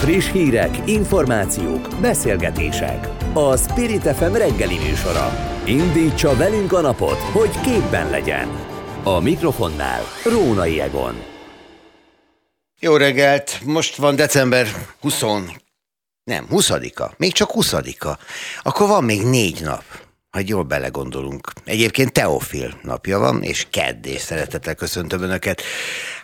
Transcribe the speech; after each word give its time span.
Friss 0.00 0.30
hírek, 0.30 0.88
információk, 0.88 1.88
beszélgetések. 2.00 3.08
A 3.34 3.56
Spirit 3.56 4.02
FM 4.02 4.32
reggeli 4.32 4.78
műsora. 4.78 5.58
Indítsa 5.64 6.36
velünk 6.36 6.72
a 6.72 6.80
napot, 6.80 7.18
hogy 7.18 7.60
képben 7.60 8.10
legyen. 8.10 8.48
A 9.04 9.20
mikrofonnál 9.20 10.02
Rónai 10.24 10.80
Egon. 10.80 11.22
Jó 12.78 12.96
reggelt! 12.96 13.60
Most 13.64 13.96
van 13.96 14.16
december 14.16 14.66
20... 15.00 15.20
Nem, 16.24 16.46
20-a. 16.50 17.10
Még 17.16 17.32
csak 17.32 17.50
20-a. 17.54 18.18
Akkor 18.62 18.88
van 18.88 19.04
még 19.04 19.22
négy 19.22 19.60
nap 19.62 19.84
ha 20.30 20.40
jól 20.44 20.62
belegondolunk. 20.62 21.52
Egyébként 21.64 22.12
Teofil 22.12 22.78
napja 22.82 23.18
van, 23.18 23.42
és 23.42 23.66
kedd, 23.70 24.06
és 24.06 24.20
szeretettel 24.20 24.74
köszöntöm 24.74 25.22
Önöket. 25.22 25.62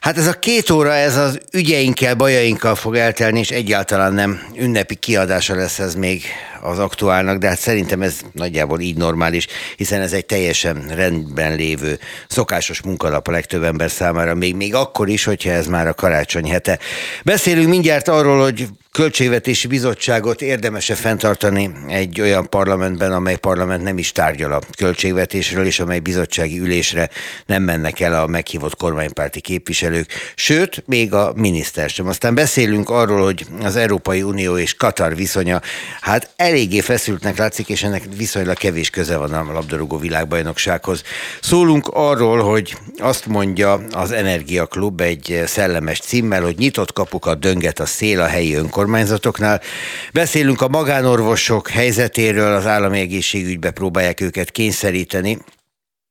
Hát 0.00 0.18
ez 0.18 0.26
a 0.26 0.32
két 0.32 0.70
óra, 0.70 0.92
ez 0.92 1.16
az 1.16 1.40
ügyeinkkel, 1.52 2.14
bajainkkal 2.14 2.74
fog 2.74 2.96
eltelni, 2.96 3.38
és 3.38 3.50
egyáltalán 3.50 4.12
nem 4.12 4.42
ünnepi 4.56 4.94
kiadása 4.94 5.54
lesz 5.54 5.78
ez 5.78 5.94
még 5.94 6.24
az 6.60 6.78
aktuálnak, 6.78 7.38
de 7.38 7.48
hát 7.48 7.58
szerintem 7.58 8.02
ez 8.02 8.20
nagyjából 8.32 8.80
így 8.80 8.96
normális, 8.96 9.46
hiszen 9.76 10.00
ez 10.00 10.12
egy 10.12 10.26
teljesen 10.26 10.88
rendben 10.94 11.56
lévő, 11.56 11.98
szokásos 12.28 12.82
munkalap 12.82 13.28
a 13.28 13.30
legtöbb 13.30 13.62
ember 13.62 13.90
számára, 13.90 14.34
még, 14.34 14.54
még 14.54 14.74
akkor 14.74 15.08
is, 15.08 15.24
hogyha 15.24 15.50
ez 15.50 15.66
már 15.66 15.86
a 15.86 15.94
karácsony 15.94 16.50
hete. 16.50 16.78
Beszélünk 17.24 17.68
mindjárt 17.68 18.08
arról, 18.08 18.42
hogy 18.42 18.68
költségvetési 18.96 19.66
bizottságot 19.66 20.42
érdemese 20.42 20.94
fenntartani 20.94 21.70
egy 21.88 22.20
olyan 22.20 22.48
parlamentben, 22.48 23.12
amely 23.12 23.36
parlament 23.36 23.82
nem 23.82 23.95
is 23.98 24.12
tárgyal 24.12 24.52
a 24.52 24.60
költségvetésről, 24.76 25.66
és 25.66 25.80
amely 25.80 25.98
bizottsági 25.98 26.58
ülésre 26.58 27.10
nem 27.46 27.62
mennek 27.62 28.00
el 28.00 28.22
a 28.22 28.26
meghívott 28.26 28.76
kormánypárti 28.76 29.40
képviselők, 29.40 30.10
sőt, 30.34 30.82
még 30.86 31.12
a 31.12 31.32
miniszter 31.36 31.90
sem. 31.90 32.06
Aztán 32.06 32.34
beszélünk 32.34 32.90
arról, 32.90 33.22
hogy 33.22 33.46
az 33.62 33.76
Európai 33.76 34.22
Unió 34.22 34.58
és 34.58 34.74
Katar 34.74 35.16
viszonya, 35.16 35.60
hát 36.00 36.30
eléggé 36.36 36.80
feszültnek 36.80 37.36
látszik, 37.36 37.68
és 37.68 37.82
ennek 37.82 38.02
viszonylag 38.16 38.56
kevés 38.56 38.90
köze 38.90 39.16
van 39.16 39.32
a 39.32 39.52
labdarúgó 39.52 39.98
világbajnoksághoz. 39.98 41.02
Szólunk 41.40 41.88
arról, 41.88 42.42
hogy 42.42 42.76
azt 42.98 43.26
mondja 43.26 43.80
az 43.90 44.12
Energiaklub 44.12 45.00
egy 45.00 45.42
szellemes 45.46 46.00
címmel, 46.00 46.42
hogy 46.42 46.58
nyitott 46.58 46.92
kapukat 46.92 47.38
dönget 47.38 47.80
a 47.80 47.86
szél 47.86 48.20
a 48.20 48.26
helyi 48.26 48.54
önkormányzatoknál. 48.54 49.60
Beszélünk 50.12 50.60
a 50.60 50.68
magánorvosok 50.68 51.68
helyzetéről, 51.68 52.54
az 52.54 52.66
állami 52.66 52.98
egészségügybe 52.98 53.70
próbálják 53.86 54.20
őket 54.20 54.50
kényszeríteni, 54.50 55.38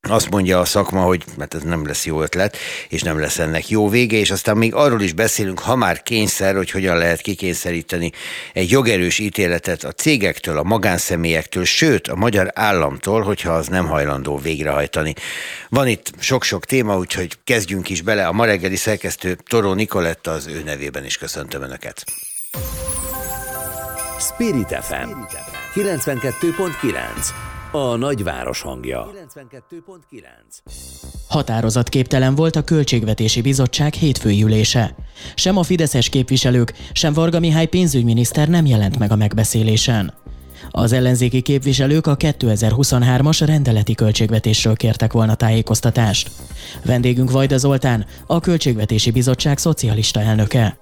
azt 0.02 0.30
mondja 0.30 0.60
a 0.60 0.66
szakma, 0.66 1.02
hogy 1.02 1.24
mert 1.38 1.54
ez 1.54 1.62
nem 1.62 1.86
lesz 1.86 2.06
jó 2.06 2.22
ötlet, 2.22 2.58
és 2.90 3.02
nem 3.02 3.20
lesz 3.20 3.40
ennek 3.40 3.70
jó 3.70 3.90
vége, 3.90 4.18
és 4.18 4.32
aztán 4.32 4.58
még 4.58 4.74
arról 4.74 5.02
is 5.02 5.14
beszélünk, 5.14 5.60
ha 5.60 5.76
már 5.76 6.04
kényszer, 6.04 6.56
hogy 6.56 6.72
hogyan 6.72 6.98
lehet 6.98 7.22
kikényszeríteni 7.22 8.12
egy 8.54 8.72
jogerős 8.72 9.20
ítéletet 9.20 9.84
a 9.84 9.92
cégektől, 9.92 10.58
a 10.58 10.64
magánszemélyektől, 10.64 11.66
sőt 11.66 12.08
a 12.08 12.16
magyar 12.16 12.52
államtól, 12.54 13.22
hogyha 13.22 13.54
az 13.54 13.68
nem 13.68 13.88
hajlandó 13.88 14.38
végrehajtani. 14.38 15.14
Van 15.70 15.88
itt 15.88 16.12
sok-sok 16.20 16.66
téma, 16.66 16.98
úgyhogy 16.98 17.38
kezdjünk 17.44 17.90
is 17.90 18.02
bele. 18.02 18.28
A 18.28 18.32
ma 18.32 18.46
reggeli 18.46 18.76
szerkesztő 18.76 19.38
Toró 19.48 19.74
Nikoletta 19.74 20.32
az 20.32 20.48
ő 20.48 20.62
nevében 20.66 21.06
is 21.06 21.18
köszöntöm 21.18 21.62
Önöket. 21.62 22.04
Spirit 24.20 24.78
FM 24.82 25.10
92.9 25.74 27.55
a 27.76 27.96
nagyváros 27.96 28.62
hangja. 28.62 29.12
92.9 29.26 30.24
Határozatképtelen 31.28 32.36
volt 32.36 32.56
a 32.56 32.64
Költségvetési 32.64 33.42
Bizottság 33.42 33.94
hétfői 33.94 34.44
ülése. 34.44 34.96
Sem 35.36 35.58
a 35.58 35.64
fideszes 35.64 36.10
képviselők, 36.10 36.74
sem 36.92 37.14
Varga 37.14 37.40
Mihály 37.40 37.66
pénzügyminiszter 37.66 38.48
nem 38.48 38.66
jelent 38.66 39.00
meg 39.00 39.12
a 39.12 39.16
megbeszélésen. 39.16 40.14
Az 40.72 40.92
ellenzéki 40.92 41.42
képviselők 41.42 42.08
a 42.08 42.18
2023-as 42.18 43.42
rendeleti 43.46 43.96
költségvetésről 43.96 44.76
kértek 44.76 45.14
volna 45.14 45.36
tájékoztatást. 45.36 46.32
Vendégünk 46.86 47.32
Vajda 47.32 47.58
Zoltán, 47.58 48.06
a 48.26 48.40
Költségvetési 48.40 49.12
Bizottság 49.12 49.58
szocialista 49.58 50.22
elnöke 50.22 50.78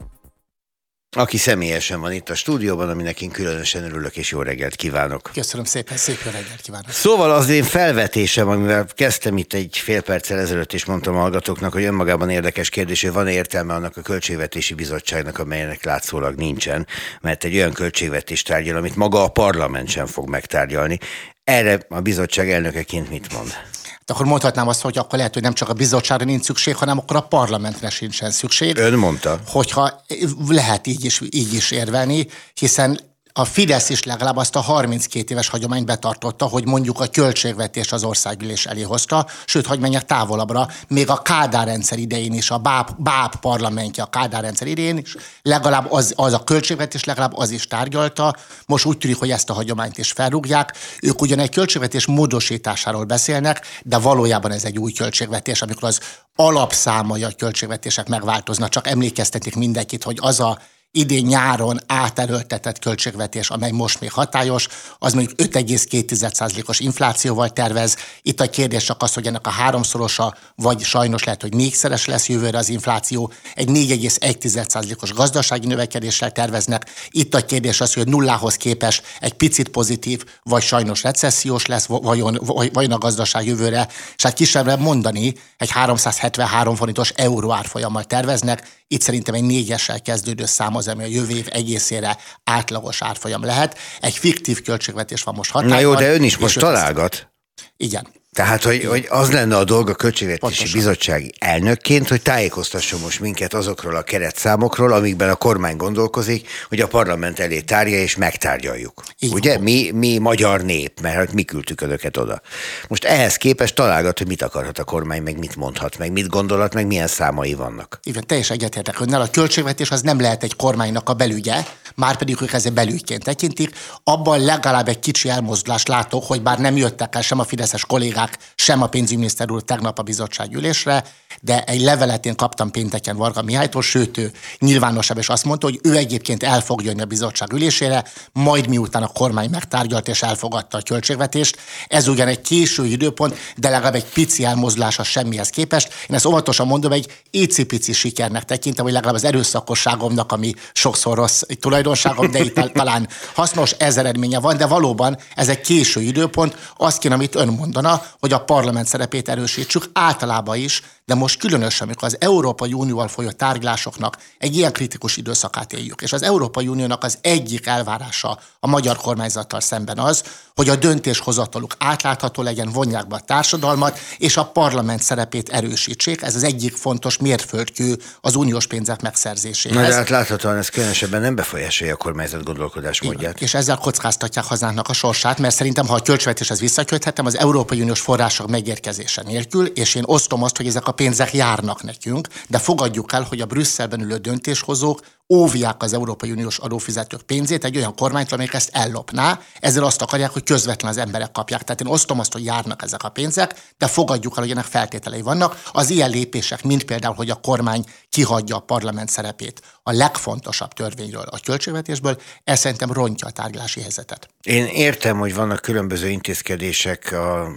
aki 1.13 1.37
személyesen 1.37 1.99
van 1.99 2.11
itt 2.11 2.29
a 2.29 2.35
stúdióban, 2.35 2.89
aminek 2.89 3.21
én 3.21 3.29
különösen 3.29 3.83
örülök, 3.83 4.17
és 4.17 4.31
jó 4.31 4.41
reggelt 4.41 4.75
kívánok. 4.75 5.29
Köszönöm 5.33 5.65
szépen, 5.65 5.97
szép 5.97 6.17
jó 6.25 6.31
reggelt 6.31 6.61
kívánok. 6.61 6.89
Szóval 6.89 7.31
az 7.31 7.49
én 7.49 7.63
felvetésem, 7.63 8.47
amivel 8.47 8.85
kezdtem 8.95 9.37
itt 9.37 9.53
egy 9.53 9.77
fél 9.77 10.01
perccel 10.01 10.39
ezelőtt, 10.39 10.73
és 10.73 10.85
mondtam 10.85 11.15
a 11.15 11.19
hallgatóknak, 11.19 11.73
hogy 11.73 11.83
önmagában 11.83 12.29
érdekes 12.29 12.69
kérdés, 12.69 13.01
hogy 13.01 13.11
van 13.11 13.27
értelme 13.27 13.73
annak 13.73 13.97
a 13.97 14.01
költségvetési 14.01 14.73
bizottságnak, 14.73 15.39
amelynek 15.39 15.83
látszólag 15.83 16.35
nincsen, 16.35 16.87
mert 17.21 17.43
egy 17.43 17.55
olyan 17.55 17.73
költségvetés 17.73 18.41
tárgyal, 18.41 18.77
amit 18.77 18.95
maga 18.95 19.23
a 19.23 19.27
parlament 19.27 19.89
sem 19.89 20.05
fog 20.05 20.29
megtárgyalni. 20.29 20.99
Erre 21.43 21.79
a 21.89 22.01
bizottság 22.01 22.51
elnökeként 22.51 23.09
mit 23.09 23.33
mond? 23.33 23.72
De 24.05 24.13
akkor 24.13 24.25
mondhatnám 24.25 24.67
azt, 24.67 24.81
hogy 24.81 24.97
akkor 24.97 25.17
lehet, 25.17 25.33
hogy 25.33 25.41
nem 25.43 25.53
csak 25.53 25.69
a 25.69 25.73
bizottságra 25.73 26.25
nincs 26.25 26.43
szükség, 26.43 26.75
hanem 26.75 26.97
akkor 26.97 27.15
a 27.15 27.21
parlamentre 27.21 27.89
sincsen 27.89 28.31
szükség. 28.31 28.77
Ön 28.77 28.93
mondta. 28.93 29.39
Hogyha 29.47 30.03
lehet 30.47 30.87
így 30.87 31.05
is, 31.05 31.21
így 31.29 31.53
is 31.53 31.71
érvelni, 31.71 32.27
hiszen 32.53 32.99
a 33.33 33.45
Fidesz 33.45 33.89
is 33.89 34.03
legalább 34.03 34.37
azt 34.37 34.55
a 34.55 34.59
32 34.59 35.33
éves 35.33 35.47
hagyományt 35.47 35.85
betartotta, 35.85 36.45
hogy 36.45 36.65
mondjuk 36.65 36.99
a 36.99 37.07
költségvetés 37.07 37.91
az 37.91 38.03
országgyűlés 38.03 38.65
elé 38.65 38.81
hozta, 38.81 39.27
sőt, 39.45 39.65
hogy 39.65 39.79
menjek 39.79 40.05
távolabbra, 40.05 40.67
még 40.87 41.09
a 41.09 41.21
Kádár 41.21 41.67
rendszer 41.67 41.97
idején 41.97 42.33
is, 42.33 42.51
a 42.51 42.57
BÁP, 42.57 42.89
BÁP 42.97 43.35
parlamentje 43.35 44.03
a 44.03 44.09
Kádár 44.09 44.41
rendszer 44.41 44.67
idején 44.67 44.97
is, 44.97 45.15
legalább 45.41 45.91
az, 45.91 46.13
az 46.15 46.33
a 46.33 46.43
költségvetés, 46.43 47.03
legalább 47.03 47.37
az 47.37 47.49
is 47.49 47.67
tárgyalta. 47.67 48.35
Most 48.65 48.85
úgy 48.85 48.97
tűnik, 48.97 49.17
hogy 49.17 49.31
ezt 49.31 49.49
a 49.49 49.53
hagyományt 49.53 49.97
is 49.97 50.11
felrúgják. 50.11 50.73
Ők 51.01 51.21
ugyan 51.21 51.39
egy 51.39 51.51
költségvetés 51.51 52.05
módosításáról 52.05 53.03
beszélnek, 53.03 53.65
de 53.83 53.97
valójában 53.97 54.51
ez 54.51 54.63
egy 54.63 54.77
új 54.77 54.91
költségvetés, 54.91 55.61
amikor 55.61 55.87
az 55.87 55.99
alapszámai 56.35 57.23
a 57.23 57.31
költségvetések 57.37 58.07
megváltoznak. 58.07 58.69
Csak 58.69 58.87
emlékeztetik 58.87 59.55
mindenkit, 59.55 60.03
hogy 60.03 60.17
az 60.21 60.39
a 60.39 60.59
idén 60.95 61.25
nyáron 61.25 61.79
áterőltetett 61.87 62.79
költségvetés, 62.79 63.49
amely 63.49 63.71
most 63.71 63.99
még 63.99 64.11
hatályos, 64.11 64.67
az 64.97 65.13
mondjuk 65.13 65.39
5,2%-os 65.41 66.79
inflációval 66.79 67.49
tervez. 67.49 67.95
Itt 68.21 68.39
a 68.41 68.49
kérdés 68.49 68.83
csak 68.83 69.01
az, 69.01 69.13
hogy 69.13 69.27
ennek 69.27 69.47
a 69.47 69.49
háromszorosa, 69.49 70.35
vagy 70.55 70.81
sajnos 70.81 71.23
lehet, 71.23 71.41
hogy 71.41 71.53
négyszeres 71.53 72.05
lesz 72.05 72.29
jövőre 72.29 72.57
az 72.57 72.69
infláció, 72.69 73.31
egy 73.53 73.69
4,1%-os 73.69 75.13
gazdasági 75.13 75.67
növekedéssel 75.67 76.31
terveznek. 76.31 76.89
Itt 77.09 77.33
a 77.33 77.45
kérdés 77.45 77.81
az, 77.81 77.93
hogy 77.93 78.07
nullához 78.07 78.55
képest 78.55 79.03
egy 79.19 79.33
picit 79.33 79.69
pozitív, 79.69 80.23
vagy 80.43 80.63
sajnos 80.63 81.03
recessziós 81.03 81.65
lesz, 81.65 81.85
vajon, 81.85 82.39
vajon 82.73 82.91
a 82.91 82.97
gazdaság 82.97 83.45
jövőre, 83.45 83.87
és 84.15 84.23
hát 84.23 84.33
kisebbre 84.33 84.75
mondani, 84.75 85.33
egy 85.57 85.71
373 85.71 86.75
forintos 86.75 87.09
euró 87.09 87.51
árfolyammal 87.51 88.03
terveznek, 88.03 88.81
itt 88.93 89.01
szerintem 89.01 89.33
egy 89.33 89.43
négyessel 89.43 90.01
kezdődő 90.01 90.45
szám 90.45 90.75
az, 90.87 90.93
ami 90.93 91.03
a 91.03 91.07
jövő 91.07 91.35
év 91.35 91.47
egészére 91.51 92.17
átlagos 92.43 93.01
árfolyam 93.01 93.43
lehet. 93.43 93.77
Egy 93.99 94.17
fiktív 94.17 94.61
költségvetés 94.61 95.23
van 95.23 95.35
most 95.35 95.51
hatályban. 95.51 95.77
Na 95.77 95.83
jó, 95.83 95.95
de 95.95 96.13
ön 96.13 96.23
is 96.23 96.37
most 96.37 96.59
találgat. 96.59 97.33
Igen. 97.77 98.07
Tehát, 98.33 98.63
hogy, 98.63 98.85
hogy 98.85 99.05
az 99.09 99.31
lenne 99.31 99.57
a 99.57 99.63
dolga 99.63 99.91
a 99.91 99.95
Költségvetési 99.95 100.41
Pontosan. 100.41 100.79
Bizottsági 100.79 101.31
elnökként, 101.39 102.07
hogy 102.07 102.21
tájékoztasson 102.21 102.99
most 102.99 103.19
minket 103.19 103.53
azokról 103.53 103.95
a 103.95 104.01
keretszámokról, 104.01 104.93
amikben 104.93 105.29
a 105.29 105.35
kormány 105.35 105.77
gondolkozik, 105.77 106.49
hogy 106.69 106.79
a 106.79 106.87
parlament 106.87 107.39
elé 107.39 107.61
tárja 107.61 107.97
és 107.97 108.15
megtárgyaljuk. 108.15 109.03
Így 109.19 109.33
Ugye? 109.33 109.59
Mi, 109.59 109.91
mi 109.91 110.17
magyar 110.17 110.61
nép, 110.61 110.99
mert 111.01 111.15
hát 111.15 111.33
mi 111.33 111.43
küldtük 111.43 111.81
önöket 111.81 112.17
oda. 112.17 112.41
Most 112.87 113.03
ehhez 113.03 113.35
képest 113.35 113.75
találgat, 113.75 114.17
hogy 114.17 114.27
mit 114.27 114.41
akarhat 114.41 114.79
a 114.79 114.83
kormány, 114.83 115.21
meg 115.21 115.37
mit 115.37 115.55
mondhat, 115.55 115.97
meg 115.97 116.11
mit 116.11 116.27
gondolat, 116.27 116.73
meg 116.73 116.87
milyen 116.87 117.07
számai 117.07 117.53
vannak. 117.53 117.99
Igen, 118.03 118.23
teljesen 118.27 118.55
egyetértek 118.55 118.99
önnel. 118.99 119.21
A 119.21 119.29
költségvetés 119.29 119.91
az 119.91 120.01
nem 120.01 120.19
lehet 120.19 120.43
egy 120.43 120.55
kormánynak 120.55 121.09
a 121.09 121.13
belügye, 121.13 121.63
már 121.95 122.15
pedig 122.15 122.41
ők 122.41 122.53
ezzel 122.53 122.71
belügyként 122.71 123.23
tekintik. 123.23 123.75
Abban 124.03 124.39
legalább 124.39 124.87
egy 124.87 124.99
kicsi 124.99 125.29
elmozdulást 125.29 125.87
látok, 125.87 126.23
hogy 126.23 126.41
bár 126.41 126.59
nem 126.59 126.77
jöttek 126.77 127.15
el 127.15 127.21
sem 127.21 127.39
a 127.39 127.43
fideszes 127.43 127.85
kollégák, 127.85 128.37
sem 128.55 128.81
a 128.81 128.87
pénzügyminiszter 128.87 129.51
úr 129.51 129.63
tegnap 129.63 129.99
a 129.99 130.03
bizottság 130.03 130.53
ülésre, 130.53 131.03
de 131.41 131.63
egy 131.63 131.81
levelet 131.81 132.25
én 132.25 132.35
kaptam 132.35 132.71
pénteken 132.71 133.17
Varga 133.17 133.41
Mihálytól, 133.41 133.81
sőt 133.81 134.17
ő 134.17 134.31
nyilvánosabb, 134.59 135.17
és 135.17 135.29
azt 135.29 135.45
mondta, 135.45 135.65
hogy 135.65 135.79
ő 135.83 135.95
egyébként 135.95 136.43
el 136.43 136.61
fog 136.61 136.83
jönni 136.83 137.01
a 137.01 137.05
bizottság 137.05 137.53
ülésére, 137.53 138.03
majd 138.31 138.67
miután 138.67 139.03
a 139.03 139.07
kormány 139.07 139.49
megtárgyalt 139.49 140.07
és 140.07 140.21
elfogadta 140.21 140.77
a 140.77 140.81
költségvetést. 140.81 141.57
Ez 141.87 142.07
ugyan 142.07 142.27
egy 142.27 142.41
késő 142.41 142.85
időpont, 142.85 143.37
de 143.57 143.69
legalább 143.69 143.95
egy 143.95 144.05
pici 144.05 144.43
elmozdulás 144.43 144.99
a 144.99 145.03
semmihez 145.03 145.49
képest. 145.49 145.93
Én 146.09 146.15
ezt 146.15 146.25
óvatosan 146.25 146.67
mondom, 146.67 146.91
egy 146.91 147.21
icipici 147.31 147.93
sikernek 147.93 148.43
tekintem, 148.43 148.83
hogy 148.83 148.93
legalább 148.93 149.15
az 149.15 149.23
erőszakosságomnak, 149.23 150.31
ami 150.31 150.53
sokszor 150.73 151.17
rossz 151.17 151.41
tulajdonságom, 151.59 152.31
de 152.31 152.39
itt 152.39 152.59
talán 152.73 153.07
hasznos, 153.33 153.71
ez 153.71 153.97
eredménye 153.97 154.39
van, 154.39 154.57
de 154.57 154.65
valóban 154.65 155.17
ez 155.35 155.49
egy 155.49 155.61
késő 155.61 156.01
időpont. 156.01 156.71
Azt 156.77 156.97
kéne, 156.97 157.13
amit 157.13 157.35
ön 157.35 157.47
mondana, 157.47 158.05
hogy 158.19 158.33
a 158.33 158.43
parlament 158.43 158.87
szerepét 158.87 159.29
erősítsük 159.29 159.89
általában 159.93 160.57
is, 160.57 160.81
de 161.05 161.15
most 161.23 161.39
különösen, 161.39 161.87
amikor 161.87 162.07
az 162.07 162.17
Európai 162.19 162.73
Unióval 162.73 163.07
folyó 163.07 163.31
tárgyalásoknak 163.31 164.17
egy 164.37 164.55
ilyen 164.55 164.71
kritikus 164.71 165.17
időszakát 165.17 165.73
éljük, 165.73 166.01
és 166.01 166.13
az 166.13 166.21
Európai 166.21 166.67
Uniónak 166.67 167.03
az 167.03 167.17
egyik 167.21 167.67
elvárása 167.67 168.39
a 168.59 168.67
magyar 168.67 168.97
kormányzattal 168.97 169.59
szemben 169.59 169.97
az, 169.97 170.23
hogy 170.55 170.69
a 170.69 170.75
döntéshozataluk 170.75 171.75
átlátható 171.77 172.41
legyen, 172.41 172.71
vonják 172.71 173.07
be 173.07 173.15
a 173.15 173.19
társadalmat, 173.19 173.99
és 174.17 174.37
a 174.37 174.45
parlament 174.45 175.01
szerepét 175.01 175.49
erősítsék. 175.49 176.21
Ez 176.21 176.35
az 176.35 176.43
egyik 176.43 176.75
fontos 176.75 177.17
mérföldkő 177.17 177.97
az 178.21 178.35
uniós 178.35 178.67
pénzek 178.67 179.01
megszerzéséhez. 179.01 179.77
Na 179.77 179.87
de 179.87 179.93
hát 179.93 180.09
láthatóan 180.09 180.57
ez 180.57 180.69
különösebben 180.69 181.21
nem 181.21 181.35
befolyásolja 181.35 181.93
a 181.93 181.97
kormányzat 181.97 182.43
gondolkodásmódját. 182.43 183.41
És 183.41 183.53
ezzel 183.53 183.77
kockáztatják 183.77 184.45
hazánknak 184.45 184.89
a 184.89 184.93
sorsát, 184.93 185.39
mert 185.39 185.55
szerintem, 185.55 185.87
ha 185.87 185.95
a 185.95 186.01
költségvetéshez 186.01 186.59
visszaköthetem, 186.59 187.25
az 187.25 187.37
Európai 187.37 187.81
Uniós 187.81 187.99
források 187.99 188.47
megérkezése 188.47 189.21
nélkül, 189.21 189.65
és 189.65 189.95
én 189.95 190.03
osztom 190.05 190.43
azt, 190.43 190.57
hogy 190.57 190.67
ezek 190.67 190.87
a 190.87 190.91
pénzek 190.91 191.33
járnak 191.33 191.83
nekünk, 191.83 192.27
de 192.47 192.57
fogadjuk 192.57 193.13
el, 193.13 193.25
hogy 193.29 193.41
a 193.41 193.45
Brüsszelben 193.45 194.01
ülő 194.01 194.17
döntéshozók 194.17 194.99
óvják 195.29 195.83
az 195.83 195.93
Európai 195.93 196.31
Uniós 196.31 196.57
adófizetők 196.57 197.21
pénzét 197.21 197.63
egy 197.63 197.77
olyan 197.77 197.95
kormánytól, 197.95 198.33
amelyik 198.33 198.53
ezt 198.53 198.69
ellopná, 198.73 199.39
ezzel 199.59 199.83
azt 199.83 200.01
akarják, 200.01 200.31
hogy 200.31 200.43
közvetlen 200.43 200.91
az 200.91 200.97
emberek 200.97 201.31
kapják. 201.31 201.63
Tehát 201.63 201.81
én 201.81 201.87
osztom 201.87 202.19
azt, 202.19 202.33
hogy 202.33 202.45
járnak 202.45 202.81
ezek 202.81 203.03
a 203.03 203.09
pénzek, 203.09 203.73
de 203.77 203.87
fogadjuk 203.87 204.33
el, 204.37 204.43
hogy 204.43 204.51
ennek 204.51 204.65
feltételei 204.65 205.21
vannak. 205.21 205.61
Az 205.71 205.89
ilyen 205.89 206.09
lépések, 206.09 206.63
mint 206.63 206.83
például, 206.83 207.15
hogy 207.15 207.29
a 207.29 207.35
kormány 207.35 207.83
kihagyja 208.09 208.55
a 208.55 208.59
parlament 208.59 209.09
szerepét 209.09 209.61
a 209.83 209.91
legfontosabb 209.91 210.73
törvényről, 210.73 211.25
a 211.31 211.39
költségvetésből, 211.39 212.21
ez 212.43 212.59
szerintem 212.59 212.91
rontja 212.91 213.27
a 213.27 213.31
tárgyalási 213.31 213.81
helyzetet. 213.81 214.27
Én 214.41 214.65
értem, 214.65 215.17
hogy 215.17 215.35
vannak 215.35 215.61
különböző 215.61 216.09
intézkedések 216.09 217.11
a 217.11 217.47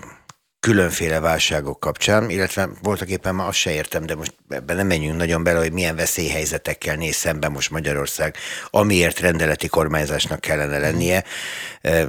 különféle 0.61 1.21
válságok 1.21 1.81
kapcsán, 1.81 2.31
illetve 2.31 2.69
voltak 2.83 3.09
éppen 3.09 3.35
ma 3.35 3.45
azt 3.45 3.59
se 3.59 3.73
értem, 3.73 4.07
de 4.07 4.15
most 4.15 4.35
ebben 4.49 4.77
nem 4.77 4.87
menjünk 4.87 5.17
nagyon 5.17 5.43
bele, 5.43 5.59
hogy 5.59 5.73
milyen 5.73 5.97
veszélyhelyzetekkel 5.97 6.97
néz 6.97 7.15
szembe 7.15 7.49
most 7.49 7.71
Magyarország, 7.71 8.37
amiért 8.71 9.21
rendeleti 9.21 9.67
kormányzásnak 9.69 10.41
kellene 10.41 10.79
lennie. 10.79 11.25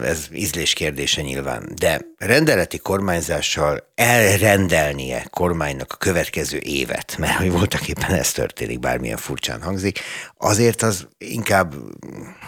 Ez 0.03 0.27
ízlés 0.33 0.73
kérdése 0.73 1.21
nyilván. 1.21 1.71
De 1.75 2.01
rendeleti 2.17 2.77
kormányzással 2.77 3.91
elrendelnie 3.95 5.25
kormánynak 5.29 5.91
a 5.93 5.95
következő 5.95 6.57
évet, 6.57 7.15
mert 7.17 7.37
hogy 7.37 7.51
voltak 7.51 7.87
éppen 7.87 8.11
ez 8.11 8.31
történik, 8.31 8.79
bármilyen 8.79 9.17
furcsán 9.17 9.61
hangzik, 9.61 9.99
azért 10.37 10.81
az 10.81 11.07
inkább, 11.17 11.73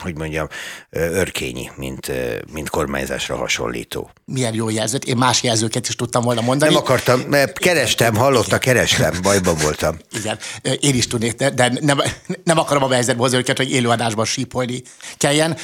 hogy 0.02 0.18
mondjam, 0.18 0.48
örkényi, 0.90 1.72
mint, 1.76 2.12
mint 2.52 2.70
kormányzásra 2.70 3.36
hasonlító. 3.36 4.12
Milyen 4.26 4.54
jó 4.54 4.70
jelzőt. 4.70 5.06
Én 5.06 5.18
más 5.18 5.44
jelzőket 5.44 5.89
is 5.90 5.96
tudtam 5.96 6.24
volna 6.24 6.42
mondani. 6.42 6.74
Nem 6.74 6.82
akartam, 6.82 7.20
mert 7.20 7.60
kerestem, 7.60 8.16
hallotta, 8.16 8.58
kerestem, 8.58 9.14
bajban 9.22 9.56
voltam. 9.56 9.98
Igen, 10.12 10.38
én 10.80 10.96
is 10.96 11.08
tudnék, 11.08 11.34
de 11.34 11.72
nem, 11.82 12.02
nem 12.44 12.60
akarom 12.60 12.84
a 12.84 12.94
helyzetbe 12.94 13.22
hozni 13.22 13.38
őket, 13.38 13.58
hogy 13.58 13.72
élőadásban 13.72 14.26
sípolni 14.26 14.82
kelljen. 15.18 15.58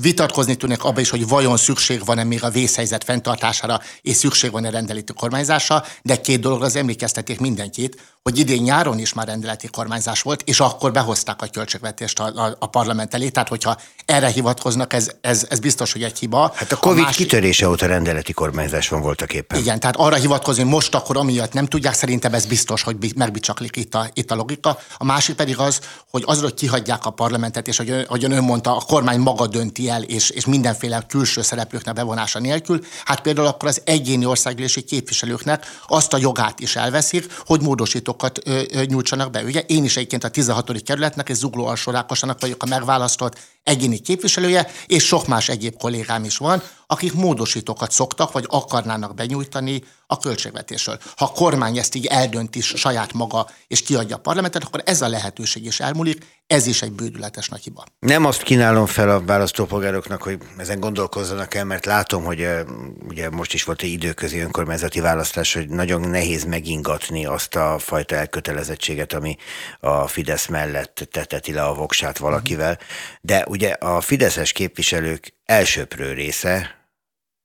Vitatkozni 0.00 0.54
tudnék 0.54 0.84
abban 0.84 1.00
is, 1.00 1.10
hogy 1.10 1.28
vajon 1.28 1.56
szükség 1.56 2.04
van-e 2.04 2.24
még 2.24 2.44
a 2.44 2.50
vészhelyzet 2.50 3.04
fenntartására, 3.04 3.80
és 4.02 4.16
szükség 4.16 4.50
van-e 4.50 4.70
rendelítő 4.70 5.12
kormányzásra, 5.12 5.84
de 6.02 6.20
két 6.20 6.40
dologra 6.40 6.64
az 6.66 6.76
emlékezteték 6.76 7.40
mindenkit, 7.40 7.96
hogy 8.22 8.38
idén 8.38 8.62
nyáron 8.62 8.98
is 8.98 9.12
már 9.12 9.26
rendeleti 9.26 9.68
kormányzás 9.68 10.22
volt, 10.22 10.42
és 10.44 10.60
akkor 10.60 10.92
behozták 10.92 11.42
a 11.42 11.46
költségvetést 11.46 12.20
a, 12.20 12.24
a, 12.24 12.56
a 12.58 12.66
parlament 12.66 13.14
elé. 13.14 13.28
Tehát, 13.28 13.48
hogyha 13.48 13.76
erre 14.04 14.28
hivatkoznak, 14.28 14.92
ez, 14.92 15.10
ez, 15.20 15.46
ez 15.50 15.58
biztos, 15.58 15.92
hogy 15.92 16.02
egy 16.02 16.18
hiba. 16.18 16.52
Hát 16.54 16.72
a 16.72 16.76
Covid 16.76 17.02
a 17.02 17.04
másik... 17.04 17.26
kitörése 17.26 17.68
óta 17.68 17.86
rendeleti 17.86 18.32
kormányzás 18.32 18.88
van 18.88 19.00
voltak 19.00 19.32
éppen. 19.32 19.58
Igen, 19.58 19.80
tehát 19.80 19.96
arra 19.96 20.14
hivatkozni, 20.14 20.62
hogy 20.62 20.72
most 20.72 20.94
akkor 20.94 21.16
amiatt 21.16 21.52
nem 21.52 21.66
tudják, 21.66 21.94
szerintem 21.94 22.34
ez 22.34 22.46
biztos, 22.46 22.82
hogy 22.82 22.96
megbicsaklik 23.16 23.76
itt 23.76 23.94
a, 23.94 24.06
itt 24.12 24.30
a 24.30 24.34
logika. 24.34 24.78
A 24.96 25.04
másik 25.04 25.36
pedig 25.36 25.58
az, 25.58 25.80
hogy 26.10 26.22
az, 26.26 26.40
hogy 26.40 26.54
kihagyják 26.54 27.06
a 27.06 27.10
parlamentet, 27.10 27.68
és 27.68 27.76
hogy, 27.76 28.04
hogy 28.08 28.24
ön 28.24 28.44
mondta, 28.44 28.76
a 28.76 28.82
kormány 28.86 29.18
maga 29.18 29.46
dönti 29.46 29.88
el, 29.88 30.02
és, 30.02 30.30
és 30.30 30.46
mindenféle 30.46 31.04
külső 31.08 31.42
szereplőknek 31.42 31.94
bevonása 31.94 32.38
nélkül, 32.38 32.80
hát 33.04 33.20
például 33.20 33.46
akkor 33.46 33.68
az 33.68 33.80
egyéni 33.84 34.24
országgyűlési 34.24 34.82
képviselőknek 34.82 35.66
azt 35.86 36.12
a 36.12 36.16
jogát 36.16 36.60
is 36.60 36.76
elveszik, 36.76 37.26
hogy 37.46 37.60
módosító 37.60 38.09
módosítókat 38.10 38.40
ö, 38.44 38.80
ö, 38.80 38.84
nyújtsanak 38.84 39.30
be. 39.30 39.42
Ugye 39.42 39.60
én 39.60 39.84
is 39.84 39.96
egyébként 39.96 40.24
a 40.24 40.28
16. 40.28 40.82
kerületnek 40.82 41.28
és 41.28 41.36
Zugló 41.36 41.66
alsórákosanak 41.66 42.40
vagyok 42.40 42.62
a 42.62 42.66
megválasztott 42.66 43.38
egyéni 43.62 43.98
képviselője, 43.98 44.66
és 44.86 45.04
sok 45.04 45.26
más 45.26 45.48
egyéb 45.48 45.76
kollégám 45.76 46.24
is 46.24 46.36
van, 46.36 46.62
akik 46.90 47.12
módosítókat 47.12 47.90
szoktak, 47.90 48.32
vagy 48.32 48.44
akarnának 48.48 49.14
benyújtani 49.14 49.82
a 50.06 50.18
költségvetésről. 50.18 50.98
Ha 51.16 51.24
a 51.24 51.32
kormány 51.32 51.78
ezt 51.78 51.94
így 51.94 52.06
eldönti 52.06 52.60
saját 52.60 53.12
maga, 53.12 53.46
és 53.66 53.82
kiadja 53.82 54.16
a 54.16 54.18
parlamentet, 54.18 54.64
akkor 54.64 54.82
ez 54.84 55.02
a 55.02 55.08
lehetőség 55.08 55.64
is 55.64 55.80
elmúlik, 55.80 56.26
ez 56.46 56.66
is 56.66 56.82
egy 56.82 56.92
bődületes 56.92 57.48
nagy 57.48 57.62
hiba. 57.62 57.84
Nem 57.98 58.24
azt 58.24 58.42
kínálom 58.42 58.86
fel 58.86 59.10
a 59.10 59.20
választópolgároknak, 59.20 60.22
hogy 60.22 60.38
ezen 60.56 60.80
gondolkozzanak 60.80 61.54
el, 61.54 61.64
mert 61.64 61.86
látom, 61.86 62.24
hogy 62.24 62.48
ugye 63.08 63.30
most 63.30 63.54
is 63.54 63.64
volt 63.64 63.82
egy 63.82 63.90
időközi 63.90 64.38
önkormányzati 64.38 65.00
választás, 65.00 65.54
hogy 65.54 65.68
nagyon 65.68 66.00
nehéz 66.00 66.44
megingatni 66.44 67.26
azt 67.26 67.54
a 67.54 67.78
fajta 67.78 68.14
elkötelezettséget, 68.14 69.12
ami 69.12 69.36
a 69.80 70.06
Fidesz 70.06 70.46
mellett 70.46 71.08
teteti 71.10 71.52
le 71.52 71.62
a 71.62 71.74
voksát 71.74 72.18
valakivel. 72.18 72.78
De 73.20 73.44
ugye 73.48 73.68
a 73.68 74.00
fideszes 74.00 74.52
képviselők 74.52 75.34
elsőprő 75.44 76.12
része 76.12 76.78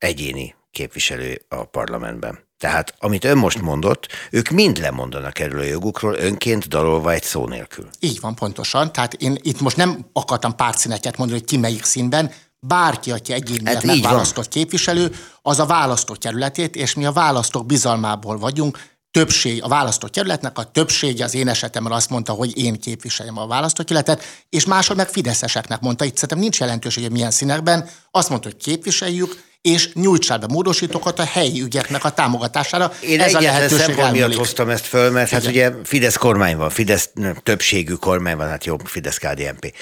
egyéni 0.05 0.55
képviselő 0.71 1.41
a 1.49 1.63
parlamentben. 1.63 2.43
Tehát, 2.57 2.93
amit 2.99 3.23
ön 3.23 3.37
most 3.37 3.61
mondott, 3.61 4.07
ők 4.31 4.49
mind 4.49 4.77
lemondanak 4.77 5.39
erről 5.39 5.59
a 5.59 5.63
jogukról, 5.63 6.13
önként 6.13 6.67
dalolva 6.67 7.11
egy 7.11 7.23
szó 7.23 7.47
nélkül. 7.47 7.87
Így 7.99 8.19
van, 8.19 8.35
pontosan. 8.35 8.91
Tehát 8.91 9.13
én 9.13 9.37
itt 9.41 9.59
most 9.59 9.77
nem 9.77 10.05
akartam 10.13 10.55
pártszíneket 10.55 11.17
mondani, 11.17 11.39
hogy 11.39 11.49
ki 11.49 11.57
melyik 11.57 11.83
színben, 11.83 12.31
bárki, 12.59 13.11
aki 13.11 13.33
egyénileg 13.33 13.73
hát 13.73 13.83
megválasztott 13.83 14.47
képviselő, 14.47 15.15
az 15.41 15.59
a 15.59 15.65
választott 15.65 16.17
kerületét, 16.17 16.75
és 16.75 16.93
mi 16.93 17.05
a 17.05 17.11
választók 17.11 17.65
bizalmából 17.65 18.37
vagyunk, 18.37 18.79
többség, 19.11 19.63
a 19.63 19.67
választókerületnek 19.67 20.57
a 20.57 20.63
többsége 20.63 21.23
az 21.23 21.35
én 21.35 21.47
esetemben 21.47 21.91
azt 21.91 22.09
mondta, 22.09 22.33
hogy 22.33 22.57
én 22.57 22.79
képviseljem 22.79 23.37
a 23.37 23.47
választókerületet, 23.47 24.23
és 24.49 24.65
máshol 24.65 24.95
meg 24.95 25.07
fideszeseknek 25.07 25.79
mondta, 25.81 26.05
itt 26.05 26.15
szerintem 26.15 26.39
nincs 26.39 26.59
jelentőség, 26.59 27.03
hogy 27.03 27.11
milyen 27.11 27.31
színekben, 27.31 27.89
azt 28.11 28.29
mondta, 28.29 28.47
hogy 28.47 28.57
képviseljük, 28.57 29.43
és 29.65 29.89
nyújtsál 29.93 30.37
be 30.37 30.45
módosítókat 30.49 31.19
a 31.19 31.23
helyi 31.23 31.61
ügyeknek 31.61 32.03
a 32.03 32.09
támogatására. 32.09 32.91
Én 32.99 33.21
Ez 33.21 33.33
a 33.33 33.39
lehetőség 33.39 33.95
miatt 34.11 34.35
hoztam 34.35 34.69
ezt 34.69 34.85
föl, 34.85 35.11
mert 35.11 35.29
hát 35.29 35.43
Igen. 35.43 35.63
hát 35.63 35.73
ugye 35.73 35.85
Fidesz 35.87 36.15
kormány 36.15 36.57
van, 36.57 36.69
Fidesz 36.69 37.09
többségű 37.43 37.93
kormány 37.93 38.37
van, 38.37 38.49
hát 38.49 38.65
jó, 38.65 38.75
Fidesz 38.83 39.17
KDNP. 39.17 39.73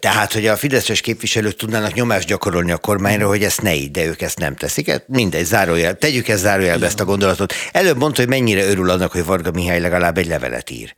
Tehát, 0.00 0.32
hogy 0.32 0.46
a 0.46 0.56
Fideszes 0.56 1.00
képviselők 1.00 1.56
tudnának 1.56 1.94
nyomást 1.94 2.26
gyakorolni 2.26 2.70
a 2.72 2.78
kormányra, 2.78 3.26
hogy 3.26 3.42
ezt 3.42 3.62
ne 3.62 3.74
így, 3.74 3.90
de 3.90 4.04
ők 4.04 4.22
ezt 4.22 4.38
nem 4.38 4.56
teszik. 4.56 4.90
Hát 4.90 5.04
mindegy, 5.08 5.44
zárójel, 5.44 5.98
tegyük 5.98 6.28
ezt 6.28 6.42
zárójelbe 6.42 6.86
ezt 6.86 7.00
a 7.00 7.04
gondolatot. 7.04 7.54
Előbb 7.72 7.98
mondta, 7.98 8.20
hogy 8.20 8.30
mennyire 8.30 8.64
örül 8.64 8.90
annak, 8.90 9.12
hogy 9.12 9.24
Varga 9.24 9.50
Mihály 9.50 9.80
legalább 9.80 10.18
egy 10.18 10.26
levelet 10.26 10.70
ír. 10.70 10.94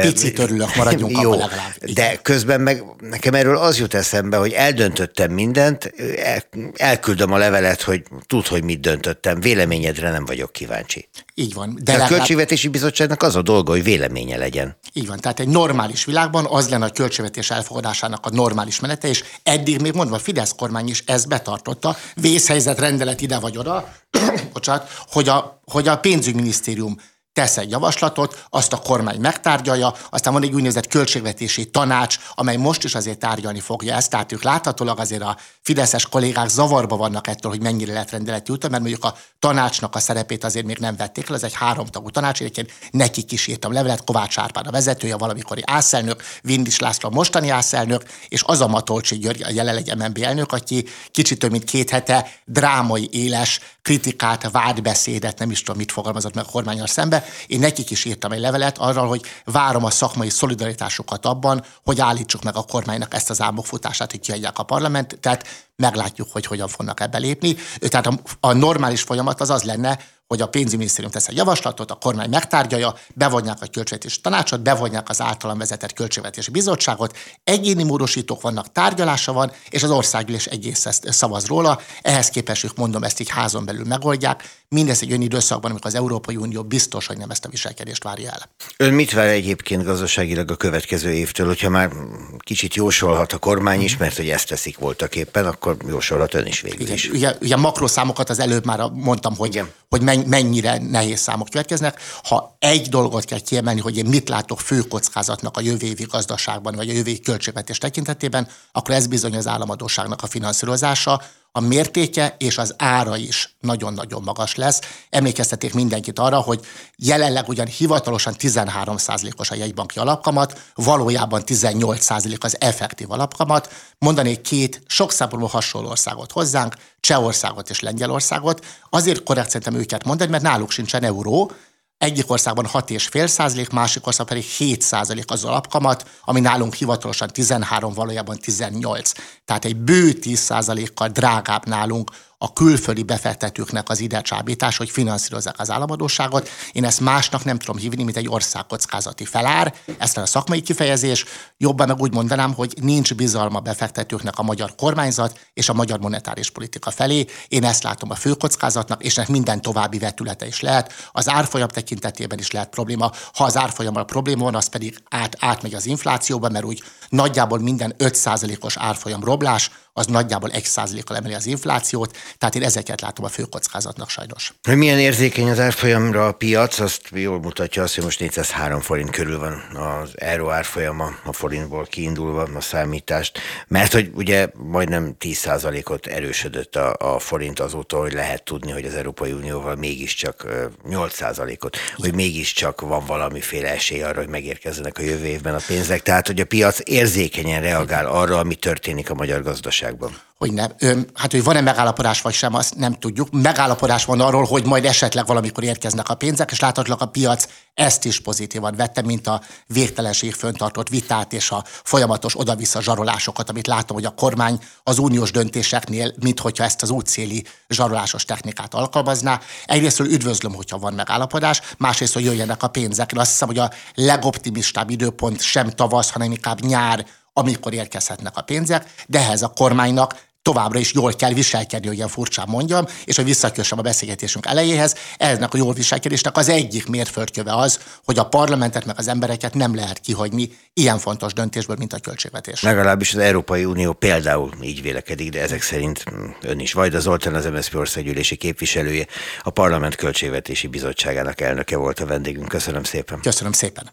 Picit 0.00 0.38
örülök, 0.38 0.76
maradjunk 0.76 1.20
jó, 1.22 1.30
legalább. 1.30 1.84
De 1.94 2.18
közben 2.22 2.60
meg 2.60 2.82
nekem 3.10 3.34
erről 3.34 3.56
az 3.56 3.78
jut 3.78 3.94
eszembe, 3.94 4.36
hogy 4.36 4.52
eldöntöttem 4.52 5.30
mindent, 5.30 5.92
el, 6.16 6.42
elküldöm 6.76 7.32
a 7.32 7.36
levelet, 7.36 7.52
levelet, 7.54 7.82
hogy 7.82 8.02
tud, 8.26 8.46
hogy 8.46 8.64
mit 8.64 8.80
döntöttem, 8.80 9.40
véleményedre 9.40 10.10
nem 10.10 10.24
vagyok 10.24 10.52
kíváncsi. 10.52 11.08
Így 11.34 11.54
van. 11.54 11.78
De, 11.82 11.92
legalább... 11.92 12.10
a 12.10 12.14
Költségvetési 12.14 12.68
Bizottságnak 12.68 13.22
az 13.22 13.36
a 13.36 13.42
dolga, 13.42 13.72
hogy 13.72 13.82
véleménye 13.82 14.36
legyen. 14.36 14.76
Így 14.92 15.06
van. 15.06 15.20
Tehát 15.20 15.40
egy 15.40 15.48
normális 15.48 16.04
világban 16.04 16.46
az 16.48 16.68
lenne 16.68 16.84
a 16.84 16.90
költségvetés 16.90 17.50
elfogadásának 17.50 18.26
a 18.26 18.30
normális 18.30 18.80
menete, 18.80 19.08
és 19.08 19.24
eddig 19.42 19.80
még 19.80 19.92
mondva 19.92 20.16
a 20.16 20.18
Fidesz 20.18 20.52
kormány 20.56 20.88
is 20.88 21.02
ezt 21.06 21.28
betartotta, 21.28 21.96
vészhelyzet 22.14 22.78
rendelet 22.78 23.20
ide 23.20 23.38
vagy 23.38 23.56
oda, 23.58 23.94
bocsánat, 24.52 24.90
hogy 25.10 25.28
a, 25.28 25.60
hogy 25.64 25.88
a 25.88 25.98
pénzügyminisztérium 25.98 26.96
tesz 27.34 27.56
egy 27.56 27.70
javaslatot, 27.70 28.44
azt 28.50 28.72
a 28.72 28.76
kormány 28.76 29.20
megtárgyalja, 29.20 29.94
aztán 30.10 30.32
van 30.32 30.42
egy 30.42 30.54
úgynevezett 30.54 30.86
költségvetési 30.86 31.70
tanács, 31.70 32.18
amely 32.34 32.56
most 32.56 32.84
is 32.84 32.94
azért 32.94 33.18
tárgyalni 33.18 33.60
fogja 33.60 33.94
ezt, 33.94 34.10
tehát 34.10 34.32
ők 34.32 34.42
láthatólag 34.42 34.98
azért 34.98 35.22
a 35.22 35.36
fideszes 35.62 36.06
kollégák 36.06 36.48
zavarba 36.48 36.96
vannak 36.96 37.26
ettől, 37.26 37.50
hogy 37.50 37.62
mennyire 37.62 37.92
lehet 37.92 38.10
rendeleti 38.10 38.52
úton, 38.52 38.70
mert 38.70 38.82
mondjuk 38.82 39.04
a 39.04 39.14
tanácsnak 39.38 39.94
a 39.94 39.98
szerepét 39.98 40.44
azért 40.44 40.66
még 40.66 40.78
nem 40.78 40.96
vették 40.96 41.28
le, 41.28 41.34
ez 41.34 41.42
egy 41.42 41.54
háromtagú 41.54 42.10
tanács, 42.10 42.40
egyébként 42.40 42.72
nekik 42.90 43.32
is 43.32 43.46
írtam 43.46 43.72
levelet, 43.72 44.04
Kovács 44.04 44.38
Árpád 44.38 44.66
a 44.66 44.70
vezetője, 44.70 45.16
valamikori 45.16 45.62
ászelnök, 45.66 46.22
Vindis 46.42 46.78
László 46.78 47.08
a 47.08 47.12
mostani 47.12 47.48
ászelnök, 47.48 48.02
és 48.28 48.42
az 48.46 48.60
a 48.60 48.66
Matolcsi 48.66 49.18
György, 49.18 49.42
a 49.42 49.50
jelenlegi 49.50 49.94
MNB 49.94 50.18
elnök, 50.22 50.52
aki 50.52 50.84
kicsit 51.10 51.38
több 51.38 51.50
mint 51.50 51.64
két 51.64 51.90
hete 51.90 52.30
drámai 52.44 53.08
éles 53.12 53.60
kritikát, 53.82 54.50
vádbeszédet, 54.50 55.38
nem 55.38 55.50
is 55.50 55.62
tudom, 55.62 55.76
mit 55.76 55.92
fogalmazott 55.92 56.34
meg 56.34 56.44
a 56.44 56.50
kormányal 56.50 56.86
szembe, 56.86 57.23
én 57.46 57.58
nekik 57.58 57.90
is 57.90 58.04
írtam 58.04 58.32
egy 58.32 58.40
levelet 58.40 58.78
arról, 58.78 59.06
hogy 59.06 59.22
várom 59.44 59.84
a 59.84 59.90
szakmai 59.90 60.30
szolidaritásukat 60.30 61.26
abban, 61.26 61.64
hogy 61.84 62.00
állítsuk 62.00 62.42
meg 62.42 62.56
a 62.56 62.62
kormánynak 62.62 63.14
ezt 63.14 63.30
az 63.30 63.40
álmokfutását, 63.40 64.10
hogy 64.10 64.20
kiadják 64.20 64.58
a 64.58 64.62
parlament, 64.62 65.18
tehát 65.20 65.46
meglátjuk, 65.76 66.32
hogy 66.32 66.46
hogyan 66.46 66.68
fognak 66.68 67.00
ebbe 67.00 67.18
lépni. 67.18 67.56
Tehát 67.78 68.06
a, 68.06 68.18
a 68.40 68.52
normális 68.52 69.02
folyamat 69.02 69.40
az 69.40 69.50
az 69.50 69.62
lenne, 69.62 69.98
hogy 70.34 70.42
a 70.42 70.48
pénzügyminisztérium 70.48 71.12
tesz 71.12 71.28
egy 71.28 71.36
javaslatot, 71.36 71.90
a 71.90 71.94
kormány 71.94 72.28
megtárgyalja, 72.28 72.94
bevonják 73.14 73.58
a 73.60 73.66
költségvetési 73.66 74.20
tanácsot, 74.20 74.60
bevonják 74.60 75.08
az 75.08 75.20
általam 75.20 75.58
vezetett 75.58 75.92
költségvetési 75.92 76.50
bizottságot, 76.50 77.16
egyéni 77.44 77.82
módosítók 77.82 78.40
vannak, 78.40 78.72
tárgyalása 78.72 79.32
van, 79.32 79.52
és 79.68 79.82
az 79.82 79.90
országgyűlés 79.90 80.46
egész 80.46 80.86
ezt 80.86 81.12
szavaz 81.12 81.46
róla. 81.46 81.80
Ehhez 82.02 82.28
képest 82.28 82.64
ők 82.64 82.76
mondom, 82.76 83.02
ezt 83.02 83.20
így 83.20 83.28
házon 83.28 83.64
belül 83.64 83.84
megoldják. 83.84 84.62
Mindez 84.68 85.02
egy 85.02 85.08
olyan 85.08 85.22
időszakban, 85.22 85.70
amikor 85.70 85.90
az 85.90 85.94
Európai 85.96 86.36
Unió 86.36 86.62
biztos, 86.62 87.06
hogy 87.06 87.16
nem 87.16 87.30
ezt 87.30 87.44
a 87.44 87.48
viselkedést 87.48 88.02
várja 88.02 88.30
el. 88.30 88.48
Ön 88.76 88.92
mit 88.92 89.12
vár 89.12 89.26
egyébként 89.26 89.84
gazdaságilag 89.84 90.50
a 90.50 90.56
következő 90.56 91.12
évtől, 91.12 91.46
hogyha 91.46 91.68
már 91.68 91.90
kicsit 92.38 92.74
jósolhat 92.74 93.32
a 93.32 93.38
kormány 93.38 93.80
is, 93.80 93.96
mert 93.96 94.16
hogy 94.16 94.28
ezt 94.28 94.48
teszik 94.48 94.78
voltak 94.78 95.16
éppen, 95.16 95.46
akkor 95.46 95.76
jósolhat 95.88 96.34
ön 96.34 96.46
is 96.46 96.60
végül 96.60 96.80
Igen, 96.80 96.94
is. 96.94 97.08
Ugye, 97.08 97.36
ugye 97.40 97.56
makroszámokat 97.56 98.30
az 98.30 98.38
előbb 98.38 98.64
már 98.64 98.90
mondtam, 98.92 99.36
hogy, 99.36 99.48
Igen. 99.48 99.68
hogy 99.88 100.02
mennyire 100.26 100.78
nehéz 100.78 101.20
számok 101.20 101.48
következnek. 101.48 102.00
Ha 102.22 102.56
egy 102.58 102.88
dolgot 102.88 103.24
kell 103.24 103.40
kiemelni, 103.40 103.80
hogy 103.80 103.96
én 103.96 104.06
mit 104.06 104.28
látok 104.28 104.60
fő 104.60 104.80
kockázatnak 104.80 105.56
a 105.56 105.60
jövő 105.60 105.86
évi 105.86 106.04
gazdaságban, 106.04 106.74
vagy 106.74 106.88
a 106.88 106.92
jövő 106.92 107.08
évi 107.10 107.20
költségvetés 107.20 107.78
tekintetében, 107.78 108.48
akkor 108.72 108.94
ez 108.94 109.06
bizony 109.06 109.36
az 109.36 109.46
államadóságnak 109.46 110.22
a 110.22 110.26
finanszírozása, 110.26 111.22
a 111.56 111.60
mértéke 111.60 112.34
és 112.38 112.58
az 112.58 112.74
ára 112.78 113.16
is 113.16 113.56
nagyon-nagyon 113.60 114.22
magas 114.22 114.54
lesz. 114.54 114.80
Emlékezteték 115.10 115.74
mindenkit 115.74 116.18
arra, 116.18 116.40
hogy 116.40 116.60
jelenleg 116.96 117.48
ugyan 117.48 117.66
hivatalosan 117.66 118.34
13%-os 118.38 119.50
a 119.50 119.54
jegybanki 119.54 119.98
alapkamat, 119.98 120.60
valójában 120.74 121.42
18% 121.46 122.40
az 122.40 122.60
effektív 122.60 123.10
alapkamat. 123.10 123.72
Mondanék 123.98 124.40
két 124.40 124.82
sok 124.86 125.12
hasonló 125.48 125.88
országot 125.88 126.32
hozzánk, 126.32 126.74
Csehországot 127.04 127.70
és 127.70 127.80
Lengyelországot. 127.80 128.64
Azért 128.90 129.22
korrekt 129.22 129.50
szerintem 129.50 129.74
őket 129.80 130.04
mondani, 130.04 130.30
mert 130.30 130.42
náluk 130.42 130.70
sincsen 130.70 131.02
euró, 131.02 131.52
egyik 131.98 132.30
országban 132.30 132.66
6,5 132.72 133.26
százalék, 133.26 133.70
másik 133.70 134.06
ország 134.06 134.26
pedig 134.26 134.42
7 134.42 134.82
százalék 134.82 135.30
az 135.30 135.44
alapkamat, 135.44 136.08
ami 136.24 136.40
nálunk 136.40 136.74
hivatalosan 136.74 137.28
13, 137.28 137.92
valójában 137.94 138.38
18. 138.38 139.12
Tehát 139.44 139.64
egy 139.64 139.76
bő 139.76 140.12
10 140.12 140.38
százalékkal 140.38 141.08
drágább 141.08 141.66
nálunk 141.66 142.10
a 142.44 142.52
külföldi 142.52 143.02
befektetőknek 143.02 143.88
az 143.88 144.00
ide 144.00 144.20
csábítás, 144.20 144.76
hogy 144.76 144.90
finanszírozzák 144.90 145.58
az 145.58 145.70
államadóságot. 145.70 146.48
Én 146.72 146.84
ezt 146.84 147.00
másnak 147.00 147.44
nem 147.44 147.58
tudom 147.58 147.76
hívni, 147.76 148.02
mint 148.02 148.16
egy 148.16 148.28
országkockázati 148.28 149.24
felár. 149.24 149.74
Ez 149.98 150.16
a 150.16 150.26
szakmai 150.26 150.60
kifejezés. 150.60 151.24
Jobban 151.56 151.88
meg 151.88 152.00
úgy 152.00 152.12
mondanám, 152.12 152.54
hogy 152.54 152.74
nincs 152.80 153.14
bizalma 153.14 153.60
befektetőknek 153.60 154.38
a 154.38 154.42
magyar 154.42 154.74
kormányzat 154.74 155.38
és 155.52 155.68
a 155.68 155.72
magyar 155.72 155.98
monetáris 155.98 156.50
politika 156.50 156.90
felé. 156.90 157.24
Én 157.48 157.64
ezt 157.64 157.82
látom 157.82 158.10
a 158.10 158.14
főkockázatnak, 158.14 159.02
és 159.02 159.16
ennek 159.16 159.30
minden 159.30 159.62
további 159.62 159.98
vetülete 159.98 160.46
is 160.46 160.60
lehet. 160.60 160.92
Az 161.12 161.28
árfolyam 161.28 161.68
tekintetében 161.68 162.38
is 162.38 162.50
lehet 162.50 162.68
probléma. 162.68 163.10
Ha 163.34 163.44
az 163.44 163.56
árfolyammal 163.56 164.04
probléma 164.04 164.44
van, 164.44 164.54
az 164.54 164.66
pedig 164.66 164.98
át, 165.10 165.36
átmegy 165.40 165.74
az 165.74 165.86
inflációba, 165.86 166.48
mert 166.48 166.64
úgy 166.64 166.82
nagyjából 167.14 167.58
minden 167.58 167.94
5%-os 167.98 168.76
árfolyam 168.76 169.24
roblás, 169.24 169.70
az 169.96 170.06
nagyjából 170.06 170.50
1%-kal 170.52 171.16
emeli 171.16 171.34
az 171.34 171.46
inflációt, 171.46 172.16
tehát 172.38 172.54
én 172.54 172.62
ezeket 172.62 173.00
látom 173.00 173.24
a 173.24 173.28
fő 173.28 173.42
kockázatnak 173.42 174.08
sajnos. 174.08 174.54
Hogy 174.62 174.76
milyen 174.76 174.98
érzékeny 174.98 175.50
az 175.50 175.58
árfolyamra 175.58 176.26
a 176.26 176.32
piac, 176.32 176.78
azt 176.78 177.00
jól 177.10 177.40
mutatja 177.40 177.82
azt, 177.82 177.94
hogy 177.94 178.04
most 178.04 178.20
403 178.20 178.80
forint 178.80 179.10
körül 179.10 179.38
van 179.38 179.52
az 179.76 180.10
euró 180.14 180.50
árfolyama, 180.50 181.10
a 181.24 181.32
forintból 181.32 181.84
kiindulva 181.84 182.42
a 182.42 182.60
számítást, 182.60 183.38
mert 183.68 183.92
hogy 183.92 184.10
ugye 184.14 184.48
majdnem 184.54 185.16
10%-ot 185.20 186.06
erősödött 186.06 186.76
a, 186.76 187.14
a 187.14 187.18
forint 187.18 187.60
azóta, 187.60 187.98
hogy 187.98 188.12
lehet 188.12 188.42
tudni, 188.44 188.70
hogy 188.70 188.84
az 188.84 188.94
Európai 188.94 189.32
Unióval 189.32 189.74
mégiscsak 189.74 190.46
8%-ot, 190.90 191.76
hogy 191.96 192.14
mégiscsak 192.14 192.80
van 192.80 193.04
valamiféle 193.06 193.72
esély 193.72 194.02
arra, 194.02 194.18
hogy 194.18 194.28
megérkezzenek 194.28 194.98
a 194.98 195.02
jövő 195.02 195.26
évben 195.26 195.54
a 195.54 195.60
pénzek. 195.66 196.02
Tehát, 196.02 196.26
hogy 196.26 196.40
a 196.40 196.44
piac 196.44 196.78
érzékenyen 197.04 197.62
reagál 197.62 198.06
arra, 198.06 198.38
ami 198.38 198.54
történik 198.54 199.10
a 199.10 199.14
magyar 199.14 199.42
gazdaságban 199.42 200.16
hogy 200.44 200.52
nem. 200.52 201.06
Hát, 201.14 201.30
hogy 201.30 201.44
van-e 201.44 201.60
megállapodás 201.60 202.20
vagy 202.20 202.34
sem, 202.34 202.54
azt 202.54 202.74
nem 202.74 202.94
tudjuk. 202.94 203.28
Megállapodás 203.30 204.04
van 204.04 204.20
arról, 204.20 204.44
hogy 204.44 204.64
majd 204.64 204.84
esetleg 204.84 205.26
valamikor 205.26 205.64
érkeznek 205.64 206.08
a 206.08 206.14
pénzek, 206.14 206.50
és 206.50 206.60
láthatólag 206.60 207.02
a 207.02 207.06
piac 207.06 207.46
ezt 207.74 208.04
is 208.04 208.20
pozitívan 208.20 208.74
vette, 208.76 209.02
mint 209.02 209.26
a 209.26 209.40
végtelenség 209.66 210.34
föntartott 210.34 210.88
vitát 210.88 211.32
és 211.32 211.50
a 211.50 211.64
folyamatos 211.66 212.38
oda-vissza 212.38 212.82
zsarolásokat, 212.82 213.50
amit 213.50 213.66
látom, 213.66 213.96
hogy 213.96 214.04
a 214.04 214.14
kormány 214.14 214.58
az 214.82 214.98
uniós 214.98 215.30
döntéseknél, 215.30 216.12
mint 216.20 216.40
hogyha 216.40 216.64
ezt 216.64 216.82
az 216.82 216.90
útszéli 216.90 217.44
zsarolásos 217.68 218.24
technikát 218.24 218.74
alkalmazná. 218.74 219.40
Egyrészt 219.64 220.00
üdvözlöm, 220.00 220.54
hogyha 220.54 220.78
van 220.78 220.94
megállapodás, 220.94 221.60
másrészt, 221.78 222.14
hogy 222.14 222.24
jöjjenek 222.24 222.62
a 222.62 222.68
pénzek. 222.68 223.12
Én 223.12 223.18
azt 223.18 223.30
hiszem, 223.30 223.48
hogy 223.48 223.58
a 223.58 223.70
legoptimistább 223.94 224.90
időpont 224.90 225.40
sem 225.40 225.70
tavasz, 225.70 226.10
hanem 226.10 226.30
inkább 226.30 226.60
nyár, 226.60 227.06
amikor 227.36 227.72
érkezhetnek 227.72 228.36
a 228.36 228.42
pénzek, 228.42 228.94
de 229.06 229.18
ehhez 229.18 229.42
a 229.42 229.48
kormánynak 229.48 230.16
továbbra 230.44 230.78
is 230.78 230.92
jól 230.92 231.12
kell 231.12 231.32
viselkedni, 231.32 231.86
hogy 231.86 231.96
ilyen 231.96 232.08
furcsán 232.08 232.46
mondjam, 232.48 232.84
és 233.04 233.16
hogy 233.16 233.24
visszakössem 233.24 233.78
a 233.78 233.82
beszélgetésünk 233.82 234.46
elejéhez, 234.46 234.94
ennek 235.16 235.54
a 235.54 235.56
jól 235.56 235.72
viselkedésnek 235.72 236.36
az 236.36 236.48
egyik 236.48 236.86
mérföldköve 236.86 237.54
az, 237.54 237.80
hogy 238.04 238.18
a 238.18 238.24
parlamentet 238.24 238.84
meg 238.84 238.98
az 238.98 239.08
embereket 239.08 239.54
nem 239.54 239.74
lehet 239.74 239.98
kihagyni 239.98 240.50
ilyen 240.72 240.98
fontos 240.98 241.32
döntésből, 241.32 241.76
mint 241.78 241.92
a 241.92 241.98
költségvetés. 241.98 242.62
Legalábbis 242.62 243.14
az 243.14 243.20
Európai 243.20 243.64
Unió 243.64 243.92
például 243.92 244.50
így 244.62 244.82
vélekedik, 244.82 245.30
de 245.30 245.40
ezek 245.40 245.62
szerint 245.62 246.04
ön 246.40 246.58
is. 246.58 246.72
Vajda 246.72 247.00
Zoltán, 247.00 247.34
az 247.34 247.44
MSZP 247.44 247.74
országgyűlési 247.74 248.36
képviselője, 248.36 249.06
a 249.42 249.50
Parlament 249.50 249.94
Költségvetési 249.94 250.66
Bizottságának 250.66 251.40
elnöke 251.40 251.76
volt 251.76 252.00
a 252.00 252.06
vendégünk. 252.06 252.48
Köszönöm 252.48 252.84
szépen. 252.84 253.20
Köszönöm 253.20 253.52
szépen. 253.52 253.90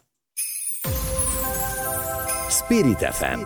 Spirit 2.50 3.14
FM 3.14 3.40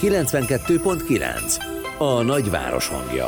92.9 0.00 1.77
A 1.98 2.22
nagyváros 2.22 2.88
hangja 2.88 3.26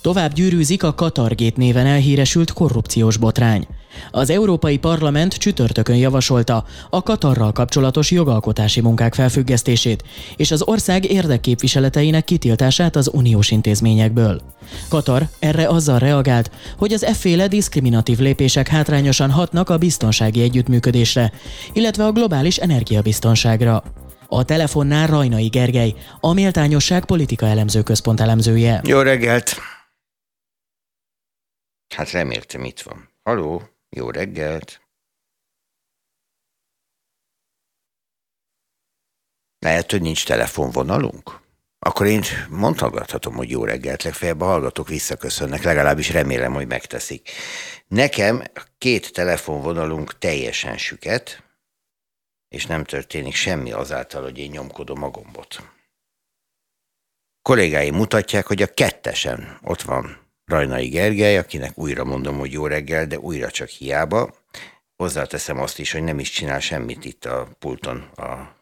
Tovább 0.00 0.32
gyűrűzik 0.32 0.82
a 0.82 0.94
Katargét 0.94 1.56
néven 1.56 1.86
elhíresült 1.86 2.52
korrupciós 2.52 3.16
botrány. 3.16 3.66
Az 4.10 4.30
Európai 4.30 4.78
Parlament 4.78 5.34
csütörtökön 5.34 5.96
javasolta 5.96 6.64
a 6.90 7.02
Katarral 7.02 7.52
kapcsolatos 7.52 8.10
jogalkotási 8.10 8.80
munkák 8.80 9.14
felfüggesztését 9.14 10.04
és 10.36 10.50
az 10.50 10.62
ország 10.62 11.10
érdekképviseleteinek 11.10 12.24
kitiltását 12.24 12.96
az 12.96 13.10
uniós 13.12 13.50
intézményekből. 13.50 14.40
Katar 14.88 15.28
erre 15.38 15.68
azzal 15.68 15.98
reagált, 15.98 16.50
hogy 16.78 16.92
az 16.92 17.04
efféle 17.04 17.48
diszkriminatív 17.48 18.18
lépések 18.18 18.68
hátrányosan 18.68 19.30
hatnak 19.30 19.70
a 19.70 19.78
biztonsági 19.78 20.42
együttműködésre, 20.42 21.32
illetve 21.72 22.04
a 22.04 22.12
globális 22.12 22.56
energiabiztonságra. 22.56 23.82
A 24.28 24.44
telefonnál 24.44 25.06
Rajnai 25.06 25.46
Gergely, 25.46 25.94
a 26.20 26.32
Méltányosság 26.32 27.04
Politika 27.04 27.46
Elemző 27.46 27.82
Központ 27.82 28.20
elemzője. 28.20 28.80
Jó 28.84 29.00
reggelt! 29.00 29.56
Hát 31.94 32.10
reméltem 32.10 32.64
itt 32.64 32.80
van. 32.80 33.08
Haló? 33.22 33.62
Jó 33.88 34.10
reggelt! 34.10 34.80
Lehet, 39.58 39.90
hogy 39.90 40.02
nincs 40.02 40.26
telefonvonalunk? 40.26 41.42
Akkor 41.78 42.06
én 42.06 42.22
mondhatgatom, 42.48 43.34
hogy 43.34 43.50
jó 43.50 43.64
reggelt, 43.64 44.02
legfeljebb 44.02 44.40
a 44.40 44.44
hallgatók 44.44 44.88
visszaköszönnek, 44.88 45.62
legalábbis 45.62 46.10
remélem, 46.10 46.52
hogy 46.52 46.66
megteszik. 46.66 47.30
Nekem 47.86 48.42
két 48.78 49.12
telefonvonalunk 49.12 50.18
teljesen 50.18 50.78
süket, 50.78 51.43
és 52.54 52.66
nem 52.66 52.84
történik 52.84 53.34
semmi 53.34 53.72
azáltal, 53.72 54.22
hogy 54.22 54.38
én 54.38 54.50
nyomkodom 54.50 55.02
a 55.02 55.08
gombot. 55.08 55.62
Kollégáim 57.42 57.94
mutatják, 57.94 58.46
hogy 58.46 58.62
a 58.62 58.74
kettesen 58.74 59.58
ott 59.62 59.82
van 59.82 60.18
Rajnai 60.44 60.88
Gergely, 60.88 61.38
akinek 61.38 61.78
újra 61.78 62.04
mondom, 62.04 62.38
hogy 62.38 62.52
jó 62.52 62.66
reggel, 62.66 63.06
de 63.06 63.18
újra 63.18 63.50
csak 63.50 63.68
hiába. 63.68 64.34
Hozzáteszem 64.96 65.60
azt 65.60 65.78
is, 65.78 65.92
hogy 65.92 66.02
nem 66.02 66.18
is 66.18 66.30
csinál 66.30 66.60
semmit 66.60 67.04
itt 67.04 67.24
a 67.24 67.48
pulton 67.58 67.98
a 68.16 68.56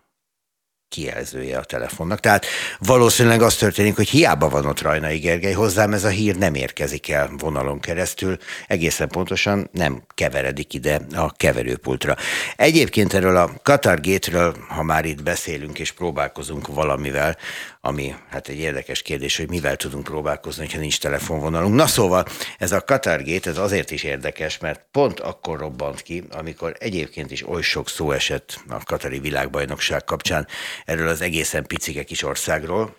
kijelzője 0.92 1.58
a 1.58 1.64
telefonnak. 1.64 2.20
Tehát 2.20 2.46
valószínűleg 2.78 3.42
az 3.42 3.56
történik, 3.56 3.96
hogy 3.96 4.08
hiába 4.08 4.48
van 4.48 4.66
ott 4.66 4.80
Rajnai 4.80 5.18
Gergely, 5.18 5.52
hozzám 5.52 5.92
ez 5.92 6.04
a 6.04 6.08
hír 6.08 6.36
nem 6.36 6.54
érkezik 6.54 7.10
el 7.10 7.30
vonalon 7.38 7.80
keresztül, 7.80 8.36
egészen 8.66 9.08
pontosan 9.08 9.68
nem 9.72 10.02
keveredik 10.14 10.74
ide 10.74 11.00
a 11.14 11.32
keverőpultra. 11.32 12.16
Egyébként 12.56 13.14
erről 13.14 13.36
a 13.36 13.50
Qatar 13.62 14.00
Gate-ről, 14.00 14.56
ha 14.68 14.82
már 14.82 15.04
itt 15.04 15.22
beszélünk 15.22 15.78
és 15.78 15.92
próbálkozunk 15.92 16.66
valamivel, 16.66 17.36
ami 17.84 18.14
hát 18.30 18.48
egy 18.48 18.58
érdekes 18.58 19.02
kérdés, 19.02 19.36
hogy 19.36 19.48
mivel 19.48 19.76
tudunk 19.76 20.04
próbálkozni, 20.04 20.68
ha 20.72 20.78
nincs 20.78 21.00
telefonvonalunk. 21.00 21.74
Na 21.74 21.86
szóval, 21.86 22.24
ez 22.58 22.72
a 22.72 22.80
Qatar 22.80 23.22
Gate, 23.22 23.50
ez 23.50 23.58
azért 23.58 23.90
is 23.90 24.02
érdekes, 24.02 24.58
mert 24.58 24.84
pont 24.92 25.20
akkor 25.20 25.58
robbant 25.58 26.02
ki, 26.02 26.24
amikor 26.30 26.74
egyébként 26.78 27.30
is 27.30 27.48
oly 27.48 27.62
sok 27.62 27.88
szó 27.88 28.10
esett 28.10 28.60
a 28.68 28.84
Katari 28.84 29.18
világbajnokság 29.18 30.04
kapcsán 30.04 30.46
erről 30.84 31.08
az 31.08 31.22
egészen 31.22 31.66
picike 31.66 32.02
kis 32.02 32.22
országról. 32.22 32.94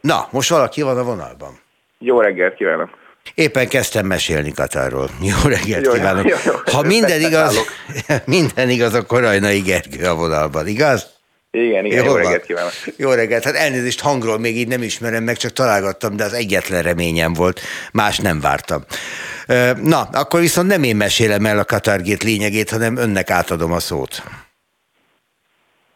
Na, 0.00 0.28
most 0.30 0.50
valaki 0.50 0.82
van 0.82 0.98
a 0.98 1.02
vonalban. 1.02 1.60
Jó 1.98 2.20
reggelt 2.20 2.54
kívánok! 2.54 2.90
Éppen 3.34 3.68
kezdtem 3.68 4.06
mesélni 4.06 4.52
Katarról. 4.52 5.10
Jó 5.42 5.48
reggelt 5.48 5.84
jó, 5.84 5.92
kívánok! 5.92 6.28
Jó, 6.28 6.36
jó, 6.44 6.52
jó. 6.52 6.72
Ha 6.72 6.82
minden 6.82 7.20
igaz, 7.20 7.58
minden 8.24 8.68
igaz, 8.68 8.94
akkor 8.94 9.20
Rajnai 9.20 9.60
Gergő 9.60 10.06
a 10.06 10.14
vonalban, 10.14 10.66
igaz? 10.66 11.15
Igen, 11.56 11.84
igen, 11.84 12.04
jó, 12.04 12.10
jó 12.10 12.16
reggelt 12.16 12.44
kívánok. 12.44 12.72
Jó 12.96 13.10
reggelt, 13.10 13.44
hát 13.44 13.54
elnézést 13.54 14.00
hangról 14.00 14.38
még 14.38 14.56
így 14.56 14.68
nem 14.68 14.82
ismerem 14.82 15.24
meg, 15.24 15.36
csak 15.36 15.50
találgattam, 15.50 16.16
de 16.16 16.24
az 16.24 16.32
egyetlen 16.32 16.82
reményem 16.82 17.32
volt, 17.32 17.60
más 17.92 18.18
nem 18.18 18.40
vártam. 18.40 18.80
Na, 19.82 20.00
akkor 20.12 20.40
viszont 20.40 20.68
nem 20.68 20.82
én 20.82 20.96
mesélem 20.96 21.46
el 21.46 21.58
a 21.58 21.64
Katargét 21.64 22.22
lényegét, 22.22 22.70
hanem 22.70 22.96
önnek 22.96 23.30
átadom 23.30 23.72
a 23.72 23.78
szót. 23.78 24.22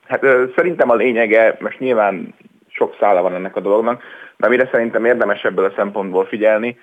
Hát 0.06 0.20
szerintem 0.56 0.90
a 0.90 0.94
lényege, 0.94 1.56
most 1.60 1.78
nyilván 1.78 2.34
sok 2.68 2.96
szála 3.00 3.22
van 3.22 3.34
ennek 3.34 3.56
a 3.56 3.60
dolognak, 3.60 4.02
de 4.36 4.46
amire 4.46 4.68
szerintem 4.72 5.04
érdemes 5.04 5.42
ebből 5.42 5.64
a 5.64 5.72
szempontból 5.76 6.24
figyelni, 6.26 6.78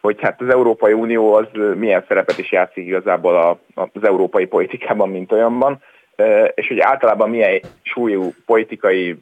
hogy 0.00 0.16
hát 0.20 0.40
az 0.40 0.48
Európai 0.48 0.92
Unió 0.92 1.34
az 1.34 1.46
milyen 1.74 2.04
szerepet 2.08 2.38
is 2.38 2.52
játszik 2.52 2.86
igazából 2.86 3.36
a, 3.36 3.58
az 3.92 4.04
európai 4.04 4.46
politikában, 4.46 5.08
mint 5.08 5.32
olyanban, 5.32 5.82
és 6.54 6.68
hogy 6.68 6.78
általában 6.78 7.30
milyen 7.30 7.60
súlyú 7.82 8.32
politikai 8.46 9.20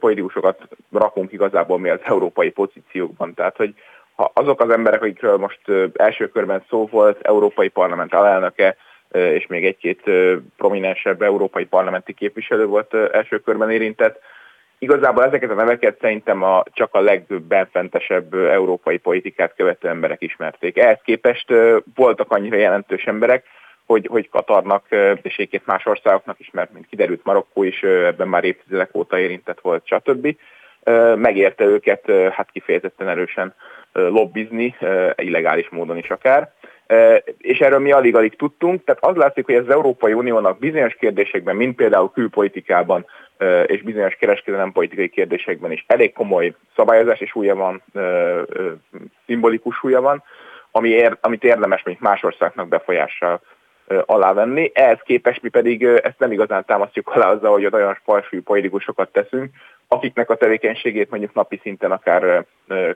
politikusokat 0.00 0.68
rakunk 0.92 1.32
igazából 1.32 1.78
mi 1.78 1.88
az 1.88 2.00
európai 2.02 2.50
pozíciókban. 2.50 3.34
Tehát, 3.34 3.56
hogy 3.56 3.74
ha 4.14 4.30
azok 4.34 4.60
az 4.60 4.70
emberek, 4.70 5.02
akikről 5.02 5.36
most 5.36 5.60
első 5.94 6.28
körben 6.28 6.64
szó 6.68 6.86
volt, 6.86 7.20
Európai 7.22 7.68
Parlament 7.68 8.14
alelnöke, 8.14 8.76
és 9.12 9.46
még 9.46 9.64
egy-két 9.64 10.10
prominensebb 10.56 11.22
európai 11.22 11.64
parlamenti 11.64 12.12
képviselő 12.12 12.66
volt 12.66 12.94
első 12.94 13.38
körben 13.38 13.70
érintett, 13.70 14.20
Igazából 14.78 15.24
ezeket 15.24 15.50
a 15.50 15.54
neveket 15.54 15.98
szerintem 16.00 16.42
a, 16.42 16.62
csak 16.72 16.94
a 16.94 17.00
legbenfentesebb 17.00 18.34
európai 18.34 18.96
politikát 18.98 19.54
követő 19.56 19.88
emberek 19.88 20.22
ismerték. 20.22 20.78
Ehhez 20.78 20.98
képest 21.04 21.52
voltak 21.94 22.32
annyira 22.32 22.56
jelentős 22.56 23.04
emberek, 23.04 23.44
hogy, 23.86 24.06
hogy 24.10 24.28
Katarnak 24.28 24.84
és 25.22 25.34
egyébként 25.34 25.66
más 25.66 25.86
országoknak 25.86 26.38
is, 26.38 26.50
mert 26.52 26.72
mint 26.72 26.86
kiderült 26.86 27.24
Marokkó 27.24 27.62
is 27.62 27.82
ebben 27.82 28.28
már 28.28 28.44
évtizedek 28.44 28.94
óta 28.94 29.18
érintett 29.18 29.60
volt, 29.60 29.86
stb. 29.86 30.36
Megérte 31.16 31.64
őket 31.64 32.10
hát 32.30 32.50
kifejezetten 32.50 33.08
erősen 33.08 33.54
lobbizni, 33.92 34.76
illegális 35.16 35.68
módon 35.68 35.96
is 35.96 36.10
akár. 36.10 36.52
És 37.38 37.58
erről 37.58 37.78
mi 37.78 37.92
alig-alig 37.92 38.36
tudtunk, 38.36 38.84
tehát 38.84 39.04
az 39.04 39.16
látszik, 39.16 39.44
hogy 39.44 39.54
az 39.54 39.68
Európai 39.68 40.12
Uniónak 40.12 40.58
bizonyos 40.58 40.94
kérdésekben, 40.94 41.56
mint 41.56 41.76
például 41.76 42.10
külpolitikában, 42.10 43.06
és 43.66 43.82
bizonyos 43.82 44.14
kereskedelem 44.14 44.72
politikai 44.72 45.08
kérdésekben 45.08 45.72
is 45.72 45.84
elég 45.86 46.12
komoly 46.12 46.54
szabályozás 46.76 47.20
és 47.20 47.28
súlya 47.28 47.54
van, 47.54 47.82
szimbolikus 49.26 49.76
súlya 49.76 50.00
van, 50.00 50.22
ami 50.70 51.08
amit 51.20 51.44
érdemes 51.44 51.82
még 51.82 51.96
más 52.00 52.22
országnak 52.22 52.68
befolyással 52.68 53.40
alávenni. 54.06 54.70
Ehhez 54.74 54.98
képest 55.04 55.42
mi 55.42 55.48
pedig 55.48 55.82
ezt 55.82 56.18
nem 56.18 56.32
igazán 56.32 56.64
támasztjuk 56.64 57.08
alá 57.08 57.30
azzal, 57.30 57.52
hogy 57.52 57.68
olyan 57.72 57.94
spalsúlyú 57.94 58.42
politikusokat 58.42 59.12
teszünk, 59.12 59.50
akiknek 59.88 60.30
a 60.30 60.36
tevékenységét 60.36 61.10
mondjuk 61.10 61.34
napi 61.34 61.60
szinten 61.62 61.90
akár 61.90 62.44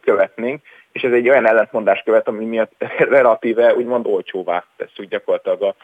követnénk, 0.03 0.63
és 0.93 1.03
ez 1.03 1.13
egy 1.13 1.29
olyan 1.29 1.47
ellentmondás 1.47 2.03
követ, 2.05 2.29
ami 2.29 2.45
miatt 2.45 2.73
relatíve 2.99 3.75
úgymond 3.75 4.07
olcsóvá 4.07 4.65
tesszük 4.77 5.09
gyakorlatilag 5.11 5.63
a, 5.63 5.75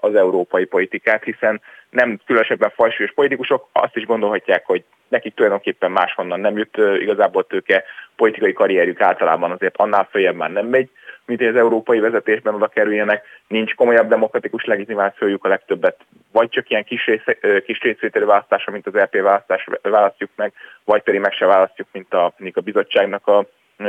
az 0.00 0.14
európai 0.14 0.64
politikát, 0.64 1.24
hiszen 1.24 1.60
nem 1.90 2.20
különösebben 2.26 2.72
fajsúlyos 2.74 3.12
politikusok 3.12 3.68
azt 3.72 3.96
is 3.96 4.06
gondolhatják, 4.06 4.66
hogy 4.66 4.84
nekik 5.08 5.34
tulajdonképpen 5.34 5.90
máshonnan 5.90 6.40
nem 6.40 6.56
jut 6.56 6.76
igazából 6.76 7.46
tőke, 7.46 7.84
politikai 8.16 8.52
karrierjük 8.52 9.00
általában 9.00 9.50
azért 9.50 9.76
annál 9.76 10.08
följebb 10.10 10.36
már 10.36 10.50
nem 10.50 10.66
megy, 10.66 10.90
mint 11.30 11.50
az 11.50 11.56
európai 11.56 11.98
vezetésben 12.00 12.54
oda 12.54 12.66
kerüljenek, 12.66 13.24
nincs 13.48 13.74
komolyabb 13.74 14.08
demokratikus 14.08 14.64
legitimációjuk 14.64 15.44
a 15.44 15.48
legtöbbet, 15.48 15.96
vagy 16.32 16.48
csak 16.48 16.70
ilyen 16.70 16.84
kis, 16.84 17.06
rész, 17.06 17.24
kis 17.64 17.80
részvételű 17.80 18.24
választása, 18.24 18.70
mint 18.70 18.86
az 18.86 18.92
LP 18.92 19.14
e 19.14 19.22
választás 19.22 19.68
választjuk 19.82 20.30
meg, 20.36 20.52
vagy 20.84 21.02
pedig 21.02 21.20
meg 21.20 21.32
se 21.32 21.46
választjuk, 21.46 21.88
mint 21.92 22.14
a, 22.14 22.32
mint 22.36 22.56
a 22.56 22.60
bizottságnak 22.60 23.26
a 23.26 23.46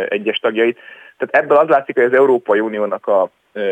egyes 0.08 0.38
tagjait. 0.38 0.80
Tehát 1.18 1.44
ebből 1.46 1.58
az 1.58 1.68
látszik, 1.68 1.96
hogy 1.96 2.04
az 2.04 2.14
Európai 2.14 2.60
Uniónak 2.60 3.08
a 3.08 3.30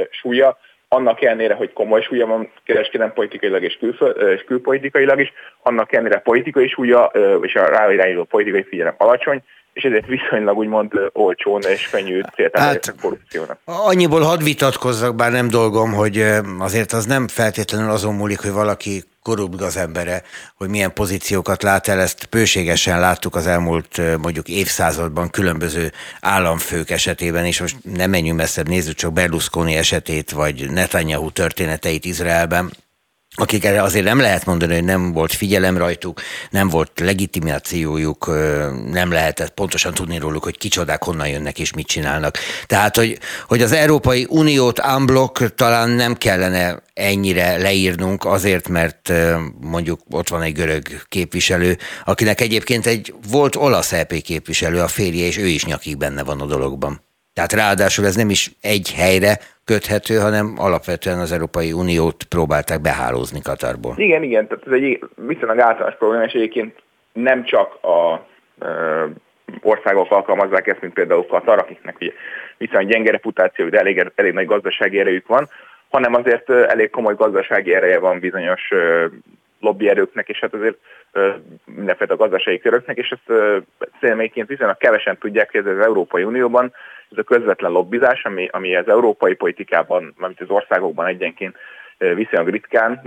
súlya 0.10 0.58
annak 0.88 1.22
ellenére, 1.22 1.54
hogy 1.54 1.74
komoly 1.74 2.02
súlya 2.02 2.26
van 2.26 2.52
kereskedelmi 2.63 3.13
politikailag 3.13 3.63
és, 3.63 3.78
külföld, 3.78 4.30
és 4.30 4.43
külpolitikailag 4.43 5.20
is, 5.20 5.34
annak 5.63 5.93
ellenére 5.93 6.20
politikai 6.20 6.67
súlya 6.67 7.12
és 7.41 7.56
a 7.56 7.65
ráirányuló 7.65 8.24
politikai 8.24 8.63
figyelem 8.63 8.96
alacsony, 8.98 9.41
és 9.73 9.84
ezért 9.84 10.05
viszonylag 10.05 10.58
úgymond 10.58 10.91
olcsón 11.13 11.62
és 11.62 11.89
könnyű 11.89 12.21
hát, 12.53 12.86
a 12.86 13.01
korrupciónak. 13.01 13.60
Annyiból 13.65 14.21
hadd 14.21 14.43
vitatkozzak, 14.43 15.15
bár 15.15 15.32
nem 15.32 15.47
dolgom, 15.47 15.93
hogy 15.93 16.25
azért 16.60 16.91
az 16.91 17.05
nem 17.05 17.27
feltétlenül 17.27 17.89
azon 17.89 18.15
múlik, 18.15 18.39
hogy 18.39 18.51
valaki 18.51 19.03
korrupt 19.23 19.58
gazembere, 19.58 20.21
hogy 20.55 20.69
milyen 20.69 20.93
pozíciókat 20.93 21.63
lát 21.63 21.88
el, 21.88 21.99
ezt 21.99 22.29
bőségesen 22.29 22.99
láttuk 22.99 23.36
az 23.36 23.47
elmúlt 23.47 24.17
mondjuk 24.21 24.47
évszázadban 24.47 25.29
különböző 25.29 25.91
államfők 26.21 26.89
esetében, 26.89 27.45
és 27.45 27.62
most 27.62 27.75
nem 27.84 28.10
menjünk 28.10 28.38
messzebb, 28.38 28.67
nézzük 28.67 28.95
csak 28.95 29.13
Berlusconi 29.13 29.75
esetét, 29.75 30.32
vagy 30.32 30.71
Netanyahu 30.71 31.32
történeteit 31.32 32.05
Izraelben, 32.05 32.71
akik 33.39 33.65
erre 33.65 33.82
azért 33.82 34.06
nem 34.06 34.19
lehet 34.19 34.45
mondani, 34.45 34.73
hogy 34.73 34.84
nem 34.84 35.12
volt 35.12 35.34
figyelem 35.34 35.78
rajtuk, 35.78 36.21
nem 36.49 36.69
volt 36.69 36.99
legitimációjuk, 36.99 38.28
nem 38.91 39.12
lehetett 39.12 39.49
pontosan 39.49 39.93
tudni 39.93 40.17
róluk, 40.17 40.43
hogy 40.43 40.58
kicsodák 40.58 41.04
honnan 41.04 41.28
jönnek 41.28 41.60
és 41.60 41.73
mit 41.73 41.88
csinálnak. 41.88 42.38
Tehát, 42.65 42.95
hogy, 42.95 43.19
hogy 43.47 43.62
az 43.62 43.71
Európai 43.71 44.25
Uniót 44.30 44.86
unblock 44.95 45.56
talán 45.56 45.89
nem 45.89 46.15
kellene 46.15 46.82
ennyire 46.93 47.58
leírnunk 47.58 48.25
azért, 48.25 48.67
mert 48.67 49.13
mondjuk 49.60 49.99
ott 50.10 50.30
van 50.30 50.41
egy 50.41 50.54
görög 50.54 50.88
képviselő, 51.10 51.78
akinek 52.06 52.41
egyébként 52.41 52.86
egy 52.86 53.13
volt 53.30 53.56
olasz 53.56 53.91
EP 53.91 54.21
képviselő 54.21 54.82
a 54.82 54.88
férje, 54.88 55.25
és 55.25 55.38
ő 55.38 55.47
is 55.47 55.65
nyakig 55.65 55.97
benne 55.97 56.23
van 56.23 56.41
a 56.41 56.45
dologban. 56.45 57.02
Tehát 57.34 57.54
ráadásul 57.54 58.06
ez 58.06 58.15
nem 58.15 58.30
is 58.30 58.52
egy 58.62 58.91
helyre 58.91 59.39
köthető, 59.71 60.15
hanem 60.15 60.53
alapvetően 60.58 61.19
az 61.19 61.32
Európai 61.32 61.71
Uniót 61.71 62.23
próbálták 62.23 62.82
behálózni 62.82 63.41
Katarból. 63.41 63.93
Igen, 63.97 64.23
igen, 64.23 64.47
tehát 64.47 64.67
ez 64.67 64.73
egy 64.73 64.99
viszonylag 65.15 65.60
általános 65.60 65.97
probléma, 65.97 66.23
és 66.23 66.34
egyébként 66.34 66.73
nem 67.13 67.43
csak 67.43 67.84
a 67.84 68.25
ö, 68.60 69.05
országok 69.62 70.12
alkalmazzák 70.12 70.67
ezt, 70.67 70.82
mint 70.82 70.93
például 70.93 71.25
Katar, 71.25 71.58
akiknek 71.58 71.95
ugye 71.99 72.12
viszonylag 72.58 72.91
gyenge 72.91 73.12
reputáció, 73.12 73.69
de 73.69 73.79
elég, 73.79 74.12
elég 74.15 74.34
nagy 74.34 74.45
gazdasági 74.45 74.99
erejük 74.99 75.27
van, 75.27 75.47
hanem 75.89 76.13
azért 76.13 76.49
elég 76.49 76.89
komoly 76.89 77.15
gazdasági 77.15 77.73
ereje 77.73 77.99
van 77.99 78.19
bizonyos 78.19 78.69
lobbyerőknek, 79.60 80.29
és 80.29 80.39
hát 80.39 80.53
azért 80.53 80.77
mindenféle 81.65 82.13
a 82.13 82.17
gazdasági 82.17 82.60
köröknek, 82.60 82.97
és 82.97 83.10
ezt 83.10 83.39
szerintem 84.01 84.45
viszonylag 84.47 84.77
kevesen 84.77 85.17
tudják, 85.17 85.51
hogy 85.51 85.60
ez 85.60 85.77
az 85.77 85.86
Európai 85.86 86.23
Unióban 86.23 86.73
ez 87.12 87.17
a 87.17 87.24
közvetlen 87.24 87.72
lobbizás, 87.72 88.26
ami, 88.26 88.48
ami 88.52 88.76
az 88.76 88.88
európai 88.88 89.34
politikában, 89.36 90.13
amit 90.19 90.41
az 90.41 90.50
országokban 90.50 91.06
egyenként 91.06 91.56
viszonylag 91.98 92.50
ritkán 92.50 93.00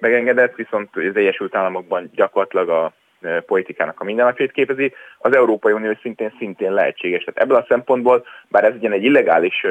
megengedett, 0.00 0.54
viszont 0.54 0.96
az 0.96 1.16
Egyesült 1.16 1.54
Államokban 1.54 2.10
gyakorlatilag 2.14 2.68
a 2.68 2.92
politikának 3.46 4.00
a 4.00 4.04
mindennapjait 4.04 4.52
képezi, 4.52 4.92
az 5.18 5.36
Európai 5.36 5.72
Unió 5.72 5.98
szintén 6.02 6.34
szintén 6.38 6.72
lehetséges. 6.72 7.24
Tehát 7.24 7.40
ebből 7.40 7.56
a 7.56 7.66
szempontból, 7.68 8.26
bár 8.48 8.64
ez 8.64 8.74
ugyan 8.74 8.92
egy 8.92 9.04
illegális 9.04 9.66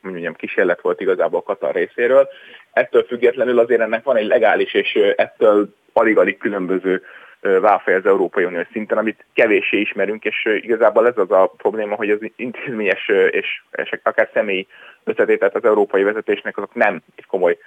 mondjam, 0.00 0.34
kísérlet 0.34 0.80
volt 0.80 1.00
igazából 1.00 1.42
Katar 1.42 1.74
részéről, 1.74 2.28
ettől 2.72 3.04
függetlenül 3.04 3.58
azért 3.58 3.80
ennek 3.80 4.04
van 4.04 4.16
egy 4.16 4.26
legális 4.26 4.74
és 4.74 4.94
ettől 5.16 5.74
alig-alig 5.92 6.38
különböző 6.38 7.02
válfaj 7.60 7.94
az 7.94 8.06
Európai 8.06 8.44
Unió 8.44 8.62
szinten, 8.72 8.98
amit 8.98 9.24
kevéssé 9.32 9.80
ismerünk, 9.80 10.24
és 10.24 10.48
igazából 10.60 11.06
ez 11.06 11.18
az 11.18 11.30
a 11.30 11.52
probléma, 11.56 11.94
hogy 11.94 12.10
az 12.10 12.18
intézményes 12.36 13.08
és, 13.30 13.62
és 13.72 14.00
akár 14.02 14.28
személyi 14.32 14.66
összetételt 15.04 15.54
az 15.54 15.64
európai 15.64 16.02
vezetésnek 16.02 16.56
azok 16.56 16.74
nem 16.74 17.02
egy 17.16 17.26
komoly 17.26 17.58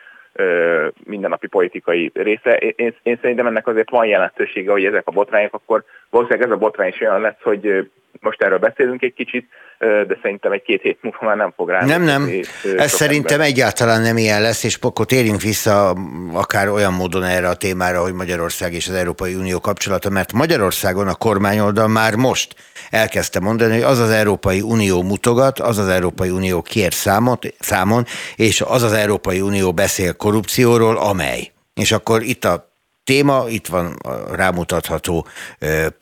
mindennapi 1.03 1.47
politikai 1.47 2.11
része. 2.13 2.57
Én, 2.57 2.95
én 3.03 3.17
szerintem 3.21 3.47
ennek 3.47 3.67
azért 3.67 3.89
van 3.89 4.05
jelentősége, 4.05 4.71
hogy 4.71 4.85
ezek 4.85 5.07
a 5.07 5.11
botrányok, 5.11 5.53
akkor 5.53 5.83
valószínűleg 6.09 6.47
ez 6.47 6.53
a 6.53 6.59
botrány 6.59 6.87
is 6.87 7.01
olyan 7.01 7.21
lesz, 7.21 7.41
hogy 7.41 7.89
most 8.19 8.41
erről 8.41 8.57
beszélünk 8.57 9.01
egy 9.01 9.13
kicsit, 9.13 9.49
de 9.79 10.17
szerintem 10.21 10.51
egy-két 10.51 10.81
hét 10.81 10.97
múlva 11.01 11.25
már 11.25 11.35
nem 11.35 11.53
fog 11.55 11.69
rá. 11.69 11.85
Nem, 11.85 12.03
nem. 12.03 12.29
Ez 12.77 12.91
szerintem 12.91 13.33
ember. 13.33 13.47
egyáltalán 13.47 14.01
nem 14.01 14.17
ilyen 14.17 14.41
lesz, 14.41 14.63
és 14.63 14.77
akkor 14.81 15.05
térjünk 15.05 15.41
vissza 15.41 15.95
akár 16.33 16.69
olyan 16.69 16.93
módon 16.93 17.23
erre 17.23 17.47
a 17.47 17.53
témára, 17.53 18.01
hogy 18.01 18.13
Magyarország 18.13 18.73
és 18.73 18.87
az 18.87 18.93
Európai 18.93 19.35
Unió 19.35 19.59
kapcsolata, 19.59 20.09
mert 20.09 20.33
Magyarországon 20.33 21.07
a 21.07 21.15
kormányoldal 21.15 21.87
már 21.87 22.15
most 22.15 22.55
elkezdte 22.89 23.39
mondani, 23.39 23.73
hogy 23.73 23.83
az 23.83 23.99
az 23.99 24.09
Európai 24.09 24.61
Unió 24.61 25.01
mutogat, 25.01 25.59
az 25.59 25.77
az 25.77 25.87
Európai 25.87 26.29
Unió 26.29 26.61
kér 26.61 26.93
számot, 26.93 27.53
számon, 27.59 28.05
és 28.35 28.61
az 28.61 28.83
az 28.83 28.93
Európai 28.93 29.41
Unió 29.41 29.73
beszél 29.73 30.13
korrupcióról, 30.13 30.97
amely. 30.97 31.51
És 31.73 31.91
akkor 31.91 32.21
itt 32.21 32.45
a 32.45 32.68
téma, 33.12 33.38
itt 33.48 33.67
van 33.67 33.86
a 34.12 34.36
rámutatható 34.36 35.26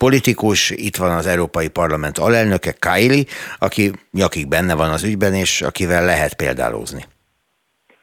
politikus, 0.04 0.70
itt 0.70 0.96
van 0.96 1.10
az 1.10 1.26
Európai 1.26 1.68
Parlament 1.68 2.18
alelnöke, 2.18 2.72
Kylie, 2.86 3.24
aki 3.58 3.84
nyakig 4.22 4.48
benne 4.48 4.74
van 4.74 4.90
az 4.90 5.04
ügyben, 5.04 5.34
és 5.34 5.62
akivel 5.62 6.04
lehet 6.04 6.34
példálózni. 6.36 7.02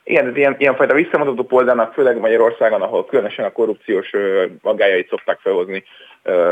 Igen, 0.04 0.28
ez 0.30 0.36
ilyen, 0.36 0.56
ilyenfajta 0.58 0.94
visszamutató 0.94 1.44
poldának, 1.44 1.94
főleg 1.94 2.18
Magyarországon, 2.18 2.82
ahol 2.82 3.06
különösen 3.06 3.46
a 3.46 3.52
korrupciós 3.52 4.10
aggájait 4.62 5.10
szokták 5.10 5.40
felhozni, 5.40 5.84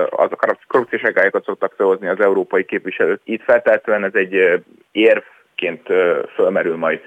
azok 0.10 0.42
a 0.42 0.58
korrupciós 0.68 1.02
aggályokat 1.02 1.44
szoktak 1.46 1.74
felhozni 1.78 2.08
az 2.08 2.20
európai 2.20 2.66
képviselők. 2.66 3.22
Itt 3.24 3.44
feltétlenül 3.44 4.06
ez 4.06 4.16
egy 4.16 4.64
érvként 4.92 5.82
fölmerül 6.36 6.78
majd 6.78 7.00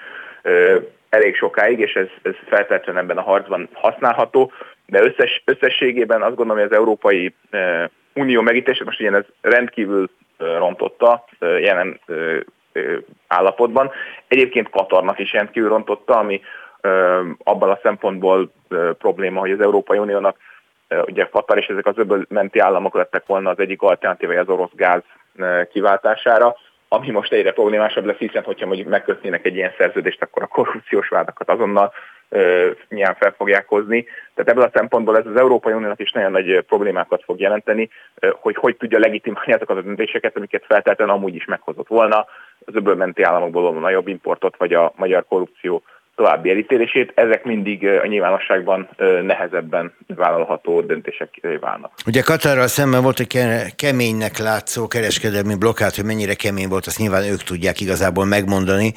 elég 1.09 1.37
sokáig, 1.37 1.79
és 1.79 1.93
ez, 1.93 2.07
ez 2.23 2.35
feltétlenül 2.49 3.03
ebben 3.03 3.19
a 3.19 3.23
harcban 3.31 3.69
használható, 3.73 4.53
de 4.87 5.03
összes, 5.03 5.43
összességében 5.45 6.23
azt 6.23 6.35
gondolom, 6.35 6.63
hogy 6.63 6.71
az 6.73 6.77
Európai 6.79 7.35
Unió 8.15 8.41
megítése 8.41 8.85
most 8.85 9.01
ilyen 9.01 9.15
ez 9.15 9.25
rendkívül 9.41 10.11
rontotta 10.39 11.25
jelen 11.41 12.01
állapotban. 13.27 13.91
Egyébként 14.29 14.71
Katarnak 14.71 15.19
is 15.19 15.33
rendkívül 15.33 15.69
rontotta, 15.69 16.19
ami 16.19 16.41
abban 17.45 17.71
a 17.71 17.79
szempontból 17.83 18.53
probléma, 18.99 19.41
hogy 19.41 19.51
az 19.51 19.61
Európai 19.61 19.99
Uniónak 19.99 20.37
ugye 21.07 21.29
Katar 21.29 21.59
és 21.59 21.67
ezek 21.67 21.87
az 21.87 21.99
öbölmenti 21.99 22.59
államok 22.59 22.95
lettek 22.95 23.27
volna 23.27 23.51
az 23.51 23.59
egyik 23.59 23.83
alternatíva 23.83 24.41
az 24.41 24.49
orosz 24.49 24.75
gáz 24.75 25.03
kiváltására, 25.73 26.57
ami 26.89 27.11
most 27.11 27.33
egyre 27.33 27.53
problémásabb 27.53 28.05
lesz, 28.05 28.17
hiszen 28.17 28.43
hogyha 28.43 28.67
mondjuk 28.67 28.89
megkötnének 28.89 29.47
egy 29.47 29.57
ilyen 29.57 29.73
szerződést, 29.79 30.23
akkor 30.23 30.43
a 30.43 30.47
korrupciós 30.47 31.09
vádakat 31.09 31.49
azonnal 31.49 31.93
nyilván 32.89 33.15
fel 33.15 33.35
fogják 33.37 33.69
hozni. 33.69 34.05
Tehát 34.35 34.51
ebből 34.51 34.65
a 34.65 34.71
szempontból 34.75 35.19
ez 35.19 35.27
az 35.27 35.37
Európai 35.37 35.73
Uniónak 35.73 36.01
is 36.01 36.13
nagyon 36.13 36.31
nagy 36.31 36.61
problémákat 36.61 37.23
fog 37.25 37.41
jelenteni, 37.41 37.91
hogy 38.41 38.57
hogy 38.57 38.77
tudja 38.77 38.99
legitimálni 38.99 39.53
azokat 39.53 39.77
a 39.77 39.83
döntéseket, 39.83 40.37
amiket 40.37 40.65
feltétlenül 40.67 41.15
amúgy 41.15 41.35
is 41.35 41.45
meghozott 41.45 41.89
volna, 41.89 42.27
az 42.65 42.75
öbölmenti 42.75 43.23
államokból 43.23 43.63
való 43.63 43.79
nagyobb 43.79 44.09
importot, 44.09 44.57
vagy 44.57 44.73
a 44.75 44.93
magyar 44.97 45.25
korrupció 45.29 45.83
további 46.17 46.51
elítélését, 46.51 47.13
ezek 47.15 47.45
mindig 47.45 47.87
a 47.87 48.07
nyilvánosságban 48.07 48.89
nehezebben 49.23 49.93
vállalható 50.07 50.81
döntések 50.81 51.41
válnak. 51.61 51.93
Ugye 52.07 52.23
Katarral 52.23 52.67
szemben 52.67 53.03
volt 53.03 53.21
egy 53.21 53.39
keménynek 53.77 54.39
látszó 54.39 54.89
kereskedelmi 54.89 55.55
blokkád, 55.55 55.95
hogy 55.95 56.05
mennyire 56.05 56.35
kemény 56.35 56.69
volt, 56.69 56.87
azt 56.87 56.99
nyilván 56.99 57.23
ők 57.23 57.43
tudják 57.43 57.81
igazából 57.81 58.25
megmondani 58.25 58.93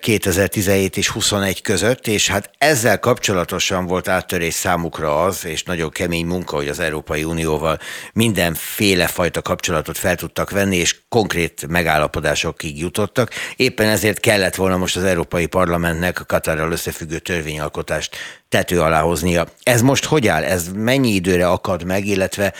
2017 0.00 0.96
és 0.96 1.08
21 1.08 1.62
között, 1.62 2.06
és 2.06 2.28
hát 2.28 2.50
ezzel 2.58 2.98
kapcsolatosan 2.98 3.86
volt 3.86 4.08
áttörés 4.08 4.54
számukra 4.54 5.22
az, 5.22 5.46
és 5.46 5.62
nagyon 5.62 5.90
kemény 5.90 6.26
munka, 6.26 6.56
hogy 6.56 6.68
az 6.68 6.80
Európai 6.80 7.24
Unióval 7.24 7.78
mindenféle 8.12 9.06
fajta 9.06 9.42
kapcsolatot 9.42 9.98
fel 9.98 10.14
tudtak 10.14 10.50
venni, 10.50 10.76
és 10.76 10.96
konkrét 11.08 11.66
megállapodásokig 11.68 12.78
jutottak. 12.78 13.30
Éppen 13.56 13.88
ezért 13.88 14.20
kellett 14.20 14.54
volna 14.54 14.76
most 14.76 14.96
az 14.96 15.04
Európai 15.04 15.46
Parlamentnek 15.46 16.20
a 16.20 16.24
Katarral 16.36 16.72
összefüggő 16.72 17.18
törvényalkotást 17.18 18.16
tető 18.48 18.80
alá 18.80 19.00
hoznia. 19.00 19.44
Ez 19.62 19.82
most 19.82 20.04
hogy 20.04 20.26
áll? 20.26 20.42
Ez 20.42 20.72
mennyi 20.72 21.08
időre 21.08 21.46
akad 21.48 21.84
meg, 21.84 22.04
illetve 22.04 22.52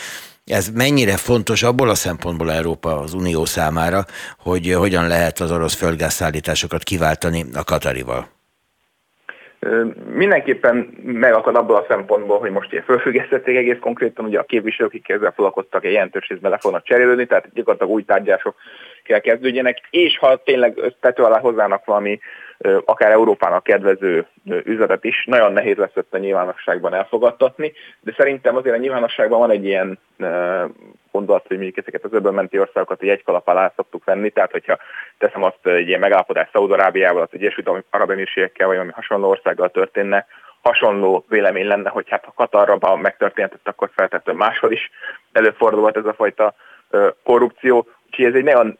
ez 0.45 0.69
mennyire 0.69 1.17
fontos 1.17 1.63
abból 1.63 1.89
a 1.89 1.95
szempontból 1.95 2.51
Európa 2.51 2.99
az 2.99 3.13
Unió 3.13 3.45
számára, 3.45 4.05
hogy 4.39 4.73
hogyan 4.73 5.07
lehet 5.07 5.39
az 5.39 5.51
orosz 5.51 5.75
földgázszállításokat 5.75 6.83
kiváltani 6.83 7.45
a 7.53 7.63
Katarival? 7.63 8.27
Mindenképpen 10.13 10.75
megakad 11.03 11.55
abból 11.55 11.75
a 11.75 11.85
szempontból, 11.87 12.39
hogy 12.39 12.51
most 12.51 12.71
ilyen 12.71 12.83
fölfüggesztették 12.83 13.57
egész 13.57 13.77
konkrétan, 13.79 14.25
ugye 14.25 14.39
a 14.39 14.43
képviselők, 14.43 14.91
akik 14.91 15.09
ezzel 15.09 15.33
foglalkoztak, 15.35 15.85
egy 15.85 15.91
jelentős 15.91 16.27
részben 16.27 16.51
le 16.51 16.57
fognak 16.57 16.83
cserélődni, 16.83 17.25
tehát 17.25 17.53
gyakorlatilag 17.53 17.93
új 17.93 18.03
tárgyások 18.03 18.55
kell 19.03 19.19
kezdődjenek, 19.19 19.77
és 19.89 20.17
ha 20.17 20.41
tényleg 20.43 20.95
tető 20.99 21.23
alá 21.23 21.39
hozzának 21.39 21.85
valami 21.85 22.19
akár 22.85 23.11
Európának 23.11 23.63
kedvező 23.63 24.27
üzletet 24.45 25.03
is, 25.03 25.25
nagyon 25.25 25.53
nehéz 25.53 25.77
lesz 25.77 25.95
ezt 25.95 26.13
a 26.13 26.17
nyilvánosságban 26.17 26.93
elfogadtatni, 26.93 27.73
de 27.99 28.13
szerintem 28.17 28.55
azért 28.55 28.75
a 28.75 28.79
nyilvánosságban 28.79 29.39
van 29.39 29.51
egy 29.51 29.65
ilyen 29.65 29.99
gondolat, 31.11 31.47
hogy 31.47 31.55
mondjuk 31.55 31.77
ezeket 31.77 32.03
az 32.03 32.13
öbölmenti 32.13 32.59
országokat 32.59 33.01
egy 33.01 33.23
kalap 33.23 33.47
alá 33.47 33.73
szoktuk 33.75 34.03
venni, 34.03 34.29
tehát 34.29 34.51
hogyha 34.51 34.77
teszem 35.17 35.43
azt 35.43 35.67
egy 35.67 35.87
ilyen 35.87 35.99
megállapodás 35.99 36.49
Szaudarábiával, 36.51 37.21
az 37.21 37.29
Egyesült 37.31 37.69
Arab 37.89 38.09
Emírségekkel, 38.09 38.67
vagy 38.67 38.75
valami 38.75 38.93
hasonló 38.95 39.29
országgal 39.29 39.69
történne, 39.69 40.25
hasonló 40.61 41.25
vélemény 41.29 41.67
lenne, 41.67 41.89
hogy 41.89 42.09
hát 42.09 42.25
ha 42.25 42.33
Katarban 42.35 42.99
megtörtént, 42.99 43.59
akkor 43.63 43.89
feltetően 43.95 44.37
máshol 44.37 44.71
is 44.71 44.91
előfordulhat 45.31 45.97
ez 45.97 46.05
a 46.05 46.13
fajta 46.13 46.53
korrupció. 47.23 47.87
Úgyhogy 48.07 48.25
ez 48.25 48.33
egy 48.33 48.43
nagyon 48.43 48.77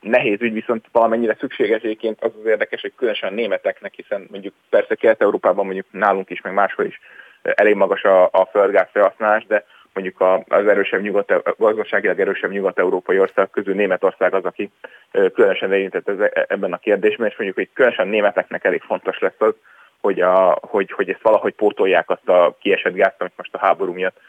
nehéz 0.00 0.40
ügy, 0.40 0.52
viszont 0.52 0.86
valamennyire 0.92 1.36
szükséges 1.40 1.82
egyébként 1.82 2.22
az 2.22 2.32
az 2.40 2.46
érdekes, 2.46 2.80
hogy 2.80 2.92
különösen 2.96 3.32
a 3.32 3.34
németeknek, 3.34 3.94
hiszen 3.94 4.26
mondjuk 4.30 4.54
persze 4.70 4.94
Kelet-Európában, 4.94 5.64
mondjuk 5.64 5.86
nálunk 5.90 6.30
is, 6.30 6.40
meg 6.40 6.52
máshol 6.52 6.84
is 6.84 7.00
elég 7.42 7.74
magas 7.74 8.02
a, 8.02 8.24
a 8.24 8.48
földgáz 8.50 8.88
felhasználás, 8.92 9.46
de 9.46 9.64
mondjuk 9.92 10.20
az 10.48 10.66
erősebb 10.66 11.00
nyugat, 11.00 11.56
gazdaságilag 11.58 12.20
erősebb 12.20 12.50
nyugat-európai 12.50 13.18
ország 13.18 13.50
közül 13.50 13.74
Németország 13.74 14.34
az, 14.34 14.44
aki 14.44 14.70
különösen 15.10 15.72
érintett 15.72 16.08
ebben 16.48 16.72
a 16.72 16.78
kérdésben, 16.78 17.26
és 17.26 17.36
mondjuk, 17.36 17.58
hogy 17.58 17.68
különösen 17.72 18.08
németeknek 18.08 18.64
elég 18.64 18.82
fontos 18.82 19.18
lesz 19.18 19.38
az, 19.40 19.54
hogy, 20.00 20.20
a, 20.20 20.58
hogy, 20.60 20.92
hogy 20.92 21.08
ezt 21.08 21.22
valahogy 21.22 21.54
pótolják 21.54 22.10
azt 22.10 22.28
a 22.28 22.56
kiesett 22.60 22.94
gázt, 22.94 23.20
amit 23.20 23.36
most 23.36 23.54
a 23.54 23.58
háború 23.58 23.92
miatt 23.92 24.20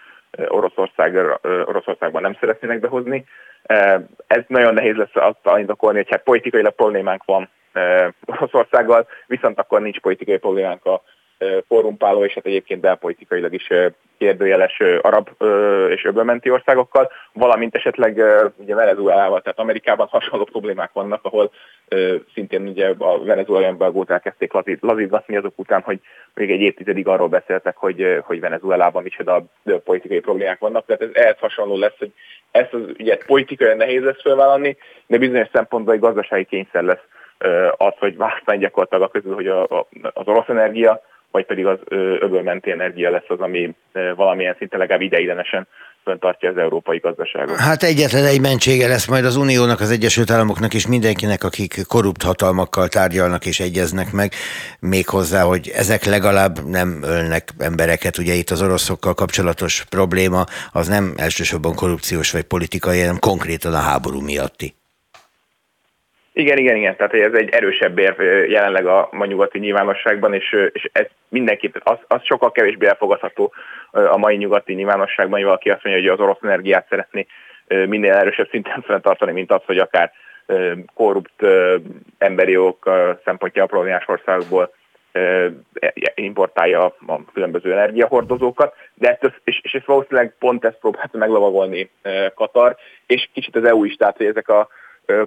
Oroszország, 0.48 1.40
Oroszországban 1.66 2.22
nem 2.22 2.38
szeretnének 2.40 2.80
behozni. 2.80 3.26
Ez 4.28 4.44
nagyon 4.48 4.74
nehéz 4.74 4.96
lesz 4.96 5.10
azt 5.14 5.58
indokolni, 5.58 5.98
hogy 5.98 6.10
hát 6.10 6.24
politikailag 6.24 6.76
problémánk 6.76 7.24
van 7.26 7.50
Oroszországgal, 8.26 9.08
viszont 9.28 9.60
akkor 9.60 9.82
nincs 9.82 10.00
politikai 10.00 10.38
problémánk 10.38 10.86
a 10.86 11.02
korrumpáló 11.68 12.26
és 12.26 12.34
hát 12.34 12.46
egyébként 12.46 12.82
belpolitikailag 12.82 13.54
is 13.54 13.68
kérdőjeles 14.18 14.82
arab 15.02 15.30
és 15.90 16.06
öbölmenti 16.06 16.50
országokkal, 16.50 17.12
valamint 17.34 17.76
esetleg 17.76 18.22
ugye 18.56 18.76
Venezuelával, 18.76 19.42
tehát 19.42 19.60
Amerikában 19.60 20.08
hasonló 20.08 20.44
problémák 20.44 20.90
vannak, 20.94 21.20
ahol 21.24 21.52
szintén 22.34 22.68
ugye 22.68 22.94
a 22.98 23.24
venezuelai 23.24 23.66
embargót 23.66 24.10
elkezdték 24.10 24.52
lazítgatni 24.80 25.36
azok 25.36 25.54
után, 25.60 25.82
hogy 25.82 26.00
még 26.34 26.52
egy 26.52 26.62
évtizedig 26.62 27.08
arról 27.08 27.28
beszéltek, 27.28 27.78
hogy, 27.78 28.20
hogy 28.24 28.40
Venezuelában 28.40 29.04
micsoda 29.04 29.44
politikai 29.84 30.20
problémák 30.20 30.60
vannak, 30.60 30.86
tehát 30.86 31.02
ez 31.02 31.10
ehhez 31.14 31.38
hasonló 31.40 31.78
lesz, 31.78 31.98
hogy 31.98 32.12
ezt 32.52 32.74
az 32.74 32.82
ügyet 32.98 33.26
politikai 33.26 33.76
nehéz 33.76 34.04
lesz 34.04 34.22
felvállalni, 34.22 34.78
de 35.08 35.18
bizonyos 35.18 35.48
szempontból 35.54 35.94
egy 35.94 36.00
gazdasági 36.00 36.46
kényszer 36.46 36.84
lesz 36.84 37.04
az, 37.78 37.94
hogy 38.00 38.18
választani 38.18 38.58
gyakorlatilag 38.58 39.04
a 39.04 39.08
közül, 39.08 39.34
hogy 39.34 39.48
a, 39.48 39.64
a, 39.64 39.88
az 40.14 40.28
orosz 40.28 40.48
energia 40.48 41.02
vagy 41.36 41.46
pedig 41.46 41.66
az 41.66 41.80
öbölmenti 42.20 42.72
energia 42.72 43.10
lesz 43.12 43.28
az, 43.28 43.40
ami 43.40 43.76
valamilyen 44.16 44.56
szinten 44.58 44.80
legalább 44.80 45.02
ideiglenesen 45.02 45.68
föntartja 46.04 46.50
az 46.50 46.58
európai 46.58 46.98
gazdaságot. 46.98 47.58
Hát 47.58 47.84
egyetlen 47.84 48.26
egy 48.26 48.42
mentsége 48.42 48.88
lesz 48.88 49.08
majd 49.08 49.26
az 49.26 49.36
Uniónak, 49.36 49.80
az 49.80 49.92
Egyesült 49.92 50.32
Államoknak 50.32 50.74
és 50.74 50.88
mindenkinek, 50.88 51.44
akik 51.44 51.74
korrupt 51.88 52.24
hatalmakkal 52.24 52.88
tárgyalnak 52.88 53.46
és 53.46 53.60
egyeznek 53.60 54.12
meg, 54.12 54.32
még 54.80 55.08
hozzá, 55.08 55.42
hogy 55.42 55.72
ezek 55.76 56.04
legalább 56.04 56.66
nem 56.68 57.04
ölnek 57.04 57.50
embereket. 57.60 58.18
Ugye 58.18 58.34
itt 58.34 58.50
az 58.50 58.62
oroszokkal 58.62 59.14
kapcsolatos 59.14 59.86
probléma 59.90 60.44
az 60.72 60.88
nem 60.88 61.14
elsősorban 61.18 61.76
korrupciós 61.76 62.32
vagy 62.32 62.44
politikai, 62.44 63.00
hanem 63.00 63.20
konkrétan 63.20 63.74
a 63.74 63.88
háború 63.90 64.20
miatti. 64.22 64.76
Igen, 66.38 66.58
igen, 66.58 66.76
igen. 66.76 66.96
Tehát 66.96 67.14
ez 67.14 67.34
egy 67.34 67.50
erősebb 67.50 67.98
érv 67.98 68.22
jelenleg 68.50 68.86
a, 68.86 69.10
a 69.12 69.26
nyugati 69.26 69.60
nyilvánosságban, 69.60 70.34
és, 70.34 70.56
és 70.72 70.90
ez 70.92 71.06
mindenképp, 71.30 71.76
az, 71.84 71.98
az 72.08 72.24
sokkal 72.24 72.52
kevésbé 72.52 72.88
elfogadható 72.88 73.54
a 73.92 74.18
mai 74.18 74.36
nyugati 74.36 74.74
nyilvánosságban, 74.74 75.34
hogy 75.34 75.44
valaki 75.44 75.70
azt 75.70 75.84
mondja, 75.84 76.02
hogy 76.02 76.12
az 76.12 76.26
orosz 76.26 76.42
energiát 76.42 76.88
szeretné 76.90 77.26
minél 77.68 78.14
erősebb 78.14 78.50
szinten 78.50 78.82
fenntartani, 78.88 79.32
mint 79.32 79.52
az, 79.52 79.62
hogy 79.66 79.78
akár 79.78 80.12
korrupt 80.94 81.46
emberi 82.18 82.52
jogok 82.52 82.90
szempontjából 83.24 83.70
problémás 83.70 84.08
országokból 84.08 84.74
importálja 86.16 86.84
a 87.08 87.20
különböző 87.34 87.72
energiahordozókat, 87.72 88.76
de 88.94 89.18
ezt, 89.22 89.42
és, 89.44 89.60
és 89.64 89.74
ezt 89.74 89.86
valószínűleg 89.86 90.36
pont 90.40 90.66
ezt 90.66 90.80
próbálta 90.80 91.18
meglavagolni 91.18 91.90
Katar, 92.36 92.76
és 93.06 93.30
kicsit 93.34 93.56
az 93.56 93.64
EU 93.64 93.84
is, 93.84 93.96
tehát 93.96 94.18
hogy 94.18 94.26
ezek 94.26 94.50
a 94.50 94.68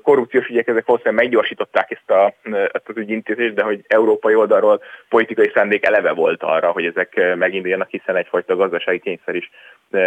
korrupciós 0.02 0.48
ügyek 0.48 0.68
ezek 0.68 0.86
valószínűleg 0.86 1.24
meggyorsították 1.24 1.90
ezt, 1.90 2.10
a, 2.10 2.34
ezt 2.72 2.88
az 2.88 2.96
ügyintézést, 2.96 3.54
de 3.54 3.62
hogy 3.62 3.84
európai 3.88 4.34
oldalról 4.34 4.82
politikai 5.08 5.50
szándék 5.54 5.86
eleve 5.86 6.12
volt 6.12 6.42
arra, 6.42 6.70
hogy 6.70 6.84
ezek 6.84 7.36
meginduljanak, 7.36 7.88
hiszen 7.88 8.16
egyfajta 8.16 8.56
gazdasági 8.56 9.00
kényszer 9.00 9.34
is 9.34 9.50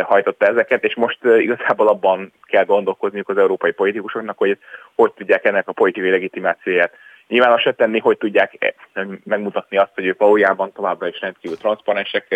hajtotta 0.04 0.46
ezeket, 0.46 0.84
és 0.84 0.96
most 0.96 1.20
igazából 1.24 1.88
abban 1.88 2.34
kell 2.44 2.66
gondolkozniuk 2.66 3.30
az 3.30 3.38
európai 3.38 3.72
politikusoknak, 3.72 4.38
hogy 4.38 4.58
hogy 4.96 5.14
tudják 5.14 5.46
ennek 5.46 5.68
a 5.68 5.72
politikai 5.72 6.10
legitimációját 6.10 6.94
Nyilván 7.32 7.52
azt 7.52 7.62
se 7.62 7.72
tenni, 7.72 8.00
hogy 8.00 8.18
tudják 8.18 8.76
megmutatni 9.24 9.78
azt, 9.78 9.92
hogy 9.96 10.06
ők 10.06 10.20
valójában 10.20 10.72
továbbra 10.72 11.08
is 11.08 11.22
rendkívül 11.22 11.58
transzparensek, 11.58 12.28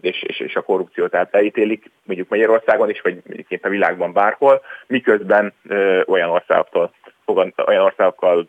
és, 0.00 0.22
és, 0.22 0.40
és 0.40 0.56
a 0.56 0.62
korrupciót 0.62 1.14
elítélik, 1.14 1.90
mondjuk 2.04 2.28
Magyarországon 2.28 2.90
is, 2.90 3.00
vagy 3.00 3.22
mondjuk 3.26 3.64
a 3.64 3.68
világban 3.68 4.12
bárhol, 4.12 4.62
miközben 4.86 5.52
olyan 6.06 6.30
országoktól 6.30 6.92
olyan 7.66 7.84
országokkal 7.84 8.48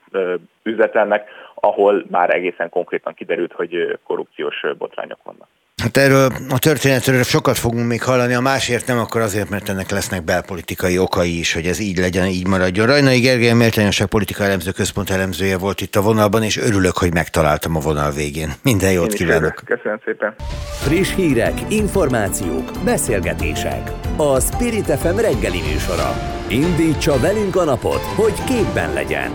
üzletelnek, 0.63 1.29
ahol 1.55 2.05
már 2.09 2.33
egészen 2.33 2.69
konkrétan 2.69 3.13
kiderült, 3.13 3.53
hogy 3.53 3.99
korrupciós 4.03 4.65
botrányok 4.77 5.19
vannak. 5.23 5.47
Hát 5.83 5.97
erről 5.97 6.31
a 6.49 6.59
történetről 6.59 7.23
sokat 7.23 7.57
fogunk 7.57 7.87
még 7.87 8.03
hallani, 8.03 8.33
a 8.33 8.39
másért 8.39 8.87
nem, 8.87 8.99
akkor 8.99 9.21
azért, 9.21 9.49
mert 9.49 9.69
ennek 9.69 9.89
lesznek 9.89 10.23
belpolitikai 10.23 10.97
okai 10.97 11.39
is, 11.39 11.53
hogy 11.53 11.65
ez 11.65 11.79
így 11.79 11.97
legyen, 11.97 12.25
így 12.25 12.47
maradjon. 12.47 12.85
Rajnai 12.87 13.19
Gergely 13.19 13.53
Méltányosság 13.53 14.07
politika 14.07 14.43
elemző 14.43 14.71
központ 14.71 15.09
elemzője 15.09 15.57
volt 15.57 15.81
itt 15.81 15.95
a 15.95 16.01
vonalban, 16.01 16.43
és 16.43 16.57
örülök, 16.57 16.97
hogy 16.97 17.13
megtaláltam 17.13 17.75
a 17.75 17.79
vonal 17.79 18.11
végén. 18.11 18.53
Minden 18.63 18.91
jót 18.91 19.13
kívánok! 19.13 19.61
Köszönöm 19.65 19.99
szépen! 20.05 20.35
Friss 20.83 21.15
hírek, 21.15 21.53
információk, 21.67 22.71
beszélgetések. 22.83 23.91
A 24.15 24.39
Spirit 24.39 24.99
FM 24.99 25.17
reggeli 25.17 25.61
műsora. 25.71 26.17
Indítsa 26.47 27.19
velünk 27.19 27.55
a 27.55 27.63
napot, 27.63 28.01
hogy 28.01 28.43
képben 28.43 28.93
legyen. 28.93 29.31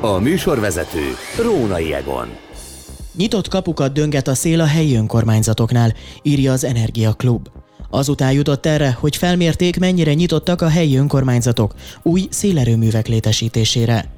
A 0.00 0.18
műsorvezető 0.18 1.04
Rónai 1.42 1.94
Egon. 1.94 2.45
Nyitott 3.16 3.48
kapukat 3.48 3.92
dönget 3.92 4.28
a 4.28 4.34
szél 4.34 4.60
a 4.60 4.66
helyi 4.66 4.96
önkormányzatoknál, 4.96 5.94
írja 6.22 6.52
az 6.52 6.64
Energia 6.64 7.12
Klub. 7.12 7.48
Azután 7.90 8.32
jutott 8.32 8.66
erre, 8.66 8.96
hogy 9.00 9.16
felmérték, 9.16 9.78
mennyire 9.78 10.14
nyitottak 10.14 10.62
a 10.62 10.68
helyi 10.68 10.96
önkormányzatok 10.96 11.74
új 12.02 12.26
szélerőművek 12.30 13.06
létesítésére. 13.06 14.10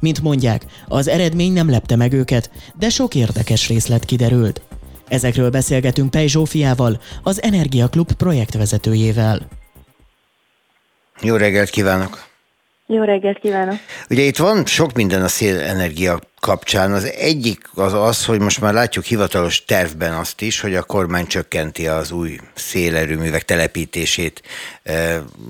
Mint 0.00 0.22
mondják, 0.22 0.66
az 0.88 1.08
eredmény 1.08 1.52
nem 1.52 1.70
lepte 1.70 1.96
meg 1.96 2.12
őket, 2.12 2.50
de 2.78 2.88
sok 2.88 3.14
érdekes 3.14 3.68
részlet 3.68 4.04
kiderült. 4.04 4.62
Ezekről 5.08 5.50
beszélgetünk 5.50 6.10
Pej 6.10 6.26
Zsófiával, 6.26 7.00
az 7.22 7.42
Energia 7.42 7.88
Klub 7.88 8.12
projektvezetőjével. 8.12 9.48
Jó 11.20 11.36
reggelt 11.36 11.70
kívánok! 11.70 12.35
Jó 12.88 13.02
reggelt 13.02 13.38
kívánok! 13.38 13.76
Ugye 14.10 14.22
itt 14.22 14.36
van 14.36 14.66
sok 14.66 14.92
minden 14.92 15.22
a 15.22 15.28
szélenergia 15.28 16.18
kapcsán. 16.40 16.92
Az 16.92 17.04
egyik 17.04 17.68
az 17.74 17.92
az, 17.92 18.24
hogy 18.24 18.40
most 18.40 18.60
már 18.60 18.72
látjuk 18.72 19.04
hivatalos 19.04 19.64
tervben 19.64 20.12
azt 20.12 20.40
is, 20.40 20.60
hogy 20.60 20.74
a 20.74 20.82
kormány 20.82 21.26
csökkenti 21.26 21.86
az 21.86 22.10
új 22.10 22.38
szélerőművek 22.54 23.42
telepítését 23.42 24.42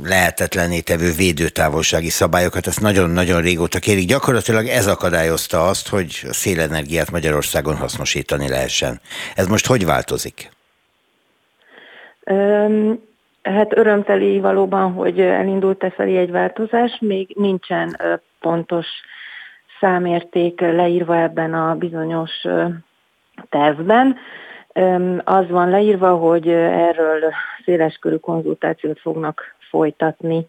lehetetlené 0.03 0.81
tevő 0.81 1.13
védőtávolsági 1.13 2.09
szabályokat. 2.09 2.67
Ezt 2.67 2.81
nagyon-nagyon 2.81 3.43
régóta 3.43 3.79
kérik. 3.79 4.07
Gyakorlatilag 4.07 4.67
ez 4.67 4.87
akadályozta 4.87 5.67
azt, 5.69 5.89
hogy 5.89 6.21
a 6.29 6.33
szélenergiát 6.33 7.11
Magyarországon 7.11 7.77
hasznosítani 7.77 8.49
lehessen. 8.49 9.01
Ez 9.35 9.47
most 9.47 9.67
hogy 9.67 9.85
változik? 9.85 10.51
Um, 12.25 13.01
hát 13.47 13.77
örömteli 13.77 14.41
valóban, 14.41 14.93
hogy 14.93 15.21
elindult 15.21 15.85
e 15.85 15.91
felé 15.91 16.17
egy 16.17 16.31
változás. 16.31 16.99
Még 17.01 17.33
nincsen 17.35 17.97
pontos 18.41 18.87
számérték 19.81 20.61
leírva 20.61 21.17
ebben 21.17 21.55
a 21.55 21.75
bizonyos 21.75 22.45
tervben. 23.49 24.17
Az 25.25 25.49
van 25.49 25.71
leírva, 25.71 26.15
hogy 26.17 26.49
erről 26.49 27.33
széleskörű 27.65 28.17
konzultációt 28.17 29.01
fognak 29.01 29.55
folytatni, 29.71 30.47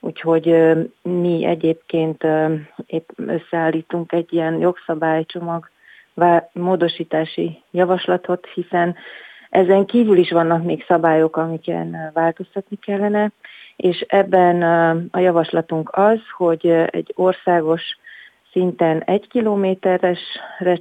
úgyhogy 0.00 0.76
mi 1.02 1.44
egyébként 1.44 2.26
épp 2.86 3.08
összeállítunk 3.16 4.12
egy 4.12 4.32
ilyen 4.32 4.58
jogszabálycsomag 4.58 5.70
módosítási 6.52 7.62
javaslatot, 7.70 8.46
hiszen 8.54 8.96
ezen 9.50 9.84
kívül 9.84 10.16
is 10.16 10.30
vannak 10.30 10.64
még 10.64 10.84
szabályok, 10.88 11.36
amiken 11.36 12.10
változtatni 12.14 12.76
kellene, 12.76 13.32
és 13.76 14.00
ebben 14.00 14.62
a 15.10 15.18
javaslatunk 15.18 15.90
az, 15.92 16.18
hogy 16.36 16.66
egy 16.90 17.12
országos 17.14 17.82
szinten 18.52 19.02
egy 19.02 19.28
kilométeresre 19.28 20.78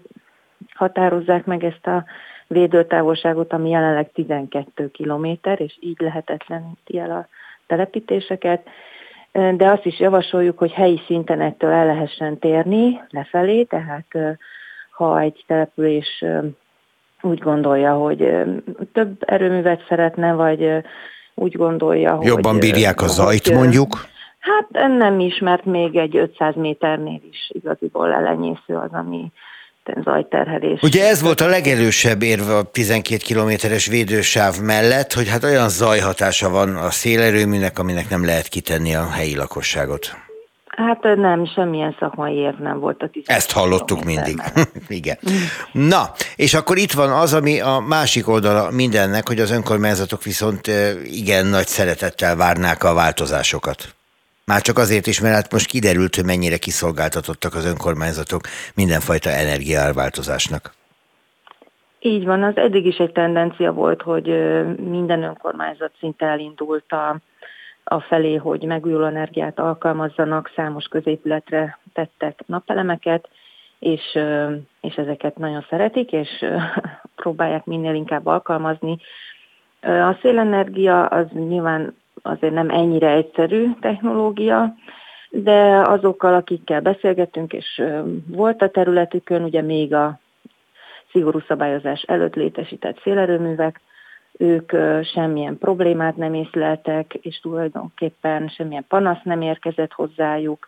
határozzák 0.73 1.45
meg 1.45 1.63
ezt 1.63 1.87
a 1.87 2.05
védőtávolságot, 2.47 3.53
ami 3.53 3.69
jelenleg 3.69 4.11
12 4.11 4.91
kilométer, 4.91 5.61
és 5.61 5.77
így 5.79 5.99
lehetetleníti 5.99 6.99
el 6.99 7.11
a 7.11 7.27
telepítéseket. 7.67 8.67
De 9.31 9.69
azt 9.69 9.85
is 9.85 9.99
javasoljuk, 9.99 10.57
hogy 10.57 10.71
helyi 10.71 11.01
szinten 11.05 11.41
ettől 11.41 11.71
el 11.71 11.85
lehessen 11.85 12.39
térni 12.39 13.01
lefelé, 13.09 13.63
tehát 13.63 14.37
ha 14.91 15.19
egy 15.19 15.43
település 15.47 16.23
úgy 17.25 17.39
gondolja, 17.39 17.93
hogy 17.93 18.27
több 18.93 19.15
erőművet 19.19 19.85
szeretne, 19.89 20.33
vagy 20.33 20.69
úgy 21.33 21.55
gondolja, 21.55 22.13
hogy... 22.15 22.25
Jobban 22.25 22.59
bírják 22.59 23.01
a 23.01 23.07
zajt 23.07 23.47
hogy, 23.47 23.55
mondjuk? 23.55 24.05
Hát 24.39 24.87
nem 24.97 25.19
is, 25.19 25.39
mert 25.39 25.65
még 25.65 25.95
egy 25.95 26.17
500 26.17 26.55
méternél 26.55 27.21
is 27.31 27.49
igaziból 27.53 28.13
elenyésző 28.13 28.75
az, 28.75 28.91
ami 28.91 29.31
zajterhelés. 30.03 30.81
Ugye 30.81 31.07
ez 31.07 31.21
volt 31.21 31.41
a 31.41 31.47
legerősebb 31.47 32.21
érve 32.21 32.55
a 32.55 32.63
12 32.63 33.21
kilométeres 33.23 33.87
védősáv 33.87 34.53
mellett, 34.61 35.13
hogy 35.13 35.29
hát 35.29 35.43
olyan 35.43 35.69
zajhatása 35.69 36.49
van 36.49 36.75
a 36.75 36.89
szélerőműnek, 36.89 37.79
aminek 37.79 38.09
nem 38.09 38.25
lehet 38.25 38.47
kitenni 38.47 38.95
a 38.95 39.09
helyi 39.09 39.35
lakosságot. 39.35 40.24
Hát 40.75 41.03
nem, 41.03 41.45
semmilyen 41.45 41.95
szakmai 41.99 42.35
érv 42.35 42.59
nem 42.59 42.79
volt 42.79 43.01
a 43.01 43.07
12 43.07 43.37
Ezt 43.37 43.51
hallottuk 43.51 44.03
mindig. 44.03 44.41
Igen. 44.87 45.17
Na, 45.71 46.03
és 46.35 46.53
akkor 46.53 46.77
itt 46.77 46.91
van 46.91 47.11
az, 47.11 47.33
ami 47.33 47.59
a 47.59 47.83
másik 47.87 48.27
oldala 48.27 48.71
mindennek, 48.71 49.27
hogy 49.27 49.39
az 49.39 49.51
önkormányzatok 49.51 50.23
viszont 50.23 50.67
igen 51.03 51.45
nagy 51.45 51.67
szeretettel 51.67 52.35
várnák 52.35 52.83
a 52.83 52.93
változásokat. 52.93 53.95
Már 54.45 54.61
csak 54.61 54.77
azért 54.77 55.07
is, 55.07 55.21
mert 55.21 55.35
hát 55.35 55.51
most 55.51 55.67
kiderült, 55.67 56.15
hogy 56.15 56.25
mennyire 56.25 56.57
kiszolgáltatottak 56.57 57.53
az 57.53 57.65
önkormányzatok 57.65 58.41
mindenfajta 58.75 59.29
energiárváltozásnak. 59.29 60.73
Így 61.99 62.25
van, 62.25 62.43
az 62.43 62.57
eddig 62.57 62.85
is 62.85 62.97
egy 62.97 63.11
tendencia 63.11 63.71
volt, 63.71 64.01
hogy 64.01 64.25
minden 64.89 65.23
önkormányzat 65.23 65.91
szinte 65.99 66.25
elindult 66.25 66.91
a, 66.91 67.17
a 67.87 67.99
felé, 67.99 68.35
hogy 68.35 68.63
megújuló 68.63 69.05
energiát 69.05 69.59
alkalmazzanak, 69.59 70.51
számos 70.55 70.85
középületre 70.85 71.79
tettek 71.93 72.43
napelemeket, 72.45 73.29
és, 73.79 74.19
és 74.81 74.95
ezeket 74.95 75.37
nagyon 75.37 75.65
szeretik, 75.69 76.11
és 76.11 76.45
próbálják 77.21 77.65
minél 77.65 77.93
inkább 77.93 78.25
alkalmazni. 78.25 78.97
A 79.81 80.17
szélenergia 80.21 81.05
az 81.05 81.25
nyilván 81.31 81.95
azért 82.21 82.53
nem 82.53 82.69
ennyire 82.69 83.09
egyszerű 83.09 83.69
technológia, 83.79 84.75
de 85.29 85.81
azokkal, 85.81 86.33
akikkel 86.33 86.81
beszélgetünk, 86.81 87.53
és 87.53 87.83
volt 88.27 88.61
a 88.61 88.69
területükön, 88.69 89.43
ugye 89.43 89.61
még 89.61 89.93
a 89.93 90.19
szigorú 91.11 91.39
szabályozás 91.39 92.01
előtt 92.01 92.35
létesített 92.35 93.01
szélerőművek, 93.01 93.81
ők 94.37 94.71
semmilyen 95.03 95.57
problémát 95.57 96.15
nem 96.15 96.33
észleltek, 96.33 97.13
és 97.13 97.39
tulajdonképpen 97.39 98.47
semmilyen 98.47 98.85
panasz 98.87 99.23
nem 99.23 99.41
érkezett 99.41 99.91
hozzájuk, 99.91 100.67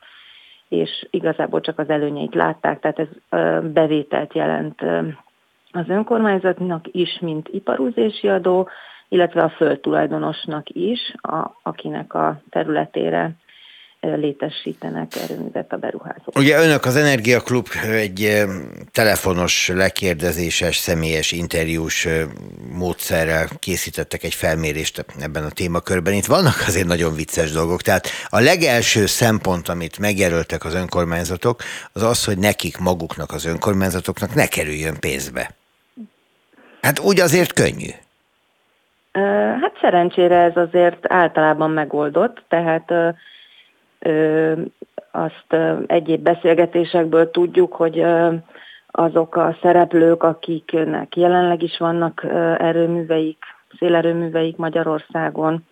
és 0.67 1.07
igazából 1.09 1.61
csak 1.61 1.79
az 1.79 1.89
előnyeit 1.89 2.35
látták, 2.35 2.79
tehát 2.79 2.99
ez 2.99 3.07
bevételt 3.63 4.33
jelent 4.33 4.81
az 5.71 5.89
önkormányzatnak 5.89 6.85
is, 6.91 7.19
mint 7.19 7.47
iparúzési 7.47 8.27
adó, 8.27 8.69
illetve 9.07 9.41
a 9.41 9.49
földtulajdonosnak 9.49 10.69
is, 10.69 11.13
a, 11.21 11.51
akinek 11.63 12.13
a 12.13 12.41
területére 12.49 13.31
létesítenek 13.99 15.15
erőművet 15.15 15.73
a 15.73 15.77
beruházók. 15.77 16.37
Ugye 16.37 16.59
önök 16.59 16.85
az 16.85 16.95
Energiaklub 16.95 17.67
egy 17.91 18.43
telefonos, 18.91 19.71
lekérdezéses, 19.73 20.75
személyes 20.75 21.31
interjús 21.31 22.07
módszerrel 22.71 23.47
készítettek 23.59 24.23
egy 24.23 24.33
felmérést 24.33 25.05
ebben 25.19 25.43
a 25.43 25.49
témakörben. 25.49 26.13
Itt 26.13 26.25
vannak 26.25 26.63
azért 26.67 26.87
nagyon 26.87 27.15
vicces 27.15 27.51
dolgok. 27.51 27.81
Tehát 27.81 28.07
a 28.29 28.39
legelső 28.39 29.05
szempont, 29.05 29.67
amit 29.67 29.99
megjelöltek 29.99 30.65
az 30.65 30.73
önkormányzatok, 30.73 31.61
az 31.93 32.03
az, 32.03 32.25
hogy 32.25 32.37
nekik 32.37 32.77
maguknak, 32.77 33.31
az 33.31 33.45
önkormányzatoknak 33.45 34.33
ne 34.33 34.47
kerüljön 34.47 34.99
pénzbe. 34.99 35.55
Hát 36.81 36.99
úgy 36.99 37.19
azért 37.19 37.53
könnyű. 37.53 37.89
Hát 39.61 39.77
szerencsére 39.81 40.35
ez 40.35 40.55
azért 40.55 41.11
általában 41.11 41.71
megoldott, 41.71 42.43
tehát 42.49 42.91
azt 45.11 45.55
egyéb 45.85 46.21
beszélgetésekből 46.21 47.31
tudjuk, 47.31 47.73
hogy 47.73 48.05
azok 48.91 49.35
a 49.35 49.57
szereplők, 49.61 50.23
akiknek 50.23 51.15
jelenleg 51.15 51.63
is 51.63 51.77
vannak 51.77 52.25
erőműveik, 52.57 53.43
szélerőműveik 53.79 54.55
Magyarországon, 54.55 55.65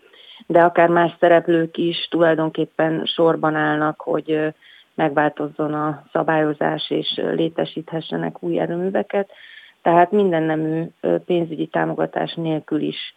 de 0.48 0.62
akár 0.62 0.90
más 0.90 1.16
szereplők 1.20 1.78
is 1.78 2.08
tulajdonképpen 2.10 3.06
sorban 3.06 3.56
állnak, 3.56 4.02
hogy 4.02 4.54
megváltozzon 4.96 5.74
a 5.74 6.04
szabályozás, 6.12 6.90
és 6.90 7.22
létesíthessenek 7.36 8.44
új 8.44 8.60
erőműveket. 8.60 9.32
Tehát 9.82 10.12
minden 10.12 10.44
nemű 10.44 10.84
pénzügyi 11.26 11.68
támogatás 11.68 12.34
nélkül 12.34 12.82
is 12.82 13.14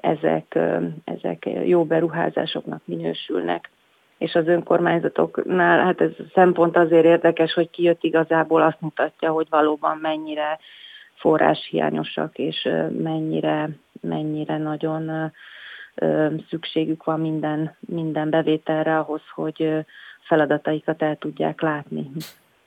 ezek, 0.00 0.58
ezek 1.04 1.48
jó 1.64 1.84
beruházásoknak 1.84 2.82
minősülnek. 2.84 3.70
És 4.20 4.34
az 4.34 4.46
önkormányzatoknál, 4.46 5.84
hát 5.84 6.00
ez 6.00 6.10
szempont 6.34 6.76
azért 6.76 7.04
érdekes, 7.04 7.52
hogy 7.52 7.70
kijött 7.70 8.02
igazából 8.02 8.62
azt 8.62 8.80
mutatja, 8.80 9.30
hogy 9.30 9.46
valóban 9.50 9.98
mennyire 9.98 10.58
forráshiányosak, 11.14 12.38
és 12.38 12.68
mennyire, 12.98 13.68
mennyire 14.00 14.58
nagyon 14.58 15.32
szükségük 16.48 17.04
van 17.04 17.20
minden, 17.20 17.76
minden 17.80 18.30
bevételre 18.30 18.98
ahhoz, 18.98 19.22
hogy 19.34 19.84
feladataikat 20.20 21.02
el 21.02 21.16
tudják 21.16 21.60
látni. 21.60 22.10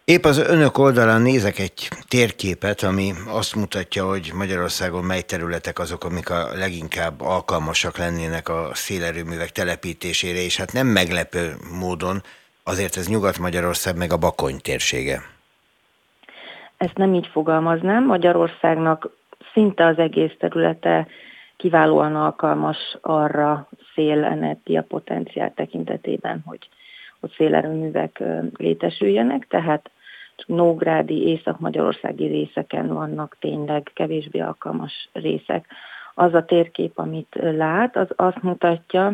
Épp 0.06 0.24
az 0.24 0.38
önök 0.38 0.78
oldalán 0.78 1.22
nézek 1.22 1.60
egy 1.60 1.88
térképet, 2.08 2.82
ami 2.82 3.12
azt 3.28 3.56
mutatja, 3.56 4.06
hogy 4.06 4.32
Magyarországon 4.36 5.04
mely 5.04 5.22
területek 5.22 5.80
azok, 5.80 6.04
amik 6.04 6.30
a 6.30 6.48
leginkább 6.54 7.22
alkalmasak 7.22 7.98
lennének 7.98 8.50
a 8.50 8.70
szélerőművek 8.74 9.50
telepítésére, 9.50 10.39
és 10.39 10.58
hát 10.58 10.74
nem 10.74 10.88
meglepő 10.88 11.54
módon, 11.80 12.22
azért 12.63 12.98
ez 12.98 13.08
Nyugat-Magyarország 13.08 13.98
meg 13.98 14.12
a 14.12 14.18
Bakony 14.18 14.58
térsége. 14.62 15.22
Ezt 16.78 16.98
nem 16.98 17.13
így 17.13 17.28
fogalmaznám. 17.28 18.06
Magyarországnak 18.06 19.10
szinte 19.54 19.86
az 19.86 19.98
egész 19.98 20.34
területe 20.39 21.08
kiválóan 21.58 22.16
alkalmas 22.16 22.98
arra 23.02 23.70
szélenergia 23.96 24.82
potenciál 24.82 25.54
tekintetében, 25.56 26.44
hogy, 26.46 26.70
hogy 27.24 27.34
szélerőművek 27.38 28.24
létesüljenek, 28.58 29.48
tehát 29.48 29.90
Nógrádi, 30.46 31.28
Észak-Magyarországi 31.28 32.26
részeken 32.26 32.88
vannak 32.88 33.38
tényleg 33.40 33.92
kevésbé 33.94 34.40
alkalmas 34.40 35.10
részek. 35.14 35.66
Az 36.14 36.34
a 36.34 36.46
térkép, 36.46 36.98
amit 36.98 37.36
lát, 37.42 37.96
az 37.96 38.08
azt 38.16 38.42
mutatja, 38.42 39.14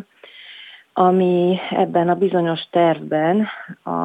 ami 0.94 1.58
ebben 1.70 2.10
a 2.10 2.16
bizonyos 2.16 2.62
tervben, 2.72 3.48
a, 3.84 4.00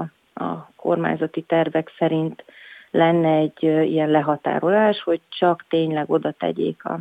a 0.45 0.71
kormányzati 0.77 1.43
tervek 1.43 1.93
szerint 1.99 2.45
lenne 2.91 3.37
egy 3.37 3.63
ilyen 3.63 4.11
lehatárolás, 4.11 5.03
hogy 5.03 5.21
csak 5.29 5.65
tényleg 5.69 6.11
oda 6.11 6.31
tegyék 6.31 6.85
a 6.85 6.99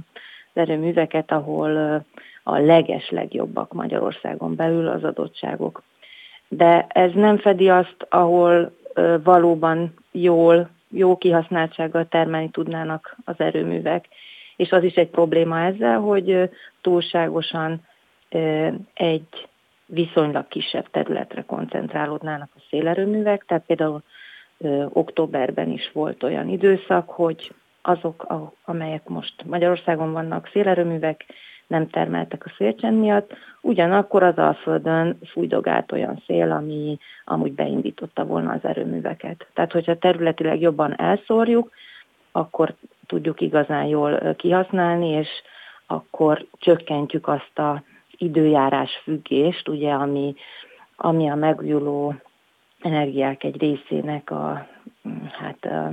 erőműveket, 0.54 1.32
ahol 1.32 2.04
a 2.44 2.58
leges 2.58 3.10
legjobbak 3.10 3.74
Magyarországon 3.74 4.56
belül 4.56 4.88
az 4.88 5.04
adottságok. 5.04 5.82
De 6.56 6.86
ez 6.88 7.12
nem 7.14 7.38
fedi 7.38 7.70
azt, 7.70 8.06
ahol 8.10 8.72
valóban 9.24 9.94
jól, 10.12 10.70
jó 10.90 11.18
kihasználtsággal 11.18 12.08
termelni 12.08 12.50
tudnának 12.50 13.18
az 13.26 13.36
erőművek. 13.38 14.08
És 14.56 14.72
az 14.72 14.84
is 14.84 14.94
egy 14.96 15.10
probléma 15.10 15.60
ezzel, 15.60 16.00
hogy 16.00 16.50
túlságosan 16.82 17.82
egy 18.94 19.48
viszonylag 19.86 20.48
kisebb 20.48 20.90
területre 20.92 21.44
koncentrálódnának 21.44 22.50
a 22.56 22.64
szélerőművek, 22.70 23.46
tehát 23.46 23.66
például 23.66 24.02
októberben 24.90 25.70
is 25.70 25.92
volt 25.94 26.24
olyan 26.24 26.50
időszak, 26.50 27.10
hogy 27.10 27.54
azok, 27.82 28.26
amelyek 28.66 29.08
most 29.08 29.46
Magyarországon 29.46 30.12
vannak 30.12 30.50
szélerőművek, 30.52 31.26
nem 31.68 31.90
termeltek 31.90 32.46
a 32.46 32.54
szélcsend 32.58 33.00
miatt, 33.00 33.34
ugyanakkor 33.62 34.24
az 34.24 34.38
Alföldön 34.38 35.18
fújdogált 35.26 35.92
olyan 35.92 36.24
szél, 36.26 36.52
ami 36.52 36.98
amúgy 37.26 37.54
beindította 37.54 38.26
volna 38.26 38.52
az 38.52 38.64
erőműveket. 38.64 39.48
Tehát, 39.54 39.72
hogyha 39.72 39.98
területileg 39.98 40.62
jobban 40.62 41.00
elszórjuk, 41.00 41.72
akkor 42.32 42.76
tudjuk 43.08 43.42
igazán 43.42 43.86
jól 43.86 44.36
kihasználni, 44.36 45.08
és 45.08 45.30
akkor 45.88 46.46
csökkentjük 46.60 47.28
azt 47.28 47.60
a 47.60 47.84
időjárás 48.18 49.02
függést, 49.04 49.68
ugye, 49.68 49.92
ami, 49.92 50.36
ami 50.96 51.30
a 51.30 51.36
megújuló 51.36 52.16
energiák 52.82 53.44
egy 53.44 53.58
részének 53.58 54.32
a, 54.32 54.68
hát 55.32 55.66
a, 55.66 55.86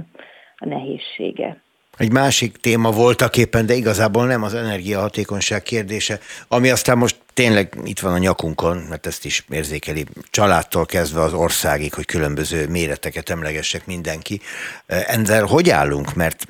a 0.57 0.67
nehézsége. 0.67 1.61
Egy 1.97 2.13
másik 2.13 2.57
téma 2.57 2.91
voltak 2.91 3.37
éppen, 3.37 3.67
de 3.67 3.75
igazából 3.75 4.27
nem 4.27 4.43
az 4.43 4.55
energiahatékonyság 4.55 5.63
kérdése, 5.63 6.19
ami 6.49 6.71
aztán 6.71 6.99
most 6.99 7.17
tényleg 7.35 7.79
itt 7.85 8.01
van 8.01 8.13
a 8.13 8.19
nyakunkon, 8.19 8.77
mert 8.77 9.07
ezt 9.07 9.25
is 9.25 9.45
érzékeli 9.49 10.07
családtól 10.31 10.87
kezdve 10.87 11.21
az 11.21 11.33
országig, 11.33 11.95
hogy 11.95 12.05
különböző 12.05 12.69
méreteket 12.69 13.31
emlegessek 13.31 13.87
mindenki. 13.87 14.41
Enzel 14.87 15.45
hogy 15.45 15.71
állunk? 15.71 16.15
Mert 16.15 16.47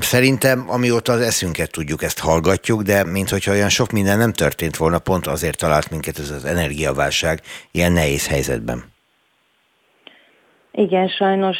szerintem 0.00 0.64
amióta 0.68 1.12
az 1.12 1.20
eszünket 1.20 1.70
tudjuk, 1.70 2.02
ezt 2.02 2.18
hallgatjuk, 2.18 2.82
de 2.82 3.04
minthogyha 3.04 3.52
olyan 3.52 3.68
sok 3.68 3.90
minden 3.90 4.18
nem 4.18 4.32
történt 4.32 4.76
volna, 4.76 4.98
pont 4.98 5.26
azért 5.26 5.58
talált 5.58 5.90
minket 5.90 6.18
ez 6.18 6.30
az 6.30 6.44
energiaválság 6.44 7.40
ilyen 7.70 7.92
nehéz 7.92 8.26
helyzetben. 8.26 8.84
Igen, 10.72 11.08
sajnos 11.08 11.58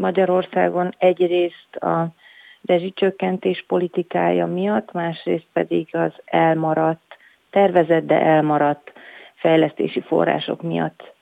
Magyarországon 0.00 0.94
egyrészt 0.98 1.74
a 1.74 2.14
rezsicsökkentés 2.66 3.64
politikája 3.66 4.46
miatt, 4.46 4.92
másrészt 4.92 5.46
pedig 5.52 5.88
az 5.92 6.12
elmaradt, 6.24 7.16
tervezett, 7.50 8.06
de 8.06 8.20
elmaradt 8.20 8.92
fejlesztési 9.34 10.00
források 10.00 10.62
miatt 10.62 11.12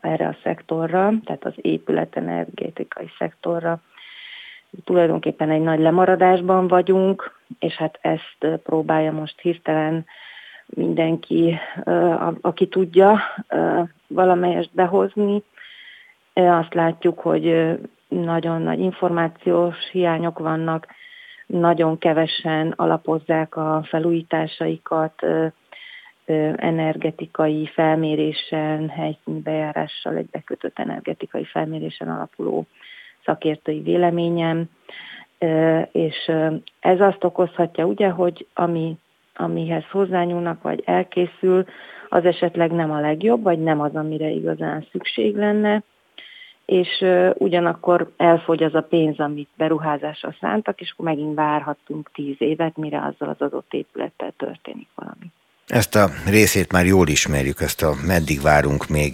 erre 0.00 0.26
a 0.26 0.36
szektorra, 0.42 1.12
tehát 1.24 1.44
az 1.44 1.54
épületenergetikai 1.56 3.10
szektorra. 3.18 3.80
Tulajdonképpen 4.84 5.50
egy 5.50 5.60
nagy 5.62 5.78
lemaradásban 5.78 6.68
vagyunk, 6.68 7.38
és 7.58 7.74
hát 7.74 7.98
ezt 8.00 8.60
próbálja 8.62 9.12
most 9.12 9.40
hirtelen 9.40 10.06
mindenki, 10.66 11.58
aki 12.40 12.68
tudja, 12.68 13.20
valamelyest 14.06 14.70
behozni. 14.72 15.42
Azt 16.34 16.74
látjuk, 16.74 17.18
hogy 17.18 17.78
nagyon 18.10 18.62
nagy 18.62 18.78
információs 18.78 19.76
hiányok 19.92 20.38
vannak, 20.38 20.86
nagyon 21.46 21.98
kevesen 21.98 22.72
alapozzák 22.76 23.56
a 23.56 23.82
felújításaikat, 23.88 25.22
energetikai 26.56 27.66
felmérésen, 27.66 28.88
helyszíni 28.88 29.40
bejárással 29.40 30.16
egy 30.16 30.28
bekötött 30.30 30.78
energetikai 30.78 31.44
felmérésen 31.44 32.08
alapuló 32.08 32.66
szakértői 33.24 33.80
véleményem, 33.80 34.64
és 35.92 36.32
ez 36.80 37.00
azt 37.00 37.24
okozhatja 37.24 37.84
ugye, 37.84 38.08
hogy 38.08 38.46
ami, 38.54 38.96
amihez 39.34 39.84
hozzányúlnak, 39.90 40.62
vagy 40.62 40.82
elkészül, 40.84 41.64
az 42.08 42.24
esetleg 42.24 42.72
nem 42.72 42.90
a 42.90 43.00
legjobb, 43.00 43.42
vagy 43.42 43.58
nem 43.58 43.80
az, 43.80 43.94
amire 43.94 44.28
igazán 44.28 44.86
szükség 44.90 45.36
lenne, 45.36 45.82
és 46.70 47.04
ugyanakkor 47.34 48.12
elfogy 48.16 48.62
az 48.62 48.74
a 48.74 48.80
pénz, 48.80 49.18
amit 49.18 49.48
beruházásra 49.56 50.34
szántak, 50.40 50.80
és 50.80 50.90
akkor 50.92 51.04
megint 51.04 51.34
várhattunk 51.34 52.10
tíz 52.14 52.34
évet, 52.38 52.76
mire 52.76 52.98
azzal 52.98 53.28
az 53.28 53.40
adott 53.46 53.72
épülettel 53.72 54.32
történik 54.36 54.88
valami. 54.94 55.26
Ezt 55.66 55.94
a 55.94 56.08
részét 56.26 56.72
már 56.72 56.86
jól 56.86 57.08
ismerjük, 57.08 57.60
ezt 57.60 57.82
a 57.82 57.92
meddig 58.06 58.40
várunk 58.40 58.88
még 58.88 59.12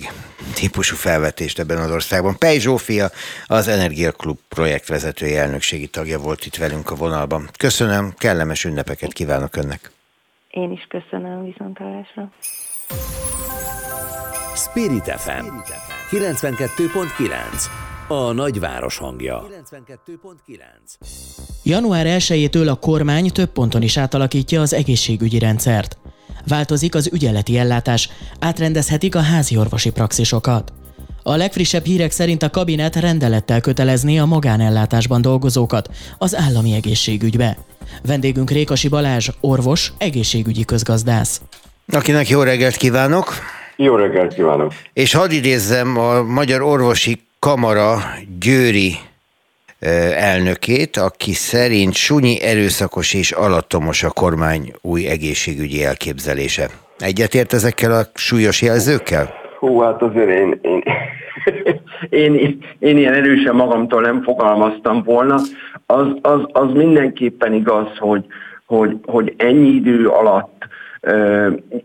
típusú 0.54 0.96
felvetést 0.96 1.58
ebben 1.58 1.76
az 1.76 1.92
országban. 1.92 2.34
Pej 2.38 2.58
Zsófia, 2.58 3.06
az 3.46 3.68
Energiaklub 3.68 4.38
projektvezetői 4.48 5.36
elnökségi 5.36 5.86
tagja 5.86 6.18
volt 6.18 6.46
itt 6.46 6.56
velünk 6.56 6.90
a 6.90 6.94
vonalban. 6.94 7.48
Köszönöm, 7.58 8.12
kellemes 8.16 8.64
ünnepeket 8.64 9.12
kívánok 9.12 9.56
önnek. 9.56 9.90
Én 10.50 10.70
is 10.72 10.86
köszönöm, 10.88 11.44
viszontlátásra. 11.44 12.30
Spirit 14.54 15.04
FM 15.04 15.44
92.9 16.10 17.66
A 18.08 18.32
nagyváros 18.32 18.96
hangja. 18.96 19.46
92.9 19.72 21.06
Január 21.62 22.06
1-től 22.08 22.68
a 22.70 22.74
kormány 22.74 23.32
több 23.32 23.48
ponton 23.48 23.82
is 23.82 23.96
átalakítja 23.96 24.60
az 24.60 24.72
egészségügyi 24.72 25.38
rendszert. 25.38 25.98
Változik 26.48 26.94
az 26.94 27.10
ügyeleti 27.12 27.58
ellátás, 27.58 28.08
átrendezhetik 28.40 29.14
a 29.14 29.20
házi 29.20 29.56
orvosi 29.56 29.90
praxisokat. 29.90 30.72
A 31.22 31.36
legfrissebb 31.36 31.84
hírek 31.84 32.10
szerint 32.10 32.42
a 32.42 32.50
kabinet 32.50 32.96
rendelettel 32.96 33.60
kötelezné 33.60 34.18
a 34.18 34.24
magánellátásban 34.24 35.22
dolgozókat 35.22 35.88
az 36.18 36.36
állami 36.36 36.74
egészségügybe. 36.74 37.58
Vendégünk 38.02 38.50
Rékasi 38.50 38.88
Balázs, 38.88 39.28
orvos, 39.40 39.92
egészségügyi 39.98 40.64
közgazdász. 40.64 41.40
Akinek 41.88 42.28
jó 42.28 42.42
reggelt 42.42 42.76
kívánok! 42.76 43.34
Jó 43.76 43.94
reggelt 43.94 44.34
kívánok! 44.34 44.72
És 44.92 45.14
hadd 45.14 45.30
idézzem 45.30 45.98
a 45.98 46.22
Magyar 46.22 46.62
Orvosi 46.62 47.20
Kamara 47.38 47.96
Győri 48.40 48.92
elnökét, 50.16 50.96
aki 50.96 51.32
szerint 51.32 51.94
sunyi, 51.94 52.42
erőszakos 52.42 53.14
és 53.14 53.30
alattomos 53.30 54.02
a 54.02 54.10
kormány 54.10 54.72
új 54.82 55.06
egészségügyi 55.06 55.84
elképzelése. 55.84 56.66
Egyetért 56.98 57.52
ezekkel 57.52 57.92
a 57.92 58.02
súlyos 58.14 58.62
jelzőkkel? 58.62 59.34
Hú, 59.58 59.80
hát 59.80 60.02
azért 60.02 60.28
én, 60.28 60.60
én, 60.62 60.82
én, 62.34 62.58
én 62.78 62.98
ilyen 62.98 63.14
erősen 63.14 63.54
magamtól 63.54 64.00
nem 64.00 64.22
fogalmaztam 64.22 65.02
volna. 65.02 65.40
Az, 65.86 66.06
az, 66.22 66.40
az 66.52 66.72
mindenképpen 66.72 67.52
igaz, 67.52 67.96
hogy, 67.98 68.24
hogy, 68.66 68.96
hogy 69.04 69.34
ennyi 69.36 69.68
idő 69.68 70.08
alatt 70.08 70.55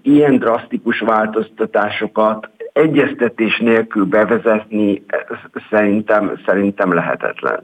ilyen 0.02 0.38
drasztikus 0.38 1.00
változtatásokat 1.00 2.50
egyeztetés 2.74 3.60
nélkül 3.60 4.06
bevezetni 4.06 5.04
szerintem, 5.70 6.42
szerintem 6.46 6.94
lehetetlen. 6.94 7.64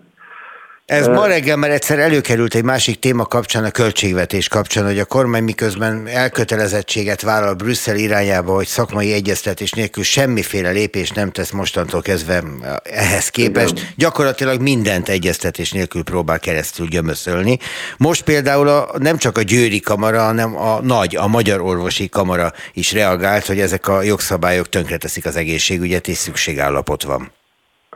Ez 0.88 1.08
ma 1.08 1.26
reggel 1.26 1.56
már 1.56 1.70
egyszer 1.70 2.00
előkerült 2.00 2.56
egy 2.56 2.64
másik 2.64 3.00
téma 3.00 3.26
kapcsán, 3.26 3.64
a 3.64 3.72
költségvetés 3.72 4.48
kapcsán, 4.48 4.86
hogy 4.86 5.00
a 5.00 5.06
kormány 5.06 5.44
miközben 5.44 6.08
elkötelezettséget 6.08 7.22
vállal 7.22 7.54
Brüsszel 7.54 7.96
irányába, 7.96 8.54
hogy 8.54 8.68
szakmai 8.68 9.14
egyeztetés 9.14 9.72
nélkül 9.72 10.04
semmiféle 10.04 10.70
lépés 10.70 11.10
nem 11.10 11.32
tesz 11.32 11.52
mostantól 11.52 12.02
kezdve 12.02 12.44
ehhez 12.84 13.30
képest. 13.30 13.72
Igen. 13.72 13.90
Gyakorlatilag 13.96 14.62
mindent 14.62 15.10
egyeztetés 15.10 15.72
nélkül 15.72 16.04
próbál 16.04 16.40
keresztül 16.40 16.88
gyömöszölni. 16.88 17.60
Most 17.98 18.24
például 18.24 18.68
a, 18.68 18.92
nem 18.98 19.18
csak 19.18 19.38
a 19.38 19.42
Győri 19.42 19.80
Kamara, 19.80 20.24
hanem 20.24 20.58
a 20.58 20.82
nagy, 20.82 21.16
a 21.16 21.28
Magyar 21.28 21.62
Orvosi 21.62 22.10
Kamara 22.10 22.54
is 22.74 22.92
reagált, 22.92 23.46
hogy 23.46 23.60
ezek 23.60 23.88
a 23.88 24.02
jogszabályok 24.02 24.70
tönkreteszik 24.70 25.26
az 25.26 25.36
egészségügyet, 25.36 26.08
és 26.08 26.18
szükségállapot 26.18 27.04
van. 27.04 27.32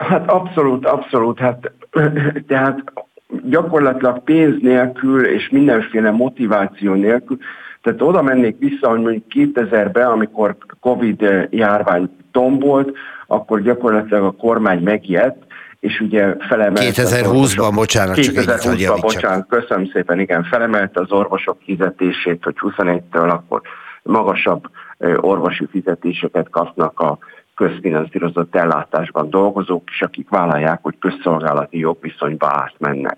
Hát 0.08 0.30
abszolút, 0.30 0.86
abszolút. 0.86 1.38
Hát, 1.38 1.72
tehát 2.48 2.78
gyakorlatilag 3.44 4.22
pénz 4.22 4.60
nélkül 4.60 5.26
és 5.26 5.48
mindenféle 5.48 6.10
motiváció 6.10 6.94
nélkül, 6.94 7.38
tehát 7.82 8.02
oda 8.02 8.22
mennék 8.22 8.58
vissza, 8.58 8.88
hogy 8.88 9.00
mondjuk 9.00 9.24
2000-ben, 9.34 10.06
amikor 10.06 10.56
Covid 10.80 11.48
járvány 11.50 12.10
tombolt, 12.32 12.96
akkor 13.26 13.62
gyakorlatilag 13.62 14.24
a 14.24 14.30
kormány 14.30 14.82
megijedt, 14.82 15.44
és 15.80 16.00
ugye 16.00 16.36
felemelte... 16.48 17.02
2020-ban, 17.02 17.70
bocsánat, 17.74 18.16
2020-ban, 18.18 18.98
bocsánat, 19.00 19.46
köszönöm 19.48 19.90
szépen, 19.92 20.20
igen, 20.20 20.44
felemelte 20.44 21.00
az 21.00 21.12
orvosok 21.12 21.58
fizetését, 21.64 22.44
hogy 22.44 22.54
21-től 22.58 23.30
akkor 23.30 23.60
magasabb 24.02 24.70
orvosi 25.16 25.66
fizetéseket 25.70 26.50
kapnak 26.50 27.00
a 27.00 27.18
közfinanszírozott 27.62 28.54
ellátásban 28.54 29.30
dolgozók 29.30 29.90
is, 29.90 30.02
akik 30.02 30.28
vállalják, 30.28 30.78
hogy 30.82 30.98
közszolgálati 30.98 31.78
jogviszonyba 31.78 32.46
átmennek. 32.46 33.16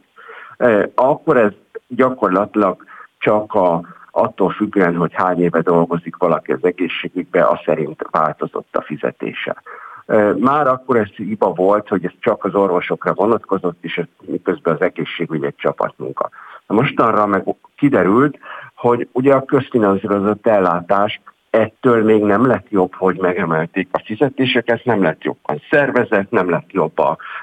E, 0.56 0.90
akkor 0.94 1.36
ez 1.36 1.52
gyakorlatilag 1.88 2.84
csak 3.18 3.54
a, 3.54 3.80
attól 4.10 4.50
függően, 4.50 4.96
hogy 4.96 5.12
hány 5.14 5.40
éve 5.40 5.60
dolgozik 5.60 6.16
valaki 6.16 6.52
az 6.52 6.58
egészségügybe, 6.64 7.44
az 7.46 7.58
szerint 7.64 8.02
változott 8.10 8.76
a 8.76 8.82
fizetése. 8.82 9.62
E, 10.06 10.34
már 10.38 10.66
akkor 10.66 10.96
ez 10.96 11.08
hiba 11.08 11.52
volt, 11.52 11.88
hogy 11.88 12.04
ez 12.04 12.12
csak 12.18 12.44
az 12.44 12.54
orvosokra 12.54 13.12
vonatkozott, 13.14 13.78
és 13.80 13.98
ez 13.98 14.06
miközben 14.26 14.74
az 14.74 14.80
egészségügy 14.80 15.44
egy 15.44 15.56
csapatmunka. 15.56 16.30
Mostanra 16.66 17.26
meg 17.26 17.44
kiderült, 17.76 18.38
hogy 18.74 19.08
ugye 19.12 19.34
a 19.34 19.44
közfinanszírozott 19.44 20.46
ellátás 20.46 21.20
ettől 21.54 22.04
még 22.04 22.22
nem 22.22 22.46
lett 22.46 22.66
jobb, 22.70 22.94
hogy 22.94 23.16
megemelték 23.16 23.88
a 23.90 24.02
fizetéseket, 24.04 24.84
nem 24.84 25.02
lett 25.02 25.22
jobban 25.22 25.62
szervezet, 25.70 26.30
nem 26.30 26.50
lett 26.50 26.72
jobb 26.72 26.98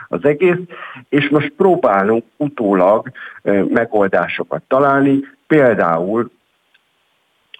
az 0.07 0.25
egész, 0.25 0.57
és 1.09 1.29
most 1.29 1.53
próbálunk 1.57 2.23
utólag 2.37 3.11
megoldásokat 3.69 4.61
találni, 4.67 5.19
például 5.47 6.31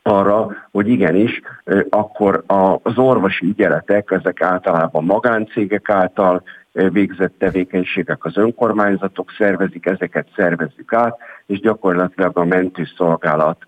arra, 0.04 0.48
hogy 0.72 0.88
igenis, 0.88 1.42
akkor 1.90 2.44
az 2.84 2.98
orvosi 2.98 3.46
ügyeletek, 3.46 4.12
ezek 4.12 4.42
általában 4.42 5.04
magáncégek 5.04 5.90
által 5.90 6.44
végzett 6.72 7.34
tevékenységek, 7.38 8.26
az 8.26 8.38
önkormányzatok 8.38 9.32
szervezik, 9.38 9.86
ezeket 9.86 10.28
szervezzük 10.36 10.94
át, 10.94 11.18
és 11.46 11.60
gyakorlatilag 11.60 12.38
a 12.38 12.46
mentőszolgálat 12.46 13.66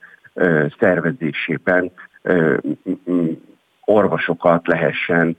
szervezésében 0.80 1.92
orvosokat 3.86 4.68
lehessen 4.68 5.38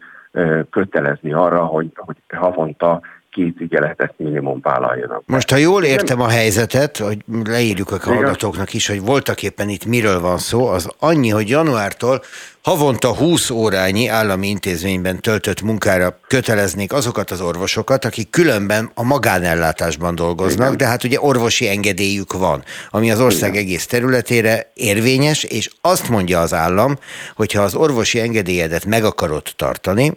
kötelezni 0.70 1.32
arra, 1.32 1.64
hogy, 1.64 1.90
hogy 1.94 2.16
havonta 2.28 3.00
két 3.34 3.60
ügyeletet 3.60 4.14
minimum 4.16 4.60
vállaljanak. 4.62 5.22
Most, 5.26 5.50
ha 5.50 5.56
jól 5.56 5.84
értem 5.84 6.20
a 6.20 6.28
helyzetet, 6.28 6.96
hogy 6.96 7.18
leírjuk 7.44 7.90
a 7.90 7.98
hallgatóknak 8.00 8.74
is, 8.74 8.86
hogy 8.86 9.00
voltak 9.00 9.42
éppen 9.42 9.68
itt 9.68 9.84
miről 9.84 10.20
van 10.20 10.38
szó, 10.38 10.66
az 10.66 10.88
annyi, 10.98 11.28
hogy 11.28 11.48
januártól 11.48 12.22
havonta 12.62 13.14
20 13.14 13.50
órányi 13.50 14.08
állami 14.08 14.48
intézményben 14.48 15.20
töltött 15.20 15.62
munkára 15.62 16.18
köteleznék 16.26 16.92
azokat 16.92 17.30
az 17.30 17.40
orvosokat, 17.40 18.04
akik 18.04 18.30
különben 18.30 18.90
a 18.94 19.02
magánellátásban 19.02 20.14
dolgoznak, 20.14 20.66
Igen. 20.66 20.76
de 20.76 20.86
hát 20.86 21.04
ugye 21.04 21.20
orvosi 21.20 21.68
engedélyük 21.68 22.32
van, 22.32 22.62
ami 22.90 23.10
az 23.10 23.20
ország 23.20 23.50
Igen. 23.50 23.62
egész 23.62 23.86
területére 23.86 24.70
érvényes, 24.74 25.44
és 25.44 25.70
azt 25.80 26.08
mondja 26.08 26.40
az 26.40 26.54
állam, 26.54 26.98
hogy 27.34 27.52
ha 27.52 27.62
az 27.62 27.74
orvosi 27.74 28.20
engedélyedet 28.20 28.84
meg 28.84 29.04
akarod 29.04 29.42
tartani, 29.56 30.12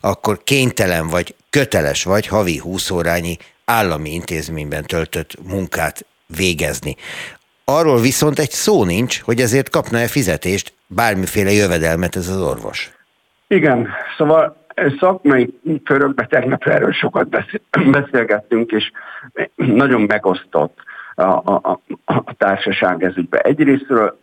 akkor 0.00 0.42
kénytelen 0.44 1.08
vagy, 1.08 1.34
köteles 1.50 2.04
vagy 2.04 2.26
havi 2.26 2.58
20 2.58 2.90
órányi 2.90 3.36
állami 3.64 4.10
intézményben 4.10 4.82
töltött 4.82 5.34
munkát 5.48 6.06
végezni. 6.36 6.96
Arról 7.64 8.00
viszont 8.00 8.38
egy 8.38 8.50
szó 8.50 8.84
nincs, 8.84 9.20
hogy 9.20 9.40
ezért 9.40 9.68
kapna-e 9.70 10.06
fizetést, 10.06 10.72
bármiféle 10.86 11.50
jövedelmet 11.50 12.16
ez 12.16 12.28
az 12.28 12.40
orvos. 12.40 12.90
Igen, 13.46 13.88
szóval 14.16 14.56
szakmai 14.98 15.60
körökben 15.84 16.28
tegnap 16.28 16.64
erről 16.64 16.92
sokat 16.92 17.28
beszélgettünk, 17.90 18.70
és 18.70 18.90
nagyon 19.54 20.00
megosztott 20.00 20.78
a, 21.14 21.22
a, 21.22 21.80
a 22.04 22.34
társaság 22.34 23.02
ezügyben. 23.02 23.40
Egyrésztről 23.42 24.18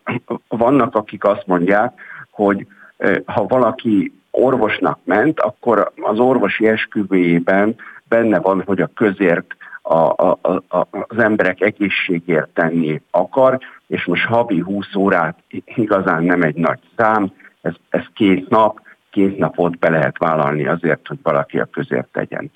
vannak, 0.47 0.95
akik 0.95 1.23
azt 1.23 1.43
mondják, 1.45 1.93
hogy 2.31 2.67
eh, 2.97 3.15
ha 3.25 3.45
valaki 3.45 4.16
orvosnak 4.37 4.99
ment, 5.03 5.39
akkor 5.39 5.91
az 5.95 6.19
orvosi 6.19 6.67
esküvőjében 6.67 7.75
benne 8.07 8.39
van, 8.39 8.63
hogy 8.65 8.81
a 8.81 8.89
közért 8.95 9.55
a, 9.81 9.95
a, 9.95 10.39
a, 10.67 10.87
az 10.89 11.17
emberek 11.17 11.61
egészségért 11.61 12.49
tenni 12.49 13.01
akar, 13.11 13.59
és 13.87 14.05
most 14.05 14.25
havi 14.25 14.59
20 14.59 14.95
órát 14.95 15.37
igazán 15.65 16.23
nem 16.23 16.41
egy 16.41 16.55
nagy 16.55 16.79
szám, 16.95 17.31
ez, 17.61 17.73
ez 17.89 18.03
két 18.13 18.49
nap, 18.49 18.81
két 19.09 19.37
napot 19.37 19.79
be 19.79 19.89
lehet 19.89 20.17
vállalni 20.17 20.67
azért, 20.67 21.07
hogy 21.07 21.19
valaki 21.23 21.59
a 21.59 21.65
közért 21.65 22.07
tegyen. 22.11 22.51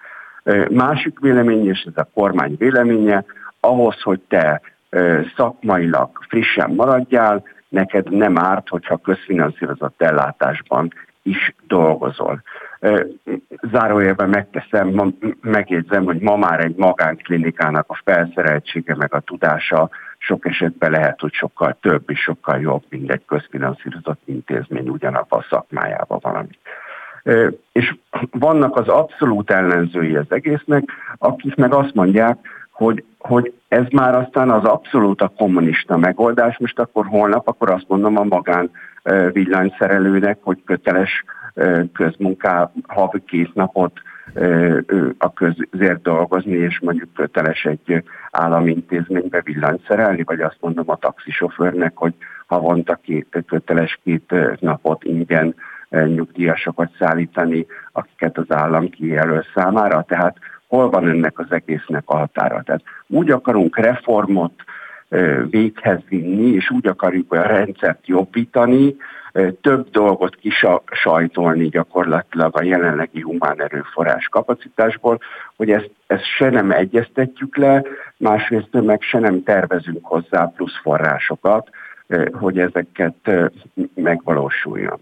Másik 0.70 1.20
vélemény, 1.20 1.68
és 1.68 1.88
ez 1.88 1.98
a 2.04 2.10
kormány 2.14 2.56
véleménye, 2.58 3.26
ahhoz, 3.60 4.02
hogy 4.02 4.20
te 4.20 4.62
szakmailag 5.36 6.10
frissen 6.30 6.72
maradjál, 6.72 7.44
neked 7.70 8.12
nem 8.12 8.38
árt, 8.38 8.70
hogyha 8.70 8.98
közfinanszírozott 8.98 10.02
ellátásban 10.02 10.94
is 11.24 11.56
dolgozol. 11.68 12.42
Zárójelben 13.72 14.30
megteszem, 14.30 15.14
megjegyzem, 15.42 16.04
hogy 16.04 16.20
ma 16.20 16.36
már 16.36 16.60
egy 16.60 16.76
magánklinikának 16.76 17.86
a 17.88 18.02
felszereltsége 18.04 18.96
meg 18.96 19.14
a 19.14 19.20
tudása 19.20 19.90
sok 20.18 20.46
esetben 20.46 20.92
lehet, 20.92 21.20
hogy 21.20 21.34
sokkal 21.34 21.78
több 21.82 22.10
és 22.10 22.20
sokkal 22.20 22.60
jobb, 22.60 22.84
mint 22.90 23.12
egy 23.12 23.26
közfinanszírozott 23.26 24.22
intézmény 24.26 24.88
ugyanabban 24.88 25.40
a 25.40 25.46
szakmájában 25.50 26.20
valami. 26.22 26.58
És 27.72 27.96
vannak 28.32 28.76
az 28.76 28.88
abszolút 28.88 29.52
ellenzői 29.52 30.16
az 30.16 30.26
egésznek, 30.30 30.84
akik 31.18 31.56
meg 31.56 31.74
azt 31.74 31.94
mondják, 31.94 32.38
hogy, 32.72 33.04
hogy 33.18 33.54
ez 33.68 33.86
már 33.92 34.16
aztán 34.16 34.50
az 34.50 34.64
abszolút 34.64 35.22
a 35.22 35.34
kommunista 35.38 35.98
megoldás, 35.98 36.58
most 36.58 36.80
akkor 36.80 37.06
holnap, 37.06 37.48
akkor 37.48 37.70
azt 37.72 37.88
mondom 37.88 38.18
a 38.18 38.24
magán 38.24 38.72
villanyszerelőnek, 39.32 40.38
hogy 40.42 40.64
köteles 40.66 41.24
havi 42.88 43.24
két 43.26 43.54
napot 43.54 44.02
a 45.18 45.34
közért 45.34 46.02
dolgozni, 46.02 46.56
és 46.56 46.80
mondjuk 46.80 47.14
köteles 47.14 47.66
egy 47.66 48.04
állami 48.32 48.72
intézménybe 48.72 49.42
villanyt 49.42 49.86
szerelni, 49.88 50.24
vagy 50.24 50.42
azt 50.42 50.58
mondom 50.60 50.90
a 50.90 50.96
taxisofőrnek, 50.96 51.92
hogy 51.96 52.14
havonta 52.48 52.96
két, 52.96 53.44
köteles 53.48 54.00
két 54.04 54.34
napot 54.60 55.04
ingyen 55.04 55.56
nyugdíjasokat 55.90 56.92
szállítani, 57.00 57.66
akiket 57.92 58.38
az 58.38 58.52
állam 58.52 58.90
kijelöl 58.90 59.46
számára. 59.54 60.02
Tehát 60.08 60.38
hol 60.68 60.90
van 60.90 61.08
ennek 61.08 61.40
az 61.40 61.52
egésznek 61.52 62.04
a 62.06 62.18
határa? 62.18 62.62
Tehát 62.62 62.82
úgy 63.08 63.32
akarunk 63.32 63.78
reformot 63.78 64.54
véghez 65.50 66.00
vinni, 66.10 66.54
és 66.54 66.70
úgy 66.70 66.88
akarjuk 66.88 67.34
a 67.34 67.42
rendszert 67.42 68.08
jobbítani, 68.08 68.96
több 69.62 69.90
dolgot 69.90 70.36
kisajtolni 70.36 71.70
gyakorlatilag 71.70 72.58
a 72.58 72.64
jelenlegi 72.64 73.22
humán 73.22 73.62
erőforrás 73.62 74.28
kapacitásból, 74.28 75.20
hogy 75.56 75.72
ezt, 75.72 75.90
ezt 76.08 76.26
se 76.26 76.50
nem 76.50 76.72
egyeztetjük 76.72 77.58
le, 77.58 77.84
másrészt 78.18 78.70
meg 78.72 79.02
se 79.02 79.20
nem 79.20 79.44
tervezünk 79.44 80.06
hozzá 80.06 80.52
plusz 80.56 80.80
forrásokat, 80.82 81.70
hogy 82.32 82.60
ezeket 82.60 83.32
megvalósuljon. 83.94 85.00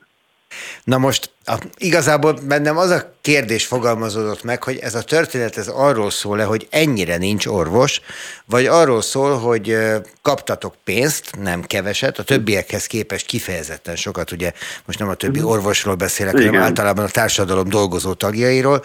Na 0.84 0.97
most 0.97 1.32
a, 1.45 1.58
igazából 1.78 2.39
bennem 2.47 2.78
az 2.78 2.89
a 2.89 3.14
kérdés 3.22 3.66
fogalmazódott 3.66 4.43
meg, 4.43 4.64
hogy 4.64 4.78
ez 4.78 4.95
a 4.95 5.04
történet 5.04 5.58
ez 5.58 5.68
arról 5.68 6.10
szól-e, 6.10 6.43
hogy 6.43 6.68
ennyire 6.70 7.18
nincs 7.18 7.45
orvos, 7.45 8.02
vagy 8.45 8.66
arról 8.66 9.02
szól, 9.02 9.38
hogy 9.38 9.78
kaptatok 10.22 10.74
pénzt, 10.84 11.32
nem 11.41 11.62
keveset, 11.62 12.18
a 12.18 12.24
többiekhez 12.24 12.88
képest 12.88 13.26
kifejezetten 13.26 13.95
sokat, 13.95 14.32
ugye 14.32 14.52
most 14.86 15.00
nem 15.00 15.10
a 15.10 15.14
többi 15.14 15.39
mhm. 15.39 15.47
orvosról 15.47 15.95
beszélek, 15.95 16.34
Igen. 16.34 16.45
hanem 16.45 16.62
általában 16.62 17.06
a 17.06 17.10
társadalom 17.10 17.70
dolgozó 17.70 18.14
tagjairól. 18.14 18.82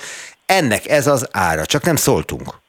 Ennek 0.46 0.88
ez 0.88 1.06
az 1.06 1.28
ára, 1.32 1.66
csak 1.66 1.84
nem 1.84 1.96
szóltunk. 1.96 2.62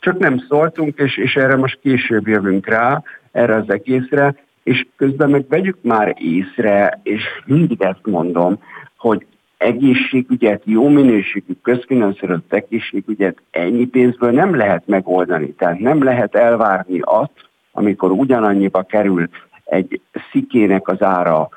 Csak 0.00 0.18
nem 0.18 0.44
szóltunk, 0.48 0.98
és, 0.98 1.16
és 1.16 1.34
erre 1.34 1.56
most 1.56 1.78
később 1.82 2.26
jövünk 2.26 2.66
rá, 2.66 3.02
erre 3.32 3.54
az 3.54 3.64
egészre, 3.66 4.34
és 4.68 4.86
közben 4.96 5.30
meg 5.30 5.44
vegyük 5.48 5.78
már 5.82 6.14
észre, 6.18 7.00
és 7.02 7.22
mindig 7.44 7.82
ezt 7.82 8.06
mondom, 8.06 8.58
hogy 8.96 9.26
egészségügyet, 9.58 10.62
jó 10.64 10.88
minőségű 10.88 11.52
közfinanszírozott 11.62 12.52
egészségügyet 12.52 13.42
ennyi 13.50 13.86
pénzből 13.86 14.30
nem 14.30 14.56
lehet 14.56 14.86
megoldani. 14.86 15.52
Tehát 15.52 15.78
nem 15.78 16.02
lehet 16.02 16.34
elvárni 16.34 17.00
azt, 17.00 17.48
amikor 17.72 18.10
ugyanannyiba 18.10 18.82
kerül 18.82 19.28
egy 19.64 20.00
szikének 20.32 20.88
az 20.88 21.02
ára 21.02 21.48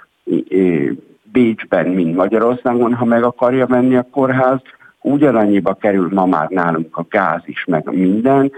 Bécsben, 1.23 1.87
mint 1.87 2.15
Magyarországon, 2.15 2.93
ha 2.93 3.05
meg 3.05 3.23
akarja 3.23 3.65
menni 3.69 3.95
a 3.95 4.07
kórház, 4.11 4.61
ugyanannyiba 5.01 5.73
kerül 5.73 6.09
ma 6.13 6.25
már 6.25 6.49
nálunk 6.49 6.97
a 6.97 7.05
gáz 7.09 7.41
is, 7.45 7.65
meg 7.65 7.93
minden, 7.93 8.51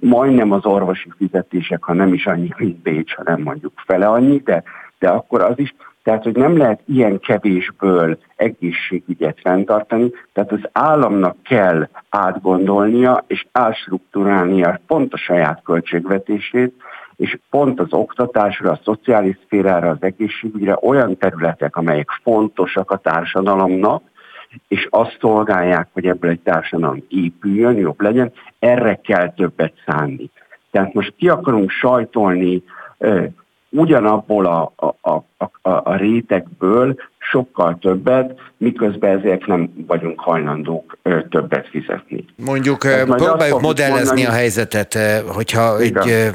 majdnem 0.00 0.52
az 0.52 0.66
orvosi 0.66 1.12
fizetések, 1.16 1.84
ha 1.84 1.92
nem 1.92 2.12
is 2.12 2.26
annyi, 2.26 2.48
mint 2.56 2.76
Bécs, 2.76 3.14
hanem 3.14 3.42
mondjuk 3.42 3.72
fele 3.86 4.06
annyi, 4.06 4.38
de, 4.38 4.62
de 4.98 5.08
akkor 5.08 5.40
az 5.40 5.58
is, 5.58 5.74
tehát, 6.02 6.22
hogy 6.22 6.36
nem 6.36 6.56
lehet 6.56 6.80
ilyen 6.86 7.18
kevésből 7.18 8.18
egészségügyet 8.36 9.40
fenntartani, 9.40 10.10
tehát 10.32 10.52
az 10.52 10.68
államnak 10.72 11.36
kell 11.42 11.88
átgondolnia 12.08 13.24
és 13.26 13.46
átstruktúrálnia 13.52 14.80
pont 14.86 15.12
a 15.12 15.16
saját 15.16 15.62
költségvetését, 15.62 16.74
és 17.16 17.38
pont 17.50 17.80
az 17.80 17.92
oktatásra, 17.92 18.70
a 18.70 18.80
szociális 18.84 19.38
szférára, 19.44 19.88
az 19.90 19.96
egészségügyre 20.00 20.78
olyan 20.82 21.16
területek, 21.16 21.76
amelyek 21.76 22.08
fontosak 22.22 22.90
a 22.90 22.96
társadalomnak, 22.96 24.02
és 24.68 24.86
azt 24.90 25.16
szolgálják, 25.20 25.88
hogy 25.92 26.06
ebből 26.06 26.30
egy 26.30 26.40
társadalom 26.40 27.04
épüljön, 27.08 27.76
jobb 27.76 28.00
legyen, 28.00 28.32
erre 28.58 29.00
kell 29.02 29.32
többet 29.32 29.72
szánni. 29.86 30.30
Tehát 30.70 30.94
most 30.94 31.14
ki 31.16 31.28
akarunk 31.28 31.70
sajtolni 31.70 32.62
ugyanabból 33.68 34.46
a, 34.46 34.72
a, 34.76 35.10
a, 35.10 35.24
a, 35.38 35.70
a 35.70 35.96
rétegből 35.96 36.94
sokkal 37.18 37.78
többet, 37.80 38.40
miközben 38.56 39.18
ezért 39.18 39.46
nem 39.46 39.84
vagyunk 39.86 40.20
hajlandók 40.20 40.98
ö, 41.02 41.28
többet 41.28 41.68
fizetni. 41.68 42.24
Mondjuk 42.36 42.78
próbáljuk 43.06 43.60
modellezni 43.60 44.06
mondani, 44.06 44.24
a 44.24 44.30
helyzetet, 44.30 44.98
hogyha 45.26 45.82
igen. 45.82 46.02
egy 46.02 46.34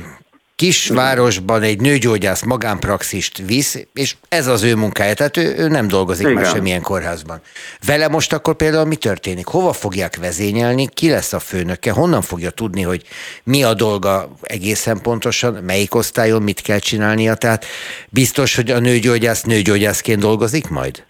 kisvárosban 0.60 1.62
egy 1.62 1.82
nőgyógyász 1.82 2.44
magánpraxist 2.44 3.38
visz, 3.48 3.88
és 3.94 4.16
ez 4.30 4.48
az 4.48 4.64
ő 4.64 4.76
munkája, 4.76 5.14
tehát 5.14 5.38
ő, 5.38 5.56
ő 5.58 5.68
nem 5.68 5.88
dolgozik 5.88 6.26
Igen. 6.26 6.42
már 6.42 6.46
semmilyen 6.46 6.82
kórházban. 6.82 7.40
Vele 7.88 8.08
most 8.08 8.34
akkor 8.34 8.56
például 8.56 8.86
mi 8.86 8.96
történik? 8.96 9.48
Hova 9.48 9.74
fogják 9.74 10.18
vezényelni? 10.18 10.88
Ki 10.94 11.10
lesz 11.10 11.34
a 11.34 11.40
főnöke? 11.40 11.92
Honnan 11.92 12.22
fogja 12.22 12.50
tudni, 12.50 12.82
hogy 12.82 13.04
mi 13.44 13.64
a 13.64 13.74
dolga 13.74 14.28
egészen 14.42 15.02
pontosan, 15.02 15.54
melyik 15.54 15.96
osztályon 15.96 16.42
mit 16.42 16.62
kell 16.62 16.80
csinálnia? 16.80 17.36
Tehát 17.36 17.66
biztos, 18.10 18.56
hogy 18.56 18.72
a 18.72 18.80
nőgyógyász 18.80 19.44
nőgyógyászként 19.44 20.20
dolgozik 20.20 20.70
majd? 20.70 21.04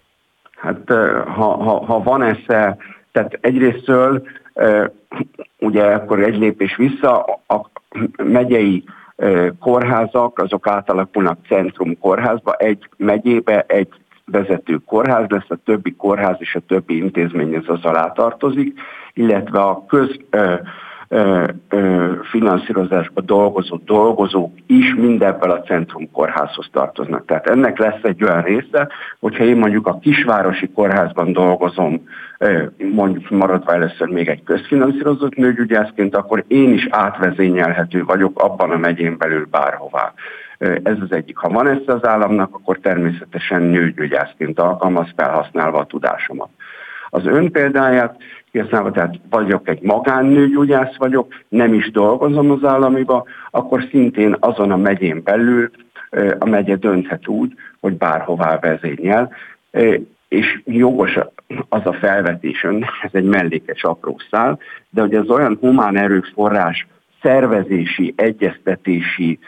Hát 0.56 0.88
ha, 1.36 1.56
ha, 1.56 1.84
ha 1.84 2.02
van 2.02 2.22
esze, 2.22 2.76
tehát 3.12 3.38
egyrésztől 3.40 4.22
ugye 5.58 5.82
akkor 5.82 6.22
egy 6.22 6.38
lépés 6.38 6.76
vissza, 6.76 7.22
a 7.46 7.70
megyei 8.16 8.84
kórházak, 9.60 10.38
azok 10.38 10.66
átalakulnak 10.66 11.38
centrum 11.48 11.98
kórházba, 11.98 12.54
egy 12.54 12.88
megyébe 12.96 13.64
egy 13.66 13.88
vezető 14.24 14.76
kórház 14.86 15.24
lesz, 15.28 15.50
a 15.50 15.58
többi 15.64 15.94
kórház 15.96 16.36
és 16.38 16.54
a 16.54 16.60
többi 16.60 16.96
intézmény 16.96 17.62
az 17.66 17.84
alá 17.84 18.12
tartozik, 18.12 18.80
illetve 19.12 19.60
a 19.60 19.84
köz 19.86 20.20
finanszírozásban 22.30 23.26
dolgozó 23.26 23.76
dolgozók 23.84 24.52
is 24.66 24.94
mindebből 24.94 25.50
a 25.50 25.60
centrum 25.60 26.10
kórházhoz 26.10 26.68
tartoznak. 26.72 27.24
Tehát 27.24 27.46
ennek 27.46 27.78
lesz 27.78 28.02
egy 28.02 28.24
olyan 28.24 28.42
része, 28.42 28.88
hogyha 29.20 29.44
én 29.44 29.56
mondjuk 29.56 29.86
a 29.86 29.98
kisvárosi 29.98 30.68
kórházban 30.68 31.32
dolgozom, 31.32 32.02
mondjuk 32.92 33.30
maradva 33.30 33.72
először 33.72 34.08
még 34.08 34.28
egy 34.28 34.42
közfinanszírozott 34.42 35.34
nőgyügyászként, 35.34 36.16
akkor 36.16 36.44
én 36.48 36.72
is 36.72 36.86
átvezényelhető 36.90 38.04
vagyok 38.04 38.42
abban 38.42 38.70
a 38.70 38.76
megyén 38.76 39.16
belül 39.18 39.46
bárhová. 39.50 40.12
Ez 40.58 40.96
az 41.00 41.12
egyik. 41.12 41.36
Ha 41.36 41.48
van 41.48 41.68
ezt 41.68 41.88
az 41.88 42.04
államnak, 42.04 42.54
akkor 42.54 42.78
természetesen 42.78 43.62
nőgyügyászként 43.62 44.60
alkalmaz, 44.60 45.08
felhasználva 45.16 45.78
a 45.78 45.86
tudásomat. 45.86 46.48
Az 47.10 47.26
ön 47.26 47.50
példáját 47.50 48.16
kihasználva, 48.50 48.90
tehát 48.90 49.14
vagyok 49.30 49.68
egy 49.68 49.80
magánnőgyógyász 49.82 50.96
vagyok, 50.96 51.34
nem 51.48 51.74
is 51.74 51.90
dolgozom 51.90 52.50
az 52.50 52.64
államiba, 52.64 53.24
akkor 53.50 53.86
szintén 53.90 54.36
azon 54.40 54.70
a 54.70 54.76
megyén 54.76 55.22
belül 55.24 55.70
a 56.38 56.46
megye 56.46 56.76
dönthet 56.76 57.28
úgy, 57.28 57.52
hogy 57.80 57.96
bárhová 57.96 58.58
vezényel, 58.58 59.32
és 60.28 60.60
jogos 60.64 61.18
az 61.68 61.86
a 61.86 61.92
felvetés 61.92 62.62
ez 63.02 63.10
egy 63.12 63.24
mellékes 63.24 63.82
apró 63.82 64.20
szál, 64.30 64.58
de 64.90 65.00
hogy 65.00 65.14
az 65.14 65.28
olyan 65.28 65.56
humán 65.60 65.96
erőforrás 65.96 66.86
szervezési, 67.22 68.14
egyeztetési 68.16 69.38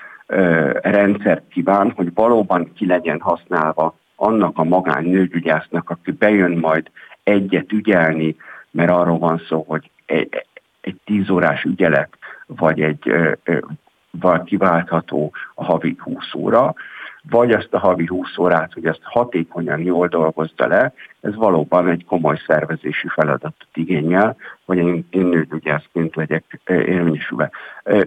rendszert 0.82 1.42
kíván, 1.48 1.92
hogy 1.96 2.14
valóban 2.14 2.72
ki 2.74 2.86
legyen 2.86 3.20
használva 3.20 3.94
annak 4.16 4.58
a 4.58 4.64
magán 4.64 5.04
nőgyügyásznak, 5.04 5.90
aki 5.90 6.10
bejön 6.10 6.50
majd 6.50 6.90
egyet 7.22 7.72
ügyelni, 7.72 8.36
mert 8.70 8.90
arról 8.90 9.18
van 9.18 9.42
szó, 9.48 9.64
hogy 9.68 9.90
egy, 10.06 10.46
egy 10.80 10.96
tíz 11.04 11.30
órás 11.30 11.62
ügyelet, 11.62 12.18
vagy 12.46 12.80
egy 12.80 13.12
vagy 14.20 14.42
kiváltható 14.42 15.32
a 15.54 15.64
havi 15.64 15.96
20 15.98 16.34
óra, 16.34 16.74
vagy 17.30 17.52
azt 17.52 17.74
a 17.74 17.78
havi 17.78 18.06
20 18.06 18.38
órát, 18.38 18.72
hogy 18.72 18.86
ezt 18.86 19.00
hatékonyan 19.02 19.80
jól 19.80 20.08
dolgozza 20.08 20.66
le, 20.66 20.92
ez 21.20 21.34
valóban 21.34 21.88
egy 21.88 22.04
komoly 22.04 22.40
szervezési 22.46 23.08
feladatot 23.08 23.68
igényel, 23.74 24.36
hogy 24.64 24.76
én, 24.76 25.06
én 25.10 25.26
nőgyógyászként 25.26 26.16
legyek 26.16 26.60
érvényesülve. 26.66 27.50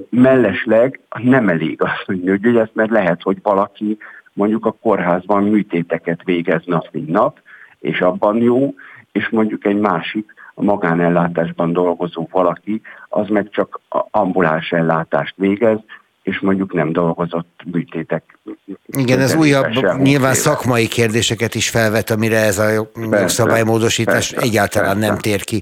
Mellesleg 0.09 0.99
nem 1.23 1.49
elég 1.49 1.81
az, 1.81 2.03
hogy 2.05 2.21
nőgyógyász, 2.21 2.69
mert 2.73 2.89
lehet, 2.89 3.21
hogy 3.21 3.37
valaki 3.41 3.97
mondjuk 4.33 4.65
a 4.65 4.71
kórházban 4.71 5.43
műtéteket 5.43 6.23
végez 6.23 6.61
nap, 6.65 6.87
mint 6.91 7.09
nap, 7.09 7.39
és 7.79 8.01
abban 8.01 8.41
jó, 8.41 8.73
és 9.11 9.29
mondjuk 9.29 9.65
egy 9.65 9.79
másik 9.79 10.33
a 10.53 10.63
magánellátásban 10.63 11.73
dolgozó 11.73 12.27
valaki, 12.31 12.81
az 13.09 13.27
meg 13.27 13.49
csak 13.49 13.79
ambuláns 14.11 14.71
ellátást 14.71 15.33
végez, 15.37 15.79
és 16.25 16.39
mondjuk 16.39 16.73
nem 16.73 16.91
dolgozott 16.91 17.61
műtétek. 17.71 18.37
Igen, 18.85 19.19
ez 19.19 19.35
újabb, 19.35 19.65
nyilván 19.97 20.05
éve. 20.05 20.33
szakmai 20.33 20.87
kérdéseket 20.87 21.55
is 21.55 21.69
felvet, 21.69 22.09
amire 22.09 22.37
ez 22.37 22.59
a 22.59 22.87
jogszabálymódosítás 23.11 24.31
egyáltalán 24.31 24.93
persze. 24.93 25.07
nem 25.07 25.17
tér 25.17 25.43
ki. 25.43 25.61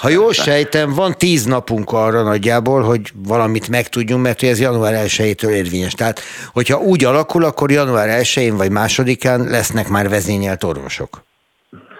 Ha 0.00 0.08
jól 0.08 0.24
persze. 0.24 0.42
sejtem, 0.42 0.94
van 0.94 1.14
tíz 1.18 1.44
napunk 1.44 1.92
arra 1.92 2.22
nagyjából, 2.22 2.82
hogy 2.82 3.12
valamit 3.26 3.68
megtudjunk, 3.68 4.22
mert 4.22 4.42
ez 4.42 4.60
január 4.60 4.94
1-től 5.06 5.50
érvényes. 5.50 5.92
Tehát, 5.92 6.20
hogyha 6.52 6.80
úgy 6.80 7.04
alakul, 7.04 7.44
akkor 7.44 7.70
január 7.70 8.20
1-én 8.22 8.56
vagy 8.56 8.70
másodikán 8.70 9.40
lesznek 9.40 9.88
már 9.88 10.08
vezényelt 10.08 10.64
orvosok. 10.64 11.24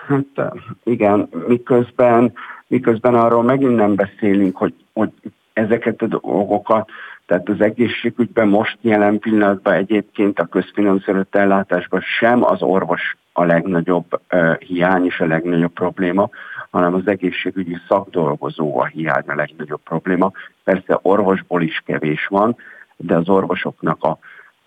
Hát 0.09 0.53
igen, 0.85 1.29
miközben, 1.47 2.33
miközben 2.67 3.15
arról 3.15 3.43
megint 3.43 3.77
nem 3.77 3.95
beszélünk, 3.95 4.57
hogy, 4.57 4.75
hogy 4.93 5.11
ezeket 5.53 6.03
a 6.03 6.07
dolgokat, 6.07 6.89
tehát 7.29 7.49
az 7.49 7.61
egészségügyben 7.61 8.49
most 8.49 8.79
jelen 8.81 9.19
pillanatban 9.19 9.73
egyébként 9.73 10.39
a 10.39 10.47
közfinanszírozott 10.47 11.35
ellátásban 11.35 12.01
sem 12.01 12.45
az 12.45 12.63
orvos 12.63 13.17
a 13.33 13.45
legnagyobb 13.45 14.21
uh, 14.33 14.59
hiány 14.59 15.05
és 15.05 15.21
a 15.21 15.27
legnagyobb 15.27 15.73
probléma, 15.73 16.31
hanem 16.71 16.95
az 16.95 17.07
egészségügyi 17.07 17.77
szakdolgozó 17.89 18.79
a 18.79 18.85
hiány 18.85 19.25
a 19.27 19.35
legnagyobb 19.35 19.81
probléma. 19.83 20.33
Persze 20.65 20.99
orvosból 21.03 21.63
is 21.63 21.83
kevés 21.87 22.27
van, 22.27 22.57
de 22.97 23.15
az 23.15 23.29
orvosoknak 23.29 24.03
a 24.05 24.19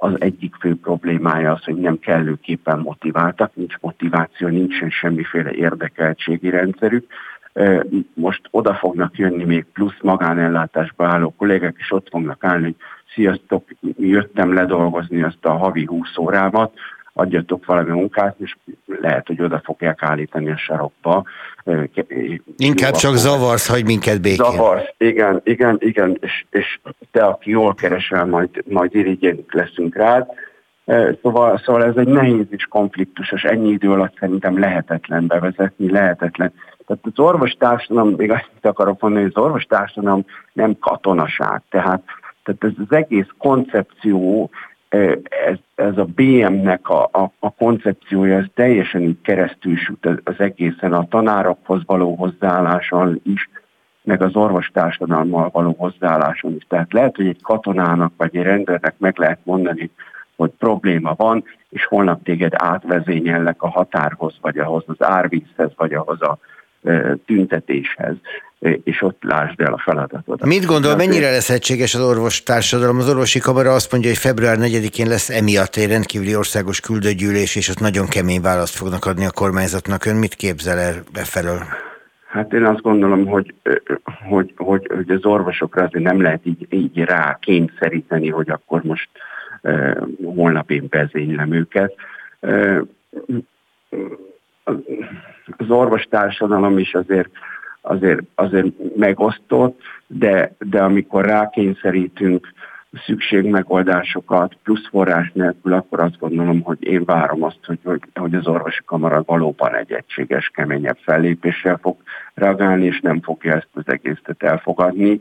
az 0.04 0.22
egyik 0.22 0.56
fő 0.56 0.76
problémája 0.76 1.52
az, 1.52 1.64
hogy 1.64 1.76
nem 1.76 2.00
kellőképpen 2.00 2.80
motiváltak, 2.80 3.56
nincs 3.56 3.76
motiváció, 3.80 4.48
nincsen 4.48 4.90
semmiféle 4.90 5.52
érdekeltségi 5.52 6.50
rendszerük. 6.50 7.08
Most 8.14 8.42
oda 8.52 8.74
fognak 8.74 9.18
jönni 9.18 9.44
még 9.44 9.66
plusz 9.74 10.02
magánellátásba 10.02 11.06
álló 11.06 11.34
kollégák, 11.38 11.76
és 11.78 11.92
ott 11.92 12.08
fognak 12.10 12.44
állni, 12.44 12.64
hogy 12.64 12.76
sziasztok, 13.14 13.70
jöttem 13.98 14.54
ledolgozni 14.54 15.22
azt 15.22 15.46
a 15.46 15.52
havi 15.52 15.86
20 15.86 16.18
órámat, 16.18 16.74
adjatok 17.14 17.66
valami 17.66 17.92
munkát, 17.92 18.36
és 18.40 18.56
lehet, 18.86 19.28
hogy 19.28 19.42
oda 19.42 19.62
fogják 19.64 20.04
állítani 20.04 20.52
a 20.52 20.58
sarokba. 20.58 21.24
Inkább 22.58 22.94
csak 22.94 23.16
zavarsz, 23.16 23.70
hogy 23.70 23.86
minket 23.86 24.22
békén. 24.22 24.46
Zavarsz, 24.46 24.94
igen, 24.98 25.42
igen, 25.44 25.78
igen, 25.80 26.18
és, 26.22 26.46
és 26.50 26.80
te, 27.12 27.24
aki 27.24 27.50
jól 27.50 27.74
keresel, 27.74 28.26
majd, 28.26 28.50
majd 28.70 28.96
irigyénk 28.96 29.54
leszünk 29.54 29.96
rád. 29.96 30.28
Szóval, 31.22 31.62
szóval 31.66 31.84
ez 31.84 31.96
egy 31.96 32.08
nehéz 32.08 32.46
és 32.50 32.66
konfliktusos, 32.66 33.44
ennyi 33.44 33.70
idő 33.70 33.92
alatt 33.92 34.18
szerintem 34.20 34.60
lehetetlen 34.60 35.28
bevezetni, 35.28 35.92
lehetetlen. 35.92 36.54
Tehát 36.92 37.06
az 37.18 37.26
orvostársadalom, 37.26 38.14
még 38.18 38.32
azt 38.32 38.50
akarok 38.62 39.02
mondani, 39.02 39.24
hogy 39.24 39.34
az 39.36 39.44
orvostársadalom 39.44 40.26
nem 40.54 40.80
katonaság. 40.80 41.62
Tehát, 41.70 42.04
tehát 42.44 42.64
ez 42.64 42.72
az 42.88 42.96
egész 42.96 43.28
koncepció, 43.38 44.50
ez, 44.90 45.58
ez 45.76 45.98
a 45.98 46.06
BM-nek 46.16 46.90
a, 46.90 47.04
a, 47.04 47.32
a 47.40 47.50
koncepciója, 47.50 48.38
ez 48.38 48.46
teljesen 48.54 49.02
így 49.02 49.22
keresztül 49.22 49.78
süt 49.78 50.06
az, 50.24 50.36
egészen 50.38 50.94
a 50.94 51.08
tanárokhoz 51.08 51.82
való 51.86 52.16
hozzáálláson 52.16 53.22
is, 53.24 53.50
meg 54.04 54.22
az 54.22 54.36
orvostársadalommal 54.36 55.50
való 55.54 55.76
hozzáálláson 55.78 56.56
is. 56.56 56.66
Tehát 56.68 56.94
lehet, 56.94 57.16
hogy 57.16 57.28
egy 57.28 57.42
katonának 57.42 58.14
vagy 58.18 58.36
egy 58.36 58.44
rendőrnek 58.44 58.96
meg 58.98 59.18
lehet 59.18 59.40
mondani, 59.44 59.92
hogy 60.36 60.52
probléma 60.58 61.14
van, 61.18 61.44
és 61.70 61.86
holnap 61.86 62.24
téged 62.24 62.54
átvezényellek 62.56 63.62
a 63.62 63.70
határhoz, 63.70 64.38
vagy 64.42 64.58
ahhoz 64.58 64.84
az 64.88 65.06
árvízhez, 65.06 65.72
vagy 65.76 65.94
ahhoz 65.94 66.22
a 66.22 66.38
tüntetéshez, 67.26 68.16
és 68.84 69.02
ott 69.02 69.24
lásd 69.24 69.62
el 69.62 69.74
a 69.74 69.78
feladatot. 69.78 70.46
Mit 70.46 70.66
gondol, 70.66 70.96
mennyire 70.96 71.32
lesz 71.32 71.50
egységes 71.50 71.96
az 71.96 72.02
orvostársadalom? 72.02 72.98
Az 72.98 73.10
orvosi 73.10 73.40
kamara 73.40 73.74
azt 73.74 73.92
mondja, 73.92 74.10
hogy 74.10 74.20
február 74.20 74.58
4-én 74.60 75.08
lesz 75.08 75.30
emiatt 75.30 75.76
egy 75.76 75.88
rendkívüli 75.88 76.36
országos 76.36 76.80
küldőgyűlés, 76.80 77.56
és 77.56 77.70
ott 77.70 77.80
nagyon 77.80 78.08
kemény 78.08 78.42
választ 78.42 78.76
fognak 78.76 79.06
adni 79.06 79.26
a 79.26 79.32
kormányzatnak. 79.32 80.06
Ön 80.06 80.16
mit 80.16 80.36
képzel 80.36 80.78
el 80.78 81.04
befelől? 81.14 81.60
Hát 82.28 82.54
én 82.54 82.66
azt 82.66 82.82
gondolom, 82.82 83.26
hogy, 83.26 83.54
hogy, 84.30 84.54
hogy, 84.56 84.88
hogy 84.94 85.10
az 85.10 85.26
orvosokra 85.26 85.84
azért 85.84 86.04
nem 86.04 86.22
lehet 86.22 86.42
így, 86.44 86.68
így 86.70 86.98
rá 86.98 87.38
kényszeríteni, 87.42 88.30
hogy 88.30 88.50
akkor 88.50 88.82
most 88.84 89.10
holnap 90.24 90.72
én 90.72 90.88
vezénylem 90.90 91.54
őket. 91.54 91.94
Az 95.58 95.70
orvostársadalom 95.70 96.78
is 96.78 96.94
azért, 96.94 97.30
azért, 97.82 98.22
azért 98.36 98.96
megosztott, 98.96 99.82
de, 100.08 100.56
de 100.60 100.82
amikor 100.82 101.26
rákényszerítünk 101.26 102.54
szükségmegoldásokat 103.06 104.58
plusz 104.64 104.88
forrás 104.90 105.32
nélkül, 105.34 105.74
akkor 105.74 106.00
azt 106.00 106.20
gondolom, 106.20 106.62
hogy 106.62 106.84
én 106.84 107.06
várom 107.06 107.44
azt, 107.44 107.60
hogy, 107.66 107.80
hogy 108.14 108.36
az 108.36 108.48
orvosi 108.48 108.82
kamara 108.86 109.24
valóban 109.26 109.76
egy 109.76 109.92
egységes, 109.92 110.52
keményebb 110.54 110.98
fellépéssel 111.02 111.78
fog 111.82 111.98
reagálni, 112.34 112.86
és 112.86 113.00
nem 113.00 113.22
fogja 113.22 113.54
ezt 113.54 113.70
az 113.74 113.84
egészet 113.86 114.44
elfogadni. 114.44 115.20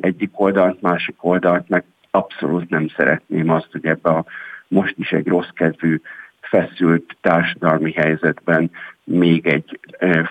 Egyik 0.00 0.40
oldalt, 0.40 0.80
másik 0.80 1.24
oldalt, 1.24 1.68
meg 1.68 1.84
abszolút 2.10 2.68
nem 2.68 2.88
szeretném 2.96 3.50
azt, 3.50 3.68
hogy 3.72 3.86
ebbe 3.86 4.10
a 4.10 4.24
most 4.68 4.94
is 4.98 5.12
egy 5.12 5.26
rossz 5.26 5.50
kedvű 5.54 6.00
feszült 6.40 7.16
társadalmi 7.20 7.92
helyzetben 7.92 8.70
még 9.04 9.46
egy 9.46 9.80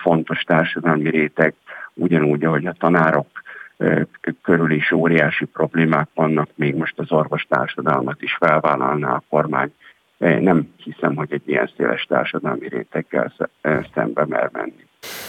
fontos 0.02 0.42
társadalmi 0.42 1.10
réteg, 1.10 1.54
ugyanúgy, 1.94 2.44
ahogy 2.44 2.66
a 2.66 2.74
tanárok 2.78 3.26
körül 4.42 4.70
is 4.70 4.92
óriási 4.92 5.44
problémák 5.44 6.08
vannak, 6.14 6.48
még 6.54 6.74
most 6.74 6.98
az 6.98 7.12
orvostársadalmat 7.12 8.22
is 8.22 8.36
felvállalná 8.40 9.12
a 9.12 9.22
kormány. 9.28 9.72
Nem 10.18 10.74
hiszem, 10.76 11.14
hogy 11.16 11.32
egy 11.32 11.42
ilyen 11.44 11.70
széles 11.76 12.02
társadalmi 12.08 12.68
réteggel 12.68 13.32
szembe 13.94 14.26
mer 14.26 14.50
menni. 14.52 14.84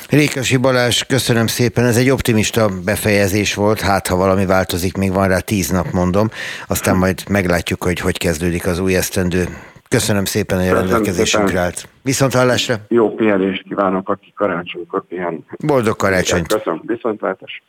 Rékasi 0.09 0.57
Balázs, 0.57 1.03
köszönöm 1.03 1.47
szépen, 1.47 1.86
ez 1.86 1.97
egy 1.97 2.09
optimista 2.09 2.69
befejezés 2.86 3.53
volt, 3.53 3.82
hát 3.82 4.07
ha 4.07 4.15
valami 4.15 4.45
változik, 4.45 4.97
még 4.97 5.13
van 5.13 5.27
rá 5.27 5.39
tíz 5.39 5.69
nap 5.69 5.91
mondom, 5.91 6.27
aztán 6.67 6.97
majd 6.97 7.29
meglátjuk, 7.29 7.84
hogy 7.84 7.99
hogy 7.99 8.17
kezdődik 8.17 8.67
az 8.67 8.79
új 8.79 8.95
esztendő. 8.95 9.43
Köszönöm 9.91 10.25
szépen, 10.25 10.59
hogy 10.59 10.67
a 10.67 10.73
rendelkezésünkre 10.73 11.59
állt. 11.59 11.87
Viszont 12.01 12.33
hallásra. 12.33 12.75
Jó 12.87 13.15
pihenést 13.15 13.63
kívánok, 13.63 14.09
aki 14.09 14.33
karácsonykor 14.35 15.05
pihen. 15.07 15.45
Boldog 15.65 15.95
karácsonyt. 15.95 16.53
Köszönöm, 16.53 16.81
viszontlátás. 16.85 17.61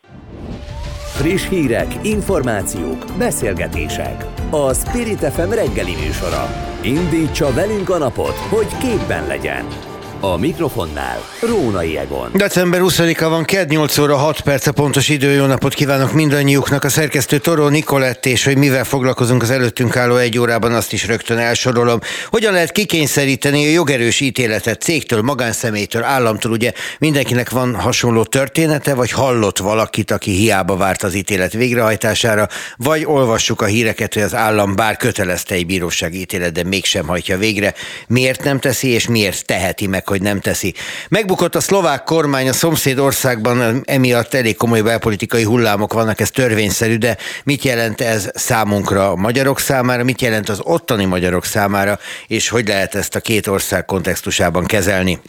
Friss 1.17 1.49
hírek, 1.49 1.87
információk, 2.03 3.05
beszélgetések. 3.19 4.25
A 4.51 4.75
Spirit 4.75 5.19
FM 5.19 5.51
reggeli 5.51 5.95
műsora. 6.05 6.47
Indítsa 6.83 7.53
velünk 7.53 7.91
a 7.91 7.99
napot, 7.99 8.37
hogy 8.37 8.77
képben 8.79 9.27
legyen. 9.27 9.92
A 10.25 10.37
mikrofonnál 10.37 11.21
Rónai 11.41 11.99
Egon. 11.99 12.31
December 12.35 12.81
20-a 12.85 13.29
van, 13.29 13.45
KED 13.45 13.71
8 13.71 13.99
óra 13.99 14.17
6 14.17 14.41
perc 14.41 14.67
a 14.67 14.73
pontos 14.73 15.09
idő. 15.09 15.31
Jó 15.31 15.47
napot 15.47 15.75
kívánok 15.75 16.13
mindannyiuknak. 16.13 16.85
A 16.85 16.89
szerkesztő 16.89 17.39
Toró 17.39 17.69
Nikolett, 17.69 18.27
és 18.27 18.45
hogy 18.45 18.57
mivel 18.57 18.85
foglalkozunk 18.85 19.43
az 19.43 19.51
előttünk 19.51 19.97
álló 19.97 20.17
egy 20.17 20.39
órában, 20.39 20.73
azt 20.73 20.93
is 20.93 21.07
rögtön 21.07 21.39
elsorolom. 21.39 22.01
Hogyan 22.31 22.53
lehet 22.53 22.73
kikényszeríteni 22.73 23.67
a 23.67 23.71
jogerős 23.71 24.21
ítéletet 24.21 24.81
cégtől, 24.81 25.23
magánszemélytől, 25.23 26.03
államtól? 26.03 26.53
Ugye 26.53 26.73
mindenkinek 26.99 27.51
van 27.51 27.75
hasonló 27.75 28.25
története, 28.25 28.95
vagy 28.95 29.11
hallott 29.11 29.59
valakit, 29.59 30.11
aki 30.11 30.31
hiába 30.31 30.77
várt 30.77 31.03
az 31.03 31.15
ítélet 31.15 31.53
végrehajtására, 31.53 32.49
vagy 32.77 33.05
olvassuk 33.05 33.61
a 33.61 33.67
híreket, 33.67 34.15
hogy 34.15 34.23
az 34.23 34.35
állam 34.35 34.75
bár 34.75 34.97
kötelezte 34.97 35.55
egy 35.55 35.67
bírósági 35.67 36.21
ítélet, 36.21 36.53
de 36.53 36.65
mégsem 36.65 37.07
hajtja 37.07 37.39
végre. 37.39 37.75
Miért 38.07 38.45
nem 38.45 38.59
teszi, 38.59 38.89
és 38.89 39.09
miért 39.09 39.47
teheti 39.47 39.87
meg, 39.87 40.11
hogy 40.13 40.23
nem 40.23 40.41
teszi. 40.41 40.75
Megbukott 41.09 41.55
a 41.55 41.61
szlovák 41.61 42.05
kormány 42.05 42.49
a 42.49 42.53
szomszéd 42.53 42.99
országban, 42.99 43.83
emiatt 43.85 44.35
elég 44.35 44.57
komoly 44.57 44.81
belpolitikai 44.81 45.43
hullámok 45.43 45.93
vannak, 45.93 46.21
ez 46.21 46.31
törvényszerű, 46.31 46.97
de 46.97 47.17
mit 47.45 47.63
jelent 47.63 48.01
ez 48.01 48.31
számunkra 48.35 49.11
a 49.11 49.17
magyarok 49.17 49.61
számára, 49.61 50.05
mit 50.05 50.21
jelent 50.21 50.49
az 50.49 50.61
ottani 50.63 51.05
magyarok 51.05 51.45
számára, 51.45 51.99
és 52.27 52.49
hogy 52.49 52.69
lehet 52.69 52.95
ezt 52.95 53.15
a 53.15 53.21
két 53.21 53.47
ország 53.47 53.85
kontextusában 53.85 54.65
kezelni? 54.65 55.21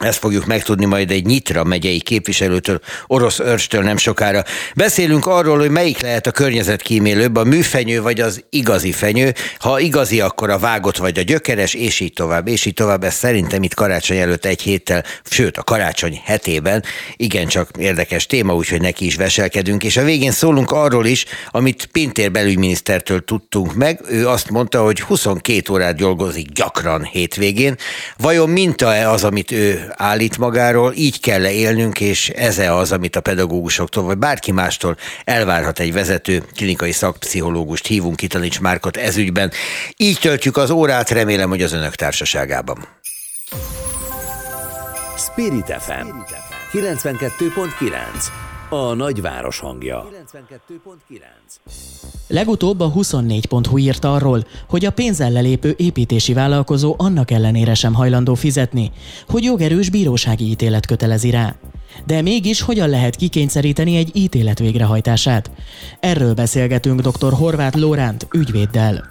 Ezt 0.00 0.18
fogjuk 0.18 0.46
megtudni 0.46 0.84
majd 0.84 1.10
egy 1.10 1.26
Nyitra 1.26 1.64
megyei 1.64 2.00
képviselőtől, 2.00 2.80
orosz 3.06 3.38
őrstől 3.38 3.82
nem 3.82 3.96
sokára. 3.96 4.44
Beszélünk 4.74 5.26
arról, 5.26 5.58
hogy 5.58 5.70
melyik 5.70 6.00
lehet 6.00 6.26
a 6.26 6.30
környezetkímélőbb, 6.30 7.36
a 7.36 7.44
műfenyő 7.44 8.02
vagy 8.02 8.20
az 8.20 8.44
igazi 8.50 8.92
fenyő. 8.92 9.34
Ha 9.58 9.80
igazi, 9.80 10.20
akkor 10.20 10.50
a 10.50 10.58
vágott 10.58 10.96
vagy 10.96 11.18
a 11.18 11.22
gyökeres, 11.22 11.74
és 11.74 12.00
így 12.00 12.12
tovább, 12.12 12.48
és 12.48 12.64
így 12.64 12.74
tovább. 12.74 13.04
Ez 13.04 13.14
szerintem 13.14 13.62
itt 13.62 13.74
karácsony 13.74 14.16
előtt 14.16 14.44
egy 14.44 14.62
héttel, 14.62 15.04
sőt 15.30 15.56
a 15.56 15.62
karácsony 15.62 16.20
hetében 16.24 16.84
igencsak 17.16 17.68
érdekes 17.78 18.26
téma, 18.26 18.54
úgyhogy 18.54 18.80
neki 18.80 19.04
is 19.04 19.16
veselkedünk. 19.16 19.84
És 19.84 19.96
a 19.96 20.04
végén 20.04 20.32
szólunk 20.32 20.70
arról 20.70 21.06
is, 21.06 21.24
amit 21.50 21.88
Pintér 21.92 22.30
belügyminisztertől 22.30 23.24
tudtunk 23.24 23.74
meg. 23.74 24.00
Ő 24.10 24.28
azt 24.28 24.50
mondta, 24.50 24.82
hogy 24.82 25.00
22 25.00 25.72
órát 25.72 25.96
dolgozik 25.96 26.48
gyakran 26.48 27.04
hétvégén. 27.04 27.76
Vajon 28.16 28.48
minta-e 28.48 29.10
az, 29.10 29.24
amit 29.24 29.50
ő 29.50 29.88
állít 29.96 30.38
magáról, 30.38 30.92
így 30.94 31.20
kell 31.20 31.44
-e 31.44 31.52
élnünk, 31.52 32.00
és 32.00 32.28
ez 32.28 32.58
-e 32.58 32.74
az, 32.74 32.92
amit 32.92 33.16
a 33.16 33.20
pedagógusoktól, 33.20 34.04
vagy 34.04 34.18
bárki 34.18 34.52
mástól 34.52 34.96
elvárhat 35.24 35.78
egy 35.78 35.92
vezető 35.92 36.42
klinikai 36.56 36.92
szakpszichológust, 36.92 37.86
hívunk 37.86 38.16
ki 38.16 38.26
Taníts 38.26 38.60
Márkot 38.60 38.96
ezügyben. 38.96 39.50
Így 39.96 40.18
töltjük 40.20 40.56
az 40.56 40.70
órát, 40.70 41.10
remélem, 41.10 41.48
hogy 41.48 41.62
az 41.62 41.72
önök 41.72 41.94
társaságában. 41.94 42.86
Spirit 45.16 45.76
FM 45.80 46.08
92.9 46.72 48.49
a 48.70 48.94
nagyváros 48.94 49.58
hangja. 49.58 50.08
92.9 50.32 51.20
Legutóbb 52.28 52.80
a 52.80 52.92
24.hu 52.92 53.78
írt 53.78 54.04
arról, 54.04 54.46
hogy 54.68 54.84
a 54.84 54.90
pénzzel 54.90 55.30
lelépő 55.30 55.74
építési 55.76 56.32
vállalkozó 56.32 56.94
annak 56.98 57.30
ellenére 57.30 57.74
sem 57.74 57.94
hajlandó 57.94 58.34
fizetni, 58.34 58.90
hogy 59.28 59.44
jogerős 59.44 59.90
bírósági 59.90 60.50
ítélet 60.50 60.86
kötelezi 60.86 61.30
rá. 61.30 61.54
De 62.06 62.22
mégis 62.22 62.60
hogyan 62.60 62.88
lehet 62.88 63.16
kikényszeríteni 63.16 63.96
egy 63.96 64.10
ítélet 64.16 64.58
végrehajtását? 64.58 65.50
Erről 66.00 66.34
beszélgetünk 66.34 67.00
dr. 67.00 67.32
Horváth 67.32 67.78
Lóránt 67.78 68.26
ügyvéddel. 68.32 69.04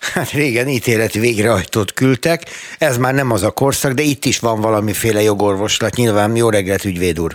Hát 0.00 0.30
régen 0.30 0.68
ítélet 0.68 1.12
végrehajtót 1.12 1.92
küldtek, 1.92 2.42
ez 2.78 2.98
már 2.98 3.14
nem 3.14 3.30
az 3.30 3.42
a 3.42 3.50
korszak, 3.50 3.92
de 3.92 4.02
itt 4.02 4.24
is 4.24 4.38
van 4.38 4.60
valamiféle 4.60 5.22
jogorvoslat. 5.22 5.94
Nyilván 5.94 6.36
jó 6.36 6.50
reggelt, 6.50 6.84
ügyvéd 6.84 7.20
úr! 7.20 7.34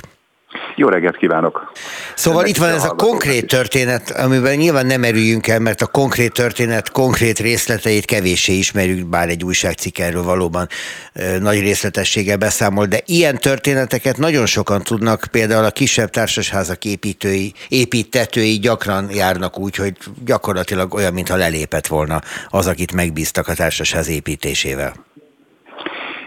Jó 0.76 0.88
reggelt 0.88 1.17
kívánok! 1.17 1.71
Szóval 2.15 2.39
Ennek 2.39 2.51
itt 2.55 2.61
van 2.61 2.69
ez 2.69 2.84
a 2.86 2.95
konkrét 2.95 3.47
történet, 3.47 4.09
amiben 4.09 4.55
nyilván 4.55 4.86
nem 4.86 4.99
merüljünk 4.99 5.47
el, 5.47 5.59
mert 5.59 5.82
a 5.82 5.88
konkrét 5.88 6.34
történet 6.34 6.91
konkrét 6.91 7.39
részleteit 7.39 8.05
kevéssé 8.05 8.53
ismerjük, 8.53 9.09
bár 9.09 9.30
egy 9.30 9.43
újságcikk 9.43 9.97
erről 9.97 10.24
valóban 10.24 10.67
nagy 11.39 11.59
részletességgel 11.59 12.38
beszámol, 12.38 12.86
de 12.86 12.97
ilyen 13.05 13.38
történeteket 13.38 14.17
nagyon 14.17 14.45
sokan 14.45 14.82
tudnak, 14.82 15.28
például 15.32 15.65
a 15.65 15.71
kisebb 15.71 16.09
társasházak 16.09 16.86
építői, 16.86 17.53
építetői 17.69 18.59
gyakran 18.59 19.09
járnak 19.11 19.59
úgy, 19.59 19.76
hogy 19.76 19.93
gyakorlatilag 20.26 20.93
olyan, 20.93 21.13
mintha 21.13 21.36
lelépett 21.36 21.88
volna 21.88 22.19
az, 22.49 22.67
akit 22.67 22.93
megbíztak 22.93 23.47
a 23.47 23.53
társasház 23.53 24.09
építésével. 24.09 24.93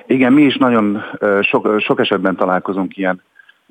Igen, 0.07 0.32
mi 0.32 0.42
is 0.42 0.57
nagyon 0.57 1.03
sok, 1.40 1.80
sok 1.80 2.01
esetben 2.01 2.36
találkozunk 2.36 2.97
ilyen 2.97 3.22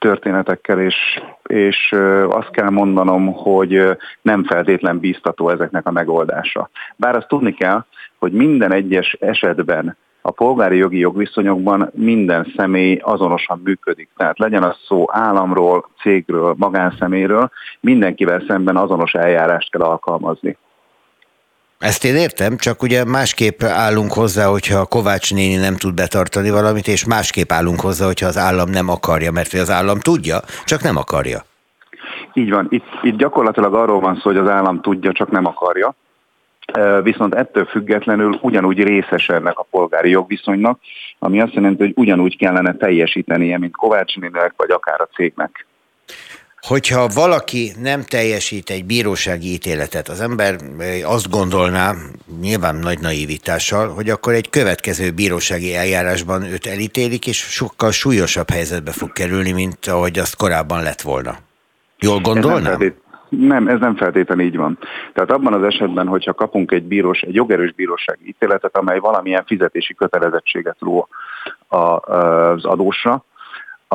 történetekkel, 0.05 0.79
és, 0.79 0.95
és 1.43 1.95
azt 2.29 2.49
kell 2.51 2.69
mondanom, 2.69 3.33
hogy 3.33 3.97
nem 4.21 4.43
feltétlen 4.43 4.99
bíztató 4.99 5.49
ezeknek 5.49 5.87
a 5.87 5.91
megoldása. 5.91 6.69
Bár 6.95 7.15
azt 7.15 7.27
tudni 7.27 7.53
kell, 7.53 7.85
hogy 8.19 8.31
minden 8.31 8.71
egyes 8.71 9.17
esetben 9.19 9.97
a 10.21 10.31
polgári 10.31 10.77
jogi 10.77 10.97
jogviszonyokban 10.97 11.89
minden 11.93 12.53
személy 12.55 12.99
azonosan 13.01 13.61
működik. 13.63 14.09
Tehát 14.17 14.39
legyen 14.39 14.63
az 14.63 14.75
szó 14.87 15.05
államról, 15.07 15.89
cégről, 16.01 16.55
magánszeméről, 16.57 17.49
mindenkivel 17.79 18.43
szemben 18.47 18.77
azonos 18.77 19.13
eljárást 19.13 19.71
kell 19.71 19.81
alkalmazni. 19.81 20.57
Ezt 21.85 22.05
én 22.05 22.15
értem, 22.15 22.57
csak 22.57 22.81
ugye 22.81 23.03
másképp 23.03 23.63
állunk 23.63 24.13
hozzá, 24.13 24.45
hogyha 24.45 24.79
a 24.79 24.85
Kovács 24.85 25.33
néni 25.33 25.55
nem 25.55 25.75
tud 25.75 25.93
betartani 25.93 26.49
valamit, 26.49 26.87
és 26.87 27.05
másképp 27.05 27.51
állunk 27.51 27.79
hozzá, 27.79 28.05
hogyha 28.05 28.27
az 28.27 28.37
állam 28.37 28.69
nem 28.69 28.89
akarja, 28.89 29.31
mert 29.31 29.53
az 29.53 29.69
állam 29.69 29.99
tudja, 29.99 30.39
csak 30.63 30.81
nem 30.81 30.97
akarja. 30.97 31.45
Így 32.33 32.49
van. 32.49 32.67
Itt, 32.69 32.85
itt 33.01 33.17
gyakorlatilag 33.17 33.73
arról 33.73 33.99
van 33.99 34.15
szó, 34.15 34.21
hogy 34.21 34.37
az 34.37 34.47
állam 34.47 34.81
tudja, 34.81 35.11
csak 35.11 35.31
nem 35.31 35.45
akarja. 35.45 35.95
Viszont 37.03 37.35
ettől 37.35 37.65
függetlenül 37.65 38.39
ugyanúgy 38.41 38.83
részes 38.83 39.29
ennek 39.29 39.59
a 39.59 39.67
polgári 39.71 40.09
jogviszonynak, 40.09 40.79
ami 41.19 41.41
azt 41.41 41.53
jelenti, 41.53 41.83
hogy 41.83 41.93
ugyanúgy 41.95 42.37
kellene 42.37 42.75
teljesítenie, 42.75 43.57
mint 43.57 43.75
Kovács 43.75 44.15
néninek, 44.15 44.53
vagy 44.57 44.71
akár 44.71 45.01
a 45.01 45.09
cégnek 45.15 45.65
hogyha 46.67 47.07
valaki 47.07 47.71
nem 47.81 48.01
teljesít 48.01 48.69
egy 48.69 48.85
bírósági 48.85 49.53
ítéletet, 49.53 50.07
az 50.07 50.21
ember 50.21 50.55
azt 51.05 51.29
gondolná, 51.29 51.93
nyilván 52.41 52.75
nagy 52.75 52.99
naivitással, 52.99 53.87
hogy 53.87 54.09
akkor 54.09 54.33
egy 54.33 54.49
következő 54.49 55.11
bírósági 55.11 55.75
eljárásban 55.75 56.43
őt 56.43 56.65
elítélik, 56.65 57.27
és 57.27 57.37
sokkal 57.37 57.91
súlyosabb 57.91 58.49
helyzetbe 58.49 58.91
fog 58.91 59.11
kerülni, 59.11 59.51
mint 59.51 59.85
ahogy 59.85 60.19
azt 60.19 60.35
korábban 60.35 60.83
lett 60.83 61.01
volna. 61.01 61.35
Jól 61.99 62.19
gondolnám? 62.19 62.93
Nem, 63.29 63.67
ez 63.67 63.79
nem 63.79 63.95
feltétlenül 63.95 64.45
így 64.45 64.57
van. 64.57 64.77
Tehát 65.13 65.31
abban 65.31 65.53
az 65.53 65.63
esetben, 65.63 66.07
hogyha 66.07 66.33
kapunk 66.33 66.71
egy 66.71 66.83
bírós, 66.83 67.19
egy 67.21 67.35
jogerős 67.35 67.73
bírósági 67.73 68.27
ítéletet, 68.27 68.77
amely 68.77 68.99
valamilyen 68.99 69.43
fizetési 69.45 69.93
kötelezettséget 69.93 70.77
ró 70.79 71.07
az 71.67 72.65
adósra, 72.65 73.25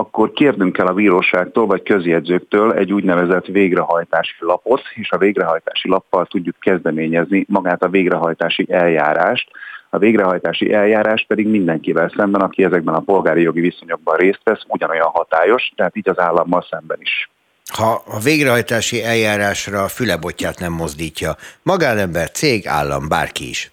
akkor 0.00 0.32
kérnünk 0.32 0.72
kell 0.72 0.86
a 0.86 0.92
bíróságtól 0.92 1.66
vagy 1.66 1.82
közjegyzőktől 1.82 2.72
egy 2.72 2.92
úgynevezett 2.92 3.46
végrehajtási 3.46 4.34
lapot, 4.38 4.82
és 4.94 5.10
a 5.10 5.18
végrehajtási 5.18 5.88
lappal 5.88 6.26
tudjuk 6.26 6.56
kezdeményezni 6.60 7.44
magát 7.48 7.82
a 7.82 7.88
végrehajtási 7.88 8.66
eljárást. 8.70 9.50
A 9.90 9.98
végrehajtási 9.98 10.72
eljárás 10.72 11.24
pedig 11.28 11.46
mindenkivel 11.48 12.12
szemben, 12.16 12.40
aki 12.40 12.64
ezekben 12.64 12.94
a 12.94 13.00
polgári 13.00 13.42
jogi 13.42 13.60
viszonyokban 13.60 14.16
részt 14.16 14.40
vesz, 14.44 14.62
ugyanolyan 14.68 15.10
hatályos, 15.12 15.72
tehát 15.76 15.96
így 15.96 16.08
az 16.08 16.18
állammal 16.18 16.66
szemben 16.70 16.98
is. 17.00 17.30
Ha 17.72 18.02
a 18.06 18.18
végrehajtási 18.18 19.04
eljárásra 19.04 19.82
a 19.82 19.88
fülebotját 19.88 20.58
nem 20.58 20.72
mozdítja, 20.72 21.36
magánember, 21.62 22.30
cég, 22.30 22.66
állam, 22.66 23.08
bárki 23.08 23.48
is, 23.48 23.70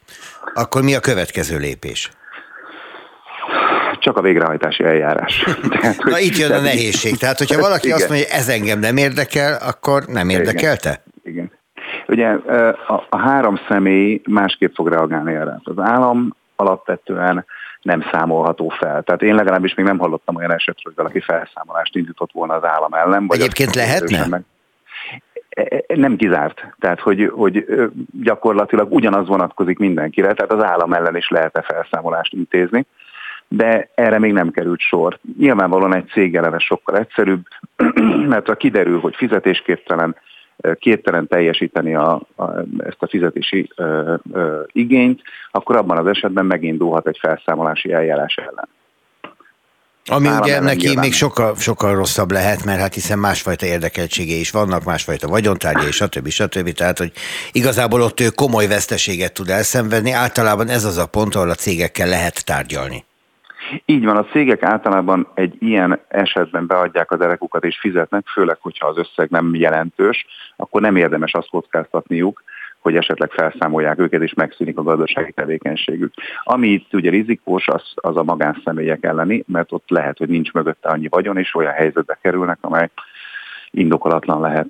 akkor 0.54 0.82
mi 0.82 0.96
a 0.96 1.00
következő 1.00 1.58
lépés? 1.58 2.17
Csak 4.00 4.18
a 4.18 4.22
végrehajtási 4.22 4.84
eljárás. 4.84 5.44
Tehát, 5.80 6.04
Na 6.04 6.20
itt 6.20 6.38
jön 6.38 6.52
a 6.52 6.60
nehézség. 6.60 7.18
Tehát, 7.18 7.38
hogyha 7.38 7.62
valaki 7.68 7.86
igen. 7.86 7.98
azt 7.98 8.10
mondja, 8.10 8.28
hogy 8.28 8.40
ez 8.40 8.50
engem 8.50 8.80
nem 8.80 8.98
érdekel, 8.98 9.58
akkor 9.62 10.04
nem 10.06 10.30
érdekelte? 10.30 11.04
Igen. 11.24 11.34
igen. 11.34 11.52
Ugye 12.08 12.28
a, 12.88 13.06
a 13.10 13.18
három 13.18 13.60
személy 13.68 14.22
másképp 14.30 14.76
fog 14.76 14.88
reagálni 14.88 15.34
erre. 15.34 15.60
Az 15.64 15.78
állam 15.78 16.36
alapvetően 16.56 17.46
nem 17.82 18.06
számolható 18.12 18.70
fel. 18.70 19.04
Tehát 19.04 19.22
én 19.22 19.36
legalábbis 19.36 19.74
még 19.74 19.86
nem 19.86 19.98
hallottam 19.98 20.36
olyan 20.36 20.54
esetről, 20.54 20.94
hogy 20.94 20.96
valaki 20.96 21.20
felszámolást 21.20 21.96
indított 21.96 22.32
volna 22.32 22.54
az 22.54 22.64
állam 22.64 22.94
ellen. 22.94 23.28
Vagy 23.28 23.40
Egyébként 23.40 23.76
lehetne? 23.76 24.26
Meg 24.28 24.44
e, 25.50 25.84
e, 25.88 25.96
nem 25.96 26.16
kizárt. 26.16 26.76
Tehát, 26.80 27.00
hogy, 27.00 27.32
hogy 27.34 27.66
gyakorlatilag 28.22 28.94
ugyanaz 28.94 29.28
vonatkozik 29.28 29.78
mindenkire, 29.78 30.34
tehát 30.34 30.52
az 30.52 30.64
állam 30.64 30.94
ellen 30.94 31.16
is 31.16 31.30
lehet-e 31.30 31.62
felszámolást 31.62 32.34
intézni 32.34 32.86
de 33.48 33.90
erre 33.96 34.20
még 34.20 34.34
nem 34.34 34.52
került 34.52 34.80
sor. 34.80 35.20
Nyilvánvalóan 35.38 35.96
egy 35.96 36.08
cég 36.08 36.36
eleve 36.36 36.60
sokkal 36.60 36.98
egyszerűbb, 36.98 37.48
mert 38.34 38.48
ha 38.48 38.56
kiderül, 38.56 39.00
hogy 39.00 39.16
fizetésképtelen, 39.16 40.16
képtelen 40.74 41.28
teljesíteni 41.28 41.96
a, 41.96 42.22
a, 42.36 42.52
ezt 42.78 42.98
a 43.00 43.08
fizetési 43.08 43.70
ö, 43.76 44.14
ö, 44.34 44.62
igényt, 44.72 45.22
akkor 45.52 45.76
abban 45.76 45.98
az 45.98 46.08
esetben 46.08 46.46
megindulhat 46.46 47.08
egy 47.08 47.18
felszámolási 47.22 47.92
eljárás 47.92 48.36
ellen. 48.36 48.68
Ami 50.10 50.28
ugye 50.28 50.60
neki 50.60 50.98
még 50.98 51.14
sokkal, 51.14 51.56
sokkal 51.56 51.96
rosszabb 51.96 52.32
lehet, 52.32 52.66
mert 52.66 52.80
hát 52.80 52.94
hiszen 52.94 53.20
másfajta 53.20 53.66
érdekeltsége 53.66 54.36
is 54.36 54.52
vannak, 54.52 54.84
másfajta 54.84 55.28
vagyontárgya 55.28 55.88
és 55.88 55.96
stb. 55.96 56.28
stb. 56.28 56.72
Tehát, 56.72 56.98
hogy 56.98 57.12
igazából 57.52 58.02
ott 58.02 58.20
ő 58.20 58.30
komoly 58.30 58.68
veszteséget 58.68 59.34
tud 59.34 59.50
elszenvedni. 59.50 60.12
Általában 60.12 60.68
ez 60.68 60.84
az 60.84 60.98
a 60.98 61.06
pont, 61.06 61.36
ahol 61.36 61.50
a 61.50 61.56
cégekkel 61.56 62.08
lehet 62.08 62.46
tárgyalni. 62.46 63.06
Így 63.86 64.06
van, 64.06 64.18
a 64.18 64.26
cégek 64.26 64.64
általában 64.64 65.28
egy 65.34 65.56
ilyen 65.60 66.00
esetben 66.08 66.68
beadják 66.68 67.12
az 67.12 67.22
erekukat 67.22 67.64
és 67.64 67.80
fizetnek, 67.80 68.28
főleg, 68.28 68.58
hogyha 68.60 68.88
az 68.88 68.98
összeg 68.98 69.30
nem 69.30 69.56
jelentős, 69.56 70.26
akkor 70.56 70.82
nem 70.82 70.96
érdemes 70.96 71.34
azt 71.34 71.50
kockáztatniuk, 71.50 72.44
hogy 72.80 72.96
esetleg 72.96 73.32
felszámolják 73.32 74.00
őket, 74.00 74.22
és 74.22 74.34
megszűnik 74.34 74.78
a 74.78 74.84
gazdasági 74.84 75.32
tevékenységük. 75.32 76.14
Ami 76.44 76.68
itt 76.68 76.94
ugye 76.94 77.10
rizikós, 77.10 77.68
az, 77.68 77.84
az 77.96 78.18
a 78.18 78.24
magánszemélyek 78.24 79.04
elleni, 79.04 79.44
mert 79.48 79.72
ott 79.72 79.90
lehet, 79.90 80.18
hogy 80.18 80.30
nincs 80.30 80.52
mögötte 80.52 80.90
annyi 80.90 81.08
vagyon, 81.10 81.38
és 81.38 81.56
olyan 81.56 81.74
helyzetbe 81.74 82.18
kerülnek, 82.22 82.58
amely 82.62 82.90
indokolatlan 83.72 84.42
lehet. 84.42 84.68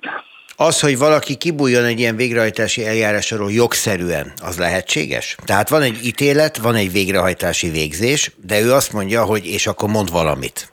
Az, 0.60 0.80
hogy 0.80 0.98
valaki 0.98 1.34
kibújjon 1.34 1.84
egy 1.84 1.98
ilyen 1.98 2.16
végrehajtási 2.16 2.86
eljárásról 2.86 3.52
jogszerűen, 3.52 4.32
az 4.42 4.56
lehetséges? 4.56 5.36
Tehát 5.44 5.68
van 5.68 5.82
egy 5.82 6.06
ítélet, 6.06 6.56
van 6.56 6.74
egy 6.74 6.92
végrehajtási 6.92 7.68
végzés, 7.68 8.30
de 8.46 8.60
ő 8.60 8.72
azt 8.72 8.92
mondja, 8.92 9.24
hogy 9.24 9.46
és 9.46 9.66
akkor 9.66 9.88
mond 9.88 10.10
valamit. 10.10 10.72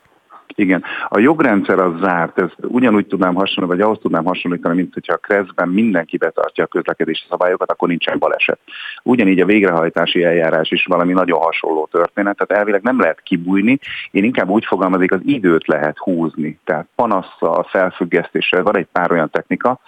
Igen. 0.56 0.84
A 1.10 1.20
jogrendszer 1.20 1.80
az 1.80 2.00
zárt, 2.00 2.40
ez 2.40 2.50
ugyanúgy 2.62 3.08
tudnám 3.08 3.34
hasonlítani, 3.34 3.68
vagy 3.68 3.82
ahhoz 3.82 3.98
tudnám 4.02 4.26
hasonlítani, 4.26 4.76
mint 4.76 4.94
hogyha 4.94 5.14
a 5.14 5.18
kreszben 5.18 5.70
mindenki 5.70 6.18
betartja 6.18 6.64
a 6.64 6.68
közlekedési 6.68 7.26
szabályokat, 7.30 7.72
akkor 7.72 7.88
nincsen 7.88 8.20
baleset. 8.20 8.60
Ugyanígy 9.04 9.40
a 9.40 9.46
végrehajtási 9.46 10.24
eljárás 10.24 10.72
is 10.72 10.86
valami 10.86 11.14
nagyon 11.14 11.40
hasonló 11.40 11.88
történet, 11.92 12.38
tehát 12.38 12.62
elvileg 12.62 12.82
nem 12.82 13.00
lehet 13.00 13.22
kibújni, 13.22 13.80
én 14.12 14.24
inkább 14.24 14.50
úgy 14.50 14.66
fogalmazik, 14.66 15.12
az 15.12 15.22
időt 15.24 15.68
lehet 15.68 15.98
húzni. 15.98 16.60
Tehát 16.64 16.88
panasszal, 16.96 17.64
felfüggesztéssel, 17.64 18.64
van 18.64 18.78
egy 18.78 18.88
pár 18.92 19.12
olyan 19.12 19.30
technika, 19.30 19.80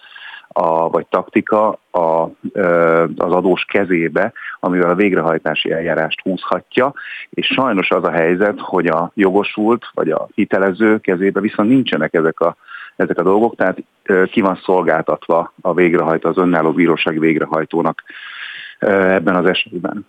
a, 0.57 0.89
vagy 0.89 1.05
taktika 1.09 1.79
a, 1.91 2.29
az 3.17 3.31
adós 3.31 3.65
kezébe, 3.65 4.33
amivel 4.59 4.89
a 4.89 4.95
végrehajtási 4.95 5.71
eljárást 5.71 6.21
húzhatja, 6.21 6.93
és 7.29 7.45
sajnos 7.45 7.89
az 7.91 8.03
a 8.03 8.11
helyzet, 8.11 8.59
hogy 8.59 8.87
a 8.87 9.11
jogosult 9.13 9.85
vagy 9.93 10.09
a 10.09 10.27
hitelező 10.33 10.97
kezébe 10.99 11.39
viszont 11.39 11.69
nincsenek 11.69 12.13
ezek 12.13 12.39
a, 12.39 12.55
ezek 12.95 13.19
a 13.19 13.23
dolgok, 13.23 13.55
tehát 13.55 13.77
ki 14.31 14.41
van 14.41 14.59
szolgáltatva 14.63 15.53
a 15.61 15.73
végrehajtó, 15.73 16.29
az 16.29 16.37
önálló 16.37 16.71
bíróság 16.71 17.19
végrehajtónak 17.19 18.03
ebben 18.79 19.35
az 19.35 19.45
esetben. 19.45 20.05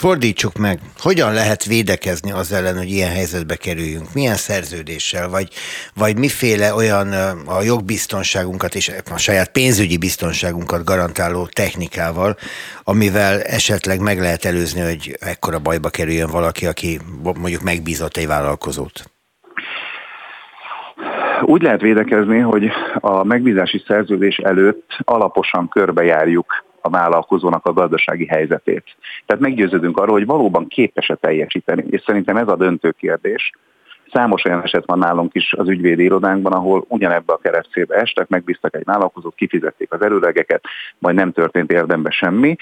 Fordítsuk 0.00 0.56
meg, 0.56 0.78
hogyan 0.98 1.32
lehet 1.32 1.64
védekezni 1.64 2.32
az 2.32 2.52
ellen, 2.52 2.76
hogy 2.76 2.90
ilyen 2.90 3.10
helyzetbe 3.10 3.56
kerüljünk? 3.56 4.14
Milyen 4.14 4.34
szerződéssel, 4.34 5.28
vagy, 5.28 5.48
vagy 5.94 6.18
miféle 6.18 6.74
olyan 6.74 7.12
a 7.46 7.62
jogbiztonságunkat 7.62 8.74
és 8.74 8.92
a 9.10 9.18
saját 9.18 9.52
pénzügyi 9.52 9.98
biztonságunkat 9.98 10.84
garantáló 10.84 11.46
technikával, 11.46 12.36
amivel 12.84 13.40
esetleg 13.42 14.00
meg 14.00 14.18
lehet 14.18 14.44
előzni, 14.44 14.80
hogy 14.80 15.16
ekkora 15.18 15.58
bajba 15.58 15.88
kerüljön 15.88 16.30
valaki, 16.30 16.66
aki 16.66 16.98
mondjuk 17.22 17.62
megbízott 17.62 18.16
egy 18.16 18.26
vállalkozót? 18.26 19.10
Úgy 21.42 21.62
lehet 21.62 21.80
védekezni, 21.80 22.38
hogy 22.38 22.70
a 22.94 23.24
megbízási 23.24 23.82
szerződés 23.86 24.36
előtt 24.36 24.96
alaposan 25.04 25.68
körbejárjuk 25.68 26.68
a 26.80 26.90
vállalkozónak 26.90 27.66
a 27.66 27.72
gazdasági 27.72 28.26
helyzetét. 28.26 28.84
Tehát 29.26 29.42
meggyőződünk 29.42 29.98
arról, 29.98 30.14
hogy 30.14 30.26
valóban 30.26 30.66
képes-e 30.66 31.14
teljesíteni, 31.14 31.84
és 31.90 32.02
szerintem 32.06 32.36
ez 32.36 32.48
a 32.48 32.56
döntő 32.56 32.90
kérdés. 32.90 33.52
Számos 34.12 34.44
olyan 34.44 34.62
eset 34.62 34.86
van 34.86 34.98
nálunk 34.98 35.34
is 35.34 35.52
az 35.52 35.68
ügyvédi 35.68 36.02
irodánkban, 36.02 36.52
ahol 36.52 36.84
ugyanebbe 36.88 37.32
a 37.32 37.38
keretszébe 37.42 37.94
estek, 37.94 38.28
megbíztak 38.28 38.74
egy 38.76 38.84
vállalkozót, 38.84 39.34
kifizették 39.34 39.92
az 39.92 40.02
előlegeket, 40.02 40.64
majd 40.98 41.14
nem 41.14 41.32
történt 41.32 41.72
érdembe 41.72 42.10
semmi, 42.10 42.56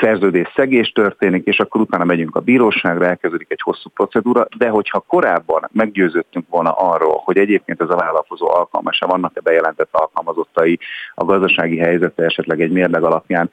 szerződés 0.00 0.52
szegés 0.54 0.88
történik, 0.88 1.46
és 1.46 1.58
akkor 1.58 1.80
utána 1.80 2.04
megyünk 2.04 2.36
a 2.36 2.40
bíróságra, 2.40 3.06
elkezdődik 3.06 3.50
egy 3.50 3.60
hosszú 3.60 3.90
procedúra, 3.94 4.46
de 4.56 4.68
hogyha 4.68 4.98
korábban 4.98 5.68
meggyőződtünk 5.72 6.46
volna 6.48 6.70
arról, 6.70 7.20
hogy 7.24 7.38
egyébként 7.38 7.80
ez 7.80 7.90
a 7.90 7.96
vállalkozó 7.96 8.50
alkalmas-e, 8.50 9.06
vannak-e 9.06 9.40
bejelentett 9.40 9.88
alkalmazottai, 9.90 10.78
a 11.14 11.24
gazdasági 11.24 11.78
helyzete 11.78 12.24
esetleg 12.24 12.60
egy 12.60 12.70
mérleg 12.70 13.02
alapján 13.02 13.50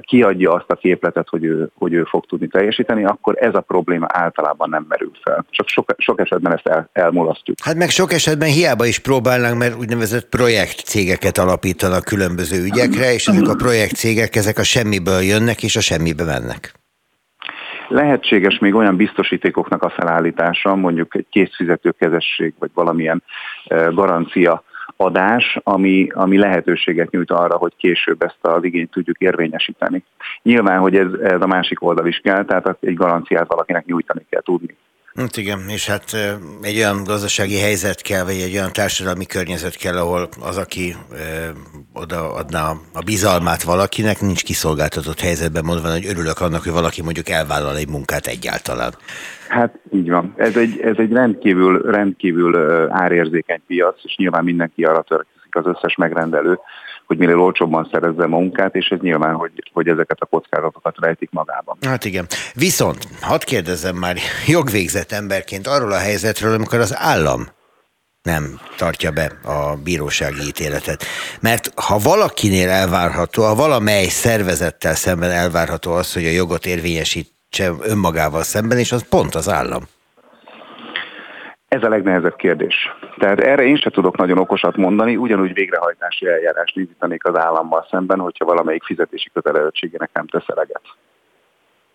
kiadja 0.00 0.52
azt 0.52 0.70
a 0.70 0.74
képletet, 0.74 1.28
hogy 1.28 1.44
ő, 1.44 1.70
hogy 1.74 1.92
ő 1.92 2.04
fog 2.04 2.26
tudni 2.26 2.46
teljesíteni, 2.46 3.04
akkor 3.04 3.36
ez 3.38 3.54
a 3.54 3.60
probléma 3.60 4.06
általában 4.08 4.68
nem 4.68 4.86
merül 4.88 5.10
fel. 5.22 5.46
Csak 5.50 5.68
sok, 5.68 5.94
sok 5.98 6.20
esetben 6.20 6.52
ezt 6.52 6.66
el, 6.66 6.88
elmulasztjuk. 6.92 7.56
Hát 7.62 7.74
meg 7.74 7.88
sok 7.88 8.12
esetben 8.12 8.48
hiába 8.48 8.84
is 8.86 8.98
próbálnánk, 8.98 9.58
mert 9.58 9.78
úgynevezett 9.78 10.28
projektcégeket 10.28 11.38
alapítanak 11.38 12.04
különböző 12.04 12.62
ügyekre, 12.62 13.12
és 13.12 13.26
ezek 13.26 13.48
a 13.48 13.54
projektcégek 13.54 14.36
ezek 14.36 14.58
a 14.58 14.62
semmiből 14.62 15.22
jönnek, 15.30 15.62
és 15.62 15.76
a 15.76 15.80
semmibe 15.80 16.24
mennek. 16.24 16.72
Lehetséges 17.88 18.58
még 18.58 18.74
olyan 18.74 18.96
biztosítékoknak 18.96 19.82
a 19.82 19.90
felállítása, 19.90 20.74
mondjuk 20.74 21.16
egy 21.16 21.26
készfizetőkezesség, 21.30 22.54
vagy 22.58 22.70
valamilyen 22.74 23.22
garancia 23.90 24.62
adás, 24.96 25.58
ami, 25.62 26.08
ami 26.14 26.38
lehetőséget 26.38 27.10
nyújt 27.10 27.30
arra, 27.30 27.56
hogy 27.56 27.72
később 27.76 28.22
ezt 28.22 28.38
az 28.40 28.64
igényt 28.64 28.90
tudjuk 28.90 29.18
érvényesíteni. 29.18 30.04
Nyilván, 30.42 30.78
hogy 30.78 30.96
ez, 30.96 31.12
ez 31.22 31.40
a 31.40 31.46
másik 31.46 31.82
oldal 31.82 32.06
is 32.06 32.18
kell, 32.18 32.44
tehát 32.44 32.76
egy 32.80 32.94
garanciát 32.94 33.48
valakinek 33.48 33.84
nyújtani 33.84 34.26
kell 34.30 34.42
tudni. 34.42 34.76
Hát 35.14 35.36
igen, 35.36 35.58
és 35.68 35.86
hát 35.86 36.04
egy 36.62 36.76
olyan 36.76 37.04
gazdasági 37.04 37.58
helyzet 37.58 38.02
kell, 38.02 38.24
vagy 38.24 38.40
egy 38.40 38.54
olyan 38.54 38.72
társadalmi 38.72 39.26
környezet 39.26 39.76
kell, 39.76 39.96
ahol 39.96 40.28
az, 40.40 40.56
aki 40.56 40.94
odaadná 41.92 42.70
a 42.92 43.02
bizalmát 43.04 43.62
valakinek, 43.62 44.20
nincs 44.20 44.42
kiszolgáltatott 44.44 45.20
helyzetben 45.20 45.64
mondva, 45.64 45.90
hogy 45.90 46.06
örülök 46.06 46.40
annak, 46.40 46.62
hogy 46.62 46.72
valaki 46.72 47.02
mondjuk 47.02 47.28
elvállal 47.28 47.76
egy 47.76 47.88
munkát 47.88 48.26
egyáltalán. 48.26 48.92
Hát 49.48 49.78
így 49.92 50.10
van. 50.10 50.34
Ez 50.36 50.56
egy, 50.56 50.80
ez 50.80 50.96
egy 50.96 51.12
rendkívül, 51.12 51.82
rendkívül 51.82 52.56
árérzékeny 52.90 53.62
piac, 53.66 53.96
és 54.02 54.14
nyilván 54.16 54.44
mindenki 54.44 54.84
arra 54.84 55.02
törekszik 55.02 55.56
az 55.56 55.66
összes 55.66 55.94
megrendelő, 55.94 56.58
hogy 57.10 57.18
minél 57.18 57.40
olcsóbban 57.40 57.88
szerezze 57.92 58.22
a 58.22 58.28
munkát, 58.28 58.74
és 58.74 58.88
ez 58.88 58.98
nyilván, 59.00 59.34
hogy, 59.34 59.52
hogy 59.72 59.88
ezeket 59.88 60.20
a 60.20 60.26
kockázatokat 60.26 60.96
rejtik 61.00 61.30
magában. 61.30 61.76
Hát 61.80 62.04
igen. 62.04 62.26
Viszont, 62.54 63.08
hadd 63.20 63.44
kérdezzem 63.44 63.96
már 63.96 64.16
jogvégzett 64.46 65.12
emberként 65.12 65.66
arról 65.66 65.92
a 65.92 65.98
helyzetről, 65.98 66.54
amikor 66.54 66.78
az 66.78 66.96
állam 66.96 67.46
nem 68.22 68.60
tartja 68.76 69.10
be 69.10 69.32
a 69.44 69.76
bírósági 69.84 70.46
ítéletet. 70.46 71.04
Mert 71.40 71.72
ha 71.74 71.98
valakinél 71.98 72.68
elvárható, 72.68 73.42
ha 73.42 73.54
valamely 73.54 74.04
szervezettel 74.04 74.94
szemben 74.94 75.30
elvárható 75.30 75.92
az, 75.92 76.12
hogy 76.12 76.24
a 76.24 76.30
jogot 76.30 76.66
érvényesítse 76.66 77.72
önmagával 77.80 78.42
szemben, 78.42 78.78
és 78.78 78.92
az 78.92 79.04
pont 79.08 79.34
az 79.34 79.48
állam. 79.48 79.82
Ez 81.70 81.82
a 81.82 81.88
legnehezebb 81.88 82.36
kérdés. 82.36 82.74
Tehát 83.18 83.40
erre 83.40 83.62
én 83.62 83.76
sem 83.76 83.92
tudok 83.92 84.16
nagyon 84.16 84.38
okosat 84.38 84.76
mondani, 84.76 85.16
ugyanúgy 85.16 85.52
végrehajtási 85.52 86.26
eljárást 86.26 86.76
indítanék 86.76 87.24
az 87.24 87.36
állammal 87.36 87.86
szemben, 87.90 88.18
hogyha 88.18 88.44
valamelyik 88.44 88.84
fizetési 88.84 89.30
kötelezettségének 89.32 90.10
nem 90.12 90.26
tesz 90.26 90.44
eleget. 90.46 90.82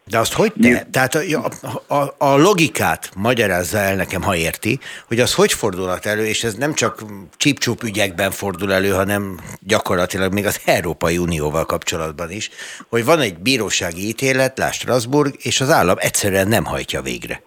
De 0.09 0.19
azt 0.19 0.33
hogy 0.33 0.53
te? 0.61 0.87
Tehát 0.91 1.15
a, 1.15 1.49
a, 1.95 2.13
a 2.17 2.37
logikát 2.37 3.09
magyarázza 3.15 3.77
el 3.77 3.95
nekem, 3.95 4.21
ha 4.21 4.35
érti, 4.35 4.79
hogy 5.07 5.19
az 5.19 5.33
hogy 5.33 5.53
fordulhat 5.53 6.05
elő, 6.05 6.25
és 6.25 6.43
ez 6.43 6.53
nem 6.53 6.73
csak 6.73 6.99
csípcsúp 7.37 7.83
ügyekben 7.83 8.31
fordul 8.31 8.73
elő, 8.73 8.89
hanem 8.89 9.39
gyakorlatilag 9.59 10.33
még 10.33 10.45
az 10.45 10.61
Európai 10.65 11.17
Unióval 11.17 11.65
kapcsolatban 11.65 12.31
is, 12.31 12.49
hogy 12.89 13.05
van 13.05 13.19
egy 13.19 13.37
bírósági 13.37 14.07
ítélet, 14.07 14.57
lásd 14.57 14.81
Strasbourg, 14.81 15.35
és 15.37 15.61
az 15.61 15.69
állam 15.69 15.95
egyszerűen 15.99 16.47
nem 16.47 16.65
hajtja 16.65 17.01
végre. 17.01 17.41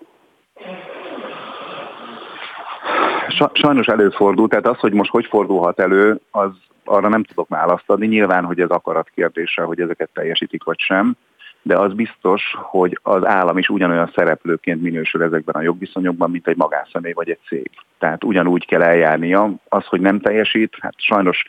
Sajnos 3.53 3.87
előfordul, 3.87 4.49
tehát 4.49 4.67
az, 4.67 4.79
hogy 4.79 4.93
most 4.93 5.11
hogy 5.11 5.27
fordulhat 5.27 5.81
elő, 5.81 6.21
az 6.31 6.51
arra 6.85 7.09
nem 7.09 7.23
tudok 7.23 7.49
választ 7.49 7.91
adni. 7.91 8.07
Nyilván, 8.07 8.45
hogy 8.45 8.61
ez 8.61 8.69
akarat 8.69 9.11
kérdése, 9.15 9.63
hogy 9.63 9.81
ezeket 9.81 10.11
teljesítik 10.13 10.65
vagy 10.65 10.79
sem, 10.79 11.17
de 11.63 11.79
az 11.79 11.95
biztos, 11.95 12.43
hogy 12.57 12.99
az 13.03 13.27
állam 13.27 13.59
is 13.59 13.69
ugyanolyan 13.69 14.13
szereplőként 14.15 14.83
minősül 14.83 15.23
ezekben 15.23 15.55
a 15.55 15.63
jogviszonyokban, 15.63 16.31
mint 16.31 16.49
egy 16.49 16.57
magánszemély 16.57 17.13
vagy 17.13 17.31
egy 17.31 17.39
cég. 17.47 17.71
Tehát 17.99 18.25
ugyanúgy 18.25 18.67
kell 18.67 18.83
eljárnia. 18.83 19.51
Az, 19.69 19.87
hogy 19.87 20.01
nem 20.01 20.21
teljesít, 20.21 20.77
hát 20.81 20.95
sajnos 20.97 21.45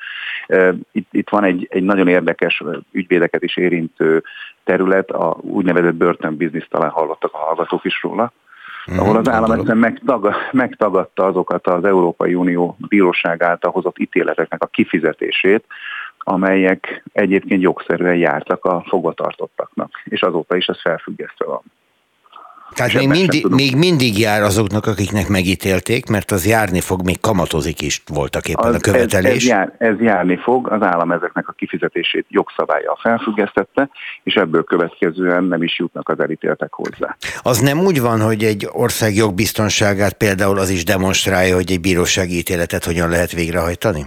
e, 0.47 0.73
itt, 0.91 1.07
itt 1.11 1.29
van 1.29 1.43
egy, 1.43 1.67
egy 1.69 1.83
nagyon 1.83 2.07
érdekes 2.07 2.63
ügyvédeket 2.91 3.43
is 3.43 3.57
érintő 3.57 4.23
terület, 4.63 5.09
a 5.09 5.37
úgynevezett 5.41 5.95
börtönbiznisz, 5.95 6.67
talán 6.69 6.89
hallottak 6.89 7.33
a 7.33 7.37
hallgatók 7.37 7.85
is 7.85 8.01
róla, 8.01 8.31
ahol 8.97 9.17
az 9.17 9.29
állam 9.29 9.51
egyszerűen 9.51 9.77
megtag, 9.77 10.35
megtagadta 10.51 11.25
azokat 11.25 11.67
az 11.67 11.85
Európai 11.85 12.35
Unió 12.35 12.77
bíróság 12.87 13.43
által 13.43 13.71
hozott 13.71 13.99
ítéleteknek 13.99 14.63
a 14.63 14.67
kifizetését, 14.67 15.65
amelyek 16.19 17.03
egyébként 17.13 17.61
jogszerűen 17.61 18.15
jártak 18.15 18.65
a 18.65 18.83
fogvatartottaknak, 18.87 19.91
és 20.03 20.21
azóta 20.21 20.55
is 20.55 20.67
ez 20.67 20.81
felfüggesztve 20.81 21.45
van. 21.45 21.61
Tehát 22.73 22.93
még 22.93 23.07
mindig, 23.07 23.45
még 23.45 23.75
mindig 23.75 24.19
jár 24.19 24.41
azoknak, 24.41 24.85
akiknek 24.85 25.27
megítélték, 25.27 26.09
mert 26.09 26.31
az 26.31 26.45
járni 26.45 26.79
fog, 26.79 27.05
még 27.05 27.19
kamatozik 27.19 27.81
is 27.81 28.01
voltak 28.07 28.47
éppen 28.47 28.67
az, 28.67 28.75
a 28.75 28.79
követelés. 28.79 29.31
Ez, 29.31 29.41
ez, 29.41 29.45
jár, 29.45 29.73
ez 29.77 29.99
járni 29.99 30.37
fog, 30.37 30.71
az 30.71 30.81
állam 30.81 31.11
ezeknek 31.11 31.47
a 31.47 31.51
kifizetését 31.51 32.25
jogszabálya 32.29 32.97
felfüggesztette, 33.01 33.89
és 34.23 34.33
ebből 34.33 34.63
következően 34.63 35.43
nem 35.43 35.63
is 35.63 35.79
jutnak 35.79 36.09
az 36.09 36.19
elítéltek 36.19 36.73
hozzá. 36.73 37.17
Az 37.41 37.59
nem 37.59 37.79
úgy 37.79 38.01
van, 38.01 38.21
hogy 38.21 38.43
egy 38.43 38.67
ország 38.71 39.15
jogbiztonságát 39.15 40.13
például 40.13 40.57
az 40.57 40.69
is 40.69 40.83
demonstrálja, 40.83 41.55
hogy 41.55 41.71
egy 41.71 41.81
bírósági 41.81 42.37
ítéletet 42.37 42.85
hogyan 42.85 43.09
lehet 43.09 43.31
végrehajtani? 43.31 44.05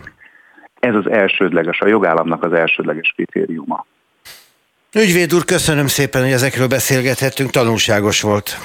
Ez 0.81 0.95
az 0.95 1.11
elsődleges, 1.11 1.81
a 1.81 1.87
jogállamnak 1.87 2.45
az 2.45 2.53
elsődleges 2.53 3.13
kritériuma. 3.15 3.87
Ügyvéd 4.95 5.35
úr, 5.35 5.45
köszönöm 5.45 5.87
szépen, 5.87 6.23
hogy 6.23 6.33
ezekről 6.33 6.67
beszélgethettünk, 6.67 7.51
tanulságos 7.51 8.21
volt. 8.21 8.57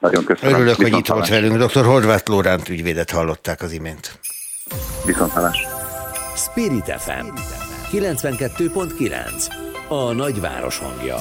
Nagyon 0.00 0.24
köszönöm. 0.24 0.54
Örülök, 0.54 0.76
Viszont 0.76 0.92
hogy 0.92 1.00
itt 1.00 1.06
volt 1.06 1.28
velünk. 1.28 1.64
Dr. 1.64 1.84
Horváth 1.84 2.30
Lóránt 2.30 2.68
ügyvédet 2.68 3.10
hallották 3.10 3.62
az 3.62 3.72
imént. 3.72 4.18
Viszontlátás. 5.04 5.66
Spirit 6.36 6.94
FM 6.98 7.26
92.9 7.96 9.12
A 9.88 10.12
nagyváros 10.12 10.78
hangja. 10.78 11.16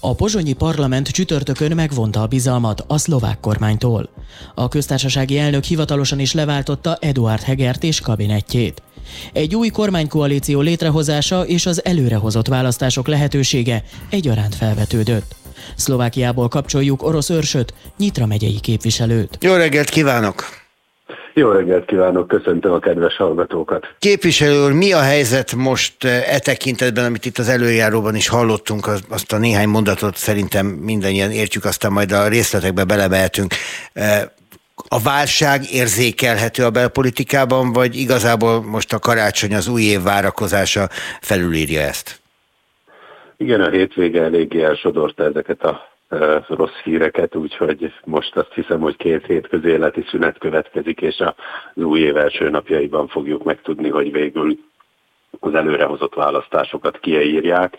A 0.00 0.14
pozsonyi 0.14 0.52
parlament 0.52 1.08
csütörtökön 1.08 1.72
megvonta 1.74 2.22
a 2.22 2.26
bizalmat 2.26 2.84
a 2.86 2.98
szlovák 2.98 3.40
kormánytól. 3.40 4.10
A 4.54 4.68
köztársasági 4.68 5.38
elnök 5.38 5.64
hivatalosan 5.64 6.18
is 6.18 6.32
leváltotta 6.32 6.96
Eduard 7.00 7.42
Hegert 7.42 7.82
és 7.82 8.00
kabinettjét. 8.00 8.82
Egy 9.32 9.54
új 9.54 9.68
kormánykoalíció 9.68 10.60
létrehozása 10.60 11.46
és 11.46 11.66
az 11.66 11.84
előrehozott 11.84 12.48
választások 12.48 13.06
lehetősége 13.06 13.82
egyaránt 14.10 14.54
felvetődött. 14.54 15.34
Szlovákiából 15.76 16.48
kapcsoljuk 16.48 17.02
orosz 17.02 17.30
őrsöt, 17.30 17.74
Nyitra 17.98 18.26
megyei 18.26 18.60
képviselőt. 18.60 19.38
Jó 19.40 19.54
reggelt 19.54 19.88
kívánok! 19.88 20.66
Jó 21.38 21.50
reggelt 21.50 21.84
kívánok, 21.84 22.28
köszöntöm 22.28 22.72
a 22.72 22.78
kedves 22.78 23.16
hallgatókat. 23.16 23.86
Képviselő 23.98 24.64
úr, 24.64 24.72
mi 24.72 24.92
a 24.92 25.00
helyzet 25.00 25.54
most 25.54 26.04
eh, 26.04 26.34
e 26.34 26.38
tekintetben, 26.38 27.04
amit 27.04 27.24
itt 27.24 27.38
az 27.38 27.48
előjáróban 27.48 28.14
is 28.14 28.28
hallottunk, 28.28 28.86
azt 29.08 29.32
a 29.32 29.38
néhány 29.38 29.68
mondatot 29.68 30.16
szerintem 30.16 30.66
mindannyian 30.66 31.30
értjük, 31.30 31.64
aztán 31.64 31.92
majd 31.92 32.12
a 32.12 32.28
részletekbe 32.28 32.84
belemehetünk. 32.84 33.54
Eh, 33.92 34.22
a 34.88 35.00
válság 35.02 35.60
érzékelhető 35.72 36.64
a 36.64 36.70
belpolitikában, 36.70 37.72
vagy 37.72 37.96
igazából 37.96 38.62
most 38.62 38.92
a 38.92 38.98
karácsony, 38.98 39.54
az 39.54 39.68
új 39.68 39.82
év 39.82 40.02
várakozása 40.02 40.88
felülírja 41.20 41.80
ezt? 41.80 42.20
Igen, 43.36 43.60
a 43.60 43.70
hétvége 43.70 44.22
eléggé 44.22 44.62
elsodorta 44.62 45.24
ezeket 45.24 45.62
a 45.62 45.88
e, 46.08 46.44
rossz 46.48 46.78
híreket, 46.84 47.34
úgyhogy 47.34 47.92
most 48.04 48.36
azt 48.36 48.52
hiszem, 48.54 48.80
hogy 48.80 48.96
két 48.96 49.26
hét 49.26 49.48
közéleti 49.48 50.04
szünet 50.10 50.38
következik, 50.38 51.00
és 51.00 51.18
az 51.74 51.82
új 51.84 52.00
év 52.00 52.16
első 52.16 52.50
napjaiban 52.50 53.08
fogjuk 53.08 53.44
megtudni, 53.44 53.88
hogy 53.88 54.12
végül 54.12 54.58
az 55.40 55.54
előrehozott 55.54 56.14
választásokat 56.14 56.98
kiírják. 56.98 57.76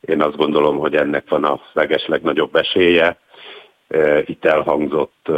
Én 0.00 0.22
azt 0.22 0.36
gondolom, 0.36 0.78
hogy 0.78 0.94
ennek 0.94 1.28
van 1.28 1.44
a 1.44 1.60
legeslegnagyobb 1.72 2.56
esélye 2.56 3.18
itt 4.24 4.44
elhangzott 4.44 5.28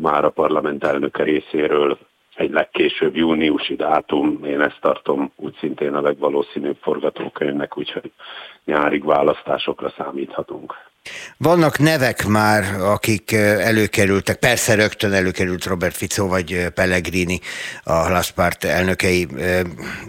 már 0.00 0.24
a 0.24 0.30
parlament 0.30 0.86
részéről 1.12 1.98
egy 2.34 2.50
legkésőbb 2.50 3.16
júniusi 3.16 3.76
dátum, 3.76 4.44
én 4.44 4.60
ezt 4.60 4.78
tartom 4.80 5.32
úgy 5.36 5.56
szintén 5.60 5.94
a 5.94 6.00
legvalószínűbb 6.00 6.76
forgatókönyvnek, 6.82 7.78
úgyhogy 7.78 8.12
nyárig 8.64 9.04
választásokra 9.04 9.92
számíthatunk. 9.96 10.74
Vannak 11.36 11.78
nevek 11.78 12.26
már, 12.26 12.62
akik 12.80 13.32
előkerültek, 13.32 14.38
persze 14.38 14.74
rögtön 14.74 15.12
előkerült 15.12 15.64
Robert 15.64 15.96
Fico 15.96 16.26
vagy 16.28 16.66
Pellegrini, 16.74 17.40
a 17.84 18.08
Lászpárt 18.08 18.64
elnökei. 18.64 19.26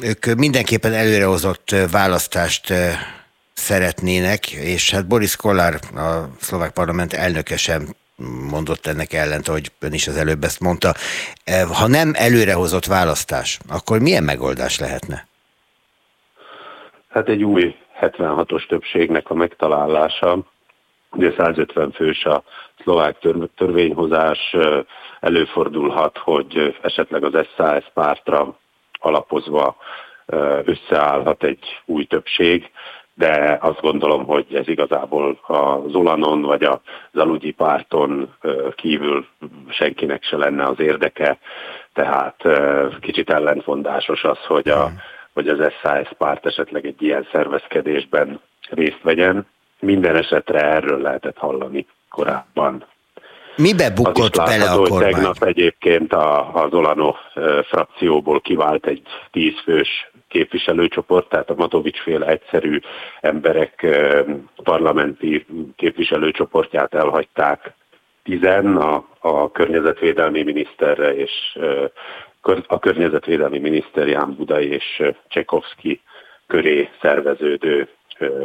Ők 0.01 0.25
mindenképpen 0.37 0.93
előrehozott 0.93 1.75
választást 1.91 2.73
szeretnének, 3.55 4.51
és 4.51 4.91
hát 4.91 5.07
Boris 5.07 5.35
Kollár, 5.35 5.73
a 5.95 6.29
szlovák 6.39 6.71
parlament 6.71 7.13
elnöke 7.13 7.57
sem 7.57 7.95
mondott 8.49 8.85
ennek 8.85 9.13
ellent, 9.13 9.47
ahogy 9.47 9.71
ön 9.79 9.93
is 9.93 10.07
az 10.07 10.17
előbb 10.17 10.43
ezt 10.43 10.59
mondta. 10.59 10.93
Ha 11.73 11.87
nem 11.87 12.11
előrehozott 12.15 12.85
választás, 12.85 13.59
akkor 13.69 13.99
milyen 13.99 14.23
megoldás 14.23 14.79
lehetne? 14.79 15.27
Hát 17.09 17.29
egy 17.29 17.43
új 17.43 17.75
76-os 18.01 18.67
többségnek 18.67 19.29
a 19.29 19.33
megtalálása, 19.33 20.39
ugye 21.11 21.33
150 21.37 21.91
fős 21.91 22.23
a 22.23 22.43
szlovák 22.83 23.17
törvényhozás, 23.55 24.55
előfordulhat, 25.19 26.17
hogy 26.17 26.77
esetleg 26.81 27.23
az 27.23 27.47
SAS 27.57 27.91
pártra 27.93 28.57
alapozva 28.99 29.75
összeállhat 30.65 31.43
egy 31.43 31.81
új 31.85 32.05
többség, 32.05 32.71
de 33.17 33.57
azt 33.61 33.81
gondolom, 33.81 34.25
hogy 34.25 34.45
ez 34.53 34.67
igazából 34.67 35.39
a 35.47 35.87
Zolanon 35.87 36.41
vagy 36.41 36.63
a 36.63 36.81
Zalugyi 37.11 37.51
párton 37.51 38.35
kívül 38.75 39.27
senkinek 39.69 40.23
se 40.23 40.37
lenne 40.37 40.63
az 40.63 40.79
érdeke, 40.79 41.37
tehát 41.93 42.35
kicsit 42.99 43.29
ellentmondásos 43.29 44.23
az, 44.23 44.37
hogy, 44.47 44.69
a, 44.69 44.91
hogy 45.33 45.47
az 45.47 45.71
SAS 45.81 46.09
párt 46.17 46.45
esetleg 46.45 46.85
egy 46.85 47.01
ilyen 47.01 47.27
szervezkedésben 47.31 48.39
részt 48.69 49.01
vegyen. 49.01 49.47
Minden 49.79 50.15
esetre 50.15 50.59
erről 50.59 51.01
lehetett 51.01 51.37
hallani 51.37 51.87
korábban. 52.09 52.85
Mibe 53.55 53.89
bukott 53.91 54.35
az 54.35 54.49
bele 54.49 54.71
a 54.71 54.77
kormány? 54.77 55.11
Tegnap 55.11 55.43
egyébként 55.43 56.13
a, 56.13 56.53
az 56.53 56.73
Olano 56.73 57.15
frakcióból 57.63 58.41
kivált 58.41 58.85
egy 58.85 59.01
tízfős 59.31 60.11
képviselőcsoport, 60.35 61.29
tehát 61.29 61.49
a 61.49 61.55
Matovics 61.57 61.99
féle 61.99 62.25
egyszerű 62.25 62.79
emberek 63.21 63.85
parlamenti 64.63 65.45
képviselőcsoportját 65.75 66.93
elhagyták 66.93 67.73
tizen, 68.23 68.77
a, 68.77 69.05
a 69.19 69.51
környezetvédelmi 69.51 70.43
miniszterre 70.43 71.15
és 71.15 71.31
a 72.67 72.79
környezetvédelmi 72.79 73.59
miniszter 73.59 74.07
Ján 74.07 74.35
Budai 74.35 74.67
és 74.67 75.03
Csekovszki 75.27 76.01
köré 76.47 76.89
szerveződő 77.01 77.87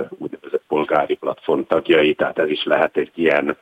úgynevezett 0.08 0.64
polgári 0.68 1.14
platform 1.14 1.60
tagjai, 1.60 2.14
tehát 2.14 2.38
ez 2.38 2.48
is 2.48 2.64
lehet 2.64 2.96
egy 2.96 3.12
ilyen, 3.14 3.56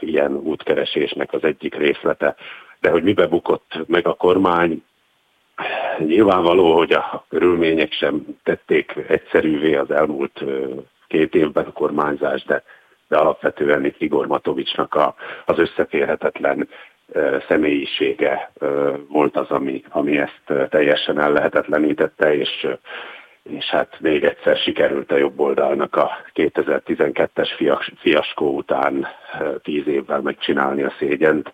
ilyen 0.00 0.32
útkeresésnek 0.32 1.32
az 1.32 1.44
egyik 1.44 1.74
részlete. 1.74 2.36
De 2.80 2.90
hogy 2.90 3.02
mibe 3.02 3.26
bukott 3.26 3.78
meg 3.86 4.06
a 4.06 4.14
kormány, 4.14 4.82
Nyilvánvaló, 5.98 6.76
hogy 6.76 6.92
a 6.92 7.24
körülmények 7.28 7.92
sem 7.92 8.24
tették 8.42 8.94
egyszerűvé 9.08 9.74
az 9.74 9.90
elmúlt 9.90 10.44
két 11.06 11.34
évben 11.34 11.64
a 11.64 11.72
kormányzás, 11.72 12.44
de, 12.44 12.62
de 13.08 13.16
alapvetően 13.16 13.84
itt 13.84 14.00
Igor 14.00 14.26
Matovicsnak 14.26 14.94
a, 14.94 15.14
az 15.44 15.58
összeférhetetlen 15.58 16.68
személyisége 17.48 18.50
volt 19.08 19.36
az, 19.36 19.50
ami, 19.50 19.82
ami 19.88 20.18
ezt 20.18 20.70
teljesen 20.70 21.20
ellehetetlenítette, 21.20 22.34
és, 22.34 22.66
és 23.42 23.64
hát 23.64 23.96
még 24.00 24.24
egyszer 24.24 24.56
sikerült 24.56 25.12
a 25.12 25.16
jobb 25.16 25.40
oldalnak 25.40 25.96
a 25.96 26.10
2012-es 26.34 27.48
fiaskó 28.00 28.56
után 28.56 29.06
tíz 29.62 29.86
évvel 29.86 30.20
megcsinálni 30.20 30.82
a 30.82 30.92
szégyent. 30.98 31.52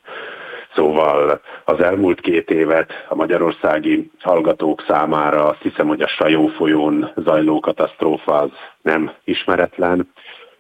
Szóval 0.74 1.40
az 1.64 1.80
elmúlt 1.80 2.20
két 2.20 2.50
évet 2.50 2.92
a 3.08 3.14
magyarországi 3.14 4.10
hallgatók 4.20 4.84
számára 4.88 5.44
azt 5.44 5.62
hiszem, 5.62 5.86
hogy 5.86 6.02
a 6.02 6.08
Sajó 6.08 6.46
folyón 6.46 7.12
zajló 7.16 7.60
katasztrófa 7.60 8.32
az 8.32 8.50
nem 8.82 9.12
ismeretlen. 9.24 10.12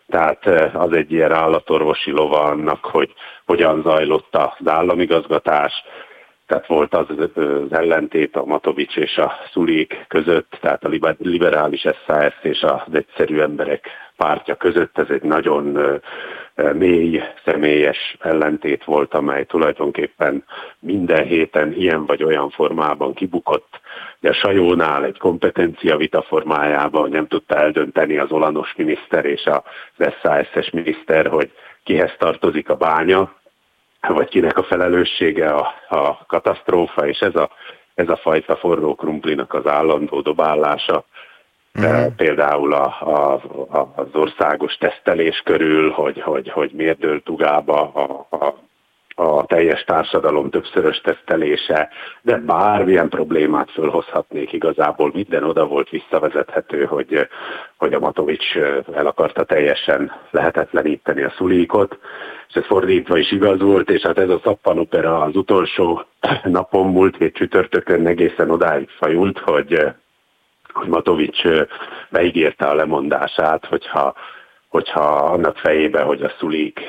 Tehát 0.06 0.46
eh, 0.46 0.82
az 0.82 0.92
egy 0.92 1.12
ilyen 1.12 1.32
állatorvosi 1.32 2.10
lova 2.10 2.40
annak, 2.40 2.84
hogy 2.84 3.12
hogyan 3.46 3.82
zajlott 3.82 4.36
az 4.36 4.68
államigazgatás, 4.68 5.72
tehát 6.46 6.66
volt 6.66 6.94
az, 6.94 7.06
az 7.34 7.72
ellentét 7.72 8.36
a 8.36 8.44
Matovics 8.44 8.96
és 8.96 9.18
a 9.18 9.32
Szulék 9.52 10.04
között, 10.08 10.58
tehát 10.60 10.84
a 10.84 10.90
liberális 11.18 11.80
SZSZ 11.80 12.42
és 12.42 12.62
az 12.62 12.94
egyszerű 12.94 13.40
emberek 13.40 13.88
pártja 14.16 14.54
között. 14.54 14.98
Ez 14.98 15.08
egy 15.08 15.22
nagyon 15.22 15.78
mély, 16.54 17.22
személyes 17.44 18.16
ellentét 18.20 18.84
volt, 18.84 19.14
amely 19.14 19.44
tulajdonképpen 19.44 20.44
minden 20.78 21.24
héten 21.24 21.72
ilyen 21.72 22.06
vagy 22.06 22.22
olyan 22.22 22.50
formában 22.50 23.14
kibukott. 23.14 23.80
De 24.20 24.28
a 24.28 24.32
Sajónál 24.32 25.04
egy 25.04 25.18
kompetencia 25.18 25.96
vita 25.96 26.22
formájában 26.22 27.10
nem 27.10 27.26
tudta 27.26 27.54
eldönteni 27.54 28.18
az 28.18 28.30
olanos 28.30 28.74
miniszter 28.76 29.24
és 29.24 29.44
az 29.46 29.62
SZSZ-es 29.96 30.70
miniszter, 30.70 31.26
hogy 31.26 31.50
kihez 31.84 32.14
tartozik 32.18 32.68
a 32.68 32.76
bánya, 32.76 33.34
vagy 34.08 34.28
kinek 34.28 34.58
a 34.58 34.62
felelőssége 34.62 35.48
a, 35.48 35.74
a 35.88 36.24
katasztrófa, 36.26 37.06
és 37.06 37.18
ez 37.18 37.36
a, 37.36 37.50
ez 37.94 38.08
a 38.08 38.16
fajta 38.16 38.56
forró 38.56 38.94
krumplinak 38.94 39.54
az 39.54 39.66
állandó 39.66 40.20
dobálása, 40.20 41.04
Mm. 41.80 42.06
Például 42.16 42.72
a, 42.72 42.84
a, 43.00 43.32
a, 43.78 43.92
az 43.96 44.06
országos 44.12 44.74
tesztelés 44.74 45.42
körül, 45.44 45.90
hogy, 45.90 46.20
hogy, 46.20 46.50
hogy 46.50 46.70
miért 46.74 46.98
dőlt 46.98 47.28
ugába 47.28 47.92
a, 47.92 48.26
a, 48.36 48.54
a 49.16 49.46
teljes 49.46 49.84
társadalom 49.84 50.50
többszörös 50.50 51.00
tesztelése, 51.00 51.88
de 52.22 52.36
bármilyen 52.36 53.08
problémát 53.08 53.70
fölhozhatnék 53.70 54.52
igazából, 54.52 55.10
minden 55.14 55.44
oda 55.44 55.66
volt 55.66 55.88
visszavezethető, 55.88 56.84
hogy, 56.84 57.28
hogy 57.76 57.92
a 57.92 57.98
Matovics 57.98 58.56
el 58.92 59.06
akarta 59.06 59.44
teljesen 59.44 60.12
lehetetleníteni 60.30 61.22
a 61.22 61.32
szulíkot, 61.36 61.98
és 62.48 62.54
ez 62.54 62.66
fordítva 62.66 63.18
is 63.18 63.32
igaz 63.32 63.60
volt, 63.60 63.90
és 63.90 64.02
hát 64.02 64.18
ez 64.18 64.28
a 64.28 64.40
szappanopera 64.44 65.20
az 65.20 65.36
utolsó 65.36 66.02
napon 66.44 66.86
múlt 66.86 67.16
hét 67.16 67.34
csütörtökön 67.34 68.06
egészen 68.06 68.50
odáig 68.50 68.88
fajult, 68.88 69.38
hogy 69.38 69.54
hogy 69.74 69.94
Matovics 70.86 71.42
beígérte 72.10 72.66
a 72.66 72.74
lemondását, 72.74 73.66
hogyha, 73.66 74.14
hogyha 74.68 75.02
annak 75.16 75.56
fejébe, 75.56 76.02
hogy 76.02 76.22
a 76.22 76.32
Szulik 76.38 76.80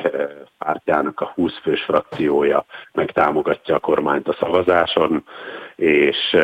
pártjának 0.57 1.19
a 1.19 1.31
20 1.35 1.53
fős 1.61 1.83
frakciója 1.83 2.65
megtámogatja 2.93 3.75
a 3.75 3.79
kormányt 3.79 4.27
a 4.27 4.35
szavazáson, 4.39 5.23
és 5.75 6.35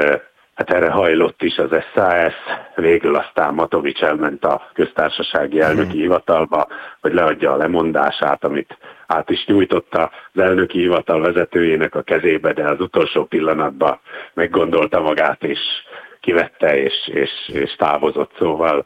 hát 0.56 0.72
erre 0.72 0.90
hajlott 0.90 1.42
is 1.42 1.58
az 1.58 1.70
SAS, 1.94 2.34
végül 2.76 3.16
aztán 3.16 3.54
Matovics 3.54 4.02
elment 4.02 4.46
a 4.46 4.70
köztársasági 4.74 5.60
elnöki 5.60 5.98
hivatalba, 5.98 6.68
hogy 7.02 7.14
leadja 7.14 7.52
a 7.52 7.58
lemondását, 7.58 8.44
amit 8.44 8.78
át 9.08 9.30
is 9.30 9.46
nyújtotta. 9.46 10.12
Az 10.34 10.42
elnöki 10.42 10.80
hivatal 10.80 11.22
vezetőjének 11.22 11.96
a 11.96 12.02
kezébe, 12.02 12.54
de 12.54 12.64
az 12.64 12.80
utolsó 12.80 13.26
pillanatban 13.26 14.00
meggondolta 14.34 15.00
magát, 15.02 15.44
és 15.44 15.60
kivette 16.22 16.78
és, 16.78 16.94
és, 17.06 17.30
és 17.54 17.76
távozott, 17.76 18.32
szóval, 18.38 18.86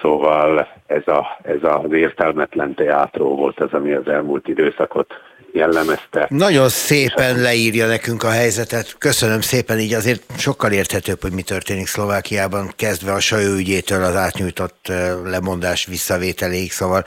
szóval 0.00 0.68
ez, 0.86 1.06
a, 1.06 1.38
ez 1.42 1.62
az 1.62 1.92
értelmetlen 1.92 2.74
teátró 2.74 3.36
volt 3.36 3.60
az, 3.60 3.72
ami 3.72 3.92
az 3.92 4.08
elmúlt 4.08 4.48
időszakot 4.48 5.14
jellemezte. 5.52 6.26
Nagyon 6.28 6.68
szépen 6.68 7.40
leírja 7.40 7.86
nekünk 7.86 8.22
a 8.22 8.30
helyzetet. 8.30 8.94
Köszönöm 8.98 9.40
szépen, 9.40 9.78
így 9.78 9.92
azért 9.94 10.22
sokkal 10.38 10.72
érthetőbb, 10.72 11.22
hogy 11.22 11.32
mi 11.32 11.42
történik 11.42 11.86
Szlovákiában, 11.86 12.72
kezdve 12.76 13.12
a 13.12 13.20
Sajó 13.20 13.54
ügyétől 13.54 14.04
az 14.04 14.16
átnyújtott 14.16 14.92
lemondás 15.24 15.86
visszavételéig, 15.86 16.72
szóval 16.72 17.04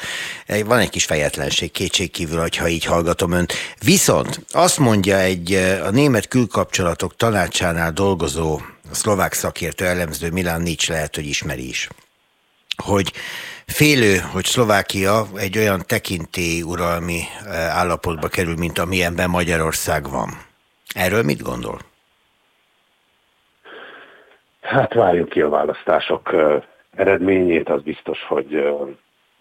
van 0.66 0.80
egy 0.80 0.90
kis 0.90 1.06
fejetlenség 1.06 1.72
kétségkívül, 1.72 2.40
hogyha 2.40 2.68
így 2.68 2.86
hallgatom 2.86 3.32
önt. 3.32 3.54
Viszont 3.86 4.40
azt 4.52 4.80
mondja 4.80 5.18
egy 5.18 5.54
a 5.86 5.90
német 5.90 6.28
külkapcsolatok 6.28 7.16
tanácsánál 7.16 7.92
dolgozó 7.92 8.60
a 8.92 8.94
szlovák 8.94 9.34
szakértő 9.34 9.86
elemző 9.86 10.30
Milán 10.32 10.62
Nietzs 10.62 10.90
lehet, 10.90 11.16
hogy 11.16 11.26
ismeri 11.26 11.68
is, 11.68 11.88
hogy 12.84 13.12
félő, 13.66 14.18
hogy 14.34 14.44
Szlovákia 14.44 15.24
egy 15.36 15.58
olyan 15.58 15.82
uralmi 16.66 17.20
eh, 17.46 17.78
állapotba 17.78 18.28
kerül, 18.28 18.56
mint 18.56 18.78
amilyenben 18.78 19.30
Magyarország 19.30 20.10
van. 20.10 20.30
Erről 20.96 21.24
mit 21.24 21.42
gondol? 21.42 21.80
Hát 24.62 24.94
várjuk 24.94 25.30
ki 25.30 25.42
a 25.42 25.50
választások 25.50 26.34
eh, 26.34 26.62
eredményét, 26.96 27.70
az 27.70 27.82
biztos, 27.82 28.20
hogy 28.28 28.56
eh, 28.56 28.74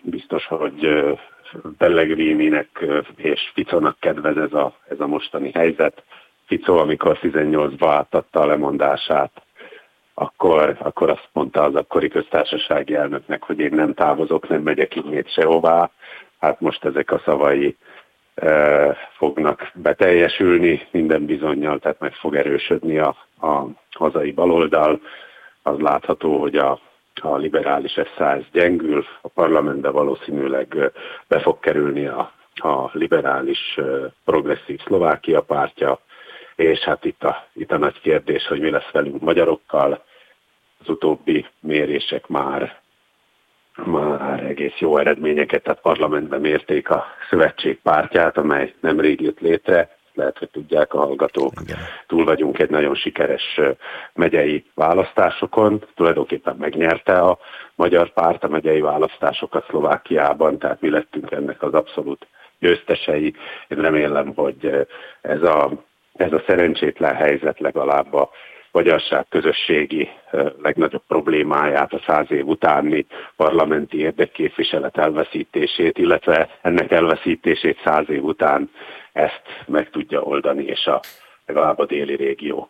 biztos, 0.03 0.47
hogy 0.47 0.89
Pellegrininek 1.79 2.85
és 3.17 3.51
Ficónak 3.55 3.97
kedvez 4.01 4.37
ez 4.37 4.53
a, 4.53 4.75
ez 4.89 5.01
a 5.01 5.07
mostani 5.07 5.51
helyzet. 5.53 6.03
Fico, 6.51 6.77
amikor 6.79 7.19
18-ba 7.23 7.87
átadta 7.87 8.41
a 8.41 8.47
lemondását, 8.47 9.31
akkor, 10.15 10.77
akkor 10.79 11.11
azt 11.11 11.29
mondta 11.33 11.63
az 11.63 11.75
akkori 11.75 12.09
köztársasági 12.09 12.95
elnöknek, 12.95 13.43
hogy 13.43 13.59
én 13.59 13.71
nem 13.75 13.95
távozok, 13.95 14.49
nem 14.49 14.63
megyek 14.63 14.97
innét 14.97 15.33
sehová. 15.33 15.91
Hát 16.41 16.61
most 16.61 16.85
ezek 16.85 17.11
a 17.11 17.23
szavai 17.25 17.77
e, 18.35 18.97
fognak 19.17 19.71
beteljesülni 19.75 20.87
minden 20.91 21.25
bizonyal, 21.27 21.79
tehát 21.79 22.01
meg 22.01 22.13
fog 22.13 22.37
erősödni 22.37 22.99
a, 22.99 23.17
a 23.41 23.65
hazai 23.91 24.33
baloldal. 24.33 25.01
Az 25.63 25.79
látható, 25.79 26.41
hogy 26.41 26.57
a, 26.57 26.81
a 27.23 27.37
liberális 27.37 27.93
SZSZ 27.93 28.51
gyengül, 28.53 29.05
a 29.21 29.29
parlamentbe 29.29 29.91
valószínűleg 29.91 30.93
be 31.29 31.41
fog 31.41 31.61
kerülni 31.61 32.07
a, 32.07 32.33
a 32.55 32.91
liberális 32.93 33.79
progresszív 34.25 34.81
Szlovákia 34.85 35.41
pártja, 35.41 36.01
és 36.61 36.79
hát 36.79 37.05
itt 37.05 37.25
a, 37.25 37.47
itt 37.53 37.73
a 37.73 37.79
nagy 37.79 38.01
kérdés, 38.01 38.47
hogy 38.47 38.61
mi 38.61 38.71
lesz 38.71 38.91
velünk 38.93 39.21
magyarokkal, 39.21 40.05
az 40.81 40.89
utóbbi 40.89 41.47
mérések 41.61 42.27
már 42.27 42.81
már 43.85 44.45
egész 44.45 44.79
jó 44.79 44.99
eredményeket, 44.99 45.63
tehát 45.63 45.81
parlamentben 45.81 46.41
mérték 46.41 46.91
a 46.91 47.05
szövetség 47.31 47.81
pártját, 47.83 48.37
amely 48.37 48.75
nemrég 48.81 49.21
jött 49.21 49.41
létre, 49.41 49.97
lehet, 50.15 50.39
hogy 50.39 50.51
tudják 50.51 50.95
a 50.95 50.99
hallgatók, 50.99 51.53
Igen. 51.63 51.79
túl 52.07 52.25
vagyunk 52.25 52.59
egy 52.59 52.71
nagyon 52.71 52.95
sikeres 52.95 53.61
megyei 54.13 54.65
választásokon, 54.75 55.85
tulajdonképpen 55.95 56.57
megnyerte 56.57 57.19
a 57.19 57.39
magyar 57.75 58.13
párt 58.13 58.45
a 58.45 58.49
megyei 58.49 58.81
választásokat 58.81 59.67
Szlovákiában, 59.69 60.59
tehát 60.59 60.81
mi 60.81 60.91
lettünk 60.91 61.31
ennek 61.31 61.63
az 61.63 61.75
abszolút 61.75 62.27
győztesei. 62.59 63.35
Én 63.69 63.81
remélem, 63.81 64.35
hogy 64.35 64.87
ez 65.21 65.43
a, 65.43 65.71
ez 66.21 66.33
a 66.33 66.43
szerencsétlen 66.47 67.15
helyzet 67.15 67.61
legalább 67.61 68.15
a 68.15 68.31
magyarság 68.73 69.27
közösségi 69.29 70.09
legnagyobb 70.63 71.03
problémáját, 71.09 71.93
a 71.93 72.01
száz 72.07 72.31
év 72.31 72.47
utáni 72.47 73.07
parlamenti 73.37 73.99
érdekképviselet 73.99 74.99
elveszítését, 74.99 75.99
illetve 75.99 76.49
ennek 76.63 76.91
elveszítését 76.91 77.81
száz 77.85 78.11
év 78.11 78.25
után 78.25 78.71
ezt 79.13 79.43
meg 79.67 79.91
tudja 79.91 80.21
oldani, 80.23 80.65
és 80.65 80.87
a 80.87 81.01
legalább 81.53 81.79
a 81.79 81.87
déli 81.87 82.17
régiók 82.17 82.69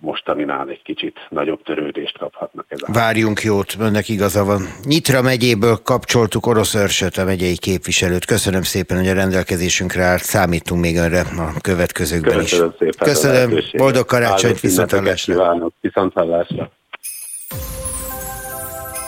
mostaninál 0.00 0.68
egy 0.68 0.82
kicsit 0.82 1.16
nagyobb 1.28 1.62
törődést 1.62 2.18
kaphatnak. 2.18 2.64
Ez 2.68 2.78
Várjunk 2.86 3.42
jót, 3.42 3.74
önnek 3.80 4.08
igaza 4.08 4.44
van. 4.44 4.62
Nyitra 4.84 5.22
megyéből 5.22 5.76
kapcsoltuk 5.84 6.46
Orosz 6.46 6.74
Örsöt, 6.74 7.16
a 7.16 7.24
megyei 7.24 7.58
képviselőt. 7.58 8.24
Köszönöm 8.24 8.62
szépen, 8.62 8.96
hogy 8.96 9.08
a 9.08 9.14
rendelkezésünkre 9.14 10.02
állt. 10.02 10.22
Számítunk 10.22 10.80
még 10.80 10.96
önre 10.96 11.20
a 11.20 11.60
következőkben 11.60 12.38
Köszönöm 12.38 12.68
is. 12.68 12.76
Szépen 12.78 13.08
Köszönöm, 13.08 13.58
boldog 13.76 14.04
karácsonyt, 14.04 14.60
viszontlátásra. 14.60 15.32
Kívánok, 15.32 15.72
viszontlátásra. 15.80 16.70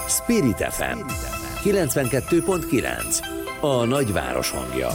Spirit 0.09 0.65
FM 0.71 0.99
92.9 1.65 3.19
A 3.61 3.85
nagyváros 3.85 4.51
hangja 4.51 4.89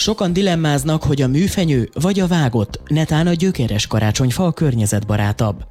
Sokan 0.00 0.32
dilemmáznak, 0.32 1.02
hogy 1.02 1.22
a 1.22 1.28
műfenyő 1.28 1.88
vagy 2.02 2.20
a 2.20 2.26
vágott, 2.26 2.80
netán 2.88 3.26
a 3.26 3.32
gyökeres 3.32 3.86
karácsonyfa 3.86 4.44
a 4.44 4.52
környezetbarátabb. 4.52 5.64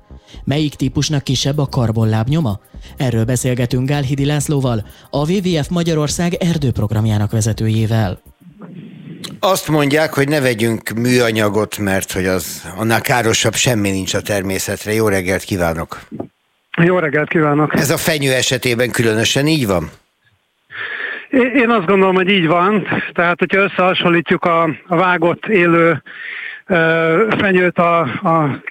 Melyik 0.43 0.75
típusnak 0.75 1.23
kisebb 1.23 1.57
a 1.57 1.67
karbonlábnyoma? 1.67 2.59
Erről 2.97 3.25
beszélgetünk 3.25 3.89
Gálhidi 3.89 4.25
Lászlóval, 4.25 4.85
a 5.09 5.31
WWF 5.31 5.67
Magyarország 5.69 6.33
erdőprogramjának 6.33 7.31
vezetőjével. 7.31 8.21
Azt 9.39 9.67
mondják, 9.67 10.13
hogy 10.13 10.27
ne 10.27 10.39
vegyünk 10.39 10.89
műanyagot, 10.89 11.77
mert 11.77 12.11
hogy 12.11 12.25
az 12.25 12.61
annál 12.77 13.01
károsabb 13.01 13.53
semmi 13.53 13.89
nincs 13.89 14.13
a 14.13 14.21
természetre. 14.21 14.93
Jó 14.93 15.07
reggelt 15.07 15.43
kívánok! 15.43 16.07
Jó 16.83 16.97
reggelt 16.99 17.29
kívánok! 17.29 17.75
Ez 17.75 17.89
a 17.89 17.97
fenyő 17.97 18.33
esetében 18.33 18.91
különösen 18.91 19.47
így 19.47 19.67
van? 19.67 19.91
Én 21.29 21.69
azt 21.69 21.85
gondolom, 21.85 22.15
hogy 22.15 22.29
így 22.29 22.47
van. 22.47 22.87
Tehát, 23.11 23.39
hogyha 23.39 23.61
összehasonlítjuk 23.61 24.45
a, 24.45 24.63
a 24.87 24.95
vágott 24.95 25.45
élő 25.45 26.01
fenyőt 27.37 27.77
a, 27.77 27.99
a 28.01 28.61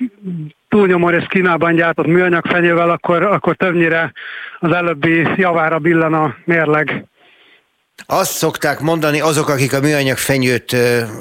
túlnyomó 0.69 1.09
rész 1.09 1.27
Kínában 1.27 1.75
gyártott 1.75 2.07
műanyag 2.07 2.47
fenyővel, 2.47 2.91
akkor, 2.91 3.23
akkor 3.23 3.57
többnyire 3.57 4.13
az 4.59 4.73
előbbi 4.73 5.27
javára 5.37 5.79
billen 5.79 6.15
a 6.15 6.35
mérleg. 6.45 7.05
Azt 8.07 8.33
szokták 8.33 8.81
mondani 8.81 9.21
azok, 9.21 9.49
akik 9.49 9.73
a 9.73 9.81
műanyag 9.81 10.17
fenyőt 10.17 10.77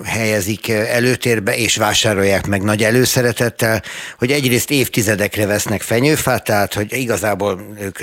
helyezik 0.06 0.70
előtérbe 0.70 1.56
és 1.56 1.78
vásárolják 1.78 2.48
meg 2.48 2.62
nagy 2.62 2.84
előszeretettel, 2.84 3.82
hogy 4.18 4.32
egyrészt 4.32 4.72
évtizedekre 4.72 5.46
vesznek 5.46 5.82
fenyőfát, 5.82 6.44
tehát 6.44 6.74
hogy 6.74 6.94
igazából 6.94 7.60
ők 7.82 7.98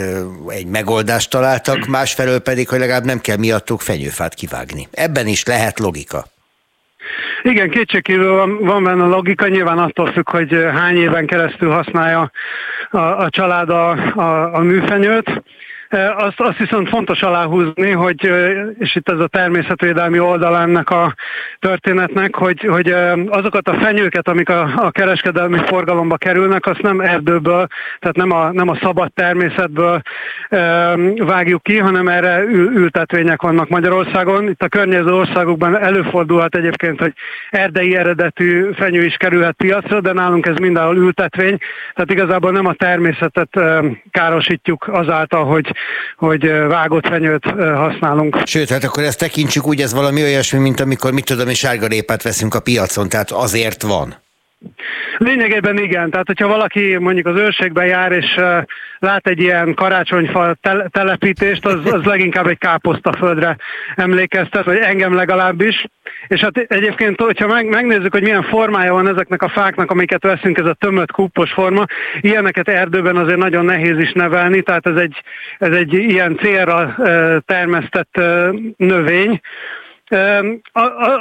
egy 0.48 0.66
megoldást 0.66 1.30
találtak, 1.30 1.86
másfelől 1.86 2.38
pedig, 2.38 2.68
hogy 2.68 2.78
legalább 2.78 3.04
nem 3.04 3.20
kell 3.20 3.36
miattuk 3.36 3.80
fenyőfát 3.80 4.34
kivágni. 4.34 4.88
Ebben 4.92 5.26
is 5.26 5.44
lehet 5.44 5.78
logika. 5.78 6.24
Igen, 7.42 7.70
kétségkívül 7.70 8.32
van, 8.36 8.58
van 8.58 8.84
benne 8.84 9.04
logika, 9.04 9.48
nyilván 9.48 9.78
attól 9.78 10.12
függ, 10.12 10.30
hogy 10.30 10.56
hány 10.72 10.96
éven 10.96 11.26
keresztül 11.26 11.70
használja 11.70 12.30
a, 12.90 12.98
a 12.98 13.30
család 13.30 13.68
a, 13.70 13.90
a, 13.90 14.54
a 14.54 14.58
műfenyőt. 14.58 15.42
Azt, 16.16 16.40
azt 16.40 16.58
viszont 16.58 16.88
fontos 16.88 17.22
aláhúzni, 17.22 17.90
hogy, 17.90 18.32
és 18.78 18.96
itt 18.96 19.08
ez 19.08 19.18
a 19.18 19.26
természetvédelmi 19.26 20.18
oldal 20.18 20.58
ennek 20.58 20.90
a 20.90 21.14
történetnek, 21.58 22.34
hogy, 22.34 22.60
hogy 22.60 22.94
azokat 23.28 23.68
a 23.68 23.78
fenyőket, 23.80 24.28
amik 24.28 24.48
a, 24.48 24.70
a 24.76 24.90
kereskedelmi 24.90 25.58
forgalomba 25.66 26.16
kerülnek, 26.16 26.66
azt 26.66 26.82
nem 26.82 27.00
erdőből, 27.00 27.66
tehát 27.98 28.16
nem 28.16 28.30
a, 28.30 28.52
nem 28.52 28.68
a 28.68 28.78
szabad 28.82 29.12
természetből 29.12 30.02
vágjuk 31.16 31.62
ki, 31.62 31.78
hanem 31.78 32.08
erre 32.08 32.42
ültetvények 32.74 33.42
vannak 33.42 33.68
Magyarországon. 33.68 34.48
Itt 34.48 34.62
a 34.62 34.68
környező 34.68 35.12
országokban 35.12 35.78
előfordulhat 35.78 36.56
egyébként, 36.56 37.00
hogy 37.00 37.12
erdei 37.50 37.96
eredetű 37.96 38.70
fenyő 38.72 39.04
is 39.04 39.16
kerülhet 39.16 39.56
piacra, 39.56 40.00
de 40.00 40.12
nálunk 40.12 40.46
ez 40.46 40.56
mindenhol 40.56 40.96
ültetvény, 40.96 41.58
tehát 41.94 42.10
igazából 42.10 42.50
nem 42.50 42.66
a 42.66 42.74
természetet 42.74 43.60
károsítjuk 44.10 44.88
azáltal, 44.88 45.44
hogy 45.44 45.72
hogy 46.16 46.50
vágott 46.68 47.06
fenyőt 47.06 47.44
használunk. 47.74 48.36
Sőt, 48.44 48.68
hát 48.68 48.84
akkor 48.84 49.02
ezt 49.02 49.18
tekintsük 49.18 49.66
úgy, 49.66 49.80
ez 49.80 49.94
valami 49.94 50.22
olyasmi, 50.22 50.58
mint 50.58 50.80
amikor, 50.80 51.12
mit 51.12 51.24
tudom, 51.24 51.48
és 51.48 51.58
sárgarépát 51.58 52.22
veszünk 52.22 52.54
a 52.54 52.60
piacon, 52.60 53.08
tehát 53.08 53.30
azért 53.30 53.82
van. 53.82 54.16
Lényegében 55.18 55.78
igen, 55.78 56.10
tehát 56.10 56.26
hogyha 56.26 56.48
valaki 56.48 56.96
mondjuk 56.96 57.26
az 57.26 57.38
őrségben 57.38 57.86
jár, 57.86 58.12
és 58.12 58.34
uh, 58.36 58.62
lát 58.98 59.26
egy 59.26 59.40
ilyen 59.40 59.74
karácsonyfa 59.74 60.56
tel- 60.60 60.90
telepítést, 60.90 61.66
az, 61.66 61.92
az 61.92 62.04
leginkább 62.04 62.46
egy 62.46 62.58
káposztaföldre 62.58 63.56
emlékeztet, 63.94 64.64
vagy 64.64 64.76
engem 64.76 65.14
legalábbis. 65.14 65.86
És 66.28 66.40
hát 66.40 66.56
egyébként, 66.56 67.20
hogyha 67.20 67.46
meg, 67.46 67.66
megnézzük, 67.66 68.12
hogy 68.12 68.22
milyen 68.22 68.42
formája 68.42 68.92
van 68.92 69.08
ezeknek 69.08 69.42
a 69.42 69.48
fáknak, 69.48 69.90
amiket 69.90 70.22
veszünk, 70.22 70.58
ez 70.58 70.66
a 70.66 70.74
tömött 70.74 71.10
kúpos 71.10 71.52
forma, 71.52 71.84
ilyeneket 72.20 72.68
erdőben 72.68 73.16
azért 73.16 73.38
nagyon 73.38 73.64
nehéz 73.64 73.98
is 73.98 74.12
nevelni, 74.12 74.62
tehát 74.62 74.86
ez 74.86 74.96
egy, 74.96 75.22
ez 75.58 75.72
egy 75.72 75.92
ilyen 75.92 76.36
célra 76.36 76.94
uh, 76.98 77.36
termesztett 77.46 78.16
uh, 78.18 78.56
növény, 78.76 79.40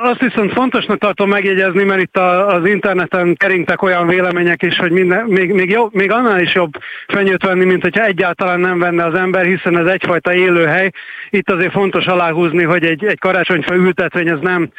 azt 0.02 0.20
viszont 0.20 0.54
fontosnak 0.54 0.98
tartom 0.98 1.30
megjegyezni, 1.30 1.84
mert 1.84 2.02
itt 2.02 2.18
az 2.18 2.66
interneten 2.66 3.36
keringtek 3.36 3.82
olyan 3.82 4.08
vélemények 4.08 4.62
is, 4.64 4.78
hogy 4.78 4.92
minden, 4.92 5.26
még, 5.26 5.52
még, 5.54 5.70
jobb, 5.70 5.94
még 5.94 6.12
annál 6.12 6.42
is 6.42 6.54
jobb 6.54 6.72
fenyőt 7.08 7.46
venni, 7.46 7.66
mint 7.66 7.82
hogyha 7.82 8.06
egyáltalán 8.06 8.60
nem 8.60 8.80
venne 8.80 9.06
az 9.06 9.14
ember, 9.14 9.46
hiszen 9.46 9.78
ez 9.78 9.86
egyfajta 9.86 10.34
élőhely. 10.34 10.92
Itt 11.30 11.50
azért 11.50 11.72
fontos 11.72 12.06
aláhúzni, 12.06 12.64
hogy 12.64 12.86
egy, 12.86 13.06
egy 13.06 13.20
karácsonyfa 13.20 13.76
ültetvény 13.76 14.32
az 14.32 14.40
nem 14.42 14.70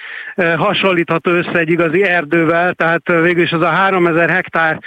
hasonlítható 0.57 1.31
össze 1.31 1.59
egy 1.59 1.71
igazi 1.71 2.03
erdővel, 2.03 2.73
tehát 2.73 3.09
végül 3.23 3.47
az 3.51 3.61
a 3.63 3.69
3000 3.69 4.31
hektár 4.31 4.79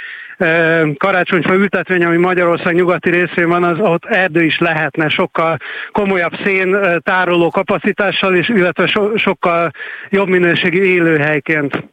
karácsonyfa 0.97 1.53
ültetvény, 1.53 2.03
ami 2.03 2.17
Magyarország 2.17 2.75
nyugati 2.75 3.09
részén 3.09 3.47
van, 3.47 3.63
az 3.63 3.79
ott 3.79 4.05
erdő 4.05 4.43
is 4.43 4.57
lehetne 4.59 5.09
sokkal 5.09 5.57
komolyabb 5.91 6.33
szén 6.43 6.77
tároló 7.03 7.49
kapacitással, 7.49 8.36
és 8.36 8.49
illetve 8.49 8.88
so, 8.88 9.17
sokkal 9.17 9.71
jobb 10.09 10.28
minőségű 10.28 10.83
élőhelyként. 10.83 11.83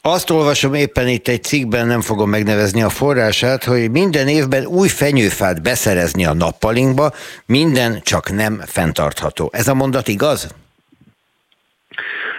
Azt 0.00 0.30
olvasom 0.30 0.74
éppen 0.74 1.08
itt 1.08 1.28
egy 1.28 1.42
cikkben, 1.42 1.86
nem 1.86 2.00
fogom 2.00 2.30
megnevezni 2.30 2.82
a 2.82 2.88
forrását, 2.88 3.64
hogy 3.64 3.90
minden 3.90 4.28
évben 4.28 4.66
új 4.66 4.88
fenyőfát 4.88 5.62
beszerezni 5.62 6.26
a 6.26 6.34
nappalinkba, 6.34 7.12
minden 7.46 8.00
csak 8.02 8.32
nem 8.32 8.60
fenntartható. 8.66 9.50
Ez 9.52 9.68
a 9.68 9.74
mondat 9.74 10.08
igaz? 10.08 10.54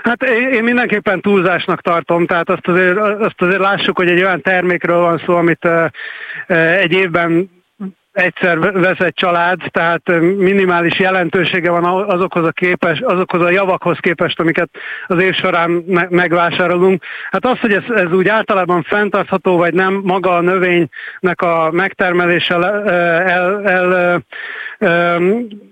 Hát 0.05 0.23
én 0.23 0.63
mindenképpen 0.63 1.21
túlzásnak 1.21 1.81
tartom, 1.81 2.25
tehát 2.25 2.49
azt 2.49 2.67
azért, 2.67 2.97
azt 2.97 3.41
azért 3.41 3.59
lássuk, 3.59 3.97
hogy 3.97 4.09
egy 4.09 4.21
olyan 4.21 4.41
termékről 4.41 4.99
van 4.99 5.21
szó, 5.25 5.35
amit 5.35 5.67
egy 6.77 6.91
évben 6.91 7.49
egyszer 8.11 8.59
vesz 8.59 8.99
egy 8.99 9.13
család, 9.13 9.59
tehát 9.71 10.07
minimális 10.37 10.99
jelentősége 10.99 11.69
van 11.69 11.83
azokhoz 12.09 12.45
a, 12.45 12.51
képes, 12.51 12.99
azokhoz 12.99 13.41
a 13.41 13.49
javakhoz 13.49 13.97
képest, 13.99 14.39
amiket 14.39 14.69
az 15.07 15.21
év 15.21 15.33
során 15.33 15.69
me- 15.69 16.09
megvásárolunk. 16.09 17.03
Hát 17.31 17.45
az, 17.45 17.59
hogy 17.59 17.73
ez, 17.73 17.83
ez 17.95 18.11
úgy 18.11 18.27
általában 18.27 18.83
fenntartható, 18.83 19.57
vagy 19.57 19.73
nem, 19.73 20.01
maga 20.03 20.35
a 20.35 20.41
növénynek 20.41 21.41
a 21.41 21.69
megtermelése 21.71 22.53
el, 22.53 22.89
el, 23.21 23.67
el 23.67 24.23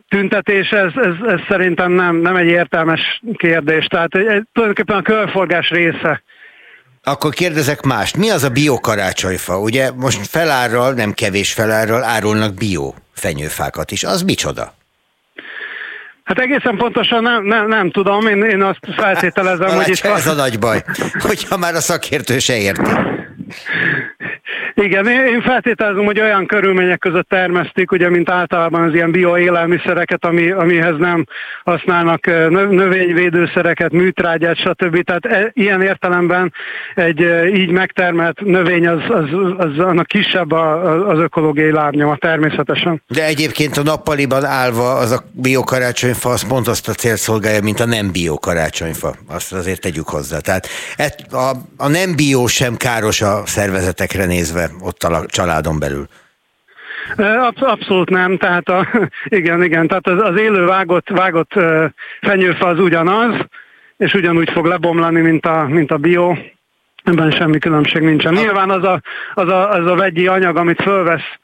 tüntetés, 0.07 0.69
ez, 0.69 0.91
ez, 0.95 1.27
ez 1.27 1.39
szerintem 1.49 1.91
nem, 1.91 2.15
nem 2.15 2.35
egy 2.35 2.47
értelmes 2.47 3.21
kérdés. 3.33 3.85
Tehát 3.85 4.15
egy, 4.15 4.43
tulajdonképpen 4.53 4.97
a 4.97 5.01
körforgás 5.01 5.69
része 5.69 6.23
akkor 7.03 7.33
kérdezek 7.33 7.81
mást. 7.81 8.17
Mi 8.17 8.29
az 8.29 8.43
a 8.43 8.49
biokarácsonyfa? 8.49 9.59
Ugye 9.59 9.91
most 9.91 10.27
felárral, 10.27 10.93
nem 10.93 11.13
kevés 11.13 11.53
felárral 11.53 12.03
árulnak 12.03 12.53
bio 12.53 12.93
fenyőfákat 13.13 13.91
is. 13.91 14.03
Az 14.03 14.21
micsoda? 14.21 14.73
Hát 16.23 16.39
egészen 16.39 16.77
pontosan 16.77 17.21
nem, 17.21 17.43
nem, 17.43 17.67
nem 17.67 17.91
tudom, 17.91 18.27
én, 18.27 18.43
én 18.43 18.61
azt 18.61 18.79
feltételezem, 18.95 19.67
Na, 19.75 19.75
hogy 19.75 19.89
itt... 19.89 20.03
Ez 20.03 20.27
a 20.27 20.33
nagy 20.33 20.59
baj, 20.59 20.83
hogyha 21.19 21.57
már 21.57 21.75
a 21.75 21.81
szakértő 21.81 22.39
se 22.39 22.57
érti. 22.57 22.91
Igen, 24.75 25.07
én 25.07 25.41
feltételezem, 25.41 26.05
hogy 26.05 26.19
olyan 26.19 26.45
körülmények 26.45 26.99
között 26.99 27.29
termesztik, 27.29 27.91
ugye, 27.91 28.09
mint 28.09 28.29
általában 28.29 28.83
az 28.83 28.93
ilyen 28.93 29.11
bioélelmiszereket, 29.11 30.25
ami, 30.25 30.51
amihez 30.51 30.97
nem 30.97 31.25
használnak 31.63 32.25
növényvédőszereket, 32.69 33.91
műtrágyát, 33.91 34.57
stb. 34.57 35.03
Tehát 35.03 35.25
e, 35.25 35.51
ilyen 35.53 35.81
értelemben 35.81 36.53
egy 36.95 37.19
így 37.55 37.69
megtermelt 37.69 38.39
növény 38.39 38.87
az, 38.87 39.01
az, 39.07 39.29
az 39.57 39.79
annak 39.79 40.07
kisebb 40.07 40.51
a, 40.51 41.07
az 41.09 41.19
ökológiai 41.19 41.71
lábnyoma 41.71 42.15
természetesen. 42.15 43.01
De 43.07 43.25
egyébként 43.25 43.77
a 43.77 43.83
nappaliban 43.83 44.45
állva 44.45 44.93
az 44.93 45.11
a 45.11 45.23
biokarácsonyfa 45.31 46.29
az 46.29 46.47
pont 46.47 46.67
azt 46.67 46.87
a 46.87 46.93
célt 46.93 47.17
szolgálja, 47.17 47.61
mint 47.61 47.79
a 47.79 47.85
nem 47.85 48.11
biokarácsonyfa. 48.11 49.15
Azt 49.27 49.53
azért 49.53 49.81
tegyük 49.81 50.07
hozzá. 50.07 50.39
Tehát 50.39 50.67
a, 51.31 51.51
a 51.77 51.87
nem 51.87 52.15
bio 52.15 52.47
sem 52.47 52.75
káros 52.77 53.21
a 53.21 53.41
szervezetekre 53.45 54.25
nézve 54.25 54.62
ott 54.79 55.03
a 55.03 55.25
családon 55.27 55.79
belül? 55.79 56.07
Abszolút 57.55 58.09
nem, 58.09 58.37
tehát 58.37 58.69
a, 58.69 58.87
igen, 59.25 59.63
igen, 59.63 59.87
tehát 59.87 60.07
az, 60.07 60.19
az 60.21 60.39
élő 60.39 60.65
vágott, 60.65 61.09
vágott 61.09 61.51
fenyőfa 62.21 62.67
az 62.67 62.79
ugyanaz, 62.79 63.35
és 63.97 64.13
ugyanúgy 64.13 64.49
fog 64.49 64.65
lebomlani, 64.65 65.21
mint 65.21 65.45
a, 65.45 65.65
mint 65.67 65.91
a 65.91 65.97
bio, 65.97 66.35
ebben 67.03 67.31
semmi 67.31 67.59
különbség 67.59 68.01
nincsen. 68.01 68.33
Nyilván 68.33 68.69
az 68.69 68.83
a, 68.83 69.01
az 69.33 69.47
a, 69.47 69.71
az 69.71 69.85
a 69.85 69.95
vegyi 69.95 70.27
anyag, 70.27 70.57
amit 70.57 70.81
fölvesz 70.81 71.37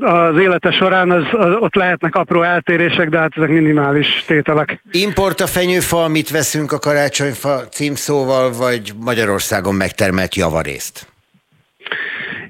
az 0.00 0.38
élete 0.38 0.70
során, 0.70 1.10
az, 1.10 1.24
az, 1.32 1.54
ott 1.58 1.74
lehetnek 1.74 2.14
apró 2.14 2.42
eltérések, 2.42 3.08
de 3.08 3.18
hát 3.18 3.32
ezek 3.36 3.48
minimális 3.48 4.24
tételek. 4.26 4.82
Import 4.90 5.40
a 5.40 5.46
fenyőfa, 5.46 6.04
amit 6.04 6.30
veszünk 6.30 6.72
a 6.72 6.78
karácsonyfa 6.78 7.68
címszóval, 7.68 8.52
vagy 8.52 8.92
Magyarországon 9.00 9.74
megtermelt 9.74 10.34
javarészt? 10.34 11.06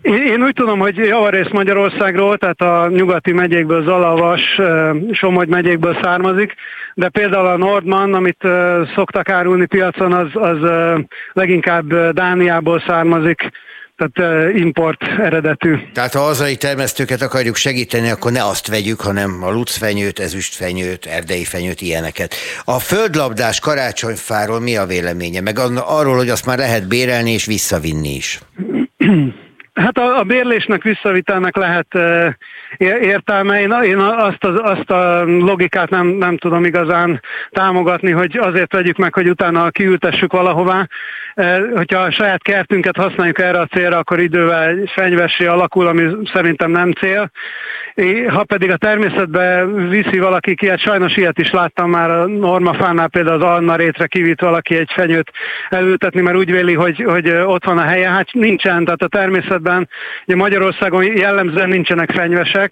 Én 0.02 0.42
úgy 0.42 0.54
tudom, 0.54 0.78
hogy 0.78 0.96
javarész 0.96 1.50
Magyarországról, 1.52 2.38
tehát 2.38 2.60
a 2.60 2.88
nyugati 2.88 3.32
megyékből, 3.32 3.82
Zalavas, 3.82 4.60
Somogy 5.12 5.48
megyékből 5.48 5.98
származik, 6.02 6.54
de 6.94 7.08
például 7.08 7.46
a 7.46 7.56
Nordman, 7.56 8.14
amit 8.14 8.48
szoktak 8.94 9.28
árulni 9.28 9.66
piacon, 9.66 10.12
az, 10.12 10.28
az 10.32 10.58
leginkább 11.32 12.10
Dániából 12.12 12.82
származik, 12.86 13.50
tehát 13.96 14.54
import 14.54 15.02
eredetű. 15.02 15.76
Tehát 15.92 16.12
ha 16.12 16.20
hazai 16.20 16.56
termesztőket 16.56 17.22
akarjuk 17.22 17.56
segíteni, 17.56 18.10
akkor 18.10 18.32
ne 18.32 18.44
azt 18.44 18.68
vegyük, 18.68 19.00
hanem 19.00 19.42
a 19.42 19.50
lucfenyőt, 19.50 20.18
ezüstfenyőt, 20.18 21.06
erdei 21.06 21.44
fenyőt, 21.44 21.80
ilyeneket. 21.80 22.34
A 22.64 22.78
földlabdás 22.78 23.60
karácsonyfáról 23.60 24.60
mi 24.60 24.76
a 24.76 24.86
véleménye? 24.86 25.40
Meg 25.40 25.58
arról, 25.86 26.16
hogy 26.16 26.28
azt 26.28 26.46
már 26.46 26.58
lehet 26.58 26.88
bérelni 26.88 27.30
és 27.30 27.46
visszavinni 27.46 28.14
is. 28.14 28.40
Hát 29.74 29.99
a, 29.99 30.19
a 30.19 30.23
bérlésnek, 30.23 30.83
visszavitelnek 30.83 31.57
lehet 31.57 31.87
értelme. 32.81 33.61
Én, 33.61 33.74
én 33.85 33.98
azt, 33.98 34.44
az, 34.44 34.61
azt 34.62 34.90
a 34.90 35.24
logikát 35.24 35.90
nem, 35.90 36.07
nem 36.07 36.36
tudom 36.36 36.65
igazán 36.65 37.20
támogatni, 37.51 38.11
hogy 38.11 38.39
azért 38.39 38.73
vegyük 38.73 38.97
meg, 38.97 39.15
hogy 39.15 39.28
utána 39.28 39.70
kiültessük 39.70 40.32
valahová. 40.32 40.81
Uh, 40.81 40.86
hogyha 41.74 42.01
a 42.01 42.11
saját 42.11 42.43
kertünket 42.43 42.97
használjuk 42.97 43.39
erre 43.39 43.59
a 43.59 43.66
célra, 43.66 43.98
akkor 43.98 44.20
idővel 44.20 44.77
fenyvessé 44.86 45.47
alakul, 45.47 45.86
ami 45.86 46.03
szerintem 46.32 46.70
nem 46.70 46.93
cél. 46.93 47.31
Ha 48.28 48.44
pedig 48.44 48.70
a 48.70 48.77
természetbe 48.77 49.65
viszi 49.66 50.19
valaki 50.19 50.55
ki, 50.55 50.69
hát 50.69 50.78
sajnos 50.78 51.16
ilyet 51.16 51.39
is 51.39 51.51
láttam 51.51 51.90
már 51.90 52.11
a 52.11 52.27
normafánál, 52.27 53.09
például 53.09 53.43
az 53.43 53.57
Anna 53.57 53.77
rétre 53.77 54.07
kivitt 54.07 54.40
valaki 54.40 54.77
egy 54.77 54.90
fenyőt 54.94 55.31
elültetni, 55.69 56.20
mert 56.20 56.36
úgy 56.36 56.51
véli, 56.51 56.74
hogy, 56.74 57.03
hogy 57.07 57.28
ott 57.28 57.65
van 57.65 57.78
a 57.78 57.82
helye. 57.82 58.09
Hát 58.09 58.32
nincsen, 58.32 58.85
tehát 58.85 59.03
a 59.03 59.09
természetben 59.09 59.89
ugye 60.27 60.36
Magyarországon 60.36 61.16
jellemzően 61.16 61.69
nincsenek 61.69 62.11
fenyvesek, 62.11 62.65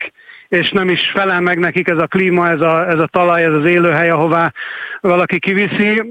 és 0.49 0.71
nem 0.71 0.89
is 0.89 1.11
felel 1.15 1.41
meg 1.41 1.59
nekik 1.59 1.89
ez 1.89 1.99
a 1.99 2.07
klíma, 2.07 2.49
ez 2.49 2.61
a, 2.61 2.89
ez 2.89 2.99
a 2.99 3.07
talaj, 3.07 3.45
ez 3.45 3.53
az 3.53 3.65
élőhely, 3.65 4.11
ahová 4.11 4.53
valaki 5.01 5.39
kiviszi. 5.39 6.03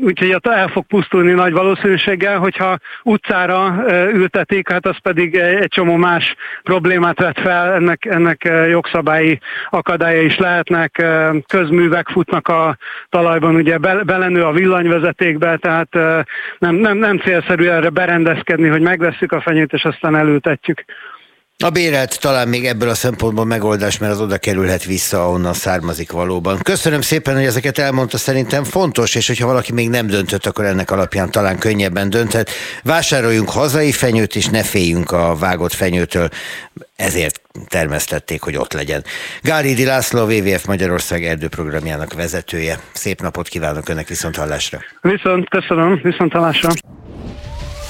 Úgyhogy 0.00 0.36
el 0.42 0.68
fog 0.68 0.86
pusztulni 0.86 1.32
nagy 1.32 1.52
valószínűséggel, 1.52 2.38
hogyha 2.38 2.78
utcára 3.02 3.84
ültetik, 4.12 4.70
hát 4.70 4.86
az 4.86 4.96
pedig 5.02 5.34
egy 5.34 5.68
csomó 5.68 5.96
más 5.96 6.34
problémát 6.62 7.18
vet 7.18 7.40
fel, 7.40 7.72
ennek, 7.72 8.04
ennek 8.04 8.48
jogszabályi 8.68 9.40
akadálya 9.70 10.22
is 10.22 10.36
lehetnek, 10.36 11.04
közművek 11.46 12.08
futnak 12.08 12.48
a 12.48 12.76
talajban, 13.08 13.54
ugye 13.54 13.78
belenő 13.78 14.44
a 14.44 14.52
villanyvezetékbe, 14.52 15.56
tehát 15.56 15.94
nem, 16.58 16.74
nem, 16.74 16.96
nem 16.96 17.18
célszerű 17.18 17.66
erre 17.66 17.88
berendezkedni, 17.88 18.68
hogy 18.68 18.82
megveszük 18.82 19.32
a 19.32 19.40
fenyőt, 19.40 19.72
és 19.72 19.84
aztán 19.84 20.16
elültetjük. 20.16 20.84
A 21.58 21.70
bérelt 21.70 22.20
talán 22.20 22.48
még 22.48 22.66
ebből 22.66 22.88
a 22.88 22.94
szempontból 22.94 23.44
megoldás, 23.44 23.98
mert 23.98 24.12
az 24.12 24.20
oda 24.20 24.38
kerülhet 24.38 24.84
vissza, 24.84 25.24
ahonnan 25.24 25.52
származik 25.52 26.12
valóban. 26.12 26.58
Köszönöm 26.62 27.00
szépen, 27.00 27.34
hogy 27.34 27.44
ezeket 27.44 27.78
elmondta, 27.78 28.16
szerintem 28.16 28.64
fontos, 28.64 29.14
és 29.14 29.26
hogyha 29.26 29.46
valaki 29.46 29.72
még 29.72 29.88
nem 29.88 30.06
döntött, 30.06 30.46
akkor 30.46 30.64
ennek 30.64 30.90
alapján 30.90 31.30
talán 31.30 31.58
könnyebben 31.58 32.10
dönthet. 32.10 32.50
Vásároljunk 32.82 33.50
hazai 33.50 33.92
fenyőt, 33.92 34.36
és 34.36 34.46
ne 34.46 34.62
féljünk 34.62 35.10
a 35.10 35.36
vágott 35.36 35.72
fenyőtől, 35.72 36.28
ezért 36.96 37.40
termesztették, 37.68 38.42
hogy 38.42 38.56
ott 38.56 38.72
legyen. 38.72 39.04
Gálidi 39.42 39.84
László, 39.84 40.20
a 40.20 40.24
WWF 40.24 40.64
Magyarország 40.64 41.24
erdőprogramjának 41.24 42.12
vezetője. 42.12 42.78
Szép 42.92 43.20
napot 43.20 43.48
kívánok 43.48 43.88
Önnek 43.88 44.08
viszont 44.08 44.36
hallásra. 44.36 44.78
Viszont, 45.00 45.48
köszönöm, 45.48 46.00
viszont 46.02 46.32
hallásra. 46.32 46.70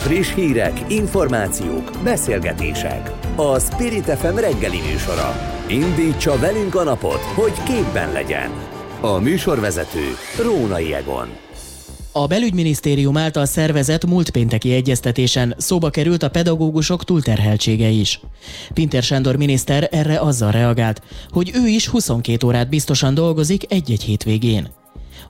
Friss 0.05 0.35
hírek, 0.35 0.85
információk, 0.89 1.91
beszélgetések. 2.03 3.11
A 3.37 3.59
Spirit 3.59 4.05
FM 4.05 4.37
reggeli 4.37 4.79
műsora. 4.91 5.37
Indítsa 5.69 6.39
velünk 6.39 6.75
a 6.75 6.83
napot, 6.83 7.21
hogy 7.21 7.53
képben 7.63 8.13
legyen. 8.13 8.51
A 9.01 9.19
műsorvezető 9.19 10.03
Rónai 10.43 10.95
Egon. 10.95 11.29
A 12.13 12.27
belügyminisztérium 12.27 13.17
által 13.17 13.47
szervezett 13.47 14.07
múlt 14.07 14.31
pénteki 14.31 14.73
egyeztetésen 14.73 15.55
szóba 15.59 15.91
került 15.91 16.23
a 16.23 16.31
pedagógusok 16.31 17.05
túlterheltsége 17.05 17.89
is. 17.89 18.21
Pinter 18.75 19.03
Sándor 19.03 19.37
miniszter 19.37 19.89
erre 19.91 20.19
azzal 20.21 20.51
reagált, 20.51 21.03
hogy 21.31 21.51
ő 21.55 21.67
is 21.67 21.89
22 21.89 22.47
órát 22.47 22.69
biztosan 22.69 23.15
dolgozik 23.15 23.73
egy-egy 23.73 24.03
hétvégén. 24.03 24.69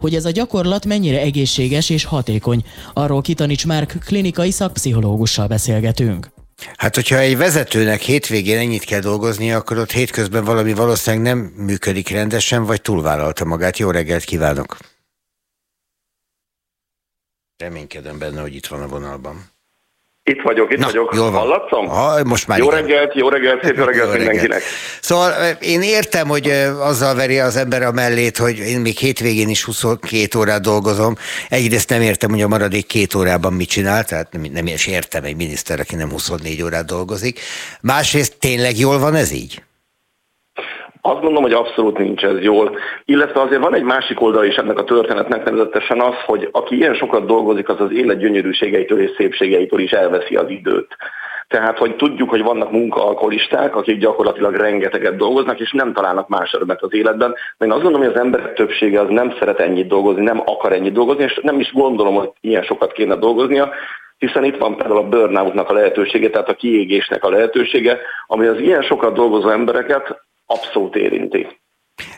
Hogy 0.05 0.15
ez 0.15 0.25
a 0.25 0.31
gyakorlat 0.31 0.87
mennyire 0.87 1.21
egészséges 1.21 1.91
és 1.91 2.05
hatékony, 2.05 2.65
arról 2.93 3.23
Kitanics 3.23 3.67
Márk 3.67 3.97
klinikai 4.05 4.51
szakpszichológussal 4.51 5.47
beszélgetünk. 5.47 6.31
Hát, 6.77 6.95
hogyha 6.95 7.19
egy 7.19 7.37
vezetőnek 7.37 8.01
hétvégén 8.01 8.59
ennyit 8.59 8.85
kell 8.85 9.01
dolgozni, 9.01 9.53
akkor 9.53 9.79
ott 9.79 9.91
hétközben 9.91 10.45
valami 10.45 10.73
valószínűleg 10.73 11.25
nem 11.25 11.39
működik 11.39 12.09
rendesen, 12.09 12.65
vagy 12.65 12.83
túlvállalta 12.83 13.45
magát. 13.45 13.79
Jó 13.79 13.91
reggelt 13.91 14.25
kívánok! 14.25 14.77
Reménykedem 17.57 18.19
benne, 18.19 18.41
hogy 18.41 18.55
itt 18.55 18.67
van 18.67 18.83
a 18.83 18.89
vonalban. 18.89 19.54
Itt 20.27 20.43
vagyok, 20.43 20.73
itt 20.73 20.79
Na, 20.79 20.87
vagyok. 20.87 21.15
Jól 21.15 21.31
van. 21.31 21.41
Hallatszom? 21.41 21.87
Ha, 21.87 22.25
most 22.25 22.47
már 22.47 22.59
jó 22.59 22.67
igen. 22.67 22.81
reggelt, 22.81 23.15
jó 23.15 23.29
reggelt, 23.29 23.65
szép 23.65 23.77
jó 23.79 23.85
reggelt 23.85 24.13
jó 24.13 24.17
mindenkinek. 24.17 24.63
Szóval 25.01 25.33
én 25.61 25.83
értem, 25.83 26.29
hogy 26.29 26.49
azzal 26.81 27.15
veri 27.15 27.39
az 27.39 27.57
ember 27.57 27.83
a 27.83 27.93
mellét, 27.93 28.37
hogy 28.37 28.59
én 28.59 28.81
még 28.81 28.99
hétvégén 28.99 29.49
is 29.49 29.65
22 29.65 30.39
órát 30.39 30.61
dolgozom. 30.61 31.15
Egyrészt 31.49 31.89
nem 31.89 32.01
értem, 32.01 32.31
hogy 32.31 32.43
a 32.43 32.49
maradék 32.49 32.87
két 32.87 33.15
órában 33.15 33.53
mit 33.53 33.69
csinál, 33.69 34.05
tehát 34.05 34.33
nem, 34.33 34.43
nem 34.53 34.67
is 34.67 34.87
értem 34.87 35.25
egy 35.25 35.37
miniszter, 35.37 35.81
aki 35.81 35.95
nem 35.95 36.11
24 36.11 36.63
órát 36.63 36.87
dolgozik. 36.87 37.41
Másrészt 37.81 38.37
tényleg 38.39 38.79
jól 38.79 38.99
van 38.99 39.15
ez 39.15 39.33
így? 39.33 39.63
Azt 41.07 41.21
gondolom, 41.21 41.43
hogy 41.43 41.53
abszolút 41.53 41.99
nincs 41.99 42.25
ez 42.25 42.43
jól. 42.43 42.79
Illetve 43.05 43.41
azért 43.41 43.63
van 43.63 43.75
egy 43.75 43.83
másik 43.83 44.21
oldal 44.21 44.45
is 44.45 44.55
ennek 44.55 44.79
a 44.79 44.85
történetnek, 44.85 45.45
nevezetesen 45.45 46.01
az, 46.01 46.15
hogy 46.27 46.49
aki 46.53 46.77
ilyen 46.77 46.95
sokat 46.95 47.27
dolgozik, 47.27 47.69
az 47.69 47.81
az 47.81 47.93
élet 47.93 48.19
gyönyörűségeitől 48.19 49.01
és 49.01 49.11
szépségeitől 49.17 49.81
is 49.81 49.91
elveszi 49.91 50.37
az 50.37 50.49
időt. 50.49 50.97
Tehát, 51.49 51.79
hogy 51.79 51.97
tudjuk, 51.97 52.31
hogy 52.31 52.43
vannak 52.43 52.71
munkaalkoholisták, 52.71 53.77
akik 53.77 53.99
gyakorlatilag 53.99 54.55
rengeteget 54.55 55.17
dolgoznak, 55.17 55.61
és 55.61 55.73
nem 55.73 55.93
találnak 55.93 56.29
más 56.29 56.53
örömet 56.53 56.83
az 56.83 56.95
életben. 56.95 57.35
De 57.59 57.67
én 57.67 57.73
azt 57.73 57.83
gondolom, 57.83 58.07
hogy 58.07 58.17
az 58.17 58.23
emberek 58.23 58.55
többsége 58.55 59.01
az 59.01 59.09
nem 59.09 59.35
szeret 59.39 59.61
ennyit 59.61 59.87
dolgozni, 59.87 60.23
nem 60.23 60.43
akar 60.45 60.73
ennyit 60.73 60.93
dolgozni, 60.93 61.23
és 61.23 61.41
nem 61.43 61.61
is 61.61 61.73
gondolom, 61.73 62.15
hogy 62.15 62.31
ilyen 62.41 62.63
sokat 62.63 62.93
kéne 62.93 63.15
dolgoznia, 63.15 63.71
hiszen 64.19 64.45
itt 64.45 64.59
van 64.59 64.77
például 64.77 64.99
a 64.99 65.09
burnoutnak 65.09 65.71
a 65.71 65.73
lehetősége, 65.73 66.31
tehát 66.31 66.49
a 66.49 66.55
kiégésnek 66.55 67.25
a 67.25 67.31
lehetősége, 67.31 67.99
ami 68.27 68.47
az 68.47 68.59
ilyen 68.59 68.83
sokat 68.83 69.15
dolgozó 69.15 69.49
embereket 69.49 70.23
abszolút 70.47 70.95
érinti. 70.95 71.47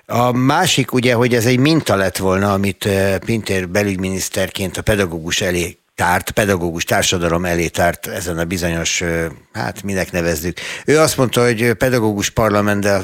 A 0.07 0.33
másik 0.33 0.93
ugye, 0.93 1.15
hogy 1.15 1.35
ez 1.35 1.47
egy 1.47 1.59
minta 1.59 1.97
lett 1.97 2.17
volna, 2.17 2.53
amit 2.53 2.87
eh, 2.87 3.19
Pintér 3.19 3.69
belügyminiszterként 3.69 4.77
a 4.77 4.83
pedagógus 4.83 5.41
elé 5.41 5.79
tárt, 5.95 6.31
pedagógus 6.31 6.85
társadalom 6.85 7.45
elé 7.45 7.69
tárt 7.69 8.07
ezen 8.07 8.39
a 8.39 8.45
bizonyos, 8.45 9.01
eh, 9.01 9.27
hát 9.53 9.83
minek 9.83 10.13
nevezzük. 10.13 10.59
Ő 10.87 10.99
azt 10.99 11.17
mondta, 11.17 11.45
hogy 11.45 11.73
pedagógus 11.73 12.31
parlament, 12.31 12.83
de 12.83 13.01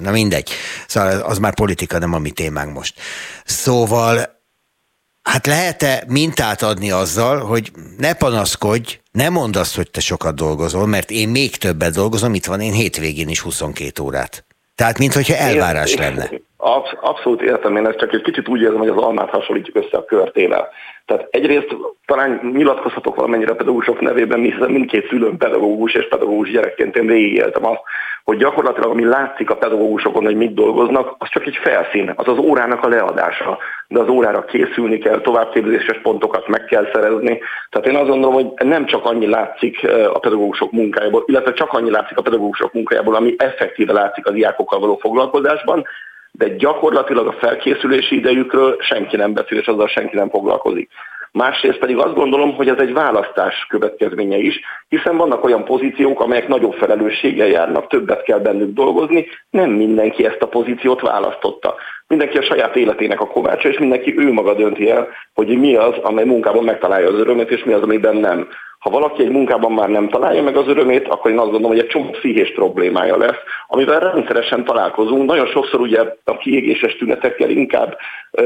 na 0.00 0.10
mindegy. 0.10 0.50
Szóval 0.86 1.20
az 1.20 1.38
már 1.38 1.54
politika, 1.54 1.98
nem 1.98 2.14
a 2.14 2.18
mi 2.18 2.30
témánk 2.30 2.74
most. 2.74 3.00
Szóval 3.44 4.34
Hát 5.26 5.46
lehet-e 5.46 6.04
mintát 6.08 6.62
adni 6.62 6.90
azzal, 6.90 7.38
hogy 7.38 7.72
ne 7.98 8.12
panaszkodj, 8.12 9.00
ne 9.12 9.28
mondd 9.28 9.56
azt, 9.56 9.76
hogy 9.76 9.90
te 9.90 10.00
sokat 10.00 10.34
dolgozol, 10.34 10.86
mert 10.86 11.10
én 11.10 11.28
még 11.28 11.56
többet 11.56 11.92
dolgozom, 11.92 12.34
itt 12.34 12.44
van 12.44 12.60
én 12.60 12.72
hétvégén 12.72 13.28
is 13.28 13.40
22 13.40 14.02
órát. 14.02 14.45
Tehát, 14.76 14.98
mintha 14.98 15.34
elvárás 15.34 15.94
lenne. 15.94 16.30
Absz- 16.56 16.98
abszolút 17.00 17.40
értem, 17.42 17.76
én 17.76 17.86
ezt 17.86 17.98
csak 17.98 18.12
egy 18.12 18.22
kicsit 18.22 18.48
úgy 18.48 18.60
érzem, 18.60 18.78
hogy 18.78 18.88
az 18.88 19.02
almát 19.02 19.30
hasonlítjuk 19.30 19.76
össze 19.76 19.96
a 19.96 20.04
körtével. 20.04 20.68
Tehát 21.06 21.26
egyrészt 21.30 21.76
talán 22.06 22.50
nyilatkozhatok 22.52 23.14
valamennyire 23.14 23.54
pedagógusok 23.54 24.00
nevében, 24.00 24.40
hiszen 24.40 24.70
mindkét 24.70 25.08
szülőm 25.08 25.36
pedagógus 25.36 25.94
és 25.94 26.08
pedagógus 26.08 26.50
gyerekként 26.50 26.96
én 26.96 27.06
végigéltem 27.06 27.66
azt, 27.66 27.80
hogy 28.24 28.36
gyakorlatilag 28.36 28.90
ami 28.90 29.04
látszik 29.04 29.50
a 29.50 29.56
pedagógusokon, 29.56 30.24
hogy 30.24 30.36
mit 30.36 30.54
dolgoznak, 30.54 31.14
az 31.18 31.28
csak 31.28 31.46
egy 31.46 31.56
felszín, 31.62 32.12
az 32.16 32.28
az 32.28 32.38
órának 32.38 32.84
a 32.84 32.88
leadása. 32.88 33.58
De 33.88 34.00
az 34.00 34.08
órára 34.08 34.44
készülni 34.44 34.98
kell, 34.98 35.20
továbbképzéses 35.20 36.00
pontokat 36.02 36.48
meg 36.48 36.64
kell 36.64 36.90
szerezni. 36.92 37.40
Tehát 37.70 37.86
én 37.86 37.96
azt 37.96 38.08
gondolom, 38.08 38.34
hogy 38.34 38.66
nem 38.68 38.86
csak 38.86 39.04
annyi 39.04 39.26
látszik 39.26 39.88
a 40.12 40.18
pedagógusok 40.18 40.72
munkájából, 40.72 41.24
illetve 41.26 41.52
csak 41.52 41.72
annyi 41.72 41.90
látszik 41.90 42.18
a 42.18 42.22
pedagógusok 42.22 42.72
munkájából, 42.72 43.14
ami 43.14 43.34
effektíve 43.38 43.92
látszik 43.92 44.26
a 44.26 44.30
diákokkal 44.30 44.78
való 44.78 44.96
foglalkozásban, 44.96 45.84
de 46.36 46.48
gyakorlatilag 46.48 47.26
a 47.26 47.32
felkészülési 47.32 48.16
idejükről 48.16 48.76
senki 48.80 49.16
nem 49.16 49.32
beszél, 49.32 49.58
és 49.58 49.66
azzal 49.66 49.88
senki 49.88 50.16
nem 50.16 50.30
foglalkozik. 50.30 50.90
Másrészt 51.32 51.78
pedig 51.78 51.96
azt 51.96 52.14
gondolom, 52.14 52.54
hogy 52.54 52.68
ez 52.68 52.78
egy 52.78 52.92
választás 52.92 53.66
következménye 53.68 54.36
is, 54.36 54.60
hiszen 54.88 55.16
vannak 55.16 55.44
olyan 55.44 55.64
pozíciók, 55.64 56.20
amelyek 56.20 56.48
nagyobb 56.48 56.72
felelősséggel 56.72 57.46
járnak, 57.46 57.86
többet 57.88 58.22
kell 58.22 58.38
bennük 58.38 58.74
dolgozni, 58.74 59.26
nem 59.50 59.70
mindenki 59.70 60.24
ezt 60.26 60.42
a 60.42 60.48
pozíciót 60.48 61.00
választotta. 61.00 61.74
Mindenki 62.08 62.38
a 62.38 62.42
saját 62.42 62.76
életének 62.76 63.20
a 63.20 63.26
kovácsa, 63.26 63.68
és 63.68 63.78
mindenki 63.78 64.18
ő 64.18 64.32
maga 64.32 64.54
dönti 64.54 64.90
el, 64.90 65.08
hogy 65.34 65.58
mi 65.58 65.74
az, 65.74 65.94
amely 66.02 66.24
munkában 66.24 66.64
megtalálja 66.64 67.08
az 67.08 67.18
örömét, 67.18 67.50
és 67.50 67.64
mi 67.64 67.72
az, 67.72 67.82
amiben 67.82 68.16
nem. 68.16 68.48
Ha 68.78 68.90
valaki 68.90 69.22
egy 69.22 69.30
munkában 69.30 69.72
már 69.72 69.88
nem 69.88 70.08
találja 70.08 70.42
meg 70.42 70.56
az 70.56 70.68
örömét, 70.68 71.08
akkor 71.08 71.30
én 71.30 71.38
azt 71.38 71.50
gondolom, 71.50 71.76
hogy 71.76 71.84
egy 71.84 71.88
csomó 71.88 72.10
pszichés 72.10 72.52
problémája 72.52 73.16
lesz, 73.16 73.38
amivel 73.66 74.00
rendszeresen 74.00 74.64
találkozunk. 74.64 75.26
Nagyon 75.26 75.46
sokszor 75.46 75.80
ugye 75.80 76.00
a 76.24 76.36
kiégéses 76.36 76.96
tünetekkel 76.96 77.50
inkább 77.50 77.96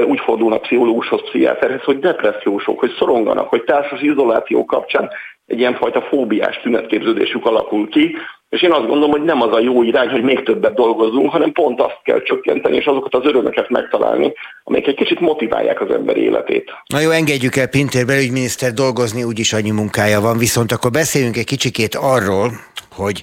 úgy 0.06 0.20
fordulnak 0.20 0.62
pszichológushoz, 0.62 1.22
pszichiáterhez, 1.22 1.82
hogy 1.82 1.98
depressziósok, 1.98 2.78
hogy 2.78 2.94
szoronganak, 2.98 3.48
hogy 3.48 3.64
társas 3.64 4.00
izoláció 4.00 4.64
kapcsán 4.64 5.10
egy 5.46 5.58
ilyenfajta 5.58 6.02
fóbiás 6.02 6.60
tünetképződésük 6.60 7.46
alakul 7.46 7.88
ki, 7.88 8.16
és 8.50 8.62
én 8.62 8.72
azt 8.72 8.86
gondolom, 8.86 9.10
hogy 9.10 9.22
nem 9.22 9.42
az 9.42 9.52
a 9.52 9.60
jó 9.60 9.82
irány, 9.82 10.08
hogy 10.08 10.22
még 10.22 10.42
többet 10.42 10.74
dolgozunk, 10.74 11.30
hanem 11.30 11.52
pont 11.52 11.80
azt 11.80 12.00
kell 12.04 12.22
csökkenteni, 12.22 12.76
és 12.76 12.84
azokat 12.84 13.14
az 13.14 13.24
örömöket 13.24 13.68
megtalálni, 13.70 14.32
amelyek 14.64 14.86
egy 14.86 14.94
kicsit 14.94 15.20
motiválják 15.20 15.80
az 15.80 15.90
ember 15.90 16.16
életét. 16.16 16.70
Na 16.86 17.00
jó, 17.00 17.10
engedjük 17.10 17.56
el 17.56 17.68
Pintér 17.68 18.06
belügyminiszter 18.06 18.72
dolgozni, 18.72 19.22
úgyis 19.22 19.52
annyi 19.52 19.70
munkája 19.70 20.20
van, 20.20 20.38
viszont 20.38 20.72
akkor 20.72 20.90
beszéljünk 20.90 21.36
egy 21.36 21.44
kicsikét 21.44 21.94
arról, 21.94 22.50
hogy 22.90 23.22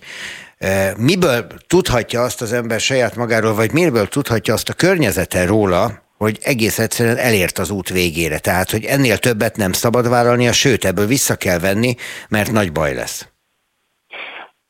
e, 0.57 0.93
miből 0.97 1.47
tudhatja 1.67 2.21
azt 2.21 2.41
az 2.41 2.53
ember 2.53 2.79
saját 2.79 3.15
magáról, 3.15 3.53
vagy 3.53 3.71
miből 3.71 4.07
tudhatja 4.07 4.53
azt 4.53 4.69
a 4.69 4.73
környezete 4.73 5.45
róla, 5.45 5.89
hogy 6.17 6.37
egész 6.41 6.79
egyszerűen 6.79 7.17
elért 7.17 7.57
az 7.57 7.69
út 7.69 7.89
végére. 7.89 8.39
Tehát, 8.39 8.71
hogy 8.71 8.83
ennél 8.85 9.17
többet 9.17 9.57
nem 9.57 9.71
szabad 9.71 10.09
vállalnia, 10.09 10.51
sőt, 10.51 10.85
ebből 10.85 11.05
vissza 11.05 11.35
kell 11.35 11.59
venni, 11.59 11.95
mert 12.29 12.51
nagy 12.51 12.71
baj 12.71 12.93
lesz. 12.93 13.27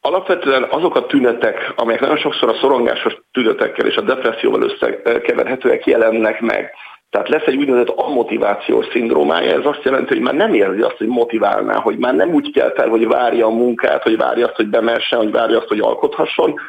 Alapvetően 0.07 0.63
azok 0.69 0.95
a 0.95 1.05
tünetek, 1.05 1.73
amelyek 1.75 2.01
nagyon 2.01 2.17
sokszor 2.17 2.49
a 2.49 2.57
szorongásos 2.61 3.17
tünetekkel 3.31 3.85
és 3.85 3.95
a 3.95 4.01
depresszióval 4.01 4.61
összekeverhetőek 4.61 5.85
jelennek 5.85 6.41
meg. 6.41 6.73
Tehát 7.09 7.29
lesz 7.29 7.45
egy 7.45 7.55
úgynevezett 7.55 7.97
amotivációs 7.97 8.85
szindrómája, 8.91 9.51
ez 9.51 9.65
azt 9.65 9.83
jelenti, 9.83 10.13
hogy 10.13 10.23
már 10.23 10.33
nem 10.33 10.53
érzi 10.53 10.81
azt, 10.81 10.97
hogy 10.97 11.07
motiválná, 11.07 11.75
hogy 11.75 11.97
már 11.97 12.15
nem 12.15 12.29
úgy 12.29 12.51
kell 12.51 12.73
fel, 12.75 12.89
hogy 12.89 13.07
várja 13.07 13.45
a 13.45 13.49
munkát, 13.49 14.03
hogy 14.03 14.17
várja 14.17 14.45
azt, 14.45 14.55
hogy 14.55 14.67
bemessen, 14.67 15.19
hogy 15.19 15.31
várja 15.31 15.57
azt, 15.57 15.67
hogy 15.67 15.79
alkothasson, 15.79 16.59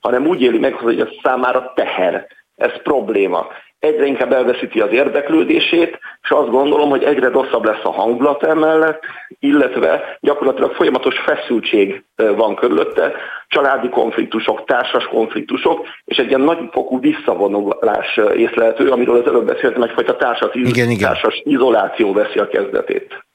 hanem 0.00 0.26
úgy 0.26 0.42
éli 0.42 0.58
meg, 0.58 0.74
hogy 0.74 1.00
ez 1.00 1.08
számára 1.22 1.72
teher, 1.74 2.26
ez 2.56 2.82
probléma 2.82 3.46
egyre 3.78 4.06
inkább 4.06 4.32
elveszíti 4.32 4.80
az 4.80 4.92
érdeklődését, 4.92 5.98
és 6.22 6.30
azt 6.30 6.50
gondolom, 6.50 6.88
hogy 6.88 7.02
egyre 7.02 7.28
rosszabb 7.28 7.64
lesz 7.64 7.84
a 7.84 7.92
hangulat 7.92 8.42
emellett, 8.42 9.02
illetve 9.38 10.18
gyakorlatilag 10.20 10.74
folyamatos 10.74 11.18
feszültség 11.18 12.04
van 12.16 12.54
körülötte, 12.54 13.12
családi 13.48 13.88
konfliktusok, 13.88 14.64
társas 14.64 15.04
konfliktusok, 15.04 15.86
és 16.04 16.16
egy 16.16 16.28
ilyen 16.28 16.40
nagyfokú 16.40 17.00
visszavonulás 17.00 18.20
észlelhető, 18.36 18.90
amiről 18.90 19.20
az 19.20 19.26
előbb 19.26 19.46
beszéltem, 19.46 19.82
egyfajta 19.82 20.16
társas, 20.16 20.50
igen, 20.52 20.90
igen. 20.90 21.08
társas 21.08 21.40
izoláció 21.44 22.12
veszi 22.12 22.38
a 22.38 22.48
kezdetét. 22.48 23.26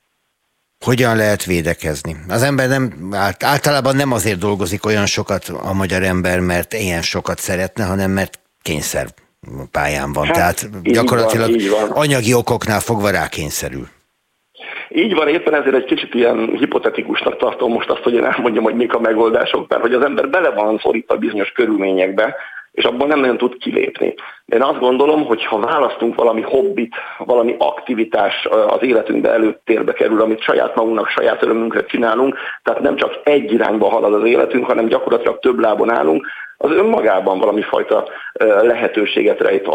Hogyan 0.86 1.16
lehet 1.16 1.46
védekezni? 1.46 2.16
Az 2.30 2.44
ember 2.44 2.68
nem, 2.68 3.14
általában 3.40 3.96
nem 3.96 4.12
azért 4.12 4.40
dolgozik 4.40 4.86
olyan 4.86 5.06
sokat 5.06 5.44
a 5.64 5.74
magyar 5.74 6.04
ember, 6.04 6.40
mert 6.40 6.74
ilyen 6.74 7.02
sokat 7.02 7.40
szeretne, 7.40 7.84
hanem 7.84 8.12
mert 8.12 8.40
kényszer 8.62 9.08
pályán 9.72 10.14
van. 10.14 10.26
Hát, 10.26 10.34
Tehát 10.36 10.82
gyakorlatilag 10.82 11.50
van, 11.70 11.88
van. 11.88 11.98
anyagi 11.98 12.34
okoknál 12.34 12.80
fogva 12.80 13.10
rákényszerül. 13.10 13.88
Így 14.90 15.16
van, 15.16 15.28
éppen 15.28 15.54
ezért 15.54 15.76
egy 15.76 15.86
kicsit 15.86 16.14
ilyen 16.14 16.50
hipotetikusnak 16.58 17.38
tartom 17.38 17.72
most 17.72 17.90
azt, 17.90 18.04
hogy 18.04 18.14
én 18.14 18.26
elmondjam, 18.26 18.64
hogy 18.64 18.76
mik 18.76 18.94
a 18.94 19.00
megoldások, 19.00 19.70
mert 19.70 19.82
hogy 19.82 19.94
az 19.94 20.04
ember 20.04 20.30
bele 20.30 20.50
van 20.50 20.80
szorítva 20.84 21.16
bizonyos 21.16 21.52
körülményekbe, 21.52 22.36
és 22.74 22.84
abból 22.84 23.08
nem 23.08 23.20
nagyon 23.20 23.38
tud 23.38 23.58
kilépni. 23.58 24.14
De 24.46 24.56
én 24.56 24.62
azt 24.62 24.80
gondolom, 24.80 25.26
hogy 25.26 25.46
ha 25.46 25.60
választunk 25.60 26.16
valami 26.16 26.42
hobbit, 26.42 26.96
valami 27.18 27.56
aktivitás 27.60 28.46
az 28.68 28.82
életünkbe 28.82 29.30
előttérbe 29.30 29.94
kerül, 29.94 30.22
amit 30.22 30.42
saját 30.42 30.76
magunknak, 30.76 31.08
saját 31.08 31.44
örömünkre 31.44 31.86
csinálunk, 31.86 32.38
tehát 32.64 32.82
nem 32.82 32.96
csak 32.96 33.20
egy 33.24 33.52
irányba 33.52 33.90
halad 33.90 34.14
az 34.14 34.26
életünk, 34.26 34.66
hanem 34.66 34.88
gyakorlatilag 34.88 35.40
több 35.40 35.60
lábon 35.60 35.90
állunk, 35.90 36.28
az 36.64 36.72
önmagában 36.72 37.40
valami 37.40 37.62
fajta 37.62 38.08
lehetőséget 38.62 39.40
rejt 39.40 39.68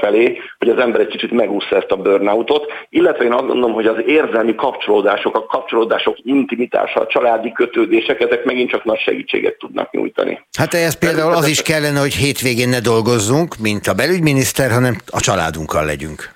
felé, 0.00 0.38
hogy 0.58 0.68
az 0.68 0.78
ember 0.78 1.00
egy 1.00 1.06
kicsit 1.06 1.30
megúszza 1.30 1.76
ezt 1.76 1.90
a 1.90 1.96
burnoutot, 1.96 2.72
illetve 2.88 3.24
én 3.24 3.32
azt 3.32 3.46
gondolom, 3.46 3.72
hogy 3.72 3.86
az 3.86 3.96
érzelmi 4.06 4.54
kapcsolódások, 4.54 5.36
a 5.36 5.44
kapcsolódások 5.44 6.16
intimitása, 6.22 7.00
a 7.00 7.06
családi 7.06 7.52
kötődések, 7.52 8.20
ezek 8.20 8.44
megint 8.44 8.70
csak 8.70 8.84
nagy 8.84 8.98
segítséget 8.98 9.58
tudnak 9.58 9.92
nyújtani. 9.92 10.40
Hát 10.58 10.74
ez 10.74 10.98
például 10.98 11.32
az 11.32 11.48
is 11.48 11.62
kellene, 11.62 12.00
hogy 12.00 12.14
hétvégén 12.14 12.68
ne 12.68 12.80
dolgozzunk, 12.80 13.56
mint 13.56 13.86
a 13.86 13.94
belügyminiszter, 13.94 14.70
hanem 14.70 14.96
a 15.06 15.20
családunkkal 15.20 15.84
legyünk. 15.84 16.35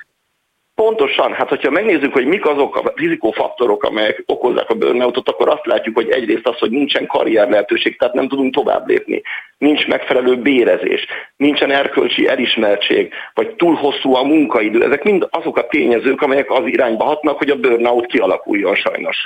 Pontosan, 0.86 1.32
hát 1.32 1.48
hogyha 1.48 1.70
megnézzük, 1.70 2.12
hogy 2.12 2.26
mik 2.26 2.46
azok 2.46 2.76
a 2.76 2.92
rizikófaktorok, 2.96 3.82
amelyek 3.82 4.22
okozzák 4.26 4.70
a 4.70 4.74
burnoutot, 4.74 5.28
akkor 5.28 5.48
azt 5.48 5.66
látjuk, 5.66 5.94
hogy 5.94 6.10
egyrészt 6.10 6.46
az, 6.46 6.58
hogy 6.58 6.70
nincsen 6.70 7.06
karrier 7.06 7.48
lehetőség, 7.48 7.98
tehát 7.98 8.14
nem 8.14 8.28
tudunk 8.28 8.54
tovább 8.54 8.88
lépni. 8.88 9.22
Nincs 9.58 9.86
megfelelő 9.86 10.36
bérezés, 10.36 11.06
nincsen 11.36 11.70
erkölcsi 11.70 12.28
elismertség, 12.28 13.12
vagy 13.34 13.54
túl 13.54 13.74
hosszú 13.74 14.14
a 14.14 14.22
munkaidő. 14.22 14.84
Ezek 14.84 15.02
mind 15.02 15.26
azok 15.30 15.56
a 15.56 15.66
tényezők, 15.66 16.22
amelyek 16.22 16.50
az 16.50 16.66
irányba 16.66 17.04
hatnak, 17.04 17.38
hogy 17.38 17.50
a 17.50 17.56
burnout 17.56 18.06
kialakuljon 18.06 18.74
sajnos. 18.74 19.16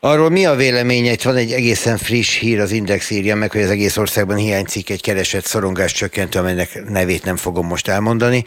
Arról 0.00 0.30
mi 0.30 0.46
a 0.46 0.54
véleménye? 0.54 1.12
Itt 1.12 1.22
van 1.22 1.36
egy 1.36 1.52
egészen 1.52 1.96
friss 1.96 2.38
hír, 2.38 2.60
az 2.60 2.72
Index 2.72 3.10
írja 3.10 3.34
meg, 3.34 3.50
hogy 3.50 3.62
az 3.62 3.70
egész 3.70 3.96
országban 3.96 4.36
hiányzik 4.36 4.90
egy 4.90 5.02
keresett 5.02 5.44
szorongás 5.44 5.92
csökkentő, 5.92 6.38
amelynek 6.38 6.68
nevét 6.88 7.24
nem 7.24 7.36
fogom 7.36 7.66
most 7.66 7.88
elmondani, 7.88 8.44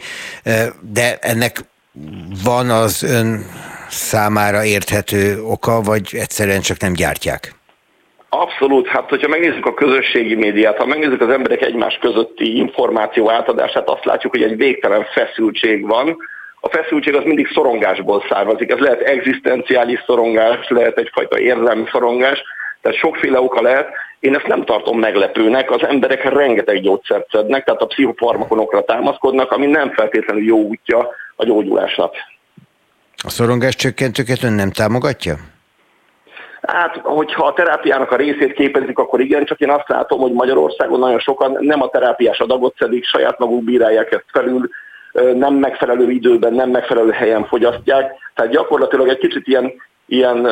de 0.92 1.18
ennek 1.20 1.58
van 2.44 2.70
az 2.70 3.02
ön 3.02 3.46
számára 3.88 4.64
érthető 4.64 5.42
oka, 5.42 5.80
vagy 5.80 6.08
egyszerűen 6.12 6.60
csak 6.60 6.80
nem 6.80 6.92
gyártják? 6.92 7.56
Abszolút, 8.28 8.86
hát 8.86 9.08
hogyha 9.08 9.28
megnézzük 9.28 9.66
a 9.66 9.74
közösségi 9.74 10.34
médiát, 10.34 10.76
ha 10.76 10.86
megnézzük 10.86 11.20
az 11.20 11.30
emberek 11.30 11.62
egymás 11.62 11.98
közötti 12.00 12.56
információ 12.56 13.30
átadását, 13.30 13.88
azt 13.88 14.04
látjuk, 14.04 14.32
hogy 14.32 14.42
egy 14.42 14.56
végtelen 14.56 15.04
feszültség 15.12 15.86
van. 15.86 16.16
A 16.60 16.68
feszültség 16.68 17.14
az 17.14 17.24
mindig 17.24 17.48
szorongásból 17.52 18.24
származik. 18.28 18.72
Ez 18.72 18.78
lehet 18.78 19.00
egzisztenciális 19.00 20.02
szorongás, 20.06 20.68
lehet 20.68 20.98
egyfajta 20.98 21.38
érzelmi 21.38 21.84
szorongás, 21.92 22.42
tehát 22.80 22.98
sokféle 22.98 23.40
oka 23.40 23.62
lehet, 23.62 23.88
Én 24.20 24.34
ezt 24.34 24.46
nem 24.46 24.64
tartom 24.64 24.98
meglepőnek, 24.98 25.70
az 25.70 25.82
emberek 25.82 26.24
rengeteg 26.24 26.80
gyógyszert 26.80 27.30
szednek, 27.30 27.64
tehát 27.64 27.80
a 27.80 27.86
pszichofarmakonokra 27.86 28.82
támaszkodnak, 28.84 29.52
ami 29.52 29.66
nem 29.66 29.90
feltétlenül 29.92 30.44
jó 30.44 30.58
útja 30.58 31.08
a 31.36 31.44
gyógyulásnak. 31.44 32.14
A 33.24 33.30
szorongás 33.30 33.74
csökkentőket 33.74 34.42
ön 34.42 34.52
nem 34.52 34.70
támogatja? 34.70 35.34
Hát, 36.62 36.96
hogyha 37.02 37.46
a 37.46 37.52
terápiának 37.52 38.12
a 38.12 38.16
részét 38.16 38.52
képezik, 38.52 38.98
akkor 38.98 39.20
igen, 39.20 39.44
csak 39.44 39.60
én 39.60 39.70
azt 39.70 39.88
látom, 39.88 40.20
hogy 40.20 40.32
Magyarországon 40.32 40.98
nagyon 40.98 41.18
sokan 41.18 41.56
nem 41.60 41.82
a 41.82 41.88
terápiás 41.88 42.38
adagot 42.38 42.74
szedik, 42.78 43.04
saját 43.04 43.38
maguk 43.38 43.64
bírálják 43.64 44.12
ezt 44.12 44.24
felül, 44.32 44.68
nem 45.34 45.54
megfelelő 45.54 46.10
időben, 46.10 46.52
nem 46.52 46.70
megfelelő 46.70 47.10
helyen 47.10 47.46
fogyasztják. 47.46 48.12
Tehát 48.34 48.52
gyakorlatilag 48.52 49.08
egy 49.08 49.18
kicsit 49.18 49.46
ilyen, 49.46 49.72
ilyen 50.08 50.48